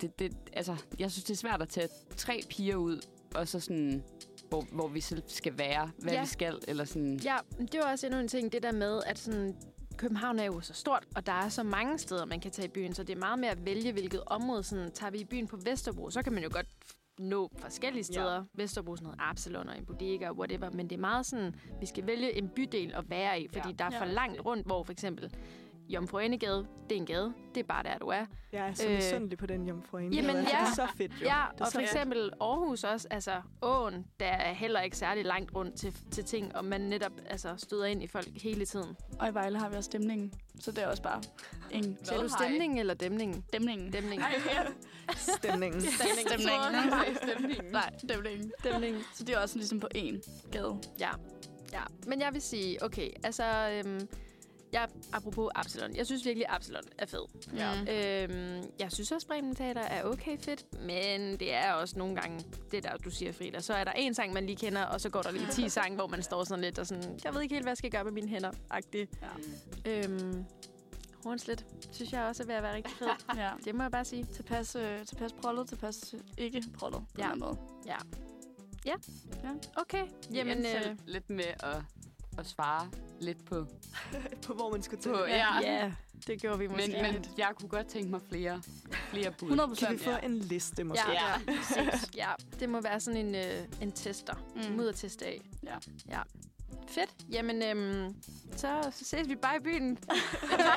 det, 0.00 0.18
det, 0.18 0.32
altså, 0.52 0.76
jeg 0.98 1.10
synes, 1.12 1.24
det 1.24 1.34
er 1.34 1.36
svært 1.38 1.62
at 1.62 1.68
tage 1.68 1.88
tre 2.16 2.40
piger 2.50 2.76
ud, 2.76 3.00
og 3.34 3.48
så 3.48 3.60
sådan, 3.60 4.02
hvor, 4.48 4.64
hvor 4.72 4.88
vi 4.88 5.00
selv 5.00 5.22
skal 5.26 5.58
være, 5.58 5.90
hvad 5.98 6.12
Ja. 6.12 6.18
ja. 6.18 6.22
vi 6.24 6.28
skal, 6.28 6.58
eller 6.68 6.84
sådan. 6.84 7.20
Ja, 7.24 7.36
det 7.72 7.80
var 7.84 7.90
også 7.92 8.06
endnu 8.06 8.20
en 8.20 8.28
ting, 8.28 8.52
det 8.52 8.62
der 8.62 8.72
med, 8.72 9.00
at 9.06 9.18
sådan, 9.18 9.56
København 9.98 10.38
er 10.38 10.44
jo 10.44 10.60
så 10.60 10.74
stort, 10.74 11.04
og 11.16 11.26
der 11.26 11.32
er 11.32 11.48
så 11.48 11.62
mange 11.62 11.98
steder, 11.98 12.24
man 12.24 12.40
kan 12.40 12.50
tage 12.50 12.66
i 12.68 12.70
byen, 12.70 12.94
så 12.94 13.02
det 13.02 13.14
er 13.14 13.18
meget 13.18 13.38
med 13.38 13.48
at 13.48 13.64
vælge, 13.64 13.92
hvilket 13.92 14.22
område. 14.26 14.62
Sådan, 14.62 14.90
tager 14.92 15.10
vi 15.10 15.18
i 15.18 15.24
byen 15.24 15.46
på 15.46 15.56
Vesterbro, 15.64 16.10
så 16.10 16.22
kan 16.22 16.32
man 16.32 16.42
jo 16.42 16.50
godt 16.52 16.66
nå 17.18 17.50
forskellige 17.58 18.04
steder. 18.04 18.34
Ja. 18.34 18.42
Vesterbro, 18.54 18.96
sådan 18.96 19.04
noget 19.04 19.18
Absalon 19.22 19.68
og 19.68 19.78
en 19.78 19.84
bodega, 19.86 20.30
whatever. 20.32 20.70
Men 20.70 20.90
det 20.90 20.96
er 20.96 21.00
meget 21.00 21.26
sådan, 21.26 21.54
vi 21.80 21.86
skal 21.86 22.06
vælge 22.06 22.38
en 22.38 22.48
bydel 22.48 22.92
at 22.94 23.10
være 23.10 23.40
i, 23.40 23.48
fordi. 23.48 23.68
Ja. 23.68 23.74
der 23.78 23.84
er 23.84 23.90
for 23.90 24.04
Ja. 24.06 24.12
langt 24.12 24.44
rundt, 24.44 24.66
hvor 24.66 24.82
for 24.82 24.92
eksempel 24.92 25.34
Jomfru 25.88 26.18
Enegade, 26.18 26.66
det 26.88 26.96
er 26.96 27.00
en 27.00 27.06
gade. 27.06 27.34
Det 27.54 27.60
er 27.60 27.64
bare 27.64 27.82
der, 27.82 27.98
du 27.98 28.06
er. 28.06 28.26
Jeg 28.52 28.68
er 28.68 28.74
så 28.74 28.88
Øh, 28.88 28.94
misundelig 28.94 29.38
på 29.38 29.46
den 29.46 29.66
jomfru 29.68 29.98
jamen, 29.98 30.16
altså, 30.36 30.40
Det 30.44 30.52
ja. 30.52 30.60
er 30.70 30.74
så 30.74 30.86
fedt, 30.96 31.12
jo. 31.12 31.26
Ja, 31.26 31.44
det 31.52 31.60
er 31.60 31.64
og 31.64 31.72
for 31.72 31.78
fedt. 31.78 31.82
eksempel 31.82 32.30
Aarhus 32.40 32.84
også, 32.84 33.08
altså 33.10 33.32
åen, 33.62 34.06
der 34.20 34.26
er 34.26 34.52
heller 34.52 34.80
ikke 34.80 34.96
særlig 34.96 35.24
langt 35.24 35.54
rundt 35.54 35.74
til, 35.74 35.94
til 36.10 36.24
ting, 36.24 36.56
og 36.56 36.64
man 36.64 36.80
netop 36.80 37.12
altså, 37.30 37.54
støder 37.56 37.84
ind 37.84 38.02
i 38.02 38.06
folk 38.06 38.28
hele 38.42 38.64
tiden. 38.66 38.96
Og 39.18 39.28
i 39.28 39.34
Vejle 39.34 39.58
har 39.58 39.68
vi 39.68 39.76
også 39.76 39.86
stemningen. 39.88 40.32
Så 40.60 40.70
det 40.72 40.82
er 40.82 40.86
også 40.86 41.02
bare 41.02 41.22
en 41.70 41.98
Ser 42.02 42.22
du 42.22 42.28
stemningen 42.28 42.78
eller 42.82 42.94
dæmningen? 42.94 43.44
stemningen. 43.48 43.90
Dæmningen. 43.92 44.26
Stemningen. 45.16 45.80
Stemningen. 45.80 46.52
Nej, 46.90 47.14
stemningen. 47.22 47.64
Nej, 47.72 47.94
stemningen. 47.98 48.52
Stemningen. 48.60 49.02
Så 49.14 49.24
det 49.24 49.34
er 49.34 49.38
også 49.38 49.56
ligesom 49.56 49.80
på 49.80 49.88
én 49.96 50.48
gade. 50.52 50.78
Ja. 51.00 51.10
ja. 51.72 51.80
Men 52.06 52.20
jeg 52.20 52.32
vil 52.32 52.42
sige, 52.42 52.84
okay, 52.84 53.08
altså... 53.24 53.44
Øhm, 53.84 54.08
jeg, 54.72 54.88
apropos 55.12 55.50
Absalon, 55.54 55.96
jeg 55.96 56.06
synes 56.06 56.24
virkelig, 56.24 56.46
Absalon 56.48 56.82
er 56.98 57.06
fed. 57.06 57.24
Ja. 57.56 57.80
Mm. 57.80 57.88
Øhm, 57.88 58.62
jeg 58.78 58.92
synes 58.92 59.12
også, 59.12 59.26
Bremen 59.26 59.54
Teater 59.54 59.80
er 59.80 60.04
okay 60.04 60.38
fedt, 60.38 60.64
men 60.80 61.36
det 61.40 61.54
er 61.54 61.72
også 61.72 61.98
nogle 61.98 62.16
gange 62.16 62.44
det 62.70 62.82
der, 62.82 62.96
du 62.96 63.10
siger, 63.10 63.32
Frida. 63.32 63.60
Så 63.60 63.74
er 63.74 63.84
der 63.84 63.92
en 63.92 64.14
sang, 64.14 64.32
man 64.32 64.46
lige 64.46 64.56
kender, 64.56 64.84
og 64.84 65.00
så 65.00 65.08
går 65.10 65.22
der 65.22 65.30
lige 65.30 65.46
10 65.52 65.68
sange, 65.78 65.96
hvor 65.96 66.06
man 66.06 66.22
står 66.22 66.44
sådan 66.44 66.64
lidt 66.64 66.78
og 66.78 66.86
sådan, 66.86 67.20
jeg 67.24 67.34
ved 67.34 67.40
ikke 67.42 67.54
helt, 67.54 67.64
hvad 67.64 67.70
jeg 67.70 67.76
skal 67.78 67.90
gøre 67.90 68.04
med 68.04 68.12
mine 68.12 68.28
hænder, 68.28 68.50
agtigt. 68.70 69.10
Ja. 69.86 69.90
Øhm, 70.04 70.44
Hornslet 71.24 71.66
synes 71.92 72.12
jeg 72.12 72.22
også 72.24 72.42
er 72.42 72.46
ved 72.46 72.54
at 72.54 72.62
være 72.62 72.74
rigtig 72.74 72.92
fed. 72.98 73.06
ja. 73.36 73.50
Det 73.64 73.74
må 73.74 73.82
jeg 73.82 73.90
bare 73.90 74.04
sige. 74.04 74.26
Tilpas, 74.34 74.76
øh, 74.76 75.06
tilpas 75.06 75.32
prollet, 75.32 75.68
tilpas 75.68 76.14
øh, 76.14 76.20
ikke 76.38 76.64
prollet 76.78 77.00
på 77.14 77.20
Ja. 77.20 77.26
ja. 77.26 77.30
den 77.30 77.40
måde. 77.40 77.58
Okay, 79.76 80.04
Jamen, 80.34 80.64
jamen... 80.64 80.66
øh, 80.84 80.90
Øh, 80.90 80.96
lidt 81.06 81.30
med 81.30 81.44
at, 81.44 81.82
at 82.38 82.46
svare 82.46 82.90
lidt 83.20 83.44
på... 83.44 83.66
på 84.46 84.52
hvor 84.54 84.70
man 84.72 84.82
skulle 84.82 85.02
til. 85.02 85.08
på 85.10 85.24
ja, 85.28 85.60
ja, 85.62 85.92
det 86.26 86.40
gjorde 86.40 86.58
vi 86.58 86.66
Men, 86.66 86.76
måske. 86.76 86.92
men 87.02 87.24
jeg 87.38 87.52
kunne 87.60 87.68
godt 87.68 87.86
tænke 87.86 88.10
mig 88.10 88.20
flere, 88.28 88.62
flere 89.10 89.30
bud. 89.38 89.48
100 89.48 89.76
Kan 89.76 89.92
vi 89.92 90.04
få 90.04 90.10
en 90.22 90.38
liste 90.38 90.84
måske? 90.84 91.10
Ja, 91.10 91.40
Ja. 91.76 91.82
ja. 91.82 91.90
ja, 92.28 92.30
det 92.60 92.68
må 92.68 92.80
være 92.80 93.00
sådan 93.00 93.26
en, 93.26 93.34
øh, 93.34 93.82
en 93.82 93.92
tester. 93.92 94.34
Mm. 94.54 94.62
Mm. 94.70 94.76
Muddertest 94.76 95.22
af. 95.22 95.40
Ja. 95.64 95.74
ja. 96.08 96.20
Fedt. 96.88 97.10
Jamen, 97.30 97.62
øhm, 97.62 98.14
så, 98.56 98.90
så 98.96 99.04
ses 99.04 99.28
vi 99.28 99.34
bare 99.36 99.56
i 99.56 99.60
byen. 99.60 99.98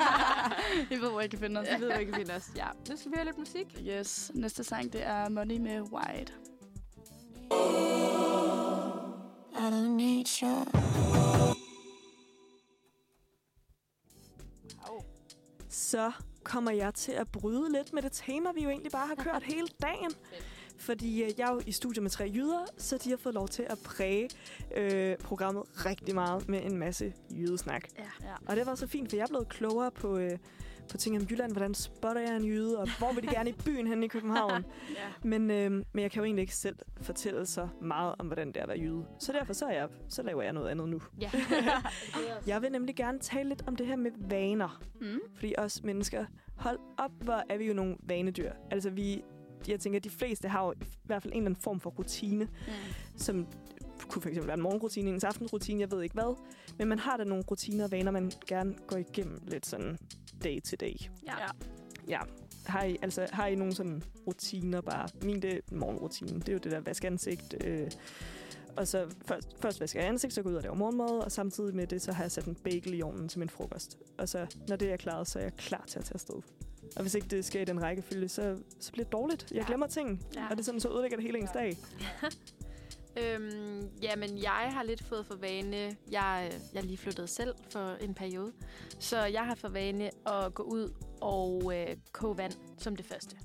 I 0.91 0.95
ved, 0.95 1.09
hvor 1.09 1.21
I 1.21 1.27
kan 1.27 1.39
finde 1.39 1.59
os. 1.59 1.67
Jeg 1.67 1.79
ved, 1.79 1.87
hvor 1.91 1.99
I 1.99 2.03
kan 2.05 2.13
finde 2.13 2.33
os. 2.33 2.49
Ja, 2.55 2.67
nu 2.89 2.97
skal 2.97 3.11
vi 3.11 3.15
høre 3.15 3.25
lidt 3.25 3.37
musik. 3.37 3.81
Yes. 3.87 4.31
Næste 4.33 4.63
sang, 4.63 4.93
det 4.93 5.05
er 5.05 5.29
Money 5.29 5.57
med 5.57 5.81
White. 5.81 6.33
I 9.53 9.69
don't 9.69 9.95
need 9.95 10.25
you. 10.41 11.30
Så 15.91 16.11
kommer 16.43 16.71
jeg 16.71 16.93
til 16.93 17.11
at 17.11 17.27
bryde 17.27 17.71
lidt 17.71 17.93
med 17.93 18.01
det 18.01 18.11
tema, 18.11 18.49
vi 18.55 18.63
jo 18.63 18.69
egentlig 18.69 18.91
bare 18.91 19.07
har 19.07 19.15
kørt 19.15 19.43
hele 19.43 19.67
dagen. 19.81 20.11
Fordi 20.77 21.23
øh, 21.23 21.29
jeg 21.37 21.49
er 21.49 21.53
jo 21.53 21.61
i 21.65 21.71
studiet 21.71 22.03
med 22.03 22.11
tre 22.11 22.31
jyder, 22.35 22.65
så 22.77 22.97
de 22.97 23.09
har 23.09 23.17
fået 23.17 23.35
lov 23.35 23.47
til 23.47 23.65
at 23.69 23.77
præge 23.85 24.29
øh, 24.75 25.17
programmet 25.17 25.63
rigtig 25.85 26.15
meget 26.15 26.49
med 26.49 26.61
en 26.63 26.77
masse 26.77 27.13
jydesnak. 27.29 27.83
Ja. 27.97 28.27
Ja. 28.27 28.33
Og 28.47 28.55
det 28.55 28.65
var 28.65 28.75
så 28.75 28.87
fint, 28.87 29.09
for 29.09 29.15
jeg 29.15 29.23
er 29.23 29.27
blevet 29.27 29.49
klogere 29.49 29.91
på, 29.91 30.17
øh, 30.17 30.37
på 30.89 30.97
ting 30.97 31.17
om 31.17 31.27
Jylland. 31.31 31.51
Hvordan 31.51 31.73
spotter 31.73 32.21
jeg 32.21 32.35
en 32.35 32.45
jyde, 32.45 32.79
og 32.79 32.87
hvor 32.97 33.13
vil 33.13 33.23
de 33.23 33.27
gerne 33.27 33.49
i 33.49 33.53
byen 33.65 33.87
hen 33.87 34.03
i 34.03 34.07
København? 34.07 34.65
ja. 34.99 35.07
Men, 35.23 35.51
øh, 35.51 35.71
men 35.71 35.85
jeg 36.01 36.11
kan 36.11 36.19
jo 36.19 36.23
egentlig 36.25 36.41
ikke 36.41 36.55
selv 36.55 36.75
fortælle 37.01 37.45
så 37.45 37.67
meget 37.81 38.15
om, 38.19 38.25
hvordan 38.25 38.47
det 38.47 38.57
er 38.57 38.61
at 38.61 38.67
være 38.69 38.79
jyde. 38.79 39.05
Så 39.19 39.31
derfor 39.33 39.53
så, 39.53 39.69
jeg, 39.69 39.87
så 40.09 40.23
laver 40.23 40.41
jeg 40.41 40.53
noget 40.53 40.69
andet 40.69 40.89
nu. 40.89 41.01
Ja. 41.21 41.31
Jeg 42.47 42.61
vil 42.61 42.71
nemlig 42.71 42.95
gerne 42.95 43.19
tale 43.19 43.49
lidt 43.49 43.63
om 43.67 43.75
det 43.75 43.87
her 43.87 43.95
med 43.95 44.11
vaner. 44.17 44.81
Mm. 45.01 45.19
Fordi 45.35 45.53
os 45.57 45.83
mennesker, 45.83 46.25
hold 46.55 46.79
op, 46.97 47.11
hvor 47.23 47.43
er 47.49 47.57
vi 47.57 47.67
jo 47.67 47.73
nogle 47.73 47.95
vanedyr. 48.03 48.51
Altså 48.71 48.89
vi, 48.89 49.21
jeg 49.67 49.79
tænker, 49.79 49.99
at 49.99 50.03
de 50.03 50.09
fleste 50.09 50.47
har 50.47 50.65
jo 50.65 50.71
i 50.71 50.75
hvert 51.03 51.21
fald 51.23 51.33
en 51.33 51.37
eller 51.37 51.49
anden 51.49 51.61
form 51.63 51.79
for 51.79 51.89
rutine, 51.89 52.43
Mm. 52.45 52.71
som 53.17 53.47
kunne 54.09 54.21
fx 54.21 54.45
være 54.47 54.53
en 54.53 54.61
morgenrutine, 54.61 55.09
en 55.09 55.19
aftenrutine, 55.23 55.79
jeg 55.81 55.91
ved 55.91 56.01
ikke 56.01 56.13
hvad. 56.13 56.37
Men 56.77 56.87
man 56.87 56.99
har 56.99 57.17
da 57.17 57.23
nogle 57.23 57.43
rutiner 57.51 57.83
og 57.83 57.91
vaner, 57.91 58.11
man 58.11 58.31
gerne 58.47 58.75
går 58.87 58.97
igennem 58.97 59.39
lidt 59.47 59.65
sådan 59.65 59.97
day 60.43 60.61
to 60.61 60.75
day. 60.75 60.93
Ja. 61.25 61.33
ja. 61.39 61.47
Ja. 62.07 62.19
Har 62.65 62.83
I, 62.83 62.97
altså, 63.01 63.27
har 63.31 63.47
I 63.47 63.55
nogle 63.55 63.73
sådan 63.75 64.03
rutiner 64.27 64.81
bare? 64.81 65.07
Min 65.23 65.41
det 65.41 65.53
er 65.53 65.59
morgenrutinen. 65.71 66.39
Det 66.39 66.49
er 66.49 66.53
jo 66.53 66.59
det 66.59 66.71
der 66.71 66.79
vaske 66.79 67.07
ansigt. 67.07 67.55
Øh, 67.63 67.91
og 68.77 68.87
så 68.87 69.07
først, 69.25 69.47
først 69.61 69.79
vasker 69.79 69.99
jeg 69.99 70.09
ansigt, 70.09 70.33
så 70.33 70.41
går 70.41 70.49
jeg 70.49 70.53
ud 70.53 70.57
og 70.57 70.63
laver 70.63 70.75
morgenmad, 70.75 71.09
og 71.19 71.31
samtidig 71.31 71.75
med 71.75 71.87
det, 71.87 72.01
så 72.01 72.11
har 72.11 72.23
jeg 72.23 72.31
sat 72.31 72.45
en 72.45 72.55
bagel 72.55 72.93
i 72.93 73.01
ovnen 73.01 73.29
til 73.29 73.39
min 73.39 73.49
frokost. 73.49 73.97
Og 74.17 74.29
så, 74.29 74.55
når 74.67 74.75
det 74.75 74.91
er 74.91 74.97
klaret, 74.97 75.27
så 75.27 75.39
er 75.39 75.43
jeg 75.43 75.53
klar 75.57 75.83
til 75.87 75.99
at 75.99 76.05
tage 76.05 76.13
afsted. 76.15 76.35
Og 76.95 77.01
hvis 77.01 77.15
ikke 77.15 77.27
det 77.27 77.45
sker 77.45 77.61
i 77.61 77.65
den 77.65 77.81
rækkefølge, 77.81 78.29
så, 78.29 78.57
så 78.79 78.91
bliver 78.91 79.03
det 79.05 79.11
dårligt. 79.13 79.51
Jeg 79.51 79.57
Ja. 79.61 79.67
glemmer 79.67 79.87
ting, 79.87 80.25
Ja. 80.35 80.43
og 80.43 80.51
det 80.51 80.59
er 80.59 80.63
sådan, 80.63 80.79
så 80.79 80.89
ødelægger 80.93 81.17
det 81.17 81.25
hele 81.25 81.39
ens 81.39 81.49
dag. 81.53 81.77
Øhm, 83.17 83.89
jamen, 84.01 84.37
jeg 84.37 84.69
har 84.71 84.83
lidt 84.83 85.03
fået 85.03 85.25
for 85.25 85.35
vane... 85.35 85.95
Jeg, 86.11 86.51
jeg 86.73 86.83
lige 86.83 86.97
flyttet 86.97 87.29
selv 87.29 87.55
for 87.69 87.95
en 88.01 88.13
periode. 88.13 88.53
Så 88.99 89.25
jeg 89.25 89.45
har 89.45 89.55
for 89.55 89.69
vane 89.69 90.09
at 90.27 90.53
gå 90.53 90.63
ud 90.63 90.93
og 91.21 91.71
øh, 91.75 91.95
koge 92.11 92.37
vand 92.37 92.53
som 92.77 92.95
det 92.95 93.05
første. 93.05 93.37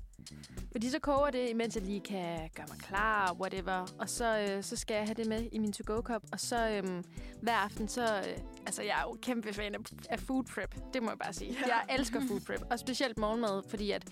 Fordi 0.71 0.89
så 0.89 0.99
koger 0.99 1.29
det, 1.29 1.49
imens 1.49 1.75
jeg 1.75 1.83
lige 1.83 1.99
kan 1.99 2.49
gøre 2.55 2.65
mig 2.69 2.77
klar, 2.79 3.33
whatever. 3.39 3.95
Og 3.99 4.09
så, 4.09 4.39
øh, 4.39 4.63
så 4.63 4.75
skal 4.75 4.95
jeg 4.95 5.05
have 5.05 5.13
det 5.13 5.27
med 5.27 5.47
i 5.51 5.59
min 5.59 5.73
to-go-kop. 5.73 6.21
Og 6.31 6.39
så 6.39 6.69
øh, 6.69 7.03
hver 7.41 7.53
aften, 7.55 7.87
så... 7.87 8.17
Øh, 8.17 8.37
altså, 8.65 8.81
jeg 8.81 8.99
er 8.99 9.01
jo 9.01 9.17
kæmpe 9.21 9.53
fan 9.53 9.75
af, 9.75 9.79
af 10.09 10.19
food 10.19 10.43
prep. 10.43 10.75
Det 10.93 11.03
må 11.03 11.09
jeg 11.09 11.19
bare 11.19 11.33
sige. 11.33 11.57
Jeg 11.67 11.97
elsker 11.99 12.21
food 12.27 12.39
prep. 12.39 12.61
Og 12.71 12.79
specielt 12.79 13.17
morgenmad, 13.17 13.63
fordi 13.69 13.91
at 13.91 14.03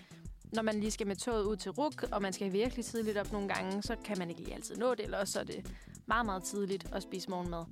når 0.56 0.62
man 0.62 0.80
lige 0.80 0.91
skal 0.91 1.08
med 1.08 1.16
toget 1.16 1.43
ud 1.45 1.56
til 1.56 1.72
RUK, 1.72 2.03
og 2.12 2.22
man 2.22 2.34
skal 2.34 2.53
virkelig 2.53 2.86
tidligt 2.86 3.18
op 3.18 3.32
nogle 3.32 3.47
gange, 3.47 3.84
så 3.84 3.95
kan 4.06 4.18
man 4.18 4.30
ikke 4.30 4.41
lige 4.41 4.53
altid 4.56 4.76
nå 4.78 4.91
det, 4.95 4.99
eller 5.03 5.18
også 5.18 5.34
så 5.34 5.39
er 5.39 5.43
det 5.43 5.72
meget, 6.08 6.26
meget 6.26 6.43
tidligt 6.43 6.88
at 6.93 7.03
spise 7.03 7.30
morgenmad. 7.30 7.64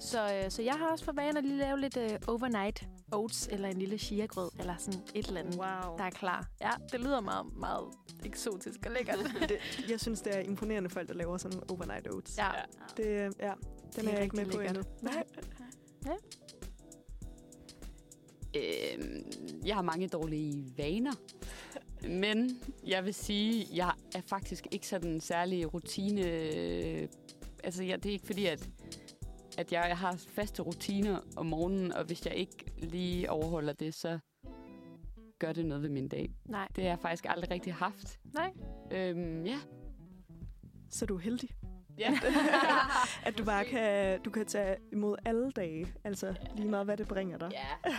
Så, 0.00 0.34
øh, 0.44 0.50
så 0.50 0.62
jeg 0.62 0.74
har 0.74 0.86
også 0.86 1.04
for 1.04 1.12
vane 1.12 1.38
at 1.38 1.44
lige 1.44 1.58
lave 1.58 1.80
lidt 1.80 1.96
øh, 1.96 2.10
overnight 2.26 2.84
oats, 3.12 3.48
eller 3.52 3.68
en 3.68 3.76
lille 3.78 3.98
chia-grød, 3.98 4.50
eller 4.58 4.74
sådan 4.78 5.00
et 5.14 5.26
eller 5.26 5.40
andet, 5.40 5.54
Wow. 5.58 5.96
der 5.98 6.04
er 6.04 6.10
klar. 6.10 6.46
Ja, 6.60 6.70
det 6.92 7.00
lyder 7.00 7.20
meget, 7.20 7.46
meget 7.56 7.84
eksotisk 8.24 8.80
og 8.86 8.92
lækkert. 8.92 9.18
Det, 9.48 9.58
jeg 9.90 10.00
synes, 10.00 10.20
det 10.20 10.36
er 10.36 10.40
imponerende 10.40 10.90
folk, 10.90 11.08
der 11.08 11.14
laver 11.14 11.36
sådan 11.38 11.60
overnight 11.70 12.08
oats. 12.08 12.38
ja. 12.38 12.50
Det, 12.96 13.06
øh, 13.06 13.30
ja, 13.40 13.52
den 13.96 14.04
Det 14.04 14.04
er, 14.04 14.08
er 14.08 14.12
jeg 14.14 14.22
ikke 14.22 14.36
med 14.36 14.46
på 14.46 14.60
endnu. 14.60 14.82
lækkert. 15.02 15.42
Nej. 16.04 16.16
Øhm, 18.56 19.24
jeg 19.66 19.74
har 19.74 19.82
mange 19.82 20.08
dårlige 20.08 20.64
vaner. 20.76 21.12
Men 22.08 22.50
jeg 22.86 23.04
vil 23.04 23.14
sige, 23.14 23.66
jeg 23.74 23.92
er 24.14 24.20
faktisk 24.20 24.66
ikke 24.70 24.86
sådan 24.86 25.20
særlig 25.20 25.74
rutine... 25.74 26.22
Altså, 27.64 27.84
jeg, 27.84 28.02
det 28.02 28.08
er 28.08 28.12
ikke 28.12 28.26
fordi, 28.26 28.46
at, 28.46 28.70
at 29.58 29.72
jeg, 29.72 29.84
jeg 29.88 29.98
har 29.98 30.16
faste 30.16 30.62
rutiner 30.62 31.20
om 31.36 31.46
morgenen, 31.46 31.92
og 31.92 32.04
hvis 32.04 32.26
jeg 32.26 32.34
ikke 32.34 32.64
lige 32.78 33.30
overholder 33.30 33.72
det, 33.72 33.94
så 33.94 34.18
gør 35.38 35.52
det 35.52 35.66
noget 35.66 35.82
ved 35.82 35.90
min 35.90 36.08
dag. 36.08 36.30
Nej. 36.48 36.68
Det 36.76 36.84
har 36.84 36.90
jeg 36.90 36.98
faktisk 36.98 37.24
aldrig 37.28 37.50
rigtig 37.50 37.74
haft. 37.74 38.18
Nej. 38.34 38.52
Øhm, 38.92 39.46
ja. 39.46 39.58
Så 40.90 41.06
du 41.06 41.16
er 41.16 41.20
heldig. 41.20 41.50
Ja. 41.98 42.18
At 43.26 43.38
du 43.38 43.44
bare 43.44 43.64
kan, 43.64 44.20
du 44.22 44.30
kan 44.30 44.46
tage 44.46 44.76
imod 44.92 45.16
alle 45.24 45.50
dage. 45.50 45.94
Altså 46.04 46.34
lige 46.56 46.68
meget, 46.68 46.84
hvad 46.84 46.96
det 46.96 47.08
bringer 47.08 47.38
dig. 47.38 47.50
ja. 47.52 47.90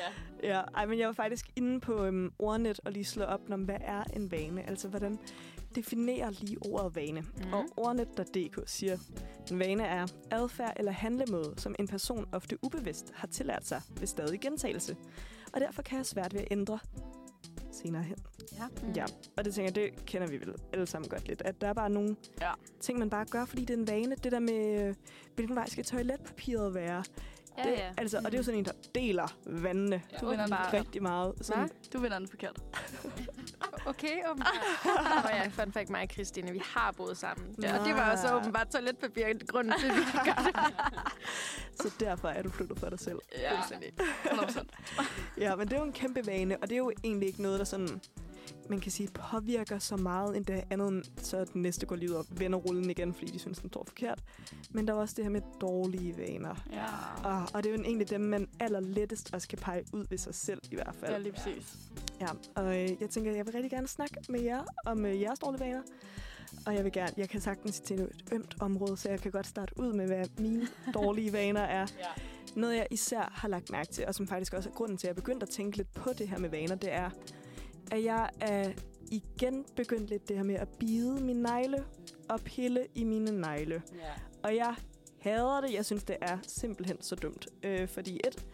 ja. 0.00 0.08
Ja, 0.42 0.62
ej, 0.74 0.86
men 0.86 0.98
jeg 0.98 1.06
var 1.06 1.14
faktisk 1.14 1.46
inde 1.56 1.80
på 1.80 2.04
øhm, 2.04 2.32
ordnet 2.38 2.80
og 2.84 2.92
lige 2.92 3.04
slå 3.04 3.24
op, 3.24 3.40
om 3.50 3.62
hvad 3.62 3.76
er 3.80 4.04
en 4.16 4.30
vane? 4.30 4.68
Altså, 4.68 4.88
hvordan 4.88 5.18
definerer 5.74 6.30
lige 6.30 6.58
ordet 6.60 6.96
vane? 6.96 7.20
Mm. 7.20 7.52
Og 7.52 7.64
ordnet.dk 7.76 8.58
siger, 8.66 8.96
en 9.50 9.58
vane 9.58 9.84
er 9.84 10.06
adfærd 10.30 10.72
eller 10.76 10.92
handlemåde, 10.92 11.54
som 11.56 11.74
en 11.78 11.88
person 11.88 12.26
ofte 12.32 12.58
ubevidst 12.64 13.12
har 13.14 13.26
tillært 13.26 13.66
sig 13.66 13.82
ved 13.98 14.06
stadig 14.06 14.40
gentagelse. 14.40 14.96
Og 15.52 15.60
derfor 15.60 15.82
kan 15.82 15.98
jeg 15.98 16.06
svært 16.06 16.34
ved 16.34 16.40
at 16.40 16.48
ændre 16.50 16.78
senere 17.76 18.02
hen. 18.02 18.16
Ja. 18.52 18.66
Mm. 18.82 18.92
Ja, 18.96 19.04
og 19.36 19.44
det 19.44 19.54
tænker 19.54 19.72
jeg, 19.82 19.92
det 19.94 20.06
kender 20.06 20.28
vi 20.28 20.40
vel 20.40 20.54
alle 20.72 20.86
sammen 20.86 21.08
godt 21.08 21.28
lidt. 21.28 21.42
At 21.42 21.60
der 21.60 21.68
er 21.68 21.72
bare 21.72 21.90
nogle 21.90 22.16
Ja. 22.40 22.52
ting, 22.80 22.98
man 22.98 23.10
bare 23.10 23.24
gør, 23.24 23.44
fordi 23.44 23.64
det 23.64 23.74
er 23.74 23.78
en 23.78 23.88
vane. 23.88 24.16
Det 24.24 24.32
der 24.32 24.40
med, 24.40 24.80
øh, 24.88 24.94
hvilken 25.34 25.56
vej 25.56 25.68
skal 25.68 25.84
toiletpapiret 25.84 26.74
være? 26.74 27.04
Ja, 27.58 27.62
det, 27.70 27.72
ja. 27.72 27.90
Altså, 27.98 28.16
og 28.18 28.24
det 28.24 28.34
er 28.34 28.38
jo 28.38 28.42
sådan 28.42 28.58
en, 28.58 28.64
der 28.64 28.72
deler 28.94 29.26
vandene 29.46 30.02
Ja, 30.12 30.16
Du 30.18 30.28
vinder 30.28 30.44
åbenbart. 30.44 30.72
rigtig 30.72 31.02
meget. 31.02 31.34
Sådan, 31.40 31.70
Du 31.92 31.98
vinder 31.98 32.18
den 32.18 32.28
forkert. 32.28 32.56
Okay, 33.86 34.30
åbenbart. 34.30 34.54
Nå 34.84 35.30
ja, 35.30 35.48
fun 35.48 35.72
fact, 35.72 35.90
mig 35.90 36.02
og 36.02 36.08
Christine, 36.12 36.52
vi 36.52 36.62
har 36.64 36.92
boet 36.92 37.16
sammen. 37.16 37.54
Ja, 37.62 37.78
og 37.78 37.86
det 37.86 37.94
var 37.94 38.10
også 38.12 38.34
åbenbart 38.36 38.68
toiletpapir, 38.68 39.46
grunden 39.46 39.74
til, 39.80 39.86
at 39.88 39.94
vi 39.96 40.00
gøre 40.24 40.44
det. 40.46 40.54
Så 41.82 41.90
derfor 42.00 42.28
er 42.28 42.42
du 42.42 42.50
flyttet 42.50 42.78
for 42.78 42.88
dig 42.88 43.00
selv. 43.00 43.18
Ja. 43.38 43.60
100%. 43.60 44.64
Ja, 45.38 45.56
men 45.56 45.68
det 45.68 45.74
er 45.74 45.78
jo 45.78 45.84
en 45.84 45.92
kæmpe 45.92 46.26
vane, 46.26 46.56
og 46.62 46.68
det 46.68 46.72
er 46.74 46.78
jo 46.78 46.92
egentlig 47.04 47.28
ikke 47.28 47.42
noget, 47.42 47.58
der 47.58 47.64
sådan, 47.64 48.00
man 48.70 48.80
kan 48.80 48.92
sige, 48.92 49.08
påvirker 49.14 49.78
så 49.78 49.96
meget 49.96 50.36
endda 50.36 50.62
andet, 50.70 50.88
end 50.88 51.04
så 51.16 51.44
den 51.44 51.62
næste 51.62 51.86
går 51.86 51.96
lige 51.96 52.10
ud 52.10 52.14
og 52.14 52.26
vender 52.30 52.58
rullen 52.58 52.90
igen, 52.90 53.14
fordi 53.14 53.30
de 53.30 53.38
synes, 53.38 53.58
den 53.58 53.70
står 53.70 53.84
forkert. 53.84 54.22
Men 54.70 54.88
der 54.88 54.94
er 54.94 54.98
også 54.98 55.14
det 55.16 55.24
her 55.24 55.30
med 55.30 55.40
dårlige 55.60 56.16
vaner. 56.16 56.54
Ja. 56.72 56.84
Og, 57.28 57.48
og 57.54 57.64
det 57.64 57.70
er 57.72 57.76
jo 57.76 57.82
egentlig 57.82 58.10
dem, 58.10 58.20
man 58.20 58.48
allerlettest 58.60 59.34
også 59.34 59.48
kan 59.48 59.58
pege 59.58 59.84
ud 59.92 60.06
ved 60.10 60.18
sig 60.18 60.34
selv 60.34 60.60
i 60.70 60.74
hvert 60.74 60.94
fald. 61.00 61.12
Ja, 61.12 61.18
lige 61.18 61.32
præcis. 61.32 61.76
Ja, 62.20 62.28
og 62.54 62.82
øh, 62.82 62.90
jeg 63.00 63.10
tænker, 63.10 63.32
jeg 63.32 63.46
vil 63.46 63.52
rigtig 63.52 63.70
gerne 63.70 63.88
snakke 63.88 64.14
med 64.28 64.40
jer 64.40 64.64
om 64.86 65.06
øh, 65.06 65.20
jeres 65.20 65.38
dårlige 65.38 65.60
vaner. 65.60 65.82
Og 66.66 66.74
jeg 66.74 66.84
vil 66.84 66.92
gerne, 66.92 67.12
jeg 67.16 67.28
kan 67.28 67.40
sagtens 67.40 67.80
til 67.80 68.00
et 68.00 68.10
ømt 68.32 68.56
område, 68.60 68.96
så 68.96 69.08
jeg 69.08 69.20
kan 69.20 69.30
godt 69.32 69.46
starte 69.46 69.80
ud 69.80 69.92
med, 69.92 70.06
hvad 70.06 70.24
mine 70.38 70.68
dårlige 70.94 71.32
vaner 71.32 71.60
er. 71.60 71.86
Ja. 71.98 72.60
Noget, 72.60 72.76
jeg 72.76 72.86
især 72.90 73.32
har 73.34 73.48
lagt 73.48 73.70
mærke 73.70 73.92
til, 73.92 74.06
og 74.06 74.14
som 74.14 74.28
faktisk 74.28 74.54
også 74.54 74.68
er 74.68 74.72
grunden 74.72 74.96
til, 74.96 75.06
at 75.06 75.08
jeg 75.08 75.10
er 75.10 75.22
begyndt 75.22 75.42
at 75.42 75.48
tænke 75.48 75.76
lidt 75.76 75.94
på 75.94 76.10
det 76.18 76.28
her 76.28 76.38
med 76.38 76.48
vaner, 76.48 76.74
det 76.74 76.92
er, 76.92 77.10
at 77.92 78.04
jeg 78.04 78.30
er 78.40 78.72
igen 79.10 79.64
begyndt 79.76 80.10
lidt 80.10 80.28
det 80.28 80.36
her 80.36 80.44
med 80.44 80.54
at 80.54 80.68
bide 80.68 81.20
mine 81.20 81.42
negle 81.42 81.84
og 82.28 82.40
pille 82.40 82.86
i 82.94 83.04
mine 83.04 83.40
negle. 83.40 83.82
ja. 83.94 84.12
Og 84.42 84.56
jeg 84.56 84.74
hader 85.20 85.60
det. 85.60 85.74
Jeg 85.74 85.84
synes, 85.84 86.04
det 86.04 86.16
er 86.20 86.38
simpelthen 86.42 87.02
så 87.02 87.14
dumt. 87.14 87.48
Øh, 87.62 87.88
fordi 87.88 88.20
et, 88.24 88.46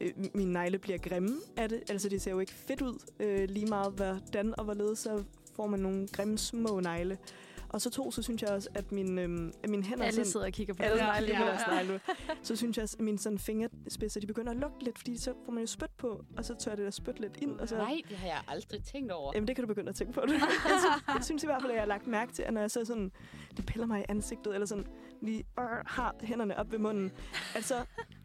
øh, 0.00 0.10
mine 0.34 0.52
negle 0.52 0.78
bliver 0.78 0.98
grimme 0.98 1.36
af 1.56 1.68
det. 1.68 1.82
Altså, 1.90 2.08
det 2.08 2.22
ser 2.22 2.30
jo 2.30 2.38
ikke 2.38 2.52
fedt 2.52 2.82
ud. 2.82 2.98
Øh, 3.20 3.48
lige 3.48 3.66
meget 3.66 3.92
hvordan 3.92 4.58
og 4.58 4.64
hvorledes, 4.64 4.98
så 4.98 5.24
får 5.54 5.66
man 5.66 5.80
nogle 5.80 6.08
grimme 6.08 6.38
små 6.38 6.80
negle. 6.80 7.18
Og 7.68 7.80
så 7.80 7.90
to, 7.90 8.10
så 8.10 8.22
synes 8.22 8.42
jeg 8.42 8.50
også, 8.50 8.68
at 8.74 8.92
mine, 8.92 9.22
øh, 9.22 9.52
at 9.62 9.70
mine 9.70 9.82
hænder... 9.82 10.04
Alle 10.04 10.14
sådan, 10.14 10.30
sidder 10.30 10.46
og 10.46 10.52
kigger 10.52 10.74
på 10.74 10.82
alle 10.82 10.96
det. 10.98 11.04
negle, 11.04 11.26
Ja. 11.28 11.40
ja. 11.40 11.46
deres 11.46 11.62
negle. 11.66 12.00
Så 12.42 12.56
synes 12.56 12.76
jeg 12.76 12.82
også, 12.82 12.96
at 12.98 13.04
mine 13.04 13.18
sådan 13.18 13.38
fingerspidser, 13.38 14.20
de 14.20 14.26
begynder 14.26 14.50
at 14.50 14.56
lugte 14.58 14.84
lidt, 14.84 14.98
fordi 14.98 15.16
så 15.16 15.32
får 15.44 15.52
man 15.52 15.60
jo 15.62 15.66
spyt 15.66 15.90
på, 15.98 16.24
og 16.36 16.44
så 16.44 16.54
tør 16.54 16.74
det 16.74 16.84
der 16.84 16.90
spyt 16.90 17.20
lidt 17.20 17.36
ind. 17.36 17.60
Og 17.60 17.68
så, 17.68 17.76
Nej, 17.76 18.00
det 18.08 18.16
har 18.16 18.26
jeg 18.26 18.38
aldrig 18.48 18.84
tænkt 18.84 19.12
over. 19.12 19.32
Jamen, 19.34 19.48
det 19.48 19.56
kan 19.56 19.62
du 19.62 19.68
begynde 19.68 19.88
at 19.88 19.94
tænke 19.94 20.12
på. 20.12 20.20
Det. 20.20 20.32
jeg, 20.32 20.40
synes, 20.40 21.04
jeg 21.14 21.24
synes 21.24 21.42
i 21.42 21.46
hvert 21.46 21.60
fald, 21.62 21.70
at 21.70 21.74
jeg 21.74 21.82
har 21.82 21.88
lagt 21.88 22.06
mærke 22.06 22.32
til, 22.32 22.42
at 22.42 22.54
når 22.54 22.60
jeg 22.60 22.70
så 22.70 22.84
sådan, 22.84 23.12
de 23.56 23.62
piller 23.62 23.86
mig 23.86 24.00
i 24.00 24.04
ansigtet, 24.08 24.54
eller 24.54 24.66
sådan 24.66 24.86
lige 25.22 25.44
øh, 25.58 25.64
har 25.86 26.14
hænderne 26.22 26.56
op 26.58 26.72
ved 26.72 26.78
munden, 26.78 27.12
altså, 27.54 27.74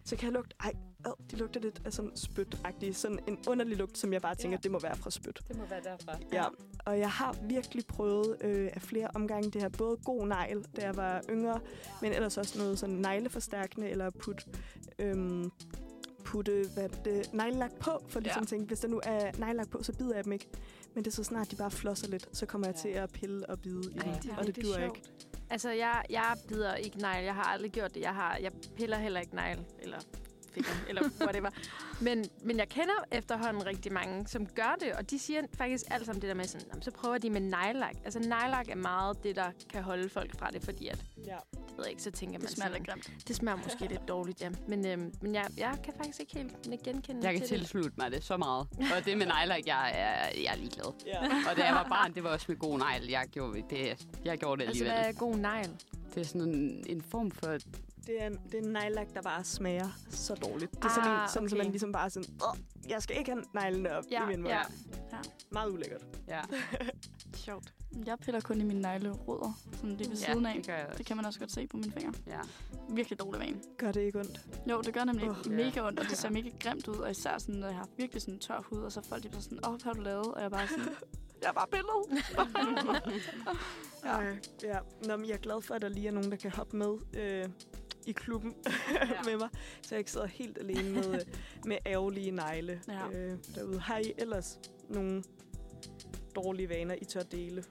så 0.06 0.16
kan 0.16 0.26
jeg 0.26 0.34
lugte, 0.34 0.56
ej, 0.64 0.74
øh, 1.08 1.12
de 1.32 1.36
lugter 1.36 1.60
lidt 1.60 1.82
af 1.86 1.94
sådan 1.94 2.12
spyt. 2.16 2.58
Sådan 2.94 3.20
en 3.28 3.38
underlig 3.48 3.78
lugt, 3.78 3.98
som 3.98 4.14
jeg 4.14 4.22
bare 4.22 4.36
tænker, 4.36 4.58
Ja. 4.58 4.62
det 4.64 4.72
må 4.72 4.80
være 4.80 4.96
fra 4.96 5.12
spyt. 5.12 5.40
Det 5.48 5.58
må 5.58 5.64
være 5.70 5.82
derfra. 5.84 6.18
Ja, 6.34 6.46
og 6.86 7.00
jeg 7.00 7.10
har 7.12 7.36
virkelig 7.44 7.86
prøvet 7.86 8.38
øh, 8.42 8.70
af 8.74 8.82
flere 8.82 9.08
omgange 9.16 9.52
det 9.52 9.62
her, 9.62 9.70
både 9.70 9.98
god 10.06 10.28
negl, 10.28 10.66
da 10.76 10.82
jeg 10.86 10.96
var 10.98 11.22
yngre, 11.30 11.60
men 12.02 12.14
ellers 12.14 12.38
også 12.38 12.58
noget 12.60 12.80
sådan 12.80 12.96
negleforstærkende, 12.96 13.90
eller 13.90 14.10
put, 14.10 14.48
øhm, 15.00 15.52
putte 16.26 16.66
hvad 16.74 16.90
det, 17.06 17.34
neglelak 17.34 17.72
på, 17.80 17.92
for 18.10 18.20
ligesom 18.20 18.40
Ja. 18.40 18.44
at 18.44 18.48
tænke, 18.48 18.66
hvis 18.68 18.80
der 18.80 18.88
nu 18.88 19.02
er 19.04 19.32
neglelak 19.38 19.70
på, 19.70 19.84
så 19.84 19.94
bider 19.94 20.16
jeg 20.16 20.24
dem 20.24 20.32
ikke. 20.34 20.48
Men 20.96 21.04
det 21.04 21.12
er 21.12 21.16
så 21.16 21.24
snart, 21.24 21.52
de 21.52 21.56
bare 21.56 21.72
flosser 21.72 22.08
lidt, 22.08 22.38
så 22.38 22.46
kommer 22.46 22.68
jeg 22.68 22.76
Ja. 22.76 22.82
til 22.82 22.90
at 22.90 23.10
pille 23.12 23.50
og 23.50 23.60
bide 23.60 23.92
i 23.96 23.98
Ej, 23.98 24.04
dem, 24.06 24.14
det 24.22 24.32
og 24.38 24.48
det 24.48 24.56
duer 24.64 24.78
sjovt. 24.80 24.98
ikke. 24.98 25.10
Altså, 25.50 25.70
jeg, 25.72 26.04
jeg 26.10 26.36
bider 26.48 26.76
ikke 26.76 26.98
negl. 26.98 27.24
Jeg 27.24 27.36
har 27.36 27.44
aldrig 27.44 27.72
gjort 27.72 27.94
det. 27.96 28.02
Jeg, 28.02 28.14
har, 28.16 28.38
jeg 28.42 28.52
piller 28.76 28.98
heller 28.98 29.20
ikke 29.20 29.36
negl. 29.36 29.60
Eller 29.80 29.98
fingre, 30.54 30.72
eller 30.90 31.02
whatever. 31.22 31.50
Men, 32.02 32.26
men 32.44 32.58
jeg 32.58 32.70
kender 32.70 32.94
efterhånden 33.12 33.66
rigtig 33.66 33.94
mange, 33.94 34.28
som 34.28 34.46
gør 34.46 34.76
det, 34.80 34.94
og 34.94 35.10
de 35.12 35.20
siger 35.20 35.42
faktisk 35.58 35.86
alt 35.92 36.06
sammen 36.06 36.22
det 36.22 36.28
der 36.28 36.34
med 36.36 36.46
sådan, 36.46 36.68
"Nå, 36.68 36.74
men 36.74 36.82
så 36.84 36.92
prøver 36.92 37.18
de 37.18 37.30
med 37.30 37.42
nejlak. 37.42 37.96
Altså, 38.06 38.20
nejlak 38.20 38.70
er 38.70 38.76
meget 38.76 39.24
det, 39.24 39.36
der 39.36 39.52
kan 39.70 39.84
holde 39.84 40.10
folk 40.10 40.40
fra 40.40 40.50
det, 40.52 40.64
fordi 40.64 40.88
at, 40.88 41.04
Ja. 41.26 41.36
det 41.54 41.78
ved 41.78 41.84
jeg 41.86 41.90
ikke, 41.90 42.04
så 42.04 42.12
tænker 42.12 42.40
man 42.40 42.42
Det 42.48 42.50
smager 42.56 42.72
sådan, 42.72 42.84
grimt. 42.86 43.12
det 43.28 43.36
smager 43.36 43.58
måske 43.64 43.88
lidt 43.88 44.08
dårligt, 44.08 44.42
ja. 44.42 44.50
Men, 44.68 44.86
øhm, 44.86 45.14
men 45.22 45.34
jeg, 45.36 45.48
jeg 45.58 45.78
kan 45.84 45.94
faktisk 45.98 46.20
ikke 46.20 46.34
helt 46.38 46.84
genkende 46.84 47.22
Jeg 47.28 47.34
kan 47.34 47.42
til 47.42 47.50
det. 47.50 47.60
tilslutte 47.60 47.92
mig 47.98 48.12
det 48.12 48.24
så 48.24 48.38
meget. 48.38 48.68
Og 48.98 49.06
det 49.06 49.18
med 49.18 49.26
neglelak, 49.26 49.62
jeg 49.68 49.90
er, 49.94 50.42
jeg 50.42 50.54
er 50.54 50.58
ligeglad. 50.58 50.94
Ja. 51.06 51.20
Og 51.52 51.58
da 51.58 51.64
jeg 51.66 51.74
var 51.74 51.88
barn, 51.90 52.14
det 52.16 52.24
var 52.24 52.30
også 52.30 52.46
med 52.50 52.58
god 52.58 52.78
negl. 52.80 53.10
Jeg 53.10 53.28
gjorde 53.32 53.62
det, 53.70 54.08
jeg 54.26 54.38
gjorde 54.38 54.62
det 54.62 54.68
Altså, 54.68 54.84
alligevel. 54.84 54.92
hvad 55.02 55.14
er 55.14 55.18
god 55.20 55.36
negl? 55.36 55.70
Det 56.16 56.22
er 56.22 56.26
sådan 56.26 56.42
en, 56.42 56.84
en 56.90 57.02
form 57.02 57.32
for... 57.32 57.58
Det 58.08 58.22
er, 58.24 58.28
en, 58.28 58.40
det 58.52 58.54
er 58.54 58.64
en 58.64 58.70
nejlak, 58.74 59.08
der 59.14 59.22
bare 59.22 59.44
smager 59.44 59.90
så 60.10 60.36
dårligt. 60.36 60.72
Det 60.72 60.84
er 60.86 60.90
sådan 60.90 61.10
Ah, 61.12 61.24
en, 61.24 61.30
sådan, 61.30 61.50
så 61.50 61.56
man 61.56 61.66
ligesom 61.66 61.92
bare 61.92 62.10
sådan, 62.10 62.30
Åh, 62.44 62.58
jeg 62.90 63.02
skal 63.02 63.18
ikke 63.18 63.32
have 63.32 63.44
neglene 63.54 63.92
op 63.98 64.04
Ja, 64.12 64.24
i 64.24 64.28
min 64.28 64.42
mund. 64.42 64.54
ja. 64.54 64.62
Meget 65.52 65.72
ulækkert. 65.72 66.02
Ja, 66.28 66.42
Sjovt. 67.46 67.74
Jeg 68.06 68.18
piller 68.20 68.42
kun 68.42 68.62
i 68.62 68.64
mine 68.64 68.82
neglerødder, 68.82 69.60
sådan 69.74 69.90
lige 69.90 70.10
ved 70.10 70.18
ja 70.18 70.26
siden 70.32 70.46
af. 70.46 70.56
det 70.56 70.68
gør 70.68 70.76
jeg 70.76 70.86
også. 70.88 70.98
Det 70.98 71.06
kan 71.06 71.16
man 71.16 71.26
også 71.26 71.40
godt 71.40 71.52
se 71.52 71.68
på 71.68 71.78
mine 71.78 71.92
fingre. 71.92 72.14
Ja. 72.28 72.40
Virkelig 72.90 73.20
dårlig 73.20 73.40
vane. 73.42 73.62
Gør 73.78 73.92
det 73.92 74.02
ikke 74.02 74.20
ondt? 74.20 74.42
Jo, 74.70 74.82
det 74.82 74.94
gør 74.94 75.04
nemlig 75.04 75.30
oh, 75.30 75.36
mega 75.52 75.88
ondt, 75.88 76.00
og 76.00 76.06
det 76.06 76.18
ser 76.18 76.30
mega 76.30 76.50
grimt 76.60 76.88
ud. 76.88 76.96
Og 76.96 77.12
især 77.12 77.38
sådan, 77.38 77.56
når 77.56 77.68
jeg 77.68 77.76
har 77.76 77.88
virkelig 77.98 78.22
sådan 78.22 78.40
tør 78.40 78.62
hud, 78.70 78.80
og 78.80 78.92
så 78.92 79.02
folk 79.02 79.24
de 79.24 79.30
bliver 79.30 79.42
sådan, 79.42 79.60
åh, 79.66 79.72
hvad 79.72 79.84
har 79.84 79.94
du 79.94 80.02
lavet? 80.02 80.28
Og 80.34 80.42
jeg 80.42 80.52
bare 80.52 80.68
sådan, 80.68 80.86
jeg 81.42 81.50
er 81.50 81.54
bare 81.54 81.68
pillet. 81.68 82.24
Ja. 84.06 84.20
ja. 84.64 84.80
Nå, 85.08 85.18
men 85.18 85.26
jeg 85.30 85.34
er 85.34 85.38
glad 85.38 85.62
for, 85.62 85.76
at 85.76 85.82
der 85.82 85.90
lige 85.90 86.08
er 86.08 86.12
nogen, 86.12 86.32
der 86.32 86.38
kan 86.38 86.52
hoppe 86.52 86.78
med 86.78 86.98
øh, 87.14 87.50
i 88.06 88.12
klubben 88.12 88.54
ja. 88.94 89.22
med 89.30 89.38
mig, 89.40 89.50
så 89.82 89.88
jeg 89.96 90.00
ikke 90.00 90.12
sidder 90.12 90.28
helt 90.28 90.58
alene 90.58 90.90
med, 90.92 91.14
øh, 91.14 91.20
med 91.66 91.78
ærgerlige 91.86 92.32
negle 92.32 92.82
Ja. 92.88 93.08
øh, 93.18 93.38
derude. 93.56 93.80
Har 93.80 93.98
I 93.98 94.14
ellers 94.18 94.60
nogle 94.90 95.24
dårlige 96.36 96.70
vaner, 96.70 96.96
I 97.02 97.06
tør 97.06 97.24
dele? 97.24 97.64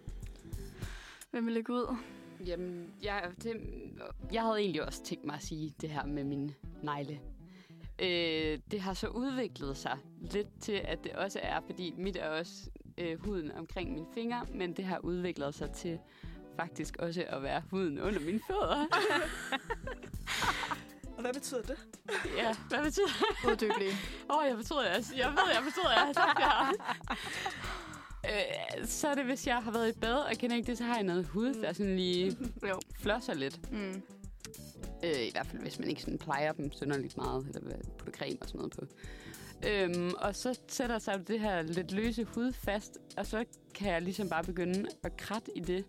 Hvem 1.30 1.46
vil 1.46 1.54
lægge 1.54 1.72
ud? 1.72 1.96
Jamen, 2.46 2.94
jeg, 3.02 3.30
det, 3.42 3.56
jeg 4.32 4.42
havde 4.42 4.58
egentlig 4.58 4.86
også 4.86 5.04
tænkt 5.04 5.24
mig 5.24 5.34
at 5.34 5.42
sige 5.42 5.74
det 5.80 5.90
her 5.90 6.06
med 6.06 6.24
min 6.24 6.54
negle. 6.82 7.20
Øh, 7.98 8.58
det 8.70 8.80
har 8.80 8.94
så 8.94 9.08
udviklet 9.08 9.76
sig 9.76 9.98
lidt 10.20 10.48
til, 10.60 10.72
at 10.72 11.04
det 11.04 11.12
også 11.12 11.40
er, 11.42 11.60
fordi 11.66 11.94
mit 11.98 12.16
er 12.16 12.28
også 12.28 12.70
øh, 12.98 13.24
huden 13.24 13.52
omkring 13.52 13.92
mine 13.92 14.06
fingre, 14.14 14.46
men 14.54 14.72
det 14.72 14.84
har 14.84 14.98
udviklet 14.98 15.54
sig 15.54 15.70
til 15.70 15.98
faktisk 16.56 16.96
også 16.96 17.24
at 17.28 17.42
være 17.42 17.62
huden 17.70 18.00
under 18.00 18.20
mine 18.20 18.40
fødder. 18.46 18.86
Og 21.16 21.22
hvad 21.22 21.34
betyder 21.34 21.62
det? 21.62 21.78
ja, 22.36 22.54
hvad 22.68 22.84
betyder 22.84 23.06
det? 23.06 23.52
Udyggelig. 23.52 23.88
Åh, 24.30 24.36
oh, 24.36 24.48
jeg 24.48 24.56
betyder, 24.56 24.82
jeg, 24.82 25.02
jeg 25.16 25.30
ved, 25.30 25.54
jeg 25.54 25.62
betyder, 25.64 25.90
jeg 25.90 26.00
har 26.00 26.12
sagt 26.12 26.36
det 26.36 26.44
her. 26.44 26.72
Øh, 28.26 28.86
så 28.86 29.08
er 29.08 29.14
det, 29.14 29.24
hvis 29.24 29.46
jeg 29.46 29.56
har 29.62 29.70
været 29.70 29.88
i 29.96 29.98
bad 30.00 30.14
og 30.14 30.32
kender 30.38 30.56
ikke 30.56 30.66
det, 30.66 30.78
så 30.78 30.84
har 30.84 30.94
jeg 30.94 31.04
noget 31.04 31.26
hud, 31.26 31.54
der 31.54 31.72
sådan 31.72 31.96
lige 31.96 32.36
Jo. 32.68 32.80
flosser 33.00 33.34
lidt. 33.34 33.72
Mm. 33.72 34.02
Øh, 35.04 35.26
I 35.26 35.30
hvert 35.32 35.46
fald, 35.46 35.62
hvis 35.62 35.78
man 35.78 35.88
ikke 35.88 36.00
sådan 36.02 36.18
plejer 36.18 36.52
dem 36.52 36.72
synderligt 36.72 37.16
meget, 37.16 37.46
eller 37.54 37.76
putter 37.98 38.18
creme 38.18 38.38
og 38.40 38.48
sådan 38.48 38.58
noget 38.58 38.72
på. 38.72 38.86
Øhm, 39.68 40.14
og 40.18 40.36
så 40.36 40.58
sætter 40.68 40.98
sig 40.98 41.28
det 41.28 41.40
her 41.40 41.62
lidt 41.62 41.92
løse 41.92 42.24
hud 42.24 42.52
fast, 42.52 42.98
og 43.16 43.26
så 43.26 43.44
kan 43.74 43.92
jeg 43.92 44.02
ligesom 44.02 44.28
bare 44.28 44.44
begynde 44.44 44.88
at 45.02 45.16
kratte 45.16 45.50
i 45.56 45.60
det. 45.60 45.84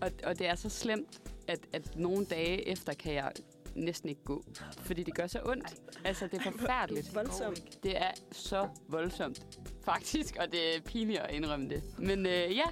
Og, 0.00 0.10
og 0.24 0.38
det 0.38 0.46
er 0.48 0.54
så 0.54 0.68
slemt, 0.68 1.20
at, 1.48 1.58
at 1.72 1.96
nogle 1.96 2.26
dage 2.26 2.68
efter 2.68 2.92
kan 2.94 3.14
jeg 3.14 3.32
næsten 3.74 4.08
ikke 4.08 4.24
gå, 4.24 4.44
fordi 4.76 5.02
det 5.02 5.14
gør 5.14 5.26
så 5.26 5.40
ondt. 5.44 5.74
Altså, 6.04 6.26
det 6.26 6.46
er 6.46 6.50
forfærdeligt. 6.50 7.14
Voldsomt. 7.14 7.82
Det 7.82 7.96
er 7.96 8.10
så 8.32 8.68
voldsomt, 8.88 9.46
faktisk, 9.84 10.36
og 10.40 10.52
det 10.52 10.76
er 10.76 10.80
pinligt 10.80 11.20
at 11.20 11.34
indrømme 11.34 11.68
det. 11.68 11.82
Men 11.98 12.26
øh, 12.26 12.56
ja, 12.56 12.64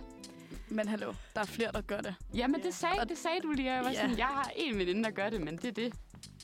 Men 0.68 0.88
hallo, 0.88 1.12
der 1.34 1.40
er 1.40 1.44
flere, 1.44 1.72
der 1.72 1.80
gør 1.80 2.00
det. 2.00 2.14
jamen 2.34 2.62
det 2.62 2.74
sagde, 2.74 3.08
det 3.08 3.18
sagde 3.18 3.40
du 3.42 3.50
lige, 3.52 3.70
og 3.70 3.74
jeg 3.76 3.84
var 3.84 3.90
Ja. 3.90 4.00
sådan, 4.00 4.18
jeg 4.18 4.26
har 4.26 4.52
en 4.56 4.78
veninde, 4.78 5.04
der 5.04 5.10
gør 5.10 5.30
det, 5.30 5.40
men 5.40 5.56
det 5.56 5.64
er 5.64 5.72
det. 5.72 5.92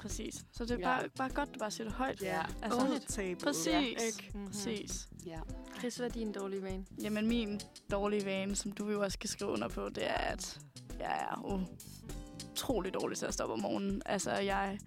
Præcis. 0.00 0.34
Så 0.52 0.64
det 0.64 0.70
er 0.70 0.78
Ja. 0.78 0.84
bare, 0.84 1.08
bare 1.16 1.28
godt, 1.28 1.54
du 1.54 1.58
bare 1.58 1.70
siger 1.70 1.84
det 1.84 1.92
højt. 1.96 2.22
Ja. 2.22 2.42
Altså, 2.62 2.80
Undertabet. 2.80 3.38
præcis. 3.38 3.74
Ikke? 3.74 4.30
Mm-hmm. 4.34 4.46
Præcis. 4.46 5.08
Ja. 5.26 5.38
Chris, 5.78 5.96
hvad 5.96 6.06
er 6.06 6.12
din 6.12 6.32
dårlige 6.32 6.62
vane? 6.62 6.84
Jamen, 7.02 7.26
min 7.28 7.60
dårlige 7.90 8.24
vane, 8.24 8.56
som 8.56 8.72
du 8.72 8.90
jo 8.90 9.02
også 9.02 9.14
skal 9.14 9.30
skrive 9.30 9.50
under 9.50 9.68
på, 9.68 9.88
det 9.88 10.06
er, 10.10 10.14
at 10.14 10.58
jeg 11.00 11.26
er 11.30 11.66
utrolig 12.52 12.94
dårlig 12.94 13.18
til 13.18 13.26
at 13.26 13.34
stoppe 13.34 13.52
om 13.54 13.60
morgenen. 13.60 14.02
Altså, 14.06 14.32
jeg 14.32 14.78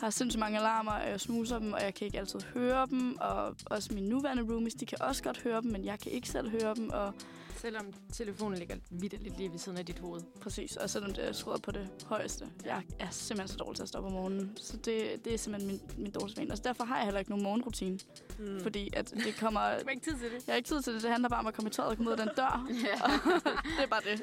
har 0.00 0.10
sindssygt 0.10 0.40
mange 0.40 0.58
alarmer, 0.58 0.92
og 0.92 1.08
jeg 1.08 1.20
snuser 1.20 1.58
dem, 1.58 1.72
og 1.72 1.82
jeg 1.82 1.94
kan 1.94 2.04
ikke 2.06 2.18
altid 2.18 2.40
høre 2.54 2.86
dem. 2.86 3.16
Og 3.20 3.56
også 3.66 3.94
mine 3.94 4.08
nuværende 4.08 4.42
roomies, 4.52 4.74
de 4.74 4.86
kan 4.86 5.02
også 5.02 5.22
godt 5.22 5.38
høre 5.38 5.62
dem, 5.62 5.70
men 5.70 5.84
jeg 5.84 6.00
kan 6.00 6.12
ikke 6.12 6.28
selv 6.28 6.50
høre 6.50 6.74
dem. 6.74 6.90
Og 6.90 7.14
Selvom 7.56 7.92
telefonen 8.12 8.58
ligger 8.58 8.76
vidderligt 8.90 9.36
lige 9.36 9.52
ved 9.52 9.58
siden 9.58 9.78
af 9.78 9.86
dit 9.86 9.98
hoved. 9.98 10.20
præcis, 10.40 10.76
og 10.76 10.90
selvom 10.90 11.12
det 11.14 11.28
er 11.28 11.32
skruet 11.32 11.62
på 11.62 11.70
det 11.70 11.88
højeste. 12.06 12.46
Jeg 12.64 12.82
er 12.98 13.10
simpelthen 13.10 13.48
så 13.48 13.56
dårlig 13.56 13.76
til 13.76 13.82
at 13.82 13.88
stoppe 13.88 14.06
om 14.06 14.12
morgenen. 14.12 14.52
Så 14.56 14.76
det, 14.76 15.24
det 15.24 15.34
er 15.34 15.38
simpelthen 15.38 15.72
min, 15.72 15.80
min 15.96 16.10
dårligste 16.10 16.40
vane. 16.40 16.50
Altså, 16.50 16.62
derfor 16.62 16.84
har 16.84 16.96
jeg 16.96 17.04
heller 17.04 17.18
ikke 17.18 17.30
nogen 17.30 17.44
morgenrutine. 17.44 17.98
Mm. 18.38 18.60
Fordi 18.62 18.90
at 18.92 19.10
det 19.10 19.36
kommer... 19.40 19.60
Du 19.78 19.84
har 19.84 19.90
ikke 19.90 20.04
tid 20.04 20.18
til 20.18 20.30
det. 20.30 20.46
Jeg 20.46 20.52
har 20.52 20.56
ikke 20.56 20.68
tid 20.68 20.82
til 20.82 20.94
det. 20.94 21.02
Det 21.02 21.10
handler 21.10 21.28
bare 21.28 21.40
om 21.40 21.46
at 21.46 21.54
komme 21.54 21.68
i 21.68 21.72
tøjet 21.72 21.90
og 21.90 21.96
komme 21.96 22.10
ud 22.10 22.18
af 22.18 22.26
den 22.26 22.34
dør. 22.36 22.66
det 23.76 23.82
er 23.82 23.86
bare 23.90 24.02
det. 24.04 24.22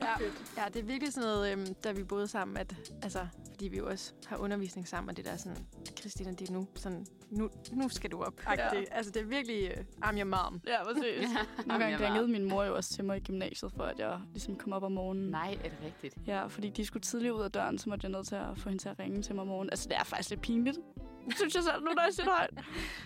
Ja, 0.00 0.14
ja 0.56 0.68
det 0.68 0.80
er 0.80 0.84
virkelig 0.84 1.12
sådan 1.12 1.28
noget, 1.28 1.52
øhm, 1.52 1.74
da 1.74 1.92
vi 1.92 2.02
boede 2.02 2.28
sammen, 2.28 2.56
at, 2.56 2.74
altså, 3.02 3.26
fordi 3.50 3.68
vi 3.68 3.76
jo 3.76 3.88
også 3.88 4.12
har 4.26 4.36
undervisning 4.36 4.88
sammen, 4.88 5.10
og 5.10 5.16
det 5.16 5.24
der 5.24 5.36
sådan, 5.36 5.58
Christina, 6.02 6.30
det 6.30 6.48
er 6.48 6.52
nu, 6.52 6.66
sådan, 6.74 7.06
nu, 7.30 7.50
nu 7.72 7.88
skal 7.88 8.10
du 8.10 8.22
op. 8.22 8.40
Ja. 8.46 8.74
Ja. 8.74 8.84
Altså, 8.90 9.12
det 9.12 9.22
er 9.22 9.26
virkelig, 9.26 9.70
uh, 9.78 10.08
I'm 10.08 10.16
your 10.16 10.24
mom. 10.24 10.60
Ja, 10.66 10.84
præcis. 10.84 11.28
Nogle 11.66 11.84
gange 11.84 12.06
ringede 12.06 12.28
min 12.28 12.48
mor 12.48 12.64
jo 12.64 12.76
også 12.76 12.94
til 12.94 13.04
mig 13.04 13.16
i 13.16 13.20
gymnasiet, 13.20 13.72
for 13.76 13.82
at 13.82 13.98
jeg 13.98 14.20
ligesom 14.32 14.56
kom 14.56 14.72
op 14.72 14.82
om 14.82 14.92
morgenen. 14.92 15.30
Nej, 15.30 15.58
er 15.64 15.68
det 15.68 15.78
rigtigt? 15.84 16.16
Ja, 16.26 16.46
fordi 16.46 16.68
de 16.68 16.84
skulle 16.84 17.02
tidligere 17.02 17.34
ud 17.34 17.42
af 17.42 17.52
døren, 17.52 17.78
så 17.78 17.88
måtte 17.88 18.04
jeg 18.04 18.12
nødt 18.12 18.26
til 18.26 18.34
at 18.34 18.58
få 18.58 18.68
hende 18.68 18.82
til 18.82 18.88
at 18.88 18.98
ringe 18.98 19.22
til 19.22 19.34
mig 19.34 19.42
om 19.42 19.48
morgenen. 19.48 19.70
Altså, 19.70 19.88
det 19.88 19.96
er 19.96 20.04
faktisk 20.04 20.30
lidt 20.30 20.40
pinligt. 20.40 20.78
Det 21.26 21.36
synes 21.40 21.54
jeg 21.54 21.62
selv, 21.62 21.80
nu 21.80 21.90
når 21.96 22.02
jeg 22.04 22.12
siger 22.14 22.26
det 22.26 22.34
højt. 22.38 22.64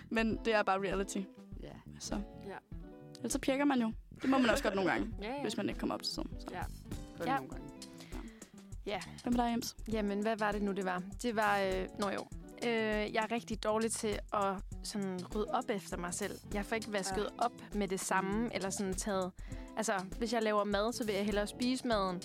Men 0.09 0.39
det 0.45 0.53
er 0.53 0.63
bare 0.63 0.79
reality. 0.79 1.19
Ja. 1.63 1.69
Så. 1.99 2.15
Ja. 2.45 2.57
Ellers 3.15 3.31
så 3.31 3.39
pjekker 3.39 3.65
man 3.65 3.81
jo. 3.81 3.91
Det 4.21 4.29
må 4.29 4.37
man 4.37 4.49
også 4.49 4.63
godt 4.63 4.75
nogle 4.75 4.91
gange, 4.91 5.07
Ja, 5.21 5.33
ja. 5.33 5.41
hvis 5.41 5.57
man 5.57 5.69
ikke 5.69 5.79
kommer 5.79 5.95
op 5.95 6.03
til 6.03 6.13
tiden. 6.13 6.29
Så. 6.39 6.47
Ja. 6.51 6.57
Ja. 7.25 7.35
nogle 7.35 7.49
gange. 7.49 7.67
Hvem 9.23 9.33
er 9.33 9.43
der, 9.43 9.49
Jems? 9.49 9.75
Jamen, 9.91 10.21
hvad 10.21 10.37
var 10.37 10.51
det 10.51 10.61
nu, 10.61 10.71
det 10.71 10.85
var? 10.85 11.03
Det 11.21 11.35
var, 11.35 11.59
øh, 11.59 11.87
nå 11.99 12.09
jo, 12.09 12.27
øh, 12.63 13.13
jeg 13.13 13.23
er 13.23 13.31
rigtig 13.31 13.63
dårlig 13.63 13.91
til 13.91 14.19
at 14.33 14.55
sådan 14.83 15.19
rydde 15.35 15.47
op 15.53 15.69
efter 15.69 15.97
mig 15.97 16.13
selv. 16.13 16.39
Jeg 16.53 16.65
får 16.65 16.75
ikke 16.75 16.93
vasket 16.93 17.29
ja. 17.39 17.45
op 17.45 17.51
med 17.73 17.87
det 17.87 17.99
samme, 17.99 18.55
eller 18.55 18.69
sådan 18.69 18.93
taget... 18.93 19.31
Altså, 19.77 19.93
hvis 20.17 20.33
jeg 20.33 20.43
laver 20.43 20.63
mad, 20.63 20.93
så 20.93 21.05
vil 21.05 21.15
jeg 21.15 21.25
hellere 21.25 21.47
spise 21.47 21.87
maden, 21.87 22.21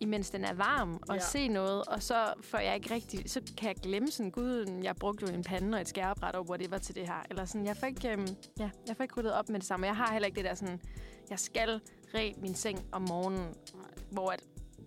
imens 0.00 0.30
den 0.30 0.44
er 0.44 0.54
varm, 0.54 1.00
og 1.08 1.14
Ja. 1.14 1.20
se 1.20 1.48
noget, 1.48 1.84
og 1.84 2.02
så 2.02 2.32
får 2.40 2.58
jeg 2.58 2.74
ikke 2.74 2.94
rigtig... 2.94 3.30
Så 3.30 3.40
kan 3.58 3.68
jeg 3.68 3.76
glemme 3.76 4.10
sådan, 4.10 4.30
gud, 4.30 4.80
jeg 4.82 4.96
brugte 4.96 5.26
jo 5.26 5.34
en 5.34 5.42
pande 5.44 5.76
og 5.76 5.80
et 5.80 5.88
skærebræt 5.88 6.34
og 6.34 6.48
whatever 6.48 6.78
til 6.78 6.94
det 6.94 7.06
her. 7.06 7.26
Eller 7.30 7.44
sådan, 7.44 7.66
jeg 7.66 7.76
får 7.76 7.86
ikke, 7.86 8.10
øhm, 8.12 8.26
ja, 8.58 8.70
jeg 8.88 8.96
får 8.96 9.02
ikke 9.04 9.14
ryddet 9.20 9.32
op 9.32 9.48
med 9.48 9.60
det 9.60 9.66
samme. 9.68 9.86
Jeg 9.86 9.96
har 9.96 10.12
heller 10.12 10.26
ikke 10.26 10.36
det 10.36 10.44
der 10.44 10.54
sådan, 10.54 10.80
jeg 11.30 11.38
skal 11.38 11.80
ræ 12.14 12.32
min 12.36 12.54
seng 12.54 12.78
om 12.92 13.02
morgenen, 13.02 13.54
hvor 14.10 14.30
at 14.30 14.40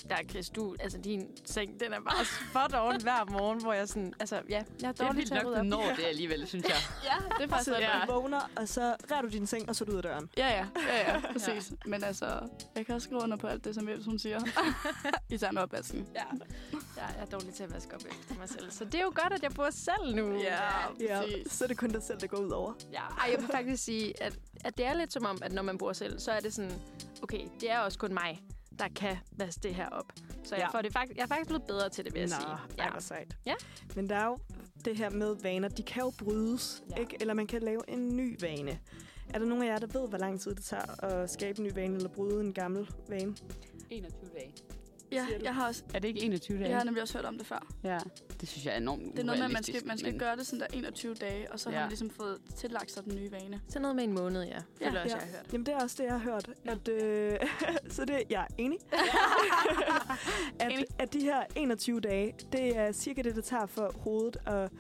der 0.09 0.15
Chris, 0.29 0.49
du, 0.49 0.75
altså 0.79 0.97
din 0.97 1.27
seng, 1.45 1.79
den 1.79 1.93
er 1.93 1.99
bare 1.99 2.25
spot 2.25 2.73
on 2.81 3.01
hver 3.01 3.25
morgen, 3.31 3.61
hvor 3.63 3.73
jeg 3.73 3.87
sådan, 3.87 4.13
altså 4.19 4.35
ja, 4.49 4.63
jeg 4.81 4.87
er 4.87 4.91
Det 4.91 5.01
er 5.01 5.05
dårlig 5.07 5.27
til 5.27 5.33
at 5.33 5.43
nok, 5.43 5.51
rydde 5.51 5.59
op. 5.59 5.65
når 5.65 5.83
det 5.97 6.03
alligevel, 6.05 6.47
synes 6.47 6.65
jeg. 6.65 6.75
Ja, 7.03 7.15
det 7.37 7.43
er 7.43 7.47
faktisk 7.47 7.65
Så 7.65 7.77
ja. 7.79 7.99
du 8.07 8.13
vågner, 8.13 8.49
og 8.55 8.67
så 8.67 8.95
rærer 9.11 9.21
du 9.21 9.27
din 9.27 9.47
seng, 9.47 9.69
og 9.69 9.75
så 9.75 9.83
er 9.83 9.85
du 9.85 9.91
ud 9.91 9.97
af 9.97 10.03
døren. 10.03 10.29
Ja, 10.37 10.47
ja, 10.47 10.65
ja, 10.87 11.11
ja. 11.11 11.19
Præcis. 11.33 11.73
Men 11.85 12.03
altså, 12.03 12.39
jeg 12.75 12.85
kan 12.85 12.95
også 12.95 13.05
skrive 13.05 13.21
under 13.21 13.37
på 13.37 13.47
alt 13.47 13.65
det, 13.65 13.75
som 13.75 13.89
Ebs, 13.89 14.05
hun 14.05 14.19
siger. 14.19 14.39
Især 15.29 15.51
med 15.51 15.61
opvasken. 15.61 16.07
ja. 16.15 16.21
ja. 16.73 16.77
Jeg 16.97 17.15
er 17.21 17.25
dårlig 17.25 17.53
til 17.53 17.63
at 17.63 17.73
vaske 17.73 17.95
op 17.95 18.01
efter 18.01 18.35
mig 18.39 18.49
selv. 18.49 18.71
Så 18.71 18.85
det 18.85 18.95
er 18.95 19.01
jo 19.03 19.11
godt, 19.15 19.33
at 19.33 19.43
jeg 19.43 19.51
bor 19.51 19.69
selv 19.71 20.15
nu. 20.15 20.35
Ja, 20.39 20.59
Præcis. 21.21 21.51
så 21.53 21.63
er 21.63 21.67
det 21.67 21.77
kun 21.77 21.89
dig 21.89 22.03
selv, 22.03 22.19
der 22.19 22.27
går 22.27 22.37
ud 22.37 22.49
over. 22.49 22.73
Ja, 22.91 22.99
ej, 23.01 23.29
jeg 23.31 23.39
vil 23.41 23.47
faktisk 23.51 23.83
sige, 23.83 24.23
at, 24.23 24.37
at 24.65 24.77
det 24.77 24.85
er 24.85 24.93
lidt 24.93 25.13
som 25.13 25.25
om, 25.25 25.37
at 25.41 25.51
når 25.51 25.61
man 25.61 25.77
bor 25.77 25.93
selv, 25.93 26.19
så 26.19 26.31
er 26.31 26.39
det 26.39 26.53
sådan, 26.53 26.71
okay, 27.23 27.41
det 27.61 27.71
er 27.71 27.79
også 27.79 27.99
kun 27.99 28.13
mig, 28.13 28.41
der 28.79 28.87
kan 28.95 29.17
vaske 29.31 29.59
det 29.63 29.75
her 29.75 29.89
op. 29.89 30.13
Så 30.43 30.55
jeg, 30.55 30.59
Ja. 30.73 30.77
får 30.77 30.81
det 30.81 30.93
fakt- 30.93 31.15
jeg 31.15 31.23
er 31.23 31.27
faktisk 31.27 31.47
blevet 31.47 31.63
bedre 31.63 31.89
til 31.89 32.05
det, 32.05 32.13
vil 32.13 32.19
jeg 32.19 32.29
sige. 32.29 32.49
ja. 32.77 32.91
hvor 32.91 32.99
sejt. 32.99 33.37
Ja. 33.45 33.53
Men 33.95 34.09
der 34.09 34.15
er 34.15 34.25
jo 34.25 34.37
det 34.85 34.97
her 34.97 35.09
med 35.09 35.35
vaner, 35.43 35.67
de 35.67 35.83
kan 35.83 36.03
jo 36.03 36.13
brydes, 36.23 36.83
ja. 36.91 36.95
ikke? 37.01 37.17
eller 37.21 37.33
man 37.33 37.47
kan 37.47 37.61
lave 37.61 37.81
en 37.89 38.15
ny 38.17 38.37
vane. 38.41 38.79
Er 39.33 39.39
der 39.39 39.45
nogen 39.45 39.63
af 39.63 39.67
jer, 39.67 39.77
der 39.77 39.99
ved, 39.99 40.09
hvor 40.09 40.17
lang 40.17 40.41
tid 40.41 40.55
det 40.55 40.63
tager 40.63 41.03
at 41.03 41.29
skabe 41.29 41.59
en 41.59 41.63
ny 41.65 41.73
vane, 41.73 41.95
eller 41.95 42.09
bryde 42.09 42.41
en 42.41 42.53
gammel 42.53 42.89
vane? 43.09 43.35
21 43.89 44.29
dage. 44.35 44.53
Ja, 45.15 45.25
jeg 45.43 45.55
har, 45.55 45.67
også, 45.67 45.83
Er 45.93 45.99
det 45.99 46.07
ikke 46.07 46.21
21 46.21 46.57
dage? 46.57 46.69
jeg 46.69 46.77
har 46.77 46.83
nemlig 46.83 47.01
også 47.01 47.17
hørt 47.17 47.25
om 47.25 47.37
det 47.37 47.45
før. 47.47 47.67
Ja, 47.83 47.97
det 48.41 48.49
synes 48.49 48.65
jeg 48.65 48.73
er 48.73 48.77
enormt 48.77 49.01
Det 49.11 49.19
er 49.19 49.23
noget 49.23 49.39
med, 49.39 49.45
at 49.45 49.51
man 49.53 49.63
skal, 49.63 49.85
man 49.87 49.97
skal 49.97 50.11
men- 50.11 50.19
gøre 50.19 50.35
det 50.35 50.45
sådan 50.45 50.59
der 50.59 50.67
21 50.73 51.13
dage, 51.13 51.51
og 51.51 51.59
så 51.59 51.69
har 51.69 51.75
Ja. 51.77 51.81
man 51.83 51.89
ligesom 51.89 52.09
fået 52.09 52.37
tillagt 52.55 52.91
sig 52.91 53.03
den 53.05 53.15
nye 53.15 53.31
vane. 53.31 53.61
Så 53.67 53.79
noget 53.79 53.95
med 53.95 54.03
en 54.03 54.13
måned, 54.13 54.43
ja. 54.43 54.55
Det 54.57 54.63
Ja, 54.81 54.87
også, 54.87 54.97
ja. 54.99 55.03
jeg 55.05 55.15
har 55.19 55.27
hørt. 55.37 55.53
Jamen, 55.53 55.65
det 55.65 55.73
er 55.73 55.77
også 55.79 55.95
det, 55.99 56.03
jeg 56.03 56.19
har 56.19 56.31
hørt. 56.31 56.49
At, 56.65 56.87
øh, 56.87 57.39
så 57.95 58.05
det, 58.05 58.23
jeg 58.29 58.41
er 58.49 58.53
enig. 58.57 58.79
at, 60.59 60.71
Enig. 60.71 60.85
at 60.99 61.13
de 61.13 61.19
her 61.21 61.43
21 61.55 61.99
dage, 61.99 62.33
det 62.51 62.77
er 62.77 62.91
cirka 62.91 63.21
det, 63.21 63.35
det 63.35 63.43
tager 63.43 63.65
for 63.65 63.91
hovedet 63.99 64.37
at 64.45 64.71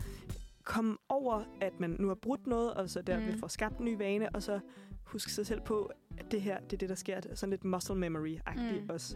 komme 0.63 0.97
over, 1.09 1.43
at 1.61 1.79
man 1.79 1.95
nu 1.99 2.07
har 2.07 2.15
brudt 2.15 2.47
noget, 2.47 2.73
og 2.73 2.89
så 2.89 3.01
derved 3.01 3.33
Mm. 3.33 3.39
får 3.39 3.47
skabt 3.47 3.77
en 3.77 3.85
ny 3.85 3.97
vane, 3.97 4.29
og 4.35 4.43
så 4.43 4.59
huske 5.03 5.31
sig 5.31 5.45
selv 5.47 5.61
på, 5.61 5.91
at 6.17 6.31
det 6.31 6.41
her, 6.41 6.59
det 6.59 6.73
er 6.73 6.77
det, 6.77 6.89
der 6.89 6.95
sker. 6.95 7.15
Er 7.17 7.35
sådan 7.35 7.49
lidt 7.51 7.63
muscle 7.65 7.95
memory-agtigt 7.95 8.81
Mm. 8.81 8.89
også. 8.89 9.15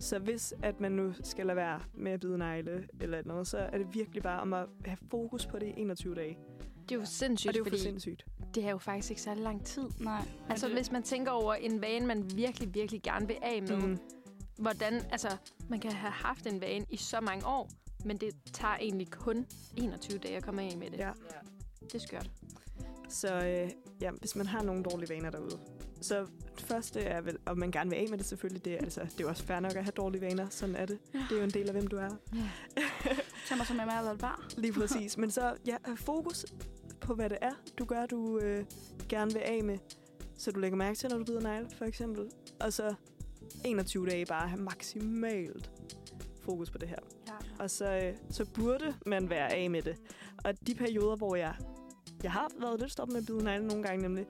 Så 0.00 0.18
hvis 0.18 0.54
at 0.62 0.80
man 0.80 0.92
nu 0.92 1.12
skal 1.22 1.46
lade 1.46 1.56
være 1.56 1.80
med 1.94 2.12
at 2.12 2.20
bide 2.20 2.38
negle 2.38 2.88
eller 3.00 3.22
noget, 3.24 3.46
så 3.46 3.58
er 3.58 3.78
det 3.78 3.94
virkelig 3.94 4.22
bare 4.22 4.40
om 4.40 4.52
at 4.52 4.66
have 4.84 4.98
fokus 5.10 5.46
på 5.46 5.58
det 5.58 5.66
i 5.66 5.72
21 5.76 6.14
dage. 6.14 6.38
Det 6.88 6.94
er 6.94 6.98
jo 6.98 7.04
sindssygt, 7.06 7.48
Og 7.48 7.54
det 7.54 7.58
er 7.58 7.60
jo 7.60 7.64
for 7.64 7.70
fordi 7.70 7.82
sindssygt. 7.82 8.26
det 8.54 8.64
er 8.64 8.70
jo 8.70 8.78
faktisk 8.78 9.10
ikke 9.10 9.22
særlig 9.22 9.42
lang 9.42 9.64
tid. 9.64 9.82
Nej. 10.00 10.22
Altså, 10.48 10.66
det, 10.66 10.76
hvis 10.76 10.92
man 10.92 11.02
tænker 11.02 11.30
over 11.32 11.54
en 11.54 11.80
vane, 11.82 12.06
man 12.06 12.30
virkelig, 12.36 12.74
virkelig 12.74 13.02
gerne 13.02 13.26
vil 13.26 13.36
af 13.42 13.62
med, 13.62 13.76
Mm. 13.76 13.98
hvordan, 14.58 14.94
altså, 15.10 15.28
man 15.68 15.80
kan 15.80 15.92
have 15.92 16.10
haft 16.12 16.46
en 16.46 16.60
vane 16.60 16.84
i 16.90 16.96
så 16.96 17.20
mange 17.20 17.46
år, 17.46 17.70
men 18.04 18.16
det 18.16 18.30
tager 18.52 18.74
egentlig 18.76 19.10
kun 19.10 19.46
21 19.76 20.18
dage 20.18 20.36
at 20.36 20.42
komme 20.44 20.62
af 20.62 20.76
med 20.78 20.90
det. 20.90 20.98
Ja. 20.98 21.10
Det 21.80 21.94
er 21.94 21.98
skørt. 21.98 22.30
Så 23.08 23.34
øh, 23.34 23.70
ja, 24.00 24.10
hvis 24.10 24.36
man 24.36 24.46
har 24.46 24.62
nogle 24.62 24.82
dårlige 24.82 25.08
vaner 25.14 25.30
derude. 25.30 25.58
Så 26.04 26.26
det 26.56 26.64
første 26.64 27.00
er 27.00 27.20
vel, 27.20 27.38
og 27.46 27.58
man 27.58 27.70
gerne 27.70 27.90
vil 27.90 27.96
af 27.96 28.06
med 28.10 28.18
det 28.18 28.26
selvfølgelig, 28.26 28.64
det 28.64 28.72
er, 28.72 28.78
altså, 28.78 29.00
det 29.00 29.20
er 29.20 29.24
jo 29.24 29.28
også 29.28 29.44
fair 29.44 29.60
nok 29.60 29.72
at 29.72 29.84
have 29.84 29.92
dårlige 29.96 30.20
vaner. 30.20 30.48
Sådan 30.50 30.76
er 30.76 30.86
det. 30.86 30.98
Det 31.12 31.32
er 31.32 31.36
jo 31.36 31.44
en 31.44 31.50
del 31.50 31.66
af, 31.66 31.72
hvem 31.72 31.86
du 31.86 31.96
er. 31.96 32.08
Tag 33.48 33.56
mig 33.56 33.66
som 33.66 33.76
jeg 33.76 34.10
at 34.10 34.18
bar. 34.18 34.48
Lige 34.56 34.72
præcis. 34.72 35.18
Men 35.18 35.30
så 35.30 35.56
ja, 35.66 35.76
fokus 35.96 36.46
på, 37.00 37.14
hvad 37.14 37.30
det 37.30 37.38
er, 37.40 37.52
du 37.78 37.84
gør, 37.84 38.06
du 38.06 38.38
øh, 38.38 38.64
gerne 39.08 39.32
vil 39.32 39.40
af 39.40 39.64
med. 39.64 39.78
Så 40.38 40.50
du 40.52 40.60
lægger 40.60 40.76
mærke 40.76 40.98
til, 40.98 41.10
når 41.10 41.18
du 41.18 41.24
bider 41.24 41.40
negle, 41.40 41.68
for 41.78 41.84
eksempel. 41.84 42.30
Og 42.60 42.72
så 42.72 42.94
21 43.64 44.06
dage 44.06 44.26
bare 44.26 44.48
have 44.48 44.60
maksimalt 44.62 45.70
fokus 46.40 46.70
på 46.70 46.78
det 46.78 46.88
her. 46.88 46.98
Ja. 47.28 47.62
Og 47.62 47.70
så, 47.70 47.94
øh, 47.96 48.14
så 48.30 48.44
burde 48.44 48.94
man 49.06 49.30
være 49.30 49.52
af 49.52 49.70
med 49.70 49.82
det. 49.82 49.96
Og 50.44 50.66
de 50.66 50.74
perioder, 50.74 51.16
hvor 51.16 51.36
jeg, 51.36 51.54
jeg 52.24 52.32
har 52.32 52.48
været 52.60 52.80
lidt 52.80 52.92
stoppet 52.92 53.12
med 53.12 53.20
at 53.20 53.26
bide 53.26 53.44
negle 53.44 53.66
nogle 53.66 53.82
gange 53.82 54.02
nemlig, 54.02 54.26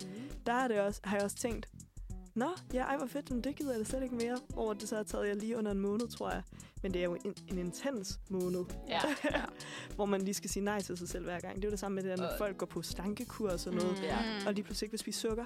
der 0.46 0.52
er 0.52 0.68
det 0.68 0.80
også, 0.80 1.00
har 1.04 1.16
jeg 1.16 1.24
også 1.24 1.36
tænkt, 1.36 1.68
Nå, 2.34 2.48
ja, 2.72 2.82
ej, 2.82 2.96
hvor 2.96 3.06
fedt, 3.06 3.30
men 3.30 3.44
det 3.44 3.56
gider 3.56 3.70
jeg 3.70 3.80
da 3.80 3.84
slet 3.84 4.02
ikke 4.02 4.14
mere. 4.14 4.38
Hvor 4.48 4.72
det 4.72 4.88
så 4.88 4.96
har 4.96 5.02
taget 5.02 5.28
jeg 5.28 5.36
lige 5.36 5.58
under 5.58 5.70
en 5.70 5.78
måned, 5.78 6.08
tror 6.08 6.30
jeg. 6.30 6.42
Men 6.84 6.94
det 6.94 7.00
er 7.00 7.04
jo 7.04 7.16
en, 7.24 7.34
en 7.48 7.58
intens 7.58 8.20
måned, 8.28 8.64
Ja. 8.88 9.00
hvor 9.94 10.04
man 10.04 10.22
lige 10.22 10.34
skal 10.34 10.50
sige 10.50 10.64
nej 10.64 10.80
til 10.80 10.96
sig 10.96 11.08
selv 11.08 11.24
hver 11.24 11.40
gang. 11.40 11.56
Det 11.56 11.64
er 11.64 11.68
jo 11.68 11.70
det 11.70 11.78
samme 11.78 11.94
med 11.94 12.02
det 12.02 12.10
der, 12.10 12.16
når 12.24 12.30
Og- 12.32 12.38
folk 12.38 12.56
går 12.58 12.66
på 12.66 12.82
stankekur 12.82 13.50
og 13.50 13.60
sådan 13.60 13.78
noget. 13.78 13.98
Mm. 13.98 14.04
Ja. 14.04 14.18
Og 14.46 14.52
lige 14.54 14.64
pludselig 14.64 14.86
ikke 14.86 14.92
vil 14.92 14.98
spise 14.98 15.20
sukker, 15.20 15.44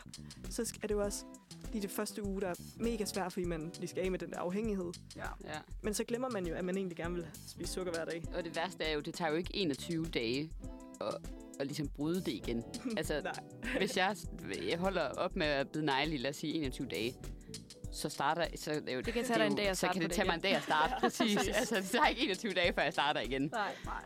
så 0.50 0.74
er 0.82 0.86
det 0.86 0.94
jo 0.94 1.02
også 1.02 1.24
lige 1.72 1.82
det 1.82 1.90
første 1.90 2.22
uge, 2.26 2.40
der 2.40 2.48
er 2.48 2.54
mega 2.76 3.04
svært, 3.04 3.32
fordi 3.32 3.46
man 3.46 3.72
lige 3.78 3.88
skal 3.88 4.04
af 4.04 4.10
med 4.10 4.18
den 4.18 4.30
der 4.30 4.38
afhængighed. 4.38 4.92
Ja. 5.16 5.22
ja. 5.44 5.58
Men 5.82 5.94
så 5.94 6.04
glemmer 6.04 6.28
man 6.30 6.46
jo, 6.46 6.54
at 6.54 6.64
man 6.64 6.76
egentlig 6.76 6.96
gerne 6.96 7.14
vil 7.14 7.26
spise 7.48 7.72
sukker 7.72 7.92
hver 7.92 8.04
dag. 8.04 8.22
Og 8.36 8.44
det 8.44 8.56
værste 8.56 8.84
er 8.84 8.94
jo, 8.94 9.00
det 9.00 9.14
tager 9.14 9.30
jo 9.30 9.36
ikke 9.36 9.50
21 9.56 10.06
dage 10.06 10.50
at, 11.00 11.14
at 11.60 11.66
ligesom 11.66 11.88
bryde 11.88 12.20
det 12.20 12.28
igen. 12.32 12.64
Altså, 12.96 13.30
hvis 13.78 13.96
jeg, 13.96 14.16
jeg 14.70 14.78
holder 14.78 15.08
op 15.08 15.36
med 15.36 15.46
at 15.46 15.68
bide 15.68 15.84
negle 15.84 16.14
i, 16.14 16.16
lad 16.18 16.30
os 16.30 16.36
sige, 16.36 16.54
21 16.54 16.86
dage, 16.86 17.14
så 17.92 18.08
starter... 18.08 18.46
Så 18.56 18.72
jo, 18.94 19.00
Det 19.00 19.14
kan 19.14 19.24
tage 19.24 19.38
dig 19.38 19.44
er 19.44 19.50
en 19.50 19.56
dag 19.56 19.68
at 19.68 19.76
Så 19.76 19.78
starte 19.78 19.92
kan 19.92 20.00
på 20.00 20.02
det 20.02 20.10
det 20.10 20.16
tage 20.16 20.26
mig 20.26 20.34
en 20.34 20.40
dag 20.40 20.54
at 20.54 20.62
starte, 20.62 20.94
præcis. 21.00 21.36
Præcis. 21.36 21.56
altså, 21.56 21.74
det 21.76 21.84
tager 21.84 22.06
ikke 22.06 22.22
21 22.22 22.52
dage, 22.52 22.72
før 22.72 22.82
jeg 22.82 22.92
starter 22.92 23.20
igen. 23.20 23.42
Nej. 23.42 23.74
Nej. 23.84 24.02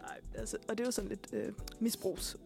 Nej, 0.00 0.20
altså, 0.34 0.56
og 0.68 0.78
det 0.78 0.84
er 0.84 0.88
jo 0.88 0.90
sådan 0.90 1.08
lidt 1.10 1.26
øh, 1.32 1.52
misbrugs. 1.80 2.36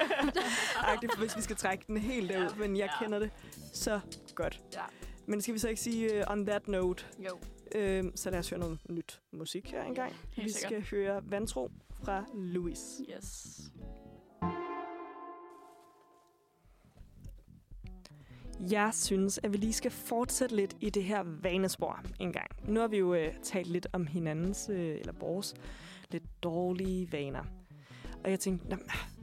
Agtigt, 0.76 1.18
hvis 1.18 1.36
vi 1.36 1.42
skal 1.42 1.56
trække 1.56 1.84
den 1.86 1.96
helt 1.96 2.30
derud, 2.30 2.56
men 2.58 2.76
jeg 2.76 2.88
Ja. 3.00 3.04
kender 3.04 3.18
det 3.18 3.30
så 3.72 4.00
godt. 4.34 4.60
Ja. 4.74 4.80
Men 5.26 5.40
skal 5.42 5.54
vi 5.54 5.58
så 5.58 5.68
ikke 5.68 5.80
sige 5.80 6.18
uh, 6.26 6.32
on 6.32 6.46
that 6.46 6.68
note, 6.68 7.04
Jo. 7.18 7.38
øh, 7.74 8.04
så 8.14 8.30
lad 8.30 8.38
os 8.38 8.50
høre 8.50 8.60
noget 8.60 8.78
nyt 8.90 9.20
musik 9.32 9.70
her 9.70 9.82
engang. 9.84 10.12
Helt 10.32 10.46
vi 10.46 10.52
sikkert. 10.52 10.86
skal 10.86 10.98
høre 10.98 11.20
Vantro 11.30 11.70
fra 12.04 12.24
Louis. 12.34 12.80
Yes. 13.16 13.46
Jeg 18.60 18.90
synes, 18.92 19.40
at 19.42 19.52
vi 19.52 19.56
lige 19.56 19.72
skal 19.72 19.90
fortsætte 19.90 20.56
lidt 20.56 20.76
i 20.80 20.90
det 20.90 21.04
her 21.04 21.22
vanespor 21.42 22.00
en 22.20 22.32
gang. 22.32 22.50
Nu 22.68 22.80
har 22.80 22.88
vi 22.88 22.98
jo 22.98 23.14
øh, 23.14 23.34
talt 23.42 23.66
lidt 23.66 23.86
om 23.92 24.06
hinandens, 24.06 24.68
øh, 24.72 24.98
eller 24.98 25.12
vores, 25.20 25.54
lidt 26.10 26.24
dårlige 26.42 27.12
vaner. 27.12 27.44
Og 28.24 28.30
jeg 28.30 28.40
tænkte, 28.40 28.76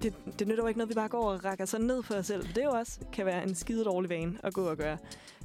det, 0.04 0.14
det 0.40 0.48
nytter 0.48 0.64
jo 0.64 0.68
ikke 0.68 0.78
noget, 0.78 0.90
vi 0.90 0.94
bare 0.94 1.08
går 1.08 1.32
og 1.32 1.46
rækker 1.46 1.66
så 1.66 1.78
ned 1.78 2.04
på 2.04 2.14
os 2.14 2.26
selv. 2.26 2.48
Det 2.56 2.64
jo 2.64 2.70
også 2.70 3.00
kan 3.14 3.26
være 3.26 3.44
en 3.44 3.56
skide 3.56 3.84
dårlig 3.84 4.10
vane 4.10 4.38
at 4.44 4.54
gå 4.54 4.70
og 4.70 4.78
gøre. 4.78 4.98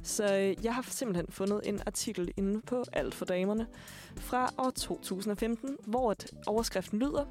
Så 0.03 0.37
øh, 0.37 0.65
jeg 0.65 0.75
har 0.75 0.81
simpelthen 0.81 1.25
fundet 1.29 1.61
en 1.63 1.79
artikel 1.85 2.31
inde 2.37 2.61
på 2.61 2.83
Alt 2.93 3.15
for 3.15 3.25
Damerne 3.25 3.67
fra 4.15 4.53
år 4.57 4.69
2015, 4.69 5.77
hvor 5.85 6.11
et 6.11 6.31
overskriften 6.47 6.99
lyder, 6.99 7.25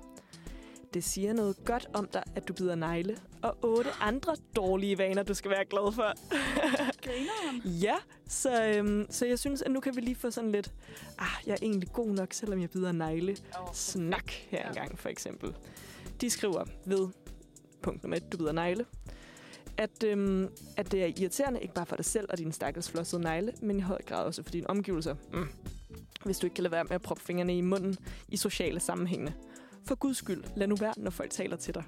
det 0.95 1.05
siger 1.05 1.33
noget 1.33 1.57
godt 1.65 1.89
om 1.95 2.09
dig, 2.13 2.23
at 2.35 2.49
du 2.49 2.53
bider 2.53 2.75
negle, 2.75 3.17
og 3.43 3.57
otte 3.63 3.91
andre 4.01 4.37
dårlige 4.57 4.99
vaner, 4.99 5.23
du 5.23 5.35
skal 5.35 5.51
være 5.51 5.65
glad 5.65 5.93
for. 5.93 6.13
Grineren. 7.05 7.63
Ja, 7.65 7.95
så, 8.29 8.65
øhm, 8.65 9.07
så 9.11 9.27
jeg 9.27 9.39
synes, 9.39 9.63
at 9.63 9.71
nu 9.71 9.81
kan 9.81 9.97
vi 9.97 10.01
lige 10.01 10.15
få 10.17 10.31
sådan 10.31 10.53
lidt, 10.53 10.73
ah, 11.19 11.27
jeg 11.47 11.53
er 11.53 11.59
egentlig 11.63 11.93
god 11.93 12.09
nok, 12.09 12.33
selvom 12.33 12.61
jeg 12.61 12.71
bider 12.71 12.93
negle. 12.93 13.37
Snak 13.73 14.31
her 14.31 14.69
engang, 14.69 14.99
for 14.99 15.09
eksempel. 15.09 15.55
De 16.21 16.31
skriver 16.31 16.65
ved 16.85 17.09
punkt 17.83 18.03
nummer 18.03 18.17
et, 18.17 18.33
du 18.33 18.37
bider 18.37 18.53
negle, 18.53 18.85
at, 19.77 20.05
øhm, 20.05 20.49
at 20.77 20.93
det 20.93 21.03
er 21.03 21.07
irriterende, 21.07 21.61
ikke 21.61 21.75
bare 21.75 21.87
for 21.87 21.97
dig 21.97 22.05
selv 22.05 22.27
og 22.31 22.39
dine 22.39 22.53
stakkels 22.53 22.91
flossede 22.91 23.23
negle, 23.23 23.53
men 23.63 23.79
i 23.79 23.81
høj 23.81 24.03
grad 24.03 24.25
også 24.25 24.43
for 24.43 24.51
dine 24.51 24.71
omgivelser. 24.71 25.15
Mm. 25.33 25.49
Hvis 26.25 26.39
du 26.39 26.47
ikke 26.47 26.55
kan 26.55 26.63
lade 26.63 26.73
være 26.73 26.85
med 26.85 26.93
at 26.93 27.03
proppe 27.03 27.23
fingrene 27.23 27.59
i 27.59 27.61
munden 27.61 27.97
i 28.29 28.37
sociale 28.37 28.81
sammenhænge. 28.81 29.35
For 29.89 29.95
guds 29.95 30.17
skyld, 30.17 30.45
lad 30.57 30.67
nu 30.67 30.77
være, 30.77 30.95
når 30.97 31.11
folk 31.11 31.31
taler 31.31 31.57
til 31.57 31.75
dig. 31.75 31.85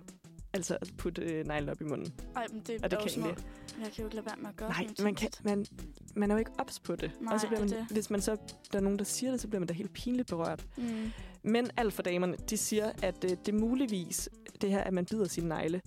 Altså 0.52 0.78
at 0.80 0.92
putte 0.98 1.22
øh, 1.22 1.46
neglen 1.46 1.68
op 1.68 1.80
i 1.80 1.84
munden. 1.84 2.12
Ej, 2.36 2.46
men 2.52 2.62
det, 2.66 2.84
Og 2.84 2.90
det 2.90 2.98
er 2.98 3.06
kan 3.08 3.20
noget. 3.20 3.44
Jeg 3.82 3.92
kan 3.92 4.02
jo 4.02 4.04
ikke 4.04 4.16
lade 4.16 4.26
være 4.26 4.36
med 4.38 4.48
at 4.48 4.56
gøre 4.56 4.68
Nej, 4.68 4.86
man, 5.02 5.14
kan, 5.14 5.30
man, 5.44 5.66
man 6.14 6.30
er 6.30 6.34
jo 6.34 6.38
ikke 6.38 6.50
ops 6.58 6.80
på 6.80 6.96
det. 6.96 7.10
Nej, 7.20 7.34
og 7.34 7.40
så 7.40 7.46
bliver 7.46 7.60
man, 7.60 7.72
er 7.72 7.76
det. 7.76 7.86
hvis 7.90 8.10
man 8.10 8.20
så, 8.20 8.36
der 8.72 8.78
er 8.78 8.82
nogen, 8.82 8.98
der 8.98 9.04
siger 9.04 9.30
det, 9.30 9.40
så 9.40 9.48
bliver 9.48 9.60
man 9.60 9.66
da 9.66 9.74
helt 9.74 9.92
pinligt 9.92 10.28
berørt. 10.28 10.66
Mm. 10.76 11.10
Men 11.42 11.70
alt 11.76 11.94
for 11.94 12.02
damerne, 12.02 12.36
de 12.50 12.56
siger, 12.56 12.92
at 13.02 13.24
øh, 13.24 13.36
det 13.46 13.54
muligvis, 13.54 14.28
det 14.60 14.70
her, 14.70 14.80
at 14.80 14.92
man 14.92 15.06
bider 15.06 15.28
sine 15.28 15.48
negle, 15.48 15.80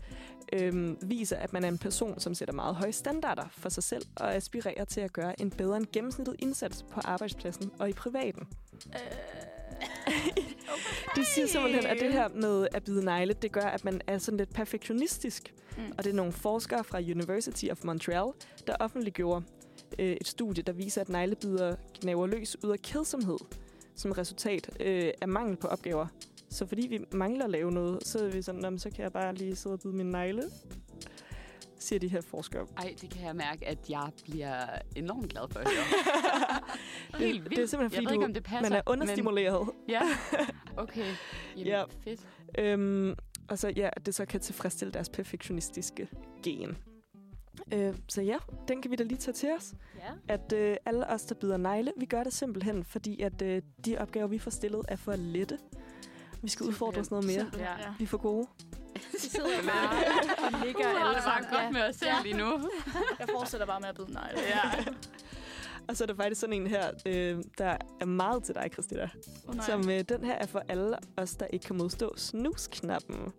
øhm, 0.53 0.97
viser, 1.01 1.37
at 1.37 1.53
man 1.53 1.63
er 1.63 1.67
en 1.67 1.77
person, 1.77 2.19
som 2.19 2.33
sætter 2.33 2.53
meget 2.53 2.75
høje 2.75 2.91
standarder 2.91 3.45
for 3.51 3.69
sig 3.69 3.83
selv 3.83 4.05
og 4.15 4.35
aspirerer 4.35 4.85
til 4.85 5.01
at 5.01 5.13
gøre 5.13 5.41
en 5.41 5.49
bedre 5.49 5.77
end 5.77 5.85
gennemsnittet 5.93 6.35
indsats 6.39 6.85
på 6.91 7.01
arbejdspladsen 7.03 7.71
og 7.79 7.89
i 7.89 7.93
privaten. 7.93 8.47
De 11.15 11.25
siger 11.25 11.47
simpelthen, 11.47 11.85
at 11.85 11.97
det 11.99 12.13
her 12.13 12.27
med 12.27 12.67
at 12.73 12.83
bide 12.83 13.05
negle, 13.05 13.33
det 13.33 13.51
gør, 13.51 13.61
at 13.61 13.85
man 13.85 14.01
er 14.07 14.17
sådan 14.17 14.37
lidt 14.37 14.53
perfektionistisk. 14.53 15.53
Mm. 15.77 15.83
Og 15.97 16.03
det 16.03 16.09
er 16.09 16.15
nogle 16.15 16.31
forskere 16.31 16.83
fra 16.83 16.97
University 16.99 17.65
of 17.71 17.83
Montreal, 17.83 18.31
der 18.67 18.75
offentliggjorde 18.79 19.45
øh, 19.99 20.05
et 20.21 20.27
studie, 20.27 20.63
der 20.63 20.73
viser, 20.73 21.01
at 21.01 21.09
neglebider 21.09 21.75
gnaver 22.01 22.27
løs 22.27 22.63
ud 22.63 22.69
af 22.69 22.79
kedsomhed 22.79 23.37
som 23.95 24.11
resultat 24.11 24.69
øh, 24.79 25.11
af 25.21 25.27
mangel 25.27 25.55
på 25.57 25.67
opgaver. 25.67 26.07
Så 26.49 26.65
fordi 26.65 26.87
vi 26.87 26.99
mangler 27.11 27.45
at 27.45 27.51
lave 27.51 27.71
noget, 27.71 28.07
så 28.07 28.19
er 28.25 28.29
vi 28.29 28.41
sådan, 28.41 28.61
"Nå, 28.61 28.69
men 28.69 28.79
så 28.79 28.89
kan 28.89 29.03
jeg 29.03 29.11
bare 29.13 29.35
lige 29.35 29.55
sidde 29.55 29.73
og 29.73 29.79
bide 29.79 29.93
min 29.95 30.05
negle. 30.05 30.43
Siger 31.83 31.99
de 31.99 32.07
her 32.07 32.21
forskere. 32.21 32.67
Ej, 32.77 32.95
det 33.01 33.09
kan 33.09 33.25
jeg 33.25 33.35
mærke, 33.35 33.67
at 33.67 33.89
jeg 33.89 34.09
bliver 34.23 34.65
enormt 34.95 35.29
glad 35.29 35.41
for 35.51 35.59
at 35.59 35.67
høre. 35.67 37.19
Helt 37.19 37.33
vildt. 37.43 37.55
Det 37.55 37.63
er 37.63 37.65
simpelthen, 37.67 37.81
jeg 37.81 37.91
fordi 37.91 38.05
ved 38.05 38.11
ikke, 38.11 38.21
du, 38.21 38.25
om 38.25 38.33
det 38.33 38.43
passer. 38.43 38.69
man 38.69 38.73
er 38.73 38.81
understimuleret. 38.87 39.65
Men, 39.65 39.75
ja, 39.89 40.01
okay. 40.83 41.05
Jamen, 41.55 41.67
Ja. 41.67 41.83
fedt. 42.03 42.27
Øhm, 42.59 43.15
og 43.49 43.59
så 43.59 43.73
ja, 43.75 43.89
at 43.93 44.05
det 44.05 44.15
så 44.15 44.25
kan 44.25 44.39
tilfredsstille 44.39 44.91
deres 44.91 45.09
perfektionistiske 45.09 46.07
gen. 46.43 46.77
Øh, 47.73 47.95
så 48.09 48.21
ja, 48.21 48.37
den 48.67 48.81
kan 48.81 48.91
vi 48.91 48.95
da 48.95 49.03
lige 49.03 49.17
tage 49.17 49.33
til 49.35 49.49
os. 49.57 49.73
Ja. 49.99 50.33
At 50.33 50.53
øh, 50.53 50.77
alle 50.85 51.07
os, 51.09 51.21
der 51.23 51.35
bider 51.35 51.57
negle, 51.57 51.91
vi 51.97 52.05
gør 52.05 52.23
det 52.23 52.33
simpelthen, 52.33 52.83
fordi 52.83 53.21
at 53.21 53.41
øh, 53.41 53.61
de 53.85 53.97
opgaver, 53.97 54.27
vi 54.27 54.39
får 54.39 54.51
stillet, 54.51 54.81
er 54.87 54.95
for 54.95 55.15
lette. 55.15 55.57
Vi 56.41 56.49
skal 56.49 56.65
udfordre 56.65 57.01
os 57.01 57.11
noget 57.11 57.25
mere. 57.25 57.45
Ja. 57.57 57.67
Vi 57.97 58.03
er 58.03 58.07
for 58.07 58.17
gode. 58.17 58.47
Vi 59.11 59.17
sidder 59.19 59.63
bare 59.63 60.05
og 60.45 60.65
ligger 60.65 60.89
Jeg 60.89 61.07
alle 61.07 61.21
sammen. 61.21 61.49
godt 61.51 61.73
med 61.73 61.81
os 61.81 61.95
selv 61.95 62.13
lige 62.23 62.37
nu. 62.37 62.69
Jeg 63.19 63.27
fortsætter 63.31 63.65
bare 63.67 63.79
med 63.79 63.89
at 63.89 63.95
bide 63.95 64.11
negle. 64.13 64.39
Ja. 64.39 64.85
Og 65.87 65.97
så 65.97 66.03
er 66.03 66.05
der 66.05 66.15
faktisk 66.15 66.41
sådan 66.41 66.61
en 66.61 66.67
her, 66.67 66.91
øh, 67.05 67.43
der 67.57 67.77
er 67.99 68.05
meget 68.05 68.43
til 68.43 68.55
dig, 68.55 68.69
Christina. 68.73 69.09
Oh, 69.47 69.55
nej. 69.55 69.65
Som 69.65 69.89
øh, 69.89 69.99
den 69.99 70.23
her 70.23 70.33
er 70.33 70.45
for 70.45 70.63
alle 70.67 70.97
os, 71.17 71.35
der 71.35 71.45
ikke 71.45 71.65
kan 71.65 71.77
modstå 71.77 72.13
snusknappen. 72.17 73.17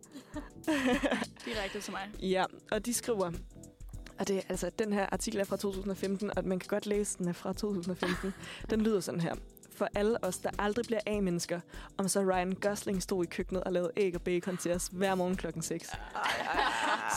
Direkte 1.47 1.81
til 1.81 1.93
mig. 1.93 2.11
Ja, 2.23 2.45
og 2.73 2.87
de 2.87 2.95
skriver, 2.95 3.31
og 4.19 4.29
det 4.29 4.37
er 4.37 4.41
altså, 4.49 4.71
den 4.79 4.93
her 4.93 5.07
artikel 5.13 5.41
er 5.41 5.45
fra 5.45 5.57
2015, 5.57 6.31
og 6.39 6.45
man 6.45 6.59
kan 6.59 6.69
godt 6.69 6.87
læse, 6.87 7.19
den 7.19 7.29
er 7.29 7.33
fra 7.33 7.53
2015. 7.53 8.35
Den 8.71 8.81
lyder 8.81 9.01
sådan 9.01 9.21
her. 9.21 9.35
For 9.75 9.89
alle 9.95 10.25
os, 10.25 10.39
der 10.39 10.51
aldrig 10.59 10.87
bliver 10.87 11.01
A-mennesker, 11.07 11.61
om 11.99 12.09
så 12.09 12.21
Ryan 12.21 12.53
Gosling 12.53 13.03
stod 13.03 13.25
i 13.25 13.27
køkkenet 13.27 13.65
og 13.65 13.73
lavede 13.73 13.91
æg 13.97 14.15
og 14.15 14.23
bacon 14.23 14.57
til 14.57 14.73
os 14.73 14.89
hver 14.93 15.15
morgen 15.15 15.37
klokken 15.37 15.63
6. 15.63 15.89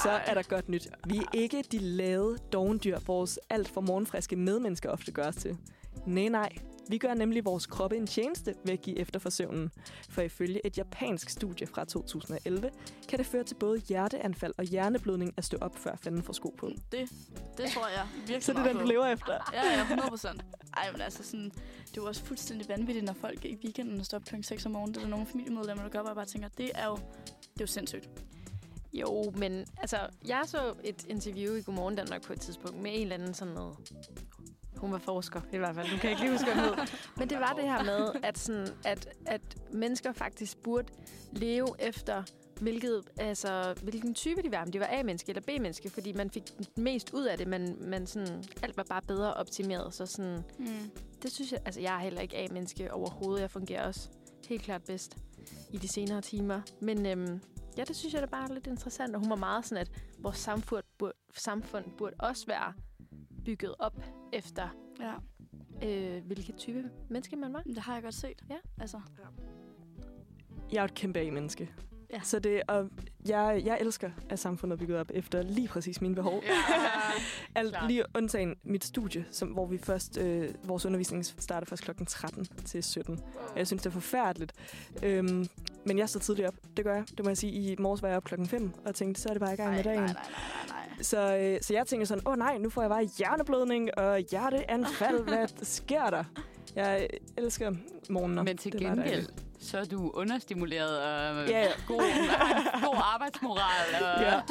Så 0.03 0.09
er 0.09 0.33
der 0.33 0.41
godt 0.49 0.69
nyt. 0.69 0.87
Vi 1.07 1.17
er 1.17 1.29
ikke 1.33 1.63
de 1.71 1.77
lade 1.79 2.37
dovendyr, 2.53 2.99
vores 3.07 3.39
alt 3.49 3.67
for 3.67 3.81
morgenfriske 3.81 4.35
medmennesker 4.35 4.89
ofte 4.89 5.11
gør 5.11 5.27
os 5.27 5.35
til. 5.35 5.57
Nej, 6.05 6.27
nej. 6.27 6.49
Vi 6.89 6.97
gør 6.97 7.13
nemlig 7.13 7.45
vores 7.45 7.65
kroppe 7.65 7.97
en 7.97 8.07
tjeneste 8.07 8.55
ved 8.65 8.73
at 8.73 8.81
give 8.81 8.97
efter 8.97 9.19
for 9.19 9.29
søvnen. 9.29 9.71
For 10.09 10.21
ifølge 10.21 10.65
et 10.65 10.77
japansk 10.77 11.29
studie 11.29 11.67
fra 11.67 11.85
2011, 11.85 12.69
kan 13.09 13.19
det 13.19 13.25
føre 13.25 13.43
til 13.43 13.55
både 13.55 13.79
hjerteanfald 13.79 14.53
og 14.57 14.63
hjerneblødning 14.63 15.33
at 15.37 15.45
stå 15.45 15.57
op, 15.61 15.77
før 15.77 15.95
fanden 15.95 16.23
får 16.23 16.33
sko 16.33 16.55
på. 16.57 16.71
Det, 16.91 17.09
det 17.57 17.69
tror 17.69 17.87
jeg 17.87 18.07
virkelig 18.17 18.43
Så 18.43 18.53
det 18.53 18.59
er 18.59 18.63
den, 18.63 18.77
du 18.77 18.85
lever 18.85 19.05
efter? 19.05 19.33
Ja, 19.53 19.77
ja, 19.77 19.81
100 19.81 20.09
procent. 20.09 20.45
Ej, 20.77 20.91
men 20.91 21.01
altså 21.01 21.23
sådan, 21.23 21.49
det 21.85 21.97
er 21.97 22.01
jo 22.01 22.05
også 22.05 22.23
fuldstændig 22.23 22.69
vanvittigt, 22.69 23.05
når 23.05 23.13
folk 23.13 23.45
i 23.45 23.57
weekenden 23.63 24.03
står 24.03 24.17
op 24.17 24.23
kl. 24.23 24.35
6 24.41 24.65
om 24.65 24.71
morgenen. 24.71 24.93
Det 24.93 24.97
er 24.97 25.03
der 25.03 25.09
nogle 25.09 25.25
familiemedlemmer, 25.25 25.83
der 25.83 25.89
gør, 25.89 25.99
hvor 25.99 26.09
jeg 26.09 26.15
bare 26.15 26.25
tænker, 26.25 26.47
det 26.57 26.71
er 26.75 26.85
jo, 26.85 26.95
det 27.25 27.59
er 27.59 27.61
jo 27.61 27.67
sindssygt. 27.67 28.09
Jo, 28.93 29.33
men 29.37 29.65
altså, 29.77 29.97
jeg 30.27 30.41
så 30.45 30.73
et 30.83 31.05
interview 31.07 31.55
i 31.55 31.61
Godmorgen 31.61 31.95
Danmark 31.95 32.21
på 32.21 32.33
et 32.33 32.41
tidspunkt 32.41 32.81
med 32.81 32.91
en 32.93 33.01
eller 33.01 33.15
anden 33.15 33.33
sådan 33.33 33.53
noget... 33.53 33.77
Hun 34.77 34.91
var 34.91 34.97
forsker 34.97 35.41
i 35.53 35.57
hvert 35.57 35.75
fald. 35.75 35.89
Du 35.89 35.97
kan 35.97 36.09
ikke 36.09 36.21
lige 36.21 36.31
huske, 36.31 36.53
hvad. 36.53 36.87
Men 37.17 37.29
det 37.29 37.39
var 37.39 37.53
det 37.53 37.63
her 37.63 37.83
med, 37.83 38.11
at, 38.23 38.37
sådan, 38.37 38.67
at, 38.85 39.07
at 39.25 39.41
mennesker 39.73 40.11
faktisk 40.13 40.57
burde 40.57 40.87
leve 41.31 41.67
efter, 41.79 42.23
hvilket, 42.61 43.01
altså, 43.19 43.75
hvilken 43.83 44.13
type 44.13 44.41
de 44.41 44.51
var. 44.51 44.61
Om 44.61 44.71
de 44.71 44.79
var 44.79 44.87
A-menneske 44.91 45.29
eller 45.29 45.41
B-menneske, 45.41 45.89
fordi 45.89 46.13
man 46.13 46.29
fik 46.31 46.43
mest 46.77 47.13
ud 47.13 47.23
af 47.25 47.37
det, 47.37 47.47
men, 47.47 47.89
men 47.89 48.07
sådan, 48.07 48.43
alt 48.63 48.77
var 48.77 48.83
bare 48.89 49.01
bedre 49.01 49.33
optimeret. 49.33 49.93
Så 49.93 50.05
sådan, 50.05 50.43
Mm. 50.59 50.91
det 51.23 51.31
synes 51.31 51.51
jeg, 51.51 51.59
altså 51.65 51.81
jeg 51.81 51.95
er 51.95 51.99
heller 51.99 52.21
ikke 52.21 52.37
A-menneske 52.37 52.93
overhovedet. 52.93 53.41
Jeg 53.41 53.51
fungerer 53.51 53.87
også 53.87 54.09
helt 54.47 54.61
klart 54.61 54.83
bedst 54.83 55.17
i 55.71 55.77
de 55.77 55.87
senere 55.87 56.21
timer. 56.21 56.61
Men 56.79 57.05
øhm, 57.05 57.41
ja, 57.77 57.83
det 57.83 57.95
synes 57.95 58.13
jeg 58.13 58.21
da 58.21 58.27
bare 58.27 58.49
er 58.49 58.53
lidt 58.53 58.67
interessant. 58.67 59.15
Og 59.15 59.21
hun 59.21 59.29
var 59.29 59.35
meget 59.35 59.65
sådan, 59.65 59.81
at 59.81 59.91
vores 60.19 60.37
samfund 60.37 60.83
burde, 60.97 61.13
samfund 61.37 61.85
burde 61.97 62.15
også 62.19 62.45
være 62.47 62.73
bygget 63.47 63.75
op 63.79 64.01
efter, 64.33 64.67
Ja, 64.99 65.13
øh, 65.87 66.25
hvilket 66.25 66.55
type 66.55 66.83
menneske 67.09 67.35
man 67.35 67.53
var. 67.53 67.61
det 67.61 67.77
har 67.77 67.93
jeg 67.93 68.03
godt 68.03 68.15
set. 68.15 68.43
Ja. 68.49 68.55
Altså, 68.81 68.99
Jeg 70.71 70.79
er 70.79 70.83
et 70.83 70.93
kæmpe 70.93 71.19
A-menneske. 71.19 71.69
Ja. 72.13 72.19
Så 72.23 72.39
det, 72.39 72.61
og 72.67 72.89
jeg, 73.27 73.61
jeg 73.65 73.77
elsker, 73.81 74.11
at 74.29 74.39
samfundet 74.39 74.75
er 74.75 74.79
bygget 74.79 74.97
op 74.99 75.11
efter 75.13 75.41
lige 75.41 75.67
præcis 75.67 76.01
mine 76.01 76.15
behov. 76.15 76.43
Ja, 76.43 76.51
Alt 77.59 77.75
lige 77.87 78.03
undtagen 78.15 78.55
mit 78.63 78.83
studie, 78.83 79.25
som, 79.31 79.47
hvor 79.49 79.65
vi 79.65 79.77
først, 79.77 80.17
øh, 80.17 80.53
vores 80.63 80.85
undervisning 80.85 81.25
starter 81.25 81.65
først 81.67 81.83
klokken 81.83 82.05
13 82.05 82.45
til 82.45 82.83
17. 82.83 83.19
Jeg 83.55 83.67
synes, 83.67 83.81
det 83.83 83.89
er 83.89 83.93
forfærdeligt. 83.93 84.53
Øhm, 85.03 85.47
men 85.87 85.97
jeg 85.97 86.09
står 86.09 86.19
tidligt 86.19 86.47
op. 86.47 86.53
Det 86.77 86.85
gør 86.85 86.95
jeg. 86.95 87.03
Det 87.17 87.25
må 87.25 87.29
jeg 87.29 87.37
sige. 87.37 87.53
I 87.53 87.75
morges 87.79 88.01
var 88.01 88.07
jeg 88.07 88.17
op 88.17 88.23
klokken 88.23 88.47
5 88.47 88.71
og 88.85 88.95
tænkte, 88.95 89.21
så 89.21 89.29
er 89.29 89.33
det 89.33 89.41
bare 89.41 89.53
i 89.53 89.55
gang 89.55 89.69
med 89.75 89.83
nej, 89.83 89.93
dagen. 89.93 90.03
nej, 90.03 90.13
nej, 90.13 90.23
nej, 90.67 90.87
nej. 90.95 91.03
Så, 91.03 91.37
øh, 91.37 91.57
så 91.61 91.73
jeg 91.73 91.87
tænker 91.87 92.05
sådan, 92.07 92.27
åh 92.27 92.31
oh, 92.31 92.37
nej, 92.37 92.57
nu 92.57 92.69
får 92.69 92.81
jeg 92.81 92.89
bare 92.89 93.03
hjerneblødning 93.17 93.97
og 93.97 94.19
hjerteanfald. 94.19 95.23
Hvad 95.33 95.47
sker 95.63 96.09
der? 96.09 96.23
Jeg 96.75 97.07
elsker 97.37 97.71
morgener. 98.09 98.43
Men 98.43 98.57
til 98.57 98.71
Det 98.71 98.81
gengæld, 98.81 99.05
dejligt. 99.05 99.33
så 99.59 99.77
er 99.77 99.85
du 99.85 100.11
understimuleret 100.13 100.99
og 100.99 101.47
Ja, 101.49 101.59
ja. 101.59 101.67
god, 101.87 101.99
god 102.85 102.95
arbejdsmoral. 103.13 104.03
Og, 104.03 104.21
Ja, 104.31 104.41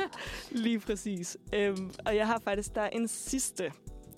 lige 0.50 0.78
præcis. 0.78 1.36
Øhm, 1.52 1.90
og 2.06 2.16
jeg 2.16 2.26
har 2.26 2.38
faktisk, 2.38 2.74
der 2.74 2.80
er 2.80 2.88
en 2.88 3.08
sidste, 3.08 3.72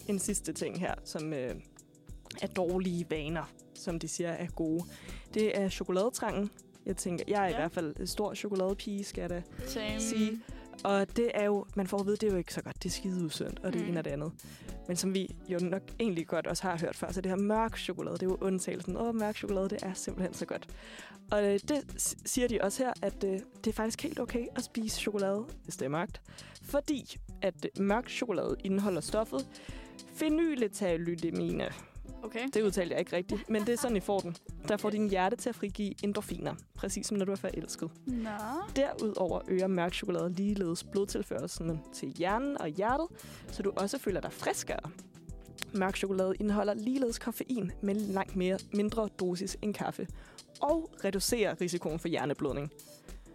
en 0.08 0.18
sidste 0.18 0.52
ting 0.52 0.80
her, 0.80 0.94
som 1.04 1.32
øh, 1.32 1.54
er 2.42 2.46
dårlige 2.46 3.06
vaner, 3.10 3.50
som 3.74 3.98
de 3.98 4.08
siger 4.08 4.28
er 4.30 4.46
gode. 4.46 4.84
Det 5.34 5.58
er 5.60 5.68
chokoladetrangen. 5.68 6.50
Jeg 6.88 6.96
tænker, 6.96 7.24
jeg 7.28 7.40
er 7.40 7.44
ja. 7.48 7.50
i 7.50 7.54
hvert 7.54 7.72
fald 7.72 8.06
stor 8.06 8.34
chokoladepige, 8.34 9.04
skal 9.04 9.20
jeg 9.20 9.30
da 9.30 9.42
Same. 9.66 10.00
sige. 10.00 10.40
Og 10.84 11.16
det 11.16 11.30
er 11.34 11.44
jo, 11.44 11.64
man 11.74 11.86
får 11.86 11.98
at 11.98 12.06
vide, 12.06 12.16
det 12.16 12.26
er 12.28 12.30
jo 12.32 12.38
ikke 12.38 12.54
så 12.54 12.62
godt. 12.62 12.82
Det 12.82 12.88
er 12.88 12.92
skide 12.92 13.24
usundt, 13.24 13.58
og 13.64 13.72
det 13.72 13.82
Mm. 13.82 13.88
en 13.88 13.96
af 13.96 14.04
det 14.04 14.10
andet. 14.10 14.32
Men 14.88 14.96
som 14.96 15.14
vi 15.14 15.36
jo 15.48 15.58
nok 15.62 15.82
egentlig 16.00 16.26
godt 16.26 16.46
også 16.46 16.62
har 16.62 16.78
hørt 16.78 16.96
før, 16.96 17.12
så 17.12 17.20
det 17.20 17.30
her 17.30 17.36
mørk 17.36 17.76
chokolade, 17.76 18.14
det 18.14 18.22
er 18.22 18.26
jo 18.26 18.38
undtagelsen. 18.40 18.96
Åh, 18.96 19.14
mørk 19.14 19.36
chokolade, 19.36 19.68
det 19.68 19.78
er 19.82 19.92
simpelthen 19.94 20.34
så 20.34 20.46
godt. 20.46 20.68
Og 21.30 21.44
øh, 21.44 21.60
det 21.68 21.84
siger 22.26 22.48
de 22.48 22.58
også 22.62 22.84
her, 22.84 22.92
at 23.02 23.24
øh, 23.24 23.40
det 23.64 23.66
er 23.66 23.72
faktisk 23.74 24.02
helt 24.02 24.20
okay 24.20 24.46
at 24.56 24.62
spise 24.64 25.00
chokolade, 25.00 25.44
hvis 25.64 25.76
det 25.76 25.84
er 25.84 25.88
mørkt. 25.90 26.20
Fordi 26.62 27.16
at 27.42 27.66
øh, 27.78 27.84
mørk 27.84 28.08
chokolade 28.08 28.56
indeholder 28.64 29.00
stoffet 29.00 29.46
phenylethylamine. 30.16 31.68
Okay. 32.22 32.48
Det 32.54 32.62
udtalte 32.62 32.92
jeg 32.92 33.00
ikke 33.00 33.16
rigtigt, 33.16 33.50
men 33.50 33.66
det 33.66 33.72
er 33.72 33.76
sådan, 33.76 33.96
I 33.96 34.00
får 34.00 34.20
den. 34.20 34.36
Der 34.68 34.76
får 34.76 34.90
din 34.90 35.10
hjerte 35.10 35.36
til 35.36 35.48
at 35.48 35.54
frigive 35.54 35.94
endorfiner, 36.04 36.54
præcis 36.74 37.06
som 37.06 37.16
når 37.16 37.24
du 37.24 37.32
er 37.32 37.36
forelsket. 37.36 37.90
Nå. 38.06 38.30
Derudover 38.76 39.40
øger 39.48 39.66
mørk 39.66 39.94
chokolade 39.94 40.32
ligeledes 40.32 40.84
blodtilførelsen 40.84 41.80
til 41.94 42.08
hjernen 42.08 42.60
og 42.60 42.68
hjertet, 42.68 43.06
så 43.50 43.62
du 43.62 43.72
også 43.76 43.98
føler 43.98 44.20
dig 44.20 44.32
friskere. 44.32 44.90
Mørk 45.74 45.96
chokolade 45.96 46.34
indeholder 46.40 46.74
ligeledes 46.74 47.18
koffein, 47.18 47.72
men 47.82 47.96
langt 47.96 48.36
mere 48.36 48.58
mindre 48.72 49.08
dosis 49.20 49.56
end 49.62 49.74
kaffe, 49.74 50.08
og 50.60 50.90
reducerer 51.04 51.60
risikoen 51.60 51.98
for 51.98 52.08
hjerneblødning. 52.08 52.70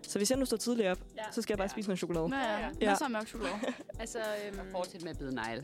Så 0.08 0.20
hvis 0.20 0.30
jeg 0.32 0.40
nu 0.40 0.46
står 0.46 0.58
tidligt 0.58 0.88
op, 0.88 0.98
Ja. 1.18 1.24
så 1.32 1.42
skal 1.42 1.54
jeg 1.54 1.58
bare 1.58 1.70
spise 1.70 1.88
noget 1.90 1.98
chokolade. 2.00 2.30
Nå 2.30 2.36
ja, 2.36 2.60
Ja. 2.82 2.90
masser 2.90 3.06
af 3.06 3.12
mørk 3.12 3.28
chokolade. 3.28 3.56
Altså, 4.00 4.20
øhm, 4.48 4.60
Fortsæt 4.72 5.02
med 5.04 5.12
at 5.12 5.18
bide 5.18 5.36
negle. 5.36 5.64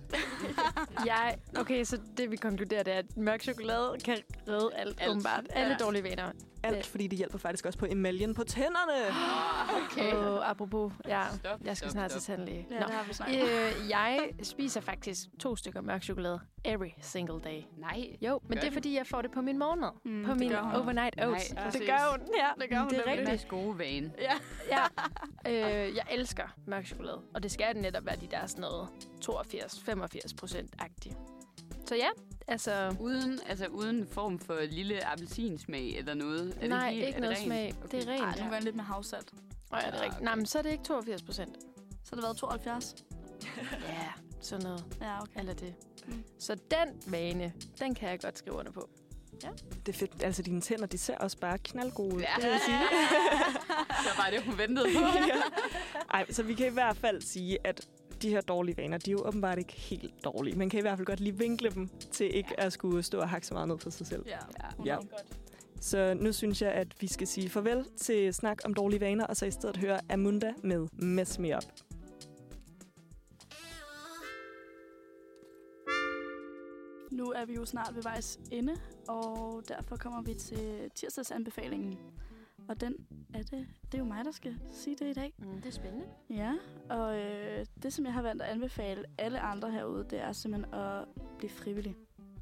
jeg, 1.05 1.37
okay, 1.57 1.83
så 1.83 1.97
det 2.17 2.31
vi 2.31 2.35
konkluderer, 2.35 2.83
det 2.83 2.93
er, 2.93 2.97
at 2.97 3.17
mørk 3.17 3.41
chokolade 3.41 3.95
kan 4.05 4.17
redde 4.47 4.69
alt, 4.75 4.97
Alt. 5.01 5.09
åbenbart. 5.11 5.43
Alle 5.49 5.71
Ja. 5.79 5.85
dårlige 5.85 6.03
vaner. 6.03 6.31
Alt, 6.63 6.85
fordi 6.85 7.07
det 7.07 7.17
hjælper 7.17 7.37
faktisk 7.37 7.65
også 7.65 7.79
på 7.79 7.85
emaljen 7.89 8.33
på 8.33 8.43
tænderne. 8.43 9.15
Okay. 9.91 10.13
Og 10.13 10.49
apropos, 10.49 10.93
ja, 11.07 11.23
Stop, 11.35 11.59
jeg 11.63 11.77
skal 11.77 11.89
stop, 11.89 11.91
snart 11.91 12.11
stop. 12.11 12.21
til 12.21 12.35
tandlæge. 12.35 12.67
Ja, 12.71 12.79
Nå. 12.79 12.85
det 12.85 12.95
har 12.95 13.03
vi 13.07 13.13
snakket 13.13 13.41
om. 13.43 13.49
Øh, 13.49 13.89
jeg 13.89 14.29
spiser 14.43 14.81
faktisk 14.81 15.19
to 15.39 15.55
stykker 15.55 15.81
mørk 15.81 16.03
chokolade 16.03 16.39
every 16.65 16.89
single 17.01 17.39
day. 17.41 17.61
Nej. 17.77 18.05
Jo, 18.21 18.39
men 18.43 18.49
Gør 18.49 18.59
det 18.59 18.63
er 18.63 18.69
du? 18.69 18.73
fordi, 18.73 18.95
jeg 18.95 19.07
får 19.07 19.21
det 19.21 19.31
på 19.31 19.41
min 19.41 19.57
morgenmad. 19.59 19.89
Mm, 20.05 20.25
på 20.25 20.33
min 20.33 20.55
overnight 20.55 21.15
oats. 21.23 21.53
Nej, 21.53 21.69
det 21.69 21.81
gør 21.85 22.11
hun, 22.11 22.19
ja. 22.37 22.61
Det 22.61 22.69
gør 22.69 22.79
hun 22.79 22.89
det 22.89 23.01
er. 23.05 23.15
Goodness 23.15 23.45
gode 23.45 23.77
vane. 23.79 24.11
Ja. 24.21 24.33
Ja. 25.45 25.87
øh, 25.87 25.95
jeg 25.95 26.05
elsker 26.11 26.43
mørk 26.67 26.85
chokolade, 26.85 27.21
og 27.33 27.43
det 27.43 27.51
skal 27.51 27.77
netop 27.77 28.05
være 28.05 28.15
de 28.15 28.27
der 28.31 28.45
sådan 28.47 28.61
noget 28.61 28.87
82-85 29.25 30.35
procent 30.39 30.75
agtige. 30.79 31.15
Så 31.85 31.95
ja, 31.95 32.07
altså... 32.49 32.95
Uden, 32.99 33.39
altså 33.47 33.65
uden 33.67 34.07
form 34.07 34.39
for 34.39 34.59
lille 34.69 35.05
appelsinsmag 35.07 35.95
eller 35.97 36.13
noget. 36.13 36.57
Er 36.61 36.67
nej, 36.67 36.85
det 36.85 36.95
helt, 36.95 37.07
ikke 37.07 37.17
er 37.17 37.21
noget 37.21 37.37
rent? 37.37 37.45
smag. 37.45 37.73
Det 37.91 38.03
er 38.07 38.11
rent. 38.11 38.21
Ej, 38.39 38.45
nu 38.47 38.53
jeg 38.53 38.63
lidt 38.63 38.75
med 38.75 38.83
havsalt. 38.83 39.31
Og 39.71 39.77
er 39.79 39.91
det 39.91 39.97
Ja, 39.97 40.03
rigtigt? 40.03 40.15
okay. 40.15 40.23
Nej, 40.25 40.35
men 40.35 40.45
så 40.45 40.57
er 40.57 40.61
det 40.61 40.71
ikke 40.71 40.83
82 40.83 41.23
procent. 41.23 41.55
Så 42.03 42.09
har 42.09 42.15
det 42.15 42.23
været 42.23 42.37
72? 42.37 42.95
Ja, 43.87 44.07
sådan 44.41 44.63
noget. 44.63 44.85
Ja, 45.01 45.21
okay. 45.21 45.39
Eller 45.39 45.53
det. 45.53 45.73
Mm. 46.07 46.23
Så 46.39 46.55
den 46.55 47.11
vane, 47.11 47.53
den 47.79 47.95
kan 47.95 48.09
jeg 48.09 48.19
godt 48.19 48.37
skrive 48.37 48.55
under 48.55 48.71
på. 48.71 48.89
Det 49.85 49.95
er 49.95 49.97
fedt. 49.99 50.23
Altså, 50.23 50.41
dine 50.41 50.61
tænder, 50.61 50.85
de 50.85 50.97
ser 50.97 51.17
også 51.17 51.37
bare 51.37 51.57
knaldgode 51.57 52.15
ud. 52.15 52.21
Ja. 52.21 52.27
Det 52.35 52.43
vil 52.43 52.51
jeg 52.51 52.61
sige. 52.65 52.77
Det 53.99 54.05
var 54.17 54.23
bare 54.23 54.31
det, 54.31 54.41
hun 54.43 54.57
ventede 54.57 54.87
på. 54.93 54.99
ja. 55.33 55.41
Ej, 56.11 56.31
så 56.31 56.43
vi 56.43 56.53
kan 56.53 56.67
i 56.67 56.73
hvert 56.73 56.97
fald 56.97 57.21
sige, 57.21 57.57
at 57.63 57.87
de 58.21 58.29
her 58.29 58.41
dårlige 58.41 58.77
vaner, 58.77 58.97
de 58.97 59.11
er 59.11 59.13
jo 59.13 59.27
åbenbart 59.27 59.57
ikke 59.57 59.73
helt 59.73 60.13
dårlige. 60.23 60.57
Man 60.57 60.69
kan 60.69 60.77
i 60.77 60.81
hvert 60.81 60.97
fald 60.97 61.05
godt 61.05 61.19
lige 61.19 61.37
vinkle 61.37 61.69
dem 61.69 61.89
til 62.11 62.35
ikke 62.35 62.49
ja. 62.57 62.65
at 62.65 62.73
skulle 62.73 63.03
stå 63.03 63.19
og 63.19 63.29
hakke 63.29 63.47
så 63.47 63.53
meget 63.53 63.67
ned 63.67 63.77
på 63.77 63.91
sig 63.91 64.07
selv. 64.07 64.23
Ja, 64.27 64.37
ja. 64.85 64.93
ja. 64.93 64.97
Så 65.81 66.13
nu 66.13 66.33
synes 66.33 66.61
jeg, 66.61 66.71
at 66.71 66.87
vi 67.01 67.07
skal 67.07 67.27
sige 67.27 67.49
farvel 67.49 67.85
til 67.97 68.33
snak 68.33 68.57
om 68.65 68.73
dårlige 68.73 69.01
vaner, 69.01 69.25
og 69.25 69.37
så 69.37 69.45
i 69.45 69.51
stedet 69.51 69.77
høre 69.77 69.99
Amunda 70.09 70.53
med 70.63 70.87
Mess 70.93 71.39
Me 71.39 71.55
Up. 71.55 71.63
Nu 77.11 77.25
er 77.31 77.45
vi 77.45 77.53
jo 77.53 77.65
snart 77.65 77.95
ved 77.95 78.03
vejs 78.03 78.39
ende, 78.51 78.75
og 79.07 79.63
derfor 79.67 79.95
kommer 79.97 80.21
vi 80.21 80.33
til 80.33 80.91
tirsdagsanbefalingen. 80.95 81.97
Og 82.69 82.81
den 82.81 82.95
er 83.33 83.37
det, 83.43 83.67
det 83.91 83.93
er 83.93 83.97
jo 83.97 84.03
mig, 84.05 84.25
der 84.25 84.31
skal 84.31 84.55
sige 84.71 84.95
det 84.99 85.05
i 85.09 85.13
dag. 85.13 85.33
Mm, 85.37 85.61
det 85.61 85.65
er 85.65 85.71
spændende. 85.71 86.05
Ja, 86.29 86.53
og 86.89 87.19
øh, 87.19 87.65
det, 87.83 87.93
som 87.93 88.05
jeg 88.05 88.13
har 88.13 88.21
valgt 88.21 88.41
at 88.41 88.49
anbefale 88.49 89.03
alle 89.17 89.39
andre 89.39 89.71
herude, 89.71 90.05
det 90.09 90.19
er 90.21 90.31
simpelthen 90.31 90.73
at 90.73 91.05
blive 91.37 91.49
frivillig. 91.49 91.95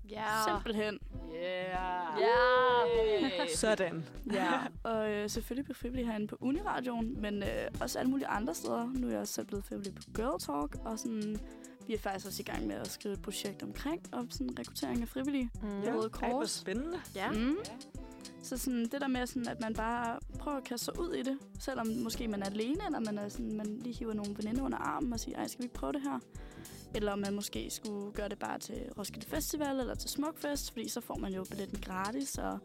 Ja. 0.09 0.25
Simpelthen. 0.47 0.99
Yeah! 1.35 2.19
Ja. 2.19 3.47
Sådan. 3.55 4.05
Ja, 4.33 4.51
og 4.83 5.11
øh, 5.11 5.29
selvfølgelig 5.29 5.65
blive 5.65 5.75
frivillig 5.75 6.07
herinde 6.07 6.27
på 6.27 6.37
Uniradioen, 6.39 7.21
men 7.21 7.43
øh, 7.43 7.49
også 7.81 7.99
alle 7.99 8.11
mulige 8.11 8.27
andre 8.27 8.53
steder. 8.55 8.85
Nu 8.85 9.07
er 9.07 9.11
jeg 9.11 9.19
også 9.19 9.33
selv 9.33 9.47
blevet 9.47 9.65
frivillig 9.65 9.95
på 9.95 10.01
Girl 10.15 10.39
Talk, 10.39 10.85
og 10.85 10.99
sådan, 10.99 11.39
vi 11.87 11.93
er 11.93 11.99
faktisk 11.99 12.27
også 12.27 12.41
i 12.41 12.45
gang 12.51 12.67
med 12.67 12.75
at 12.75 12.87
skrive 12.87 13.13
et 13.13 13.21
projekt 13.21 13.63
omkring 13.63 14.01
og 14.11 14.25
sådan 14.29 14.59
rekruttering 14.59 15.01
af 15.01 15.07
frivillige. 15.07 15.49
Mm. 15.61 15.81
Ja. 15.81 15.91
Røde 15.91 16.09
Ej, 16.21 16.29
hvor 16.29 16.39
Kors. 16.39 16.51
spændende. 16.51 16.97
Ja. 17.15 17.31
Mm. 17.31 17.57
Så 18.41 18.57
sådan, 18.57 18.83
det 18.83 19.01
der 19.01 19.07
med, 19.07 19.27
sådan, 19.27 19.47
at 19.47 19.61
man 19.61 19.73
bare 19.73 20.19
prøver 20.39 20.57
at 20.57 20.63
kaste 20.63 20.85
sig 20.85 20.99
ud 20.99 21.13
i 21.13 21.23
det, 21.23 21.37
selvom 21.59 21.87
måske 21.87 22.27
man 22.27 22.41
er 22.41 22.45
alene, 22.45 22.85
eller 22.85 22.99
man, 22.99 23.17
er 23.17 23.29
sådan, 23.29 23.53
man 23.57 23.65
lige 23.65 23.95
hiver 23.95 24.13
nogle 24.13 24.35
veninder 24.37 24.63
under 24.63 24.77
armen 24.77 25.13
og 25.13 25.19
siger, 25.19 25.37
ej, 25.37 25.47
skal 25.47 25.61
vi 25.61 25.65
ikke 25.65 25.75
prøve 25.75 25.93
det 25.93 26.01
her? 26.01 26.19
Eller 26.95 27.11
om 27.11 27.19
man 27.19 27.33
måske 27.33 27.69
skulle 27.69 28.11
gøre 28.11 28.29
det 28.29 28.39
bare 28.39 28.59
til 28.59 28.75
Roskilde 28.97 29.27
Festival 29.27 29.79
eller 29.79 29.95
til 29.95 30.09
Smukfest, 30.09 30.71
fordi 30.71 30.89
så 30.89 31.01
får 31.01 31.15
man 31.17 31.33
jo 31.33 31.43
billetten 31.43 31.79
gratis. 31.81 32.37
Og 32.37 32.59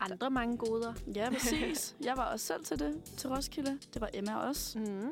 Andre 0.00 0.30
mange 0.30 0.56
goder. 0.56 0.94
ja, 1.14 1.30
præcis. 1.34 1.96
jeg 2.04 2.16
var 2.16 2.24
også 2.24 2.46
selv 2.46 2.64
til 2.64 2.78
det, 2.78 3.02
til 3.16 3.28
Roskilde. 3.30 3.78
Det 3.94 4.00
var 4.00 4.10
Emma 4.14 4.36
også. 4.36 4.78
Mm. 4.78 5.08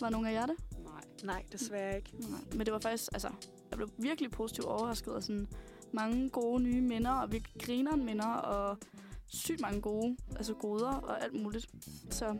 Var 0.00 0.10
nogen 0.10 0.26
af 0.26 0.32
jer 0.32 0.46
det? 0.46 0.56
Nej. 0.84 1.04
Nej, 1.24 1.44
desværre 1.52 1.96
ikke. 1.96 2.10
Nej. 2.30 2.40
Men 2.52 2.60
det 2.66 2.72
var 2.72 2.78
faktisk, 2.78 3.10
altså, 3.12 3.28
jeg 3.70 3.76
blev 3.76 3.90
virkelig 3.98 4.30
positivt 4.30 4.66
overrasket 4.66 5.12
af 5.12 5.22
sådan 5.22 5.48
mange 5.92 6.30
gode 6.30 6.62
nye 6.62 6.80
minder, 6.80 7.10
og 7.10 7.32
virkelig 7.32 7.62
grineren 7.62 8.04
minder, 8.04 8.32
og 8.32 8.78
sygt 9.26 9.60
mange 9.60 9.80
gode, 9.80 10.16
altså 10.36 10.54
goder 10.54 10.92
og 10.92 11.22
alt 11.24 11.42
muligt. 11.42 11.66
Så 12.10 12.36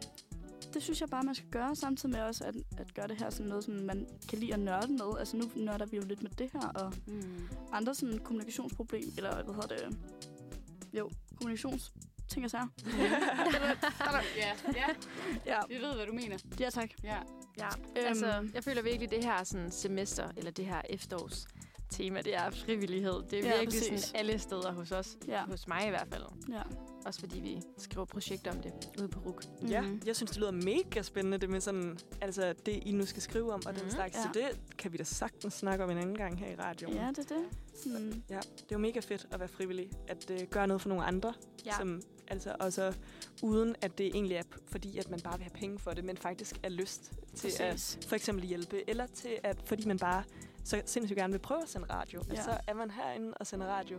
det 0.75 0.83
synes 0.83 1.01
jeg 1.01 1.09
bare, 1.09 1.23
man 1.23 1.35
skal 1.35 1.49
gøre, 1.51 1.77
samtidig 1.77 2.15
med 2.15 2.23
også 2.23 2.45
at, 2.45 2.55
at 2.79 2.95
gøre 2.95 3.09
det 3.09 3.17
her 3.19 3.31
som 3.31 3.47
noget, 3.47 3.65
som 3.65 3.75
man 3.75 4.07
kan 4.29 4.39
lide 4.39 4.55
at 4.55 4.61
nørde 4.61 4.93
med. 4.93 5.19
Altså 5.19 5.37
nu 5.37 5.51
nørder 5.57 5.87
vi 5.87 5.97
jo 5.97 6.03
lidt 6.07 6.23
med 6.23 6.31
det 6.31 6.51
her, 6.53 6.69
og 6.69 6.93
Mm. 7.07 7.49
andre 7.73 7.95
sådan 7.95 8.19
kommunikationsproblem, 8.19 9.03
eller 9.17 9.43
hvad 9.45 9.55
hedder 9.55 9.69
det? 9.77 9.99
Jo, 10.93 11.11
kommunikations 11.37 11.93
ting 12.29 12.45
og 12.45 12.51
sager. 12.51 12.67
Ja, 14.37 14.53
ja, 14.77 14.87
Ja, 15.47 15.59
vi 15.69 15.75
ved, 15.75 15.95
hvad 15.95 16.07
du 16.07 16.13
mener. 16.13 16.39
ja 16.61 16.71
tak. 16.71 16.91
Ja. 17.03 17.17
Ja, 17.59 17.67
Øhm. 17.69 18.07
altså, 18.07 18.49
jeg 18.55 18.65
føler 18.65 18.83
virkelig, 18.83 19.11
det 19.11 19.25
her 19.25 19.45
sådan, 19.45 19.71
semester, 19.71 20.31
eller 20.37 20.51
det 20.51 20.67
her 20.67 20.81
efterårs 20.91 21.47
tema, 21.97 22.21
det 22.23 22.35
er 22.37 22.51
frivillighed. 22.51 23.23
Det 23.31 23.39
er 23.39 23.43
Ja, 23.43 23.49
ja, 23.55 23.59
virkelig 23.61 23.81
præcis. 23.91 24.01
sådan 24.05 24.21
alle 24.21 24.39
steder 24.39 24.73
hos 24.73 24.93
os. 24.93 25.17
Ja. 25.29 25.45
Hos 25.45 25.69
mig 25.69 25.87
i 25.87 25.91
hvert 25.91 26.09
fald. 26.09 26.23
Ja. 26.53 26.63
Også 27.07 27.21
fordi 27.21 27.41
vi 27.41 27.63
skriver 27.79 28.05
projekter 28.05 28.51
om 28.51 28.61
det 28.63 28.73
ude 29.01 29.09
på 29.09 29.21
RUK. 29.27 29.45
Ja, 29.69 29.81
Mhm. 29.81 30.03
jeg 30.07 30.17
synes, 30.17 30.31
det 30.31 30.41
lyder 30.41 30.51
mega 30.51 31.03
spændende, 31.03 31.39
det 31.39 31.51
med 31.51 31.61
sådan, 31.61 31.99
altså 32.21 32.55
det, 32.67 32.73
I 32.87 32.93
nu 32.93 33.07
skal 33.07 33.23
skrive 33.23 33.53
om, 33.53 33.63
og 33.67 33.75
den 33.75 33.83
Mhm. 33.83 33.91
slags. 33.91 34.17
Så 34.17 34.29
Ja. 34.35 34.41
det 34.49 34.77
kan 34.79 34.93
vi 34.93 34.97
da 34.97 35.05
sagtens 35.05 35.55
snakke 35.55 35.85
om 35.85 35.91
en 35.91 35.99
anden 35.99 36.17
gang 36.17 36.39
her 36.39 36.47
i 36.51 36.55
radioen. 36.55 36.95
Ja, 36.95 37.09
det 37.09 37.19
er 37.19 37.23
det. 37.23 37.45
Sådan, 37.83 38.23
Ja, 38.31 38.37
det 38.37 38.61
er 38.61 38.67
jo 38.73 38.79
mega 38.79 39.01
fedt 39.01 39.27
at 39.31 39.41
være 39.41 39.49
frivillig, 39.49 39.91
at 40.09 40.31
uh, 40.31 40.49
gøre 40.51 40.67
noget 40.67 40.83
for 40.83 40.89
nogle 40.89 41.05
andre, 41.05 41.35
Ja. 41.67 41.73
som, 41.79 42.03
altså, 42.29 42.57
og 42.61 42.73
så 42.73 42.95
uden 43.43 43.77
at 43.83 43.99
det 43.99 44.07
egentlig 44.07 44.37
er 44.37 44.43
fordi, 44.67 44.99
at 44.99 45.11
man 45.11 45.21
bare 45.21 45.39
vil 45.39 45.45
have 45.45 45.55
penge 45.61 45.79
for 45.79 45.91
det, 45.91 46.05
men 46.05 46.17
faktisk 46.17 46.57
er 46.63 46.69
lyst 46.69 47.13
til 47.35 47.49
at 47.61 47.71
præcis. 47.73 47.99
for 48.09 48.17
eksempel 48.17 48.45
hjælpe, 48.47 48.91
eller 48.91 49.07
til 49.07 49.39
at, 49.43 49.63
fordi 49.67 49.87
man 49.87 49.99
bare 49.99 50.25
så 50.65 50.83
sindssygt 50.87 51.19
gerne 51.19 51.33
vil 51.33 51.39
prøve 51.39 51.63
at 51.63 51.69
sende 51.69 51.87
radio, 51.91 52.23
ja. 52.29 52.35
Ja. 52.35 52.43
så 52.43 52.51
er 52.67 52.75
man 52.75 52.91
herinde 52.91 53.35
og 53.35 53.47
sender 53.47 53.67
radio, 53.67 53.99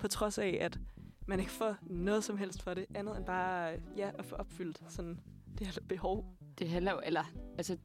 på 0.00 0.08
trods 0.08 0.38
af, 0.38 0.58
at 0.60 0.78
man 1.26 1.40
ikke 1.40 1.52
får 1.52 1.76
noget 1.82 2.24
som 2.24 2.36
helst 2.36 2.62
for 2.62 2.74
det, 2.74 2.86
andet 2.94 3.16
end 3.16 3.24
bare 3.24 3.78
ja, 3.96 4.10
at 4.18 4.24
få 4.24 4.36
opfyldt 4.36 4.82
sådan 4.88 5.20
det 5.58 5.66
her 5.66 5.72
behov. 5.88 6.24
Det 6.58 6.68
handler 6.68 6.92
jo, 6.92 7.00
eller, 7.04 7.24
altså, 7.58 7.76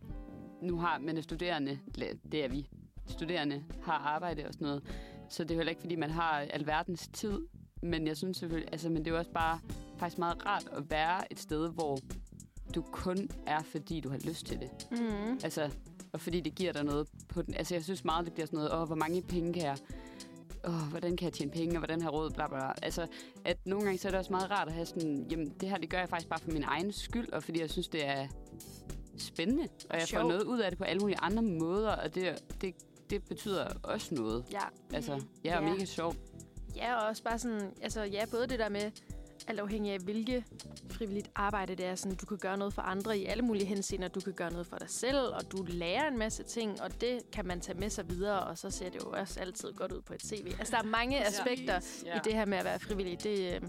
nu 0.62 0.78
har 0.78 1.00
man 1.00 1.18
er 1.18 1.22
studerende, 1.22 1.80
eller 1.94 2.08
det 2.32 2.44
er 2.44 2.48
vi, 2.48 2.70
studerende 3.08 3.64
har 3.84 3.94
arbejde 3.94 4.46
og 4.46 4.54
sådan 4.54 4.66
noget, 4.66 4.84
så 5.30 5.44
det 5.44 5.52
er 5.52 5.56
heller 5.56 5.70
ikke, 5.70 5.82
fordi 5.82 5.96
man 5.96 6.10
har 6.10 6.32
alverdens 6.40 7.08
tid, 7.14 7.40
men 7.82 8.08
jeg 8.08 8.18
synes 8.18 8.38
selvfølgelig, 8.38 8.70
altså, 8.72 8.90
men 8.90 8.98
det 8.98 9.08
er 9.08 9.12
jo 9.12 9.18
også 9.18 9.32
bare 9.32 9.60
faktisk 9.98 10.18
meget 10.18 10.46
rart 10.46 10.70
at 10.72 10.90
være 10.90 11.32
et 11.32 11.40
sted, 11.40 11.70
hvor 11.70 11.98
du 12.76 12.82
kun 12.82 13.30
er, 13.48 13.64
fordi 13.64 14.00
du 14.00 14.10
har 14.10 14.20
lyst 14.28 14.46
til 14.46 14.60
det. 14.60 14.88
Mm. 14.92 15.40
Altså, 15.44 15.72
og 16.14 16.22
fordi 16.22 16.40
det 16.42 16.56
giver 16.56 16.74
dig 16.74 16.84
noget 16.84 17.08
på 17.28 17.42
den. 17.42 17.54
Altså, 17.54 17.76
jeg 17.76 17.84
synes 17.84 18.04
meget, 18.06 18.26
det 18.26 18.34
bliver 18.34 18.46
sådan 18.48 18.58
noget, 18.58 18.74
åh, 18.74 18.84
hvor 18.84 18.96
mange 18.96 19.22
penge 19.22 19.54
kan 19.54 19.64
jeg... 19.64 19.78
Åh, 20.68 20.74
hvordan 20.90 21.18
kan 21.18 21.26
jeg 21.26 21.34
tjene 21.34 21.52
penge, 21.52 21.76
og 21.76 21.78
hvordan 21.80 22.02
har 22.02 22.10
råd, 22.10 22.30
bla, 22.32 22.48
bla, 22.48 22.58
bla. 22.58 22.72
Altså, 22.82 23.08
at 23.46 23.58
nogle 23.66 23.84
gange 23.86 23.98
så 23.98 24.08
er 24.08 24.12
det 24.12 24.20
også 24.20 24.32
meget 24.32 24.52
rart 24.52 24.68
at 24.68 24.74
have 24.74 24.86
sådan, 24.86 25.28
jamen, 25.32 25.54
det 25.62 25.70
her, 25.70 25.78
det 25.78 25.90
gør 25.90 26.00
jeg 26.00 26.10
faktisk 26.10 26.30
bare 26.30 26.40
for 26.40 26.52
min 26.52 26.64
egen 26.64 26.92
skyld, 26.94 27.30
og 27.34 27.44
fordi 27.44 27.60
jeg 27.62 27.70
synes, 27.70 27.88
det 27.88 28.06
er 28.08 28.28
spændende, 29.18 29.64
og 29.90 29.94
jeg 29.96 30.02
får 30.02 30.06
Sjovt. 30.08 30.28
noget 30.28 30.44
ud 30.44 30.60
af 30.60 30.72
det 30.72 30.78
på 30.78 30.84
alle 30.84 31.00
mulige 31.00 31.18
andre 31.22 31.44
måder, 31.44 31.92
og 31.92 32.16
det, 32.16 32.44
det, 32.62 32.76
det 33.10 33.24
betyder 33.24 33.68
også 33.84 34.16
noget. 34.16 34.46
Ja. 34.52 34.60
Altså, 34.94 35.22
jeg 35.44 35.52
er 35.52 35.62
Ja. 35.68 35.74
mega 35.74 35.86
sjov. 35.86 36.16
Ja, 36.76 36.96
og 37.02 37.08
også 37.08 37.24
bare 37.24 37.40
sådan, 37.40 37.72
altså 37.82 38.04
ja, 38.04 38.26
både 38.32 38.48
det 38.48 38.60
der 38.60 38.70
med, 38.70 38.92
alt 39.48 39.60
afhængig 39.60 39.92
af 39.94 40.00
hvilke 40.00 40.46
frivilligt 40.90 41.30
arbejde 41.36 41.76
det 41.76 41.86
er, 41.86 41.96
sådan, 41.96 42.18
du 42.18 42.26
kan 42.26 42.38
gøre 42.38 42.58
noget 42.58 42.74
for 42.74 42.82
andre 42.82 43.18
i 43.20 43.26
alle 43.26 43.44
mulige 43.44 43.66
henseender, 43.66 44.08
du 44.08 44.20
kan 44.20 44.34
gøre 44.34 44.52
noget 44.52 44.68
for 44.68 44.78
dig 44.78 44.90
selv, 44.90 45.18
og 45.20 45.52
du 45.52 45.66
lærer 45.68 46.08
en 46.08 46.18
masse 46.18 46.44
ting, 46.44 46.82
og 46.82 47.02
det 47.02 47.20
kan 47.34 47.46
man 47.46 47.62
tage 47.62 47.78
med 47.80 47.90
sig 47.90 48.10
videre, 48.10 48.40
og 48.44 48.58
så 48.58 48.70
ser 48.70 48.90
det 48.90 49.04
jo 49.04 49.10
også 49.10 49.40
altid 49.40 49.74
godt 49.74 49.92
ud 49.92 50.02
på 50.02 50.14
et 50.14 50.22
CV. 50.22 50.46
Altså, 50.60 50.72
der 50.72 50.78
er 50.78 50.88
mange 50.88 51.26
aspekter 51.28 51.80
Ja. 52.06 52.16
i 52.18 52.20
det 52.24 52.34
her 52.34 52.46
med 52.46 52.58
at 52.58 52.66
være 52.66 52.80
frivillig. 52.80 53.24
Det, 53.24 53.30
øh, 53.40 53.62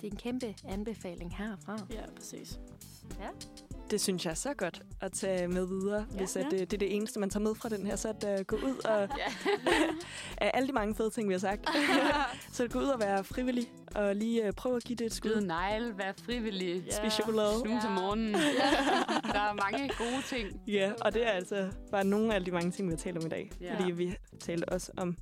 det 0.00 0.02
er 0.02 0.10
en 0.10 0.16
kæmpe 0.16 0.54
anbefaling 0.68 1.36
herfra. 1.36 1.78
Ja, 1.90 2.02
præcis. 2.16 2.58
Det 3.90 4.00
synes 4.00 4.24
jeg 4.24 4.30
er 4.30 4.34
så 4.34 4.54
godt 4.54 4.82
at 5.00 5.12
tage 5.12 5.48
med 5.48 5.66
videre, 5.66 6.06
ja, 6.12 6.16
hvis 6.18 6.36
at, 6.36 6.44
Ja. 6.44 6.50
det, 6.58 6.70
det 6.70 6.76
er 6.76 6.78
det 6.78 6.96
eneste, 6.96 7.20
man 7.20 7.30
tager 7.30 7.42
med 7.44 7.54
fra 7.54 7.68
den 7.68 7.86
her, 7.86 7.96
så 7.96 8.08
at 8.08 8.40
uh, 8.40 8.46
gå 8.46 8.56
ud 8.56 8.76
og 8.92 9.08
af 10.38 10.50
alle 10.54 10.68
de 10.68 10.72
mange 10.72 10.94
fede 10.94 11.10
ting, 11.10 11.28
vi 11.28 11.34
har 11.34 11.38
sagt, 11.38 11.66
så 12.52 12.68
gå 12.68 12.78
ud 12.78 12.84
og 12.84 13.00
være 13.00 13.24
frivillig, 13.24 13.66
og 13.94 14.16
lige 14.16 14.44
uh, 14.48 14.50
prøve 14.56 14.76
at 14.76 14.84
give 14.84 14.96
det 14.96 15.06
et 15.06 15.12
Skyde 15.14 15.32
skud. 15.34 15.46
negle, 15.46 15.98
være 15.98 16.14
frivillig, 16.24 16.82
Ja. 16.86 16.96
Spise 16.96 17.16
chokolade. 17.16 17.60
snuse 17.60 17.86
om 17.86 17.92
morgenen. 17.92 18.34
Der 18.34 19.40
er 19.40 19.70
mange 19.72 19.90
gode 19.98 20.22
ting. 20.26 20.60
Ja, 20.66 20.92
og 21.00 21.14
det 21.14 21.26
er 21.26 21.30
altså 21.30 21.68
bare 21.90 22.04
nogle 22.04 22.34
af 22.34 22.44
de 22.44 22.50
mange 22.50 22.70
ting, 22.70 22.88
vi 22.88 22.92
har 22.92 22.98
talt 22.98 23.18
om 23.18 23.26
i 23.26 23.28
dag. 23.28 23.50
Ja. 23.60 23.74
Fordi 23.78 23.90
vi 23.92 24.16
talte 24.40 24.68
også 24.68 24.92
om 24.96 25.16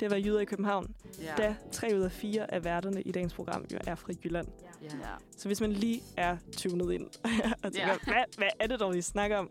det 0.00 0.06
at 0.06 0.12
være 0.12 0.20
jyder 0.24 0.40
i 0.40 0.44
København, 0.44 0.94
Ja. 1.22 1.34
da 1.38 1.56
tre 1.72 1.90
ud 1.94 2.00
af 2.00 2.12
fire 2.12 2.54
af 2.54 2.64
værterne 2.64 3.02
i 3.02 3.12
dagens 3.12 3.34
program 3.34 3.64
jo 3.72 3.78
er 3.86 3.94
fra 3.94 4.12
Jylland. 4.24 4.46
Ja. 4.84 4.96
Ja. 4.96 5.14
Så 5.36 5.48
hvis 5.48 5.60
man 5.60 5.72
lige 5.72 6.02
er 6.16 6.36
tunet 6.56 6.92
ind 6.92 7.06
og 7.64 7.72
tænker, 7.72 7.88
Ja. 7.88 7.96
hvad, 8.04 8.24
hvad 8.38 8.48
er 8.60 8.66
det 8.66 8.80
dog, 8.80 8.94
vi 8.94 9.02
snakker 9.02 9.36
om? 9.36 9.50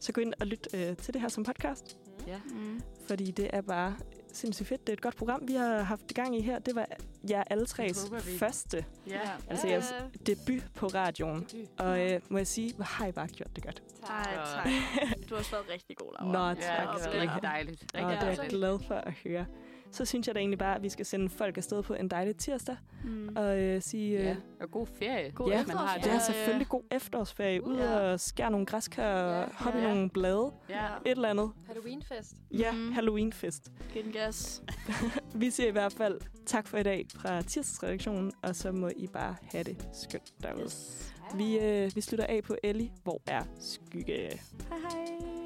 Så 0.00 0.12
gå 0.12 0.20
ind 0.20 0.34
og 0.40 0.46
lyt 0.46 0.68
øh, 0.74 0.96
til 0.96 1.14
det 1.14 1.20
her 1.22 1.28
som 1.28 1.44
podcast. 1.44 1.96
ja. 2.26 2.38
Mm. 2.50 2.80
Fordi 3.08 3.30
det 3.30 3.50
er 3.52 3.60
bare 3.60 3.96
sindssygt 4.32 4.68
fedt. 4.68 4.80
Det 4.86 4.88
er 4.88 4.92
et 4.92 5.00
godt 5.00 5.16
program, 5.16 5.48
vi 5.48 5.54
har 5.54 5.82
haft 5.82 6.10
i 6.10 6.14
gang 6.14 6.36
i 6.36 6.40
her. 6.40 6.58
Det 6.58 6.74
var 6.74 6.86
jer 7.30 7.44
alle 7.50 7.66
tres 7.66 8.02
håber 8.02 8.20
vi. 8.22 8.38
første, 8.38 8.84
Ja. 9.06 9.20
altså 9.48 9.68
jeres 9.68 9.94
debut 10.26 10.62
på 10.74 10.86
radioen. 10.86 11.46
Og 11.78 12.10
øh, 12.12 12.20
må 12.28 12.38
jeg 12.38 12.46
sige, 12.46 12.74
hvor 12.74 12.84
har 12.84 13.06
I 13.06 13.12
bare 13.12 13.28
gjort 13.28 13.56
det 13.56 13.64
godt. 13.64 13.82
Og- 14.02 14.08
tak. 14.08 14.68
Du 15.28 15.34
har 15.34 15.36
også 15.38 15.50
været 15.50 15.64
rigtig 15.72 15.96
god, 15.96 16.12
Laura. 16.20 16.32
Nå, 16.32 16.48
Ja, 16.60 16.66
tak. 16.66 16.78
det 16.78 16.88
har 16.88 16.98
skal 16.98 17.12
været 17.12 17.22
rigtig 17.22 17.42
dejligt. 17.42 17.82
Og 17.94 18.00
det 18.00 18.18
er 18.18 18.26
jeg 18.26 18.46
glad 18.48 18.78
for 18.88 18.94
at 18.94 19.12
høre. 19.24 19.46
Så 19.92 20.04
synes 20.04 20.26
jeg 20.26 20.34
da 20.34 20.40
egentlig 20.40 20.58
bare, 20.58 20.76
at 20.76 20.82
vi 20.82 20.88
skal 20.88 21.06
sende 21.06 21.28
folk 21.28 21.56
afsted 21.56 21.82
på 21.82 21.94
en 21.94 22.08
dejlig 22.08 22.36
tirsdag. 22.36 22.76
Mm. 23.04 23.28
Og 23.36 23.58
øh, 23.60 23.82
sige, 23.82 24.18
øh, 24.18 24.24
Ja, 24.24 24.36
og 24.60 24.70
god 24.70 24.86
ferie. 24.86 25.30
God 25.30 25.50
ja, 25.50 25.64
man 25.66 25.76
har 25.76 25.96
det 25.98 26.06
er 26.06 26.12
Ja, 26.12 26.18
selvfølgelig 26.18 26.68
god 26.68 26.82
efterårsferie. 26.90 27.64
Ud 27.66 27.76
Ja. 27.76 27.98
og 27.98 28.20
skære 28.20 28.50
nogle 28.50 28.66
græskar 28.66 29.22
og 29.22 29.40
Ja. 29.48 29.64
hoppe 29.64 29.78
Ja. 29.78 29.88
nogle 29.94 30.10
blade. 30.10 30.52
Ja. 30.68 30.86
Et 31.06 31.10
eller 31.16 31.28
andet. 31.28 31.50
Halloweenfest. 31.66 32.34
Ja, 32.50 32.72
Mhm. 32.72 32.92
Halloweenfest. 32.92 33.72
Giv 33.92 34.04
den 34.04 34.12
gas. 34.12 34.62
Vi 35.34 35.50
siger 35.50 35.68
i 35.68 35.72
hvert 35.72 35.92
fald 35.92 36.20
tak 36.46 36.66
for 36.68 36.78
i 36.78 36.82
dag 36.82 37.06
fra 37.16 37.42
tirsdagsredaktionen, 37.42 38.32
og 38.42 38.56
så 38.56 38.72
må 38.72 38.88
I 38.96 39.06
bare 39.06 39.36
have 39.52 39.64
det 39.64 39.88
skønt 39.92 40.32
derude. 40.42 40.62
Yes. 40.64 41.12
Vi, 41.36 41.58
øh, 41.58 41.90
vi 41.94 42.00
slutter 42.00 42.26
af 42.26 42.42
på 42.44 42.56
Ellie. 42.62 42.90
Hvor 43.04 43.22
er 43.26 43.42
skygge? 43.60 44.12
Hej 44.12 44.78
hej. 44.78 45.39